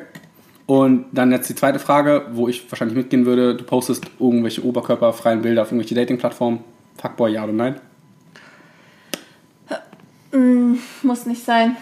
Und 0.68 1.06
dann 1.12 1.32
jetzt 1.32 1.48
die 1.48 1.54
zweite 1.54 1.78
Frage, 1.78 2.26
wo 2.32 2.46
ich 2.46 2.70
wahrscheinlich 2.70 2.94
mitgehen 2.96 3.24
würde. 3.24 3.54
Du 3.56 3.64
postest 3.64 4.04
irgendwelche 4.20 4.62
oberkörperfreien 4.62 5.40
Bilder 5.40 5.62
auf 5.62 5.68
irgendwelche 5.72 5.94
Dating-Plattformen. 5.94 6.60
Fuckboy, 7.00 7.32
ja 7.32 7.44
oder 7.44 7.54
nein? 7.54 7.76
Muss 11.02 11.24
nicht 11.24 11.42
sein. 11.42 11.76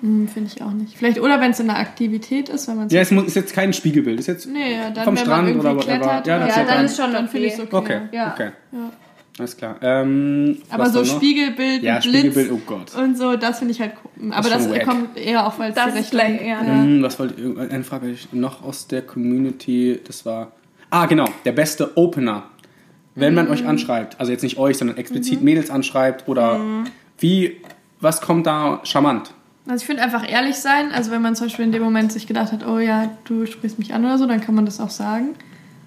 Hm, 0.00 0.26
finde 0.28 0.50
ich 0.52 0.60
auch 0.62 0.72
nicht. 0.72 0.96
Vielleicht, 0.96 1.20
oder 1.20 1.40
wenn 1.40 1.52
es 1.52 1.60
in 1.60 1.70
einer 1.70 1.78
Aktivität 1.78 2.48
ist, 2.48 2.66
wenn 2.66 2.76
man 2.78 2.88
Ja, 2.88 3.00
es 3.02 3.12
muss, 3.12 3.26
ist 3.26 3.36
jetzt 3.36 3.52
kein 3.54 3.72
Spiegelbild. 3.72 4.18
Ist 4.18 4.26
jetzt 4.26 4.46
Nee, 4.48 4.74
ja, 4.74 4.90
dann 4.90 5.04
vom 5.04 5.16
Strand 5.16 5.54
oder 5.56 5.76
whatever. 5.76 5.98
klettert. 5.98 6.26
Ja, 6.26 6.38
Ja, 6.40 6.46
ist 6.46 6.56
dann 6.56 6.66
dann- 6.66 6.84
ist 6.86 6.96
schon 6.96 7.12
dann 7.12 7.28
finde 7.28 7.46
ich 7.46 7.52
okay. 7.54 7.62
es 7.68 7.72
okay. 7.74 7.96
Okay, 8.08 8.16
Ja. 8.16 8.32
okay. 8.32 8.50
Ja. 8.72 8.90
Alles 9.38 9.56
klar. 9.56 9.76
Ähm, 9.80 10.58
Aber 10.68 10.90
so? 10.90 11.04
Spiegelbild, 11.04 11.82
Ja, 11.82 11.98
Blitz 12.00 12.14
Spiegelbild, 12.16 12.52
oh 12.52 12.60
Gott. 12.66 12.94
und 12.94 13.16
so, 13.16 13.36
das 13.36 13.58
finde 13.60 13.72
ich 13.72 13.80
halt 13.80 13.92
cool. 14.04 14.32
Aber 14.32 14.50
das 14.50 14.68
wack. 14.68 14.84
kommt 14.84 15.16
eher 15.16 15.46
auch, 15.46 15.58
weil 15.58 15.70
es 15.70 15.76
Das 15.76 15.88
ist 15.88 15.94
Rechte 15.94 16.10
gleich, 16.16 16.46
ja. 16.46 16.60
Hm, 16.60 17.02
was 17.02 17.18
wollte 17.18 17.34
ich, 17.40 17.58
eine 17.72 17.84
Frage 17.84 18.10
ich 18.10 18.32
noch 18.32 18.62
aus 18.62 18.86
der 18.86 19.02
Community, 19.02 19.98
das 20.06 20.26
war, 20.26 20.52
ah 20.90 21.06
genau, 21.06 21.26
der 21.44 21.52
beste 21.52 21.96
Opener. 21.96 22.44
Wenn 23.14 23.34
man 23.34 23.46
Mhm. 23.46 23.52
euch 23.52 23.66
anschreibt, 23.66 24.20
also 24.20 24.30
jetzt 24.30 24.42
nicht 24.42 24.58
euch, 24.58 24.76
sondern 24.78 24.96
explizit 24.96 25.42
Mädels 25.42 25.70
anschreibt 25.70 26.28
oder 26.28 26.58
Mhm. 26.58 26.84
wie, 27.18 27.56
was 28.00 28.20
kommt 28.20 28.46
da 28.46 28.80
charmant? 28.84 29.32
Also 29.66 29.82
ich 29.82 29.86
finde 29.86 30.02
einfach 30.02 30.28
ehrlich 30.30 30.56
sein. 30.56 30.90
Also 30.92 31.10
wenn 31.10 31.20
man 31.22 31.34
zum 31.34 31.46
Beispiel 31.46 31.64
in 31.64 31.72
dem 31.72 31.82
Moment 31.82 32.12
sich 32.12 32.26
gedacht 32.26 32.52
hat, 32.52 32.66
oh 32.66 32.78
ja, 32.78 33.10
du 33.24 33.46
sprichst 33.46 33.78
mich 33.78 33.94
an 33.94 34.04
oder 34.04 34.16
so, 34.18 34.26
dann 34.26 34.40
kann 34.40 34.54
man 34.54 34.64
das 34.64 34.80
auch 34.80 34.90
sagen. 34.90 35.30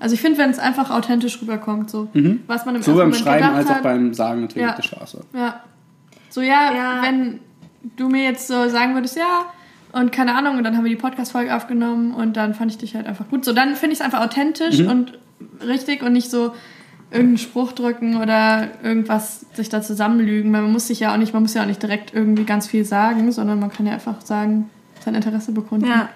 Also 0.04 0.16
ich 0.16 0.22
finde, 0.22 0.38
wenn 0.38 0.50
es 0.50 0.60
einfach 0.60 0.92
authentisch 0.92 1.42
rüberkommt, 1.42 1.90
so 1.90 2.10
was 2.48 2.66
man 2.66 2.76
im 2.76 2.82
So 2.82 2.92
ersten 2.92 2.98
beim 2.98 3.08
Moment 3.08 3.16
Schreiben 3.16 3.56
als 3.56 3.70
auch 3.70 3.82
beim 3.82 4.14
Sagen 4.14 4.42
natürlich 4.42 4.64
Ja. 4.64 4.70
auf 4.72 4.76
der 4.76 4.84
Straße. 4.84 5.22
Ja. 5.34 5.62
So, 6.30 6.42
ja, 6.42 6.74
Ja. 6.76 7.02
wenn 7.04 7.40
du 7.96 8.10
mir 8.10 8.24
jetzt 8.24 8.48
so 8.48 8.68
sagen 8.68 8.96
würdest, 8.96 9.16
ja, 9.16 9.46
und 9.94 10.12
keine 10.12 10.36
Ahnung, 10.36 10.58
und 10.58 10.64
dann 10.66 10.76
haben 10.76 10.84
wir 10.84 10.90
die 10.90 10.98
Podcast-Folge 10.98 11.56
aufgenommen 11.56 12.14
und 12.14 12.36
dann 12.36 12.54
fand 12.54 12.72
ich 12.72 12.78
dich 12.78 12.96
halt 12.96 13.08
einfach 13.08 13.30
gut. 13.30 13.46
So, 13.46 13.54
dann 13.54 13.76
finde 13.76 13.94
ich 13.94 14.00
es 14.00 14.06
einfach 14.06 14.22
authentisch 14.22 14.80
Mhm. 14.80 14.88
und 14.90 15.20
richtig 15.66 16.04
und 16.04 16.12
nicht 16.14 16.30
so 16.30 16.54
irgendeinen 17.12 17.38
Spruch 17.38 17.72
drücken 17.74 18.18
oder 18.18 18.70
irgendwas 18.84 19.46
sich 19.54 19.70
da 19.70 19.82
zusammenlügen, 19.82 20.52
weil 20.52 20.64
man 20.64 20.72
muss 20.74 20.88
sich 20.88 21.00
ja 21.00 21.14
auch 21.14 21.18
nicht, 21.18 21.32
man 21.34 21.44
muss 21.44 21.54
ja 21.54 21.62
auch 21.62 21.68
nicht 21.68 21.82
direkt 21.82 22.14
irgendwie 22.14 22.44
ganz 22.44 22.68
viel 22.68 22.84
sagen, 22.86 23.32
sondern 23.32 23.60
man 23.60 23.72
kann 23.72 23.86
ja 23.86 23.94
einfach 23.94 24.20
sagen, 24.22 24.70
sein 25.06 25.16
Interesse 25.16 25.52
bekunden. 25.54 25.86
Ja. 25.88 26.10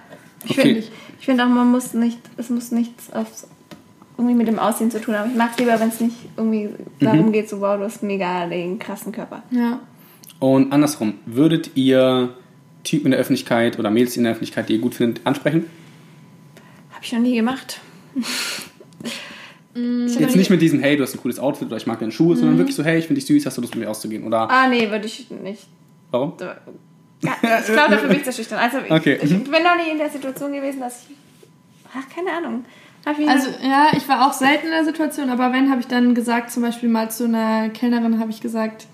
Ich 0.44 0.52
Okay. 0.52 0.62
finde 0.62 0.80
ich 1.20 1.26
find 1.26 1.40
auch, 1.42 1.48
man 1.48 1.70
muss 1.72 1.94
nicht, 1.94 2.20
es 2.38 2.50
muss 2.50 2.72
nichts 2.72 3.14
aufs, 3.14 3.48
irgendwie 4.18 4.36
mit 4.36 4.48
dem 4.48 4.58
Aussehen 4.60 4.90
zu 4.92 5.00
tun 5.00 5.16
haben. 5.18 5.32
Ich 5.32 5.38
mag 5.38 5.52
es 5.54 5.60
lieber, 5.60 5.80
wenn 5.80 5.90
es 5.90 6.00
nicht 6.02 6.16
irgendwie 6.36 6.70
darum 7.00 7.32
geht, 7.32 7.50
so, 7.50 7.62
wow, 7.62 7.78
du 7.78 7.84
hast 7.84 8.02
mega 8.04 8.48
den 8.48 8.80
krassen 8.80 9.12
Körper. 9.12 9.44
Ja. 9.52 9.80
Und 10.40 10.72
andersrum, 10.74 11.16
würdet 11.26 11.72
ihr 11.76 12.34
Typen 12.84 13.06
in 13.08 13.12
der 13.12 13.20
Öffentlichkeit 13.20 13.78
oder 13.80 13.90
Mädels 13.90 14.18
in 14.18 14.24
der 14.24 14.32
Öffentlichkeit, 14.34 14.70
die 14.70 14.74
ihr 14.74 14.80
gut 14.82 14.96
findet, 14.96 15.26
ansprechen? 15.26 15.66
Habe 16.92 17.04
ich 17.04 17.12
noch 17.14 17.20
nie 17.20 17.36
gemacht. 17.36 17.80
Jetzt 19.76 20.36
nicht 20.36 20.50
mit 20.50 20.60
diesem, 20.62 20.80
hey, 20.80 20.98
du 20.98 21.04
hast 21.04 21.14
ein 21.14 21.22
cooles 21.22 21.38
Outfit 21.38 21.68
oder 21.68 21.78
ich 21.78 21.86
mag 21.86 22.00
deine 22.00 22.12
Schuhe, 22.12 22.36
sondern 22.36 22.58
wirklich 22.58 22.76
so, 22.76 22.84
hey, 22.84 22.98
ich 22.98 23.06
finde 23.06 23.20
dich 23.22 23.28
süß, 23.28 23.46
hast 23.46 23.58
du 23.58 23.62
Lust 23.62 23.76
mit 23.76 23.84
mir 23.86 23.92
auszugehen? 23.92 24.24
Oder 24.24 24.50
Ah, 24.50 24.68
nee, 24.68 24.90
würde 24.90 25.06
ich 25.06 25.30
nicht. 25.30 25.68
warum? 26.10 26.34
Ja, 26.40 26.56
ich 27.60 27.66
glaube, 27.68 27.92
dafür 27.92 28.08
bin 28.10 28.18
ich 28.18 28.24
zu 28.24 28.34
schüchtern. 28.34 28.58
Also, 28.58 28.80
ich, 28.80 28.92
Okay. 28.92 29.20
ich 29.22 29.30
bin 29.30 29.44
noch 29.64 29.76
nie 29.76 29.92
in 29.92 29.98
der 30.00 30.10
Situation 30.10 30.52
gewesen, 30.52 30.80
dass 30.80 31.04
ich. 31.10 31.16
Ach, 31.96 32.10
keine 32.16 32.32
Ahnung. 32.32 32.66
Also 33.30 33.50
ja, 33.64 33.90
ich 33.96 34.08
war 34.10 34.28
auch 34.28 34.34
selten 34.34 34.66
in 34.66 34.72
der 34.72 34.86
Situation, 34.86 35.30
aber 35.30 35.54
wenn, 35.54 35.70
habe 35.70 35.82
ich 35.82 35.88
dann 35.88 36.14
gesagt, 36.14 36.52
zum 36.52 36.64
Beispiel 36.64 36.90
mal 36.90 37.10
zu 37.10 37.26
einer 37.26 37.70
Kellnerin 37.70 38.20
habe 38.20 38.32
ich 38.32 38.42
gesagt, 38.42 38.88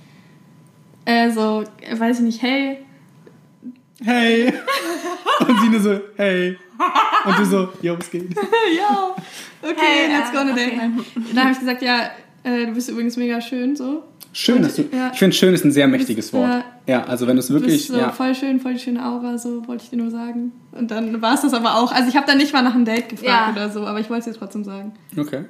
äh, 1.05 1.31
so, 1.31 1.63
weiß 1.91 2.19
ich 2.19 2.25
nicht, 2.25 2.41
hey, 2.41 2.85
Hey! 4.03 4.53
Und 5.47 5.61
sie 5.61 5.69
nur 5.69 5.79
so, 5.79 5.99
hey! 6.17 6.57
Und 7.25 7.39
du 7.39 7.45
so, 7.45 7.69
yo, 7.81 7.97
was 7.97 8.11
geht? 8.11 8.35
ja, 8.77 9.15
okay, 9.61 9.75
Hey, 9.77 10.07
let's 10.17 10.31
go 10.31 10.39
on 10.39 10.49
a 10.49 10.51
äh, 10.51 10.55
date. 10.55 10.73
okay. 10.73 10.77
Nein. 10.77 11.05
Dann 11.33 11.43
habe 11.43 11.51
ich 11.53 11.59
gesagt, 11.59 11.81
ja, 11.81 12.11
äh, 12.43 12.65
du 12.65 12.73
bist 12.73 12.89
übrigens 12.89 13.15
mega 13.15 13.39
schön, 13.39 13.75
so. 13.75 14.03
Schön, 14.33 14.63
dass 14.63 14.75
du. 14.75 14.83
Ja. 14.91 15.11
Ich 15.13 15.19
finde, 15.19 15.35
schön 15.35 15.53
ist 15.53 15.63
ein 15.63 15.71
sehr 15.71 15.87
mächtiges 15.87 16.33
Wort. 16.33 16.49
Ja. 16.49 16.63
Ja, 16.85 17.03
also 17.05 17.27
wenn 17.27 17.35
du 17.35 17.39
es 17.39 17.49
wirklich. 17.51 17.87
so 17.87 17.95
ja. 17.97 18.11
voll 18.11 18.33
schön, 18.35 18.59
voll 18.59 18.73
die 18.73 18.79
schöne 18.79 19.05
Aura, 19.05 19.37
so 19.37 19.65
wollte 19.67 19.83
ich 19.83 19.89
dir 19.91 19.97
nur 19.97 20.11
sagen. 20.11 20.51
Und 20.71 20.91
dann 20.91 21.21
war 21.21 21.35
es 21.35 21.41
das 21.41 21.53
aber 21.53 21.77
auch. 21.77 21.91
Also 21.93 22.09
ich 22.09 22.15
habe 22.17 22.25
dann 22.27 22.37
nicht 22.37 22.51
mal 22.51 22.61
nach 22.63 22.73
einem 22.75 22.83
Date 22.83 23.09
gefragt 23.09 23.29
Ja. 23.29 23.51
oder 23.51 23.69
so, 23.69 23.85
aber 23.85 23.99
ich 23.99 24.09
wollte 24.09 24.27
es 24.29 24.33
dir 24.33 24.39
trotzdem 24.39 24.63
sagen. 24.63 24.93
Okay. 25.17 25.45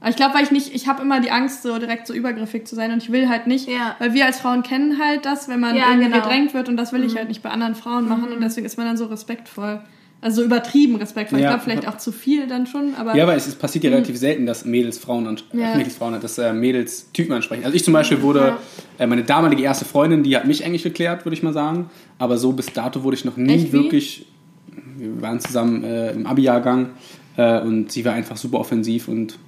Aber 0.00 0.10
ich 0.10 0.16
glaube, 0.16 0.34
weil 0.34 0.44
ich 0.44 0.50
nicht, 0.52 0.74
ich 0.74 0.86
habe 0.88 1.02
immer 1.02 1.20
die 1.20 1.30
Angst, 1.30 1.62
so 1.62 1.78
direkt 1.78 2.06
so 2.06 2.14
übergriffig 2.14 2.66
zu 2.66 2.74
sein 2.76 2.92
und 2.92 3.02
ich 3.02 3.10
will 3.10 3.28
halt 3.28 3.46
nicht, 3.46 3.68
Ja. 3.68 3.96
weil 3.98 4.14
wir 4.14 4.24
als 4.26 4.38
Frauen 4.40 4.62
kennen 4.62 4.98
halt 5.02 5.26
das, 5.26 5.48
wenn 5.48 5.58
man 5.58 5.74
Ja, 5.74 5.88
irgendwie 5.88 6.06
genau. 6.10 6.20
gedrängt 6.22 6.54
wird 6.54 6.68
und 6.68 6.76
das 6.76 6.92
will 6.92 7.02
ich 7.02 7.16
halt 7.16 7.28
nicht 7.28 7.42
bei 7.42 7.50
anderen 7.50 7.74
Frauen 7.74 8.08
machen 8.08 8.32
und 8.32 8.40
deswegen 8.40 8.66
ist 8.66 8.76
man 8.78 8.86
dann 8.86 8.96
so 8.96 9.06
respektvoll. 9.06 9.80
Also 10.22 10.42
übertrieben 10.42 10.96
respektvoll. 10.96 11.38
Ja. 11.40 11.44
Ich 11.46 11.50
glaube 11.50 11.64
vielleicht 11.64 11.88
auch 11.88 11.98
zu 11.98 12.10
viel 12.10 12.46
dann 12.48 12.66
schon, 12.66 12.94
aber. 12.94 13.14
Ja, 13.14 13.24
aber 13.24 13.34
es, 13.36 13.46
es 13.46 13.54
passiert 13.54 13.84
ja 13.84 13.90
relativ 13.90 14.16
selten, 14.16 14.46
dass 14.46 14.64
Mädels 14.64 14.98
Frauen, 14.98 15.24
Ja. 15.52 15.74
äh, 15.74 15.76
Mädels 15.76 15.96
Frauen, 15.96 16.18
dass 16.20 16.38
äh, 16.38 16.52
Mädels 16.52 17.10
Typen 17.12 17.32
ansprechen. 17.34 17.64
Also 17.64 17.76
ich 17.76 17.84
zum 17.84 17.92
Beispiel 17.92 18.22
wurde, 18.22 18.56
äh, 18.98 19.06
meine 19.06 19.22
damalige 19.24 19.62
erste 19.62 19.84
Freundin, 19.84 20.22
die 20.22 20.34
hat 20.36 20.46
mich 20.46 20.64
eigentlich 20.64 20.82
geklärt, 20.82 21.24
würde 21.26 21.34
ich 21.36 21.42
mal 21.42 21.52
sagen. 21.52 21.90
Aber 22.18 22.38
so 22.38 22.52
bis 22.52 22.72
dato 22.72 23.02
wurde 23.04 23.16
ich 23.16 23.24
noch 23.24 23.36
nie 23.36 23.54
Echt, 23.54 23.72
wirklich, 23.72 24.26
wir 24.96 25.20
waren 25.20 25.38
zusammen 25.38 25.84
äh, 25.84 26.12
im 26.12 26.26
Abi-Jahrgang 26.26 26.90
äh, 27.36 27.60
und 27.60 27.92
sie 27.92 28.04
war 28.04 28.14
einfach 28.14 28.36
super 28.38 28.58
offensiv 28.58 29.08
und 29.08 29.38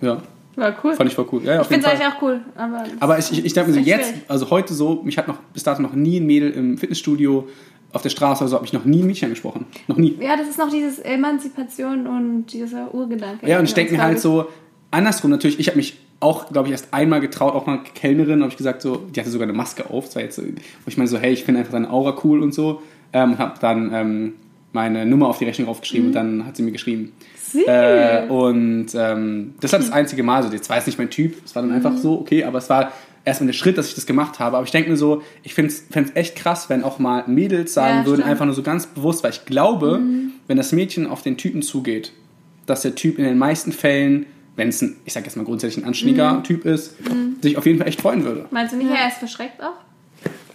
ja, 0.00 0.20
War 0.56 0.74
cool. 0.82 0.94
fand 0.94 1.08
ich 1.08 1.14
voll 1.14 1.26
cool. 1.30 1.42
Ja, 1.44 1.54
ja, 1.54 1.60
ich 1.62 1.68
finde 1.68 1.86
es 1.86 1.92
eigentlich 1.92 2.08
auch 2.08 2.20
cool. 2.22 2.40
Aber 2.56 2.84
Aber 2.98 3.18
ich, 3.20 3.30
ich, 3.30 3.44
ich 3.44 3.52
denke 3.52 3.70
mir 3.70 3.74
so, 3.74 3.80
ist 3.80 3.86
jetzt, 3.86 4.08
schwierig. 4.08 4.22
also 4.28 4.50
heute 4.50 4.74
so, 4.74 5.00
mich 5.04 5.16
hat 5.16 5.28
noch 5.28 5.38
bis 5.54 5.62
dato 5.62 5.80
noch 5.80 5.94
nie 5.94 6.18
ein 6.18 6.26
Mädel 6.26 6.50
im 6.50 6.76
Fitnessstudio 6.76 7.48
auf 7.92 8.02
der 8.02 8.10
Straße 8.10 8.42
oder 8.42 8.48
so, 8.48 8.56
habe 8.56 8.66
ich 8.66 8.72
noch 8.72 8.84
nie 8.84 9.02
ein 9.02 9.06
Mädchen 9.06 9.26
angesprochen. 9.26 9.66
Noch 9.86 9.96
nie. 9.96 10.16
ja, 10.20 10.36
das 10.36 10.48
ist 10.48 10.58
noch 10.58 10.70
dieses 10.70 10.98
Emanzipation 10.98 12.06
und 12.06 12.46
dieser 12.46 12.94
Urgedanke. 12.94 13.46
Ja, 13.46 13.58
und 13.58 13.64
ich 13.64 13.74
denke 13.74 13.92
mir 13.92 14.02
halt 14.02 14.20
so, 14.20 14.46
andersrum 14.90 15.30
natürlich, 15.30 15.58
ich 15.58 15.68
habe 15.68 15.76
mich 15.76 15.98
auch, 16.20 16.50
glaube 16.50 16.68
ich, 16.68 16.72
erst 16.72 16.94
einmal 16.94 17.20
getraut, 17.20 17.54
auch 17.54 17.66
mal 17.66 17.80
Kellnerin, 17.94 18.40
habe 18.40 18.50
ich 18.50 18.56
gesagt, 18.56 18.80
so, 18.80 18.96
die 18.96 19.20
hatte 19.20 19.30
sogar 19.30 19.48
eine 19.48 19.56
Maske 19.56 19.90
auf, 19.90 20.06
das 20.06 20.16
war 20.16 20.22
jetzt 20.22 20.36
so, 20.36 20.42
wo 20.42 20.48
ich 20.86 20.96
meine 20.96 21.08
so, 21.08 21.18
hey, 21.18 21.32
ich 21.32 21.44
finde 21.44 21.60
einfach 21.60 21.72
deine 21.72 21.90
Aura 21.90 22.16
cool 22.22 22.42
und 22.42 22.54
so, 22.54 22.80
ähm, 23.12 23.32
und 23.32 23.38
habe 23.38 23.54
dann 23.60 23.92
ähm, 23.92 24.34
meine 24.72 25.04
Nummer 25.04 25.28
auf 25.28 25.38
die 25.38 25.44
Rechnung 25.44 25.68
aufgeschrieben 25.68 26.08
und 26.08 26.12
dann 26.12 26.46
hat 26.46 26.56
sie 26.56 26.62
mir 26.62 26.72
geschrieben. 26.72 27.12
Süß. 27.36 27.66
Äh, 27.66 28.26
und 28.28 28.86
ähm, 28.94 29.54
das 29.60 29.72
war 29.72 29.80
das 29.80 29.90
einzige 29.90 30.22
Mal, 30.22 30.42
so, 30.42 30.50
jetzt 30.50 30.70
war 30.70 30.78
es 30.78 30.86
nicht 30.86 30.98
mein 30.98 31.10
Typ, 31.10 31.34
es 31.44 31.54
war 31.54 31.62
dann 31.62 31.72
einfach 31.72 31.96
so, 31.96 32.20
okay, 32.20 32.44
aber 32.44 32.58
es 32.58 32.70
war 32.70 32.92
erstmal 33.24 33.46
der 33.46 33.54
Schritt, 33.54 33.78
dass 33.78 33.88
ich 33.88 33.94
das 33.94 34.06
gemacht 34.06 34.38
habe, 34.38 34.56
aber 34.56 34.64
ich 34.66 34.72
denke 34.72 34.90
mir 34.90 34.96
so, 34.96 35.22
ich 35.42 35.54
finde 35.54 35.72
es 35.72 35.84
echt 36.14 36.36
krass, 36.36 36.68
wenn 36.68 36.82
auch 36.84 36.98
mal 36.98 37.24
Mädels 37.26 37.72
sagen 37.74 37.98
Ja, 38.00 38.06
würden, 38.06 38.16
stimmt. 38.20 38.30
einfach 38.30 38.44
nur 38.46 38.54
so 38.54 38.62
ganz 38.62 38.86
bewusst, 38.86 39.22
weil 39.22 39.30
ich 39.30 39.44
glaube, 39.44 40.00
wenn 40.48 40.56
das 40.56 40.72
Mädchen 40.72 41.06
auf 41.06 41.22
den 41.22 41.36
Typen 41.36 41.62
zugeht, 41.62 42.12
dass 42.66 42.82
der 42.82 42.94
Typ 42.94 43.18
in 43.18 43.24
den 43.24 43.38
meisten 43.38 43.72
Fällen, 43.72 44.26
wenn 44.56 44.68
es 44.68 44.82
ein, 44.82 44.96
ich 45.04 45.12
sag 45.12 45.24
jetzt 45.24 45.36
mal 45.36 45.44
grundsätzlich 45.44 45.82
ein 45.84 45.88
anständiger 45.88 46.42
Typ 46.42 46.64
ist, 46.64 46.96
sich 47.40 47.56
auf 47.56 47.64
jeden 47.66 47.78
Fall 47.78 47.88
echt 47.88 48.00
freuen 48.00 48.24
würde. 48.24 48.46
Meinst 48.50 48.72
du 48.72 48.76
nicht, 48.76 48.90
er 48.90 49.08
ist 49.08 49.18
verschreckt 49.18 49.62
auch? 49.62 49.72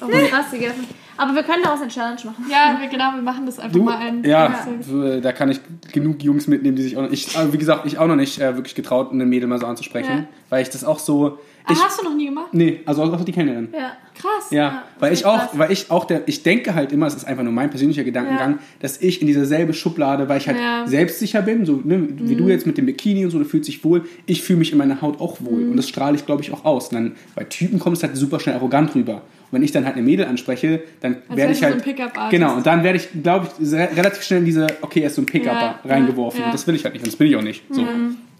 Oh, 0.01 0.07
krass, 0.07 0.45
die 0.53 0.59
Gedanken. 0.59 0.85
Aber 1.19 1.33
wir 1.33 1.41
können 1.41 1.63
daraus 1.63 1.81
eine 1.81 1.89
Challenge 1.89 2.19
machen. 2.25 2.45
Ja, 2.49 2.77
wir, 2.79 2.87
genau, 2.89 3.15
wir 3.15 3.23
machen 3.23 3.47
das 3.47 3.57
einfach 3.57 3.73
Du, 3.75 3.83
mal 3.83 3.97
ein. 3.97 4.23
ja, 4.23 4.67
so, 4.81 5.19
da 5.19 5.31
kann 5.31 5.49
ich 5.49 5.59
genug 5.91 6.21
Jungs 6.23 6.45
mitnehmen, 6.45 6.75
die 6.75 6.83
sich 6.83 6.95
auch 6.95 7.01
noch, 7.01 7.11
ich, 7.11 7.35
aber 7.35 7.51
wie 7.51 7.57
gesagt, 7.57 7.87
ich 7.87 7.97
auch 7.97 8.05
noch 8.05 8.15
nicht 8.15 8.39
äh, 8.39 8.55
wirklich 8.55 8.75
getraut, 8.75 9.11
eine 9.11 9.25
Mädel 9.25 9.49
mal 9.49 9.59
so 9.59 9.65
anzusprechen, 9.65 10.11
Ja. 10.11 10.27
weil 10.49 10.61
ich 10.61 10.69
das 10.69 10.83
auch 10.83 10.99
so, 10.99 11.39
Ah, 11.67 11.73
ich, 11.73 11.83
hast 11.83 11.99
du 12.01 12.05
noch 12.05 12.15
nie 12.15 12.25
gemacht? 12.27 12.47
nee, 12.53 12.79
also 12.85 13.03
auch 13.03 13.23
die 13.25 13.31
Kellnerin. 13.31 13.69
Ja. 13.73 13.91
Krass. 14.19 14.49
Ja, 14.49 14.57
Ja, 14.57 14.83
weil 14.99 15.13
ich 15.13 15.25
auch, 15.25 15.37
krass. 15.37 15.49
weil 15.53 15.71
ich 15.71 15.91
auch 15.91 16.05
der, 16.05 16.27
ich 16.27 16.41
denke 16.41 16.73
halt 16.73 16.91
immer, 16.91 17.05
es 17.05 17.13
ist 17.13 17.25
einfach 17.25 17.43
nur 17.43 17.53
mein 17.53 17.69
persönlicher 17.69 18.03
Gedankengang, 18.03 18.53
Ja. 18.53 18.59
dass 18.79 18.99
ich 19.01 19.21
in 19.21 19.27
dieser 19.27 19.73
Schublade, 19.73 20.27
weil 20.27 20.39
ich 20.39 20.47
halt 20.47 20.57
Ja. 20.57 20.87
selbstsicher 20.87 21.41
bin, 21.43 21.65
so 21.67 21.81
ne, 21.83 22.07
wie 22.17 22.33
Mhm. 22.33 22.37
du 22.37 22.47
jetzt 22.47 22.65
mit 22.65 22.77
dem 22.79 22.87
Bikini 22.87 23.25
und 23.25 23.31
so, 23.31 23.37
du 23.37 23.45
fühlst 23.45 23.67
dich 23.67 23.83
wohl, 23.83 24.05
ich 24.25 24.41
fühle 24.41 24.57
mich 24.59 24.71
in 24.71 24.77
meiner 24.79 25.01
Haut 25.01 25.19
auch 25.21 25.37
wohl 25.41 25.59
Mhm. 25.65 25.71
und 25.71 25.77
das 25.77 25.87
strahle 25.87 26.15
ich, 26.15 26.25
glaube 26.25 26.41
ich, 26.41 26.51
auch 26.51 26.65
aus. 26.65 26.87
Und 26.87 26.95
dann 26.95 27.15
bei 27.35 27.43
Typen 27.43 27.77
kommt 27.79 27.97
es 27.97 28.03
halt 28.03 28.15
super 28.17 28.39
schnell 28.39 28.55
arrogant 28.55 28.95
rüber. 28.95 29.15
Und 29.15 29.21
wenn 29.51 29.61
ich 29.63 29.71
dann 29.71 29.85
halt 29.85 29.95
eine 29.95 30.03
Mädel 30.03 30.25
anspreche, 30.25 30.81
dann 31.01 31.17
werde 31.29 31.51
ich 31.51 31.59
du 31.59 31.65
so 31.67 31.71
halt 31.73 31.85
ein 32.17 32.29
genau 32.31 32.55
und 32.55 32.65
dann 32.65 32.83
werde 32.83 32.97
ich, 32.97 33.09
glaube 33.21 33.47
ich, 33.61 33.71
relativ 33.73 34.23
schnell 34.23 34.39
in 34.39 34.45
diese, 34.45 34.65
okay, 34.81 35.01
er 35.01 35.07
ist 35.07 35.15
so 35.15 35.21
ein 35.21 35.25
Pickup 35.27 35.79
reingeworfen 35.85 36.43
und 36.43 36.53
das 36.53 36.65
will 36.65 36.73
ich 36.75 36.83
halt 36.85 36.93
nicht 36.95 37.03
und 37.03 37.07
das 37.11 37.15
bin 37.17 37.27
ich 37.27 37.35
auch 37.35 37.41
nicht. 37.43 37.63
So. 37.69 37.85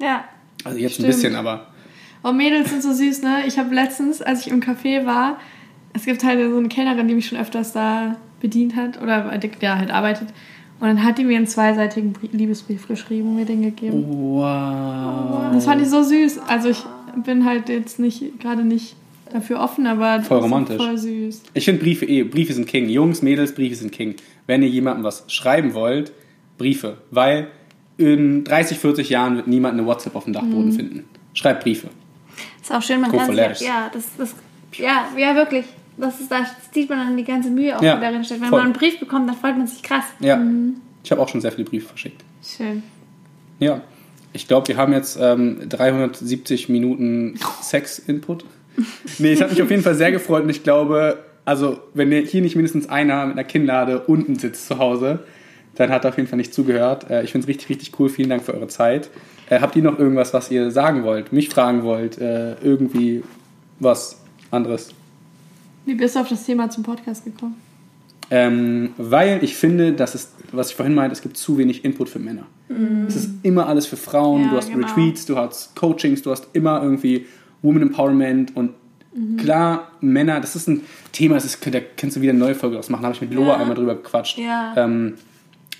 Ja. 0.02 0.24
Also 0.64 0.80
jetzt 0.80 0.94
Stimmt. 0.96 1.08
ein 1.10 1.12
bisschen, 1.12 1.36
aber 1.36 1.68
Oh, 2.24 2.32
Mädels 2.32 2.70
sind 2.70 2.84
so 2.84 2.92
süß, 2.94 3.22
ne? 3.24 3.44
Ich 3.48 3.58
habe 3.60 3.74
letztens, 3.74 4.22
als 4.22 4.46
ich 4.46 4.52
im 4.52 4.60
Café 4.62 5.06
war, 5.06 5.38
es 5.94 6.06
gibt 6.06 6.24
halt 6.24 6.40
so 6.50 6.58
eine 6.58 6.68
Kellnerin, 6.68 7.08
die 7.08 7.16
mich 7.16 7.28
schon 7.28 7.38
öfters 7.40 7.74
da 7.74 8.18
bedient 8.40 8.76
hat 8.76 9.02
oder 9.02 9.32
ja, 9.62 9.78
halt 9.78 9.92
arbeitet. 9.92 10.28
Und 10.80 10.88
dann 10.88 11.04
hat 11.04 11.18
die 11.18 11.24
mir 11.24 11.38
einen 11.38 11.48
zweiseitigen 11.48 12.14
Brie- 12.14 12.30
Liebesbrief 12.32 12.88
geschrieben 12.88 13.30
und 13.30 13.36
mir 13.38 13.46
den 13.46 13.62
gegeben. 13.64 14.06
wow. 14.08 15.52
Das 15.54 15.66
fand 15.66 15.82
ich 15.82 15.88
so 15.90 16.04
süß. 16.04 16.40
Also 16.48 16.70
ich 16.70 16.84
bin 17.26 17.46
halt 17.46 17.70
jetzt 17.70 18.00
nicht 18.00 18.40
gerade 18.40 18.64
nicht 18.64 18.96
dafür 19.34 19.60
offen, 19.60 19.88
aber 19.88 20.22
Voll 20.22 20.40
romantisch. 20.40 20.78
voll 20.78 20.98
süß. 20.98 21.44
Ich 21.54 21.66
finde 21.66 21.82
Briefe 21.84 22.06
eh, 22.06 22.24
Briefe 22.24 22.54
sind 22.54 22.68
King. 22.68 22.90
Jungs, 22.90 23.22
Mädels, 23.22 23.54
Briefe 23.56 23.76
sind 23.76 23.92
King. 23.92 24.16
Wenn 24.46 24.62
ihr 24.62 24.70
jemandem 24.70 25.04
was 25.04 25.24
schreiben 25.28 25.74
wollt, 25.74 26.12
Briefe. 26.58 26.98
Weil 27.12 27.48
in 27.98 28.44
30, 28.44 28.78
40 28.78 29.10
Jahren 29.10 29.36
wird 29.36 29.48
niemand 29.48 29.74
eine 29.74 29.86
WhatsApp 29.88 30.16
auf 30.16 30.26
dem 30.26 30.34
Dachboden 30.34 30.72
finden. 30.72 31.06
Schreibt 31.34 31.64
Briefe. 31.64 31.88
Ist 32.62 32.72
auch 32.72 32.82
schön, 32.82 33.02
man 33.02 33.12
kann 33.12 33.28
sich, 33.28 33.68
ja, 33.68 33.90
das, 33.92 34.06
das, 34.18 34.36
ja, 34.74 35.08
ja, 35.18 35.36
wirklich. 35.36 35.66
Das 35.98 36.20
ist, 36.20 36.32
da 36.32 36.46
sieht 36.72 36.90
man 36.90 37.00
dann 37.00 37.18
die 37.18 37.24
ganze 37.24 37.50
Mühe 37.50 37.76
auch, 37.76 37.82
Ja, 37.82 37.96
die 37.96 38.02
darin 38.02 38.24
steckt. 38.24 38.42
Wenn 38.42 38.50
voll. 38.50 38.60
man 38.60 38.68
einen 38.68 38.78
Brief 38.78 39.00
bekommt, 39.00 39.28
dann 39.28 39.36
freut 39.36 39.58
man 39.58 39.66
sich 39.66 39.82
krass. 39.82 40.04
Ja. 40.20 40.40
Ich 41.04 41.12
habe 41.12 41.22
auch 41.22 41.30
schon 41.30 41.42
sehr 41.42 41.52
viele 41.52 41.66
Briefe 41.66 41.88
verschickt. 41.88 42.24
Schön. 42.44 42.84
Ja. 43.60 43.82
Ich 44.34 44.48
glaube, 44.48 44.68
wir 44.68 44.78
haben 44.78 44.94
jetzt 44.94 45.18
ähm, 45.20 45.68
370 45.68 46.70
Minuten 46.70 47.40
Sex-Input. 47.62 48.46
Nee, 49.18 49.34
es 49.34 49.42
hat 49.42 49.50
mich 49.50 49.60
auf 49.64 49.72
jeden 49.72 49.82
Fall 49.82 49.96
sehr 49.96 50.12
gefreut 50.12 50.44
und 50.44 50.52
ich 50.52 50.62
glaube, 50.62 51.18
also 51.46 51.80
wenn 51.96 52.12
hier 52.12 52.42
nicht 52.44 52.56
mindestens 52.56 52.88
einer 52.88 53.26
mit 53.26 53.34
einer 53.34 53.44
Kinnlade 53.44 54.02
unten 54.02 54.36
sitzt 54.38 54.68
zu 54.68 54.78
Hause, 54.78 55.26
dann 55.78 55.90
hat 55.90 56.06
er 56.06 56.10
auf 56.10 56.18
jeden 56.18 56.28
Fall 56.30 56.38
nicht 56.38 56.54
zugehört. 56.54 57.10
Äh, 57.10 57.24
ich 57.24 57.32
finde 57.32 57.46
es 57.46 57.48
richtig, 57.50 57.70
richtig 57.70 58.00
cool. 58.00 58.10
Vielen 58.10 58.30
Dank 58.30 58.44
für 58.44 58.54
eure 58.54 58.68
Zeit. 58.68 59.10
Äh, 59.50 59.60
habt 59.62 59.76
ihr 59.76 59.84
noch 59.84 59.98
irgendwas, 59.98 60.34
was 60.34 60.52
ihr 60.52 60.72
sagen 60.72 61.04
wollt, 61.04 61.32
mich 61.32 61.50
fragen 61.50 61.84
wollt, 61.84 62.18
äh, 62.18 62.56
irgendwie 62.62 63.24
was 63.80 64.20
anderes? 64.52 64.90
Wie 65.86 65.94
bist 65.96 66.16
du 66.16 66.20
auf 66.20 66.28
das 66.30 66.46
Thema 66.46 66.70
zum 66.70 66.84
Podcast 66.84 67.24
gekommen? 67.24 67.56
Ähm, 68.30 68.90
weil 68.98 69.42
ich 69.44 69.56
finde, 69.56 69.94
dass 69.94 70.14
es, 70.14 70.34
was 70.52 70.70
ich 70.72 70.76
vorhin 70.76 70.94
meinte, 70.94 71.14
es 71.14 71.22
gibt 71.22 71.38
zu 71.38 71.58
wenig 71.58 71.86
Input 71.86 72.10
für 72.10 72.20
Männer. 72.20 72.44
Es 73.08 73.16
ist 73.16 73.30
immer 73.44 73.68
alles 73.68 73.86
für 73.86 73.96
Frauen. 73.96 74.42
Ja, 74.44 74.50
du 74.50 74.58
hast 74.58 74.70
genau. 74.70 74.86
Retreats, 74.86 75.26
du 75.26 75.38
hast 75.38 75.74
Coachings, 75.78 76.22
du 76.24 76.32
hast 76.32 76.48
immer 76.52 76.84
irgendwie 76.84 77.26
Woman 77.62 77.84
Empowerment 77.84 78.54
und 78.58 78.72
Mhm. 79.14 79.38
klar, 79.38 79.88
Männer, 80.00 80.40
das 80.42 80.56
ist 80.56 80.68
ein 80.68 80.82
Thema, 81.12 81.36
das 81.36 81.46
ist, 81.46 81.66
da 81.74 81.80
kannst 81.96 82.18
du 82.18 82.22
wieder 82.22 82.32
eine 82.34 82.40
neue 82.40 82.54
Folge 82.54 82.78
ausmachen. 82.78 83.02
Da 83.02 83.08
habe 83.08 83.16
ich 83.16 83.22
mit 83.22 83.34
Loa 83.34 83.48
Ja. 83.48 83.58
einmal 83.58 83.74
drüber 83.76 83.96
gequatscht. 83.96 84.38
Ja. 84.38 84.74
Ähm, 84.78 85.16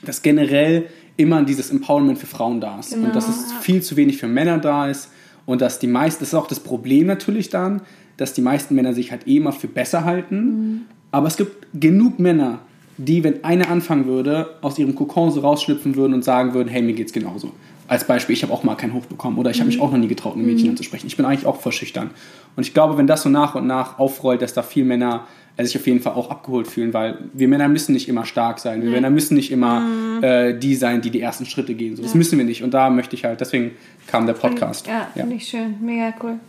dass 0.04 0.22
generell 0.22 0.86
immer 1.18 1.44
dieses 1.44 1.70
Empowerment 1.72 2.18
für 2.20 2.28
Frauen 2.28 2.62
da 2.62 2.80
ist 2.80 2.94
Genau, 2.94 3.08
und 3.08 3.16
dass 3.16 3.28
es 3.28 3.52
ja. 3.52 3.60
viel 3.62 3.82
zu 3.82 3.96
wenig 3.96 4.18
für 4.18 4.28
Männer 4.28 4.58
da 4.60 4.88
ist 4.88 5.10
und 5.46 5.62
dass 5.62 5.80
die 5.80 5.88
meisten, 5.88 6.20
das 6.22 6.30
ist 6.30 6.36
auch 6.36 6.48
das 6.48 6.60
Problem 6.60 7.08
natürlich 7.08 7.50
dann, 7.50 7.82
dass 8.18 8.34
die 8.34 8.42
meisten 8.42 8.76
Männer 8.76 8.94
sich 8.94 9.12
halt 9.12 9.28
eh 9.28 9.38
immer 9.38 9.52
für 9.52 9.68
besser 9.68 10.04
halten, 10.06 10.38
Mhm. 10.38 10.82
aber 11.12 11.28
es 11.28 11.38
gibt 11.38 11.68
genug 11.80 12.20
Männer, 12.20 12.60
die, 12.98 13.24
wenn 13.24 13.44
einer 13.44 13.70
anfangen 13.70 14.08
würde, 14.08 14.56
aus 14.62 14.78
ihrem 14.80 14.96
Kokon 14.96 15.32
so 15.32 15.42
rausschlüpfen 15.42 15.96
würden 15.96 16.14
und 16.16 16.24
sagen 16.24 16.54
würden, 16.54 16.68
hey, 16.70 16.82
mir 16.82 16.94
geht's 16.94 17.14
genauso. 17.14 17.52
Als 17.88 18.06
Beispiel, 18.06 18.34
ich 18.34 18.44
habe 18.44 18.52
auch 18.52 18.64
mal 18.64 18.76
keinen 18.76 18.94
Hoch 18.94 19.06
bekommen 19.06 19.38
oder 19.38 19.50
ich 19.50 19.60
habe 19.60 19.68
mich 19.68 19.80
auch 19.80 19.92
noch 19.92 19.98
nie 19.98 20.08
getraut, 20.08 20.36
ein 20.36 20.46
Mädchen 20.46 20.70
anzusprechen. 20.70 21.08
Ich 21.08 21.16
bin 21.16 21.26
eigentlich 21.26 21.46
auch 21.46 21.62
voll 21.62 21.72
schüchtern. 21.72 22.10
Und 22.56 22.66
ich 22.66 22.74
glaube, 22.74 22.98
wenn 22.98 23.08
das 23.08 23.22
so 23.22 23.30
nach 23.30 23.56
und 23.56 23.66
nach 23.66 23.98
aufrollt, 23.98 24.42
dass 24.42 24.54
da 24.54 24.62
viel 24.62 24.84
Männer 24.84 25.26
äh, 25.56 25.64
sich 25.64 25.78
auf 25.78 25.88
jeden 25.88 26.02
Fall 26.02 26.14
auch 26.14 26.30
abgeholt 26.30 26.68
fühlen, 26.68 26.94
weil 26.94 27.18
wir 27.34 27.48
Männer 27.48 27.68
müssen 27.68 27.94
nicht 27.94 28.10
immer 28.10 28.26
stark 28.26 28.60
sein. 28.60 28.84
Wir 28.84 28.90
Männer 28.90 29.10
müssen 29.10 29.36
nicht 29.36 29.52
immer 29.52 29.84
äh, 30.22 30.58
die 30.58 30.76
sein, 30.76 31.02
die 31.02 31.12
die 31.12 31.22
ersten 31.22 31.46
Schritte 31.46 31.74
gehen. 31.76 31.96
So, 31.96 32.04
das 32.04 32.14
müssen 32.14 32.38
wir 32.38 32.46
nicht. 32.46 32.64
Und 32.64 32.74
da 32.74 32.90
möchte 32.90 33.16
ich 33.16 33.24
halt, 33.24 33.42
deswegen 33.42 33.72
kam 34.08 34.26
der 34.26 34.34
Podcast. 34.34 34.88
Ja, 34.88 35.08
finde 35.14 35.36
ich 35.36 35.48
schön. 35.48 35.76
Mega 35.82 36.14
cool. 36.22 36.40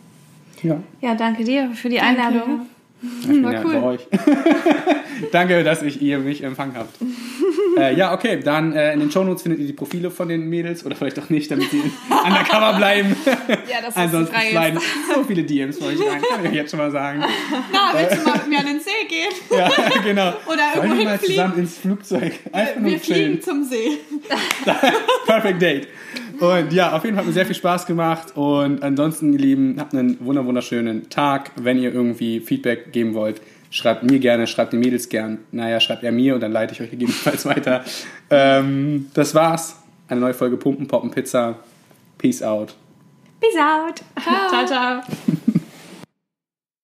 ja. 0.62 0.80
Ja, 1.01 1.14
danke 1.14 1.45
dir 1.45 1.70
für 1.70 1.89
die 1.89 1.97
Danke. 1.97 2.61
Ich 3.20 3.28
bin 3.28 3.44
war 3.44 3.53
ja 3.53 3.62
cool. 3.64 3.74
bei 3.74 3.82
euch. 3.82 4.01
Danke, 5.32 5.62
dass 5.64 5.82
ich 5.82 6.01
ihr 6.03 6.18
mich 6.18 6.42
empfangen 6.42 6.74
habt. 6.76 6.96
äh, 7.78 7.94
ja, 7.94 8.12
okay, 8.12 8.40
dann 8.42 8.72
äh, 8.72 8.92
in 8.92 9.01
den 9.01 9.11
Shownotes 9.11 9.42
findet 9.42 9.61
ihr 9.61 9.66
die 9.66 9.72
Profile 9.72 10.11
von 10.11 10.28
den 10.28 10.49
Mädels 10.49 10.84
oder 10.84 10.96
vielleicht 10.96 11.18
auch 11.18 11.28
nicht, 11.30 11.51
damit 11.51 11.70
sie 11.70 11.80
undercover 12.24 12.74
bleiben. 12.74 13.14
Ja, 13.70 13.80
das 13.84 13.96
Ansonsten 13.96 14.34
frei 14.34 14.51
sliden 14.51 14.80
so 15.14 15.24
viele 15.24 15.44
DMs 15.44 15.78
für 15.78 15.84
euch 15.86 15.99
rein, 16.01 16.20
kann 16.22 16.44
ich 16.44 16.51
euch 16.51 16.57
jetzt 16.57 16.70
schon 16.70 16.78
mal 16.78 16.90
sagen. 16.90 17.22
Na, 17.72 17.92
willst 17.99 18.16
du 18.16 18.28
mal 18.28 18.38
mit 18.38 18.49
mir 18.49 18.59
an 18.61 18.66
den 18.66 18.80
See 18.80 18.90
gehen? 19.09 19.32
Ja, 19.51 19.70
genau. 20.03 20.32
Oder 20.46 20.62
Wollen 20.74 20.90
irgendwo 20.90 20.99
wir 20.99 21.05
mal 21.05 21.11
hinfliegen? 21.12 21.36
zusammen 21.36 21.59
ins 21.59 21.78
Flugzeug? 21.78 22.32
Einfach 22.53 22.80
nur 22.80 22.90
Wir 22.90 23.01
chillen. 23.01 23.40
fliegen 23.40 23.42
zum 23.42 23.64
See. 23.64 23.99
Perfect 25.26 25.62
Date. 25.62 25.88
Und 26.41 26.72
ja, 26.72 26.93
auf 26.97 27.05
jeden 27.05 27.16
Fall 27.16 27.22
hat 27.24 27.26
mir 27.26 27.32
sehr 27.32 27.47
viel 27.47 27.55
Spaß 27.55 27.86
gemacht. 27.86 28.36
Und 28.36 28.82
ansonsten, 28.82 29.32
ihr 29.32 29.39
Lieben, 29.39 29.76
habt 29.80 29.93
einen 29.95 30.24
wunder- 30.24 30.45
wunderschönen 30.45 31.09
Tag. 31.11 31.51
Wenn 31.57 31.78
ihr 31.78 31.93
irgendwie 31.93 32.41
Feedback 32.41 32.93
geben 32.93 33.14
wollt, 33.14 33.41
schreibt 33.70 34.03
mir 34.05 34.18
gerne, 34.18 34.47
schreibt 34.47 34.72
den 34.72 34.80
Mädels 34.80 35.09
gern. 35.09 35.39
Naja, 35.53 35.80
schreibt 35.80 36.05
er 36.05 36.12
mir 36.12 36.34
und 36.34 36.41
dann 36.41 36.53
leite 36.53 36.74
ich 36.74 36.80
euch 36.80 36.91
gegebenenfalls 36.91 37.45
weiter. 37.47 37.84
Ähm, 38.30 39.07
das 39.14 39.34
war's. 39.34 39.80
Eine 40.09 40.20
neue 40.20 40.34
Folge 40.34 40.57
Pumpen, 40.57 40.86
Poppen, 40.86 41.11
Pizza. 41.11 41.57
Peace 42.18 42.43
out. 42.43 42.74
Peace 43.41 43.57
out. 43.61 44.03
ciao. 44.51 44.66
ciao. 44.66 45.01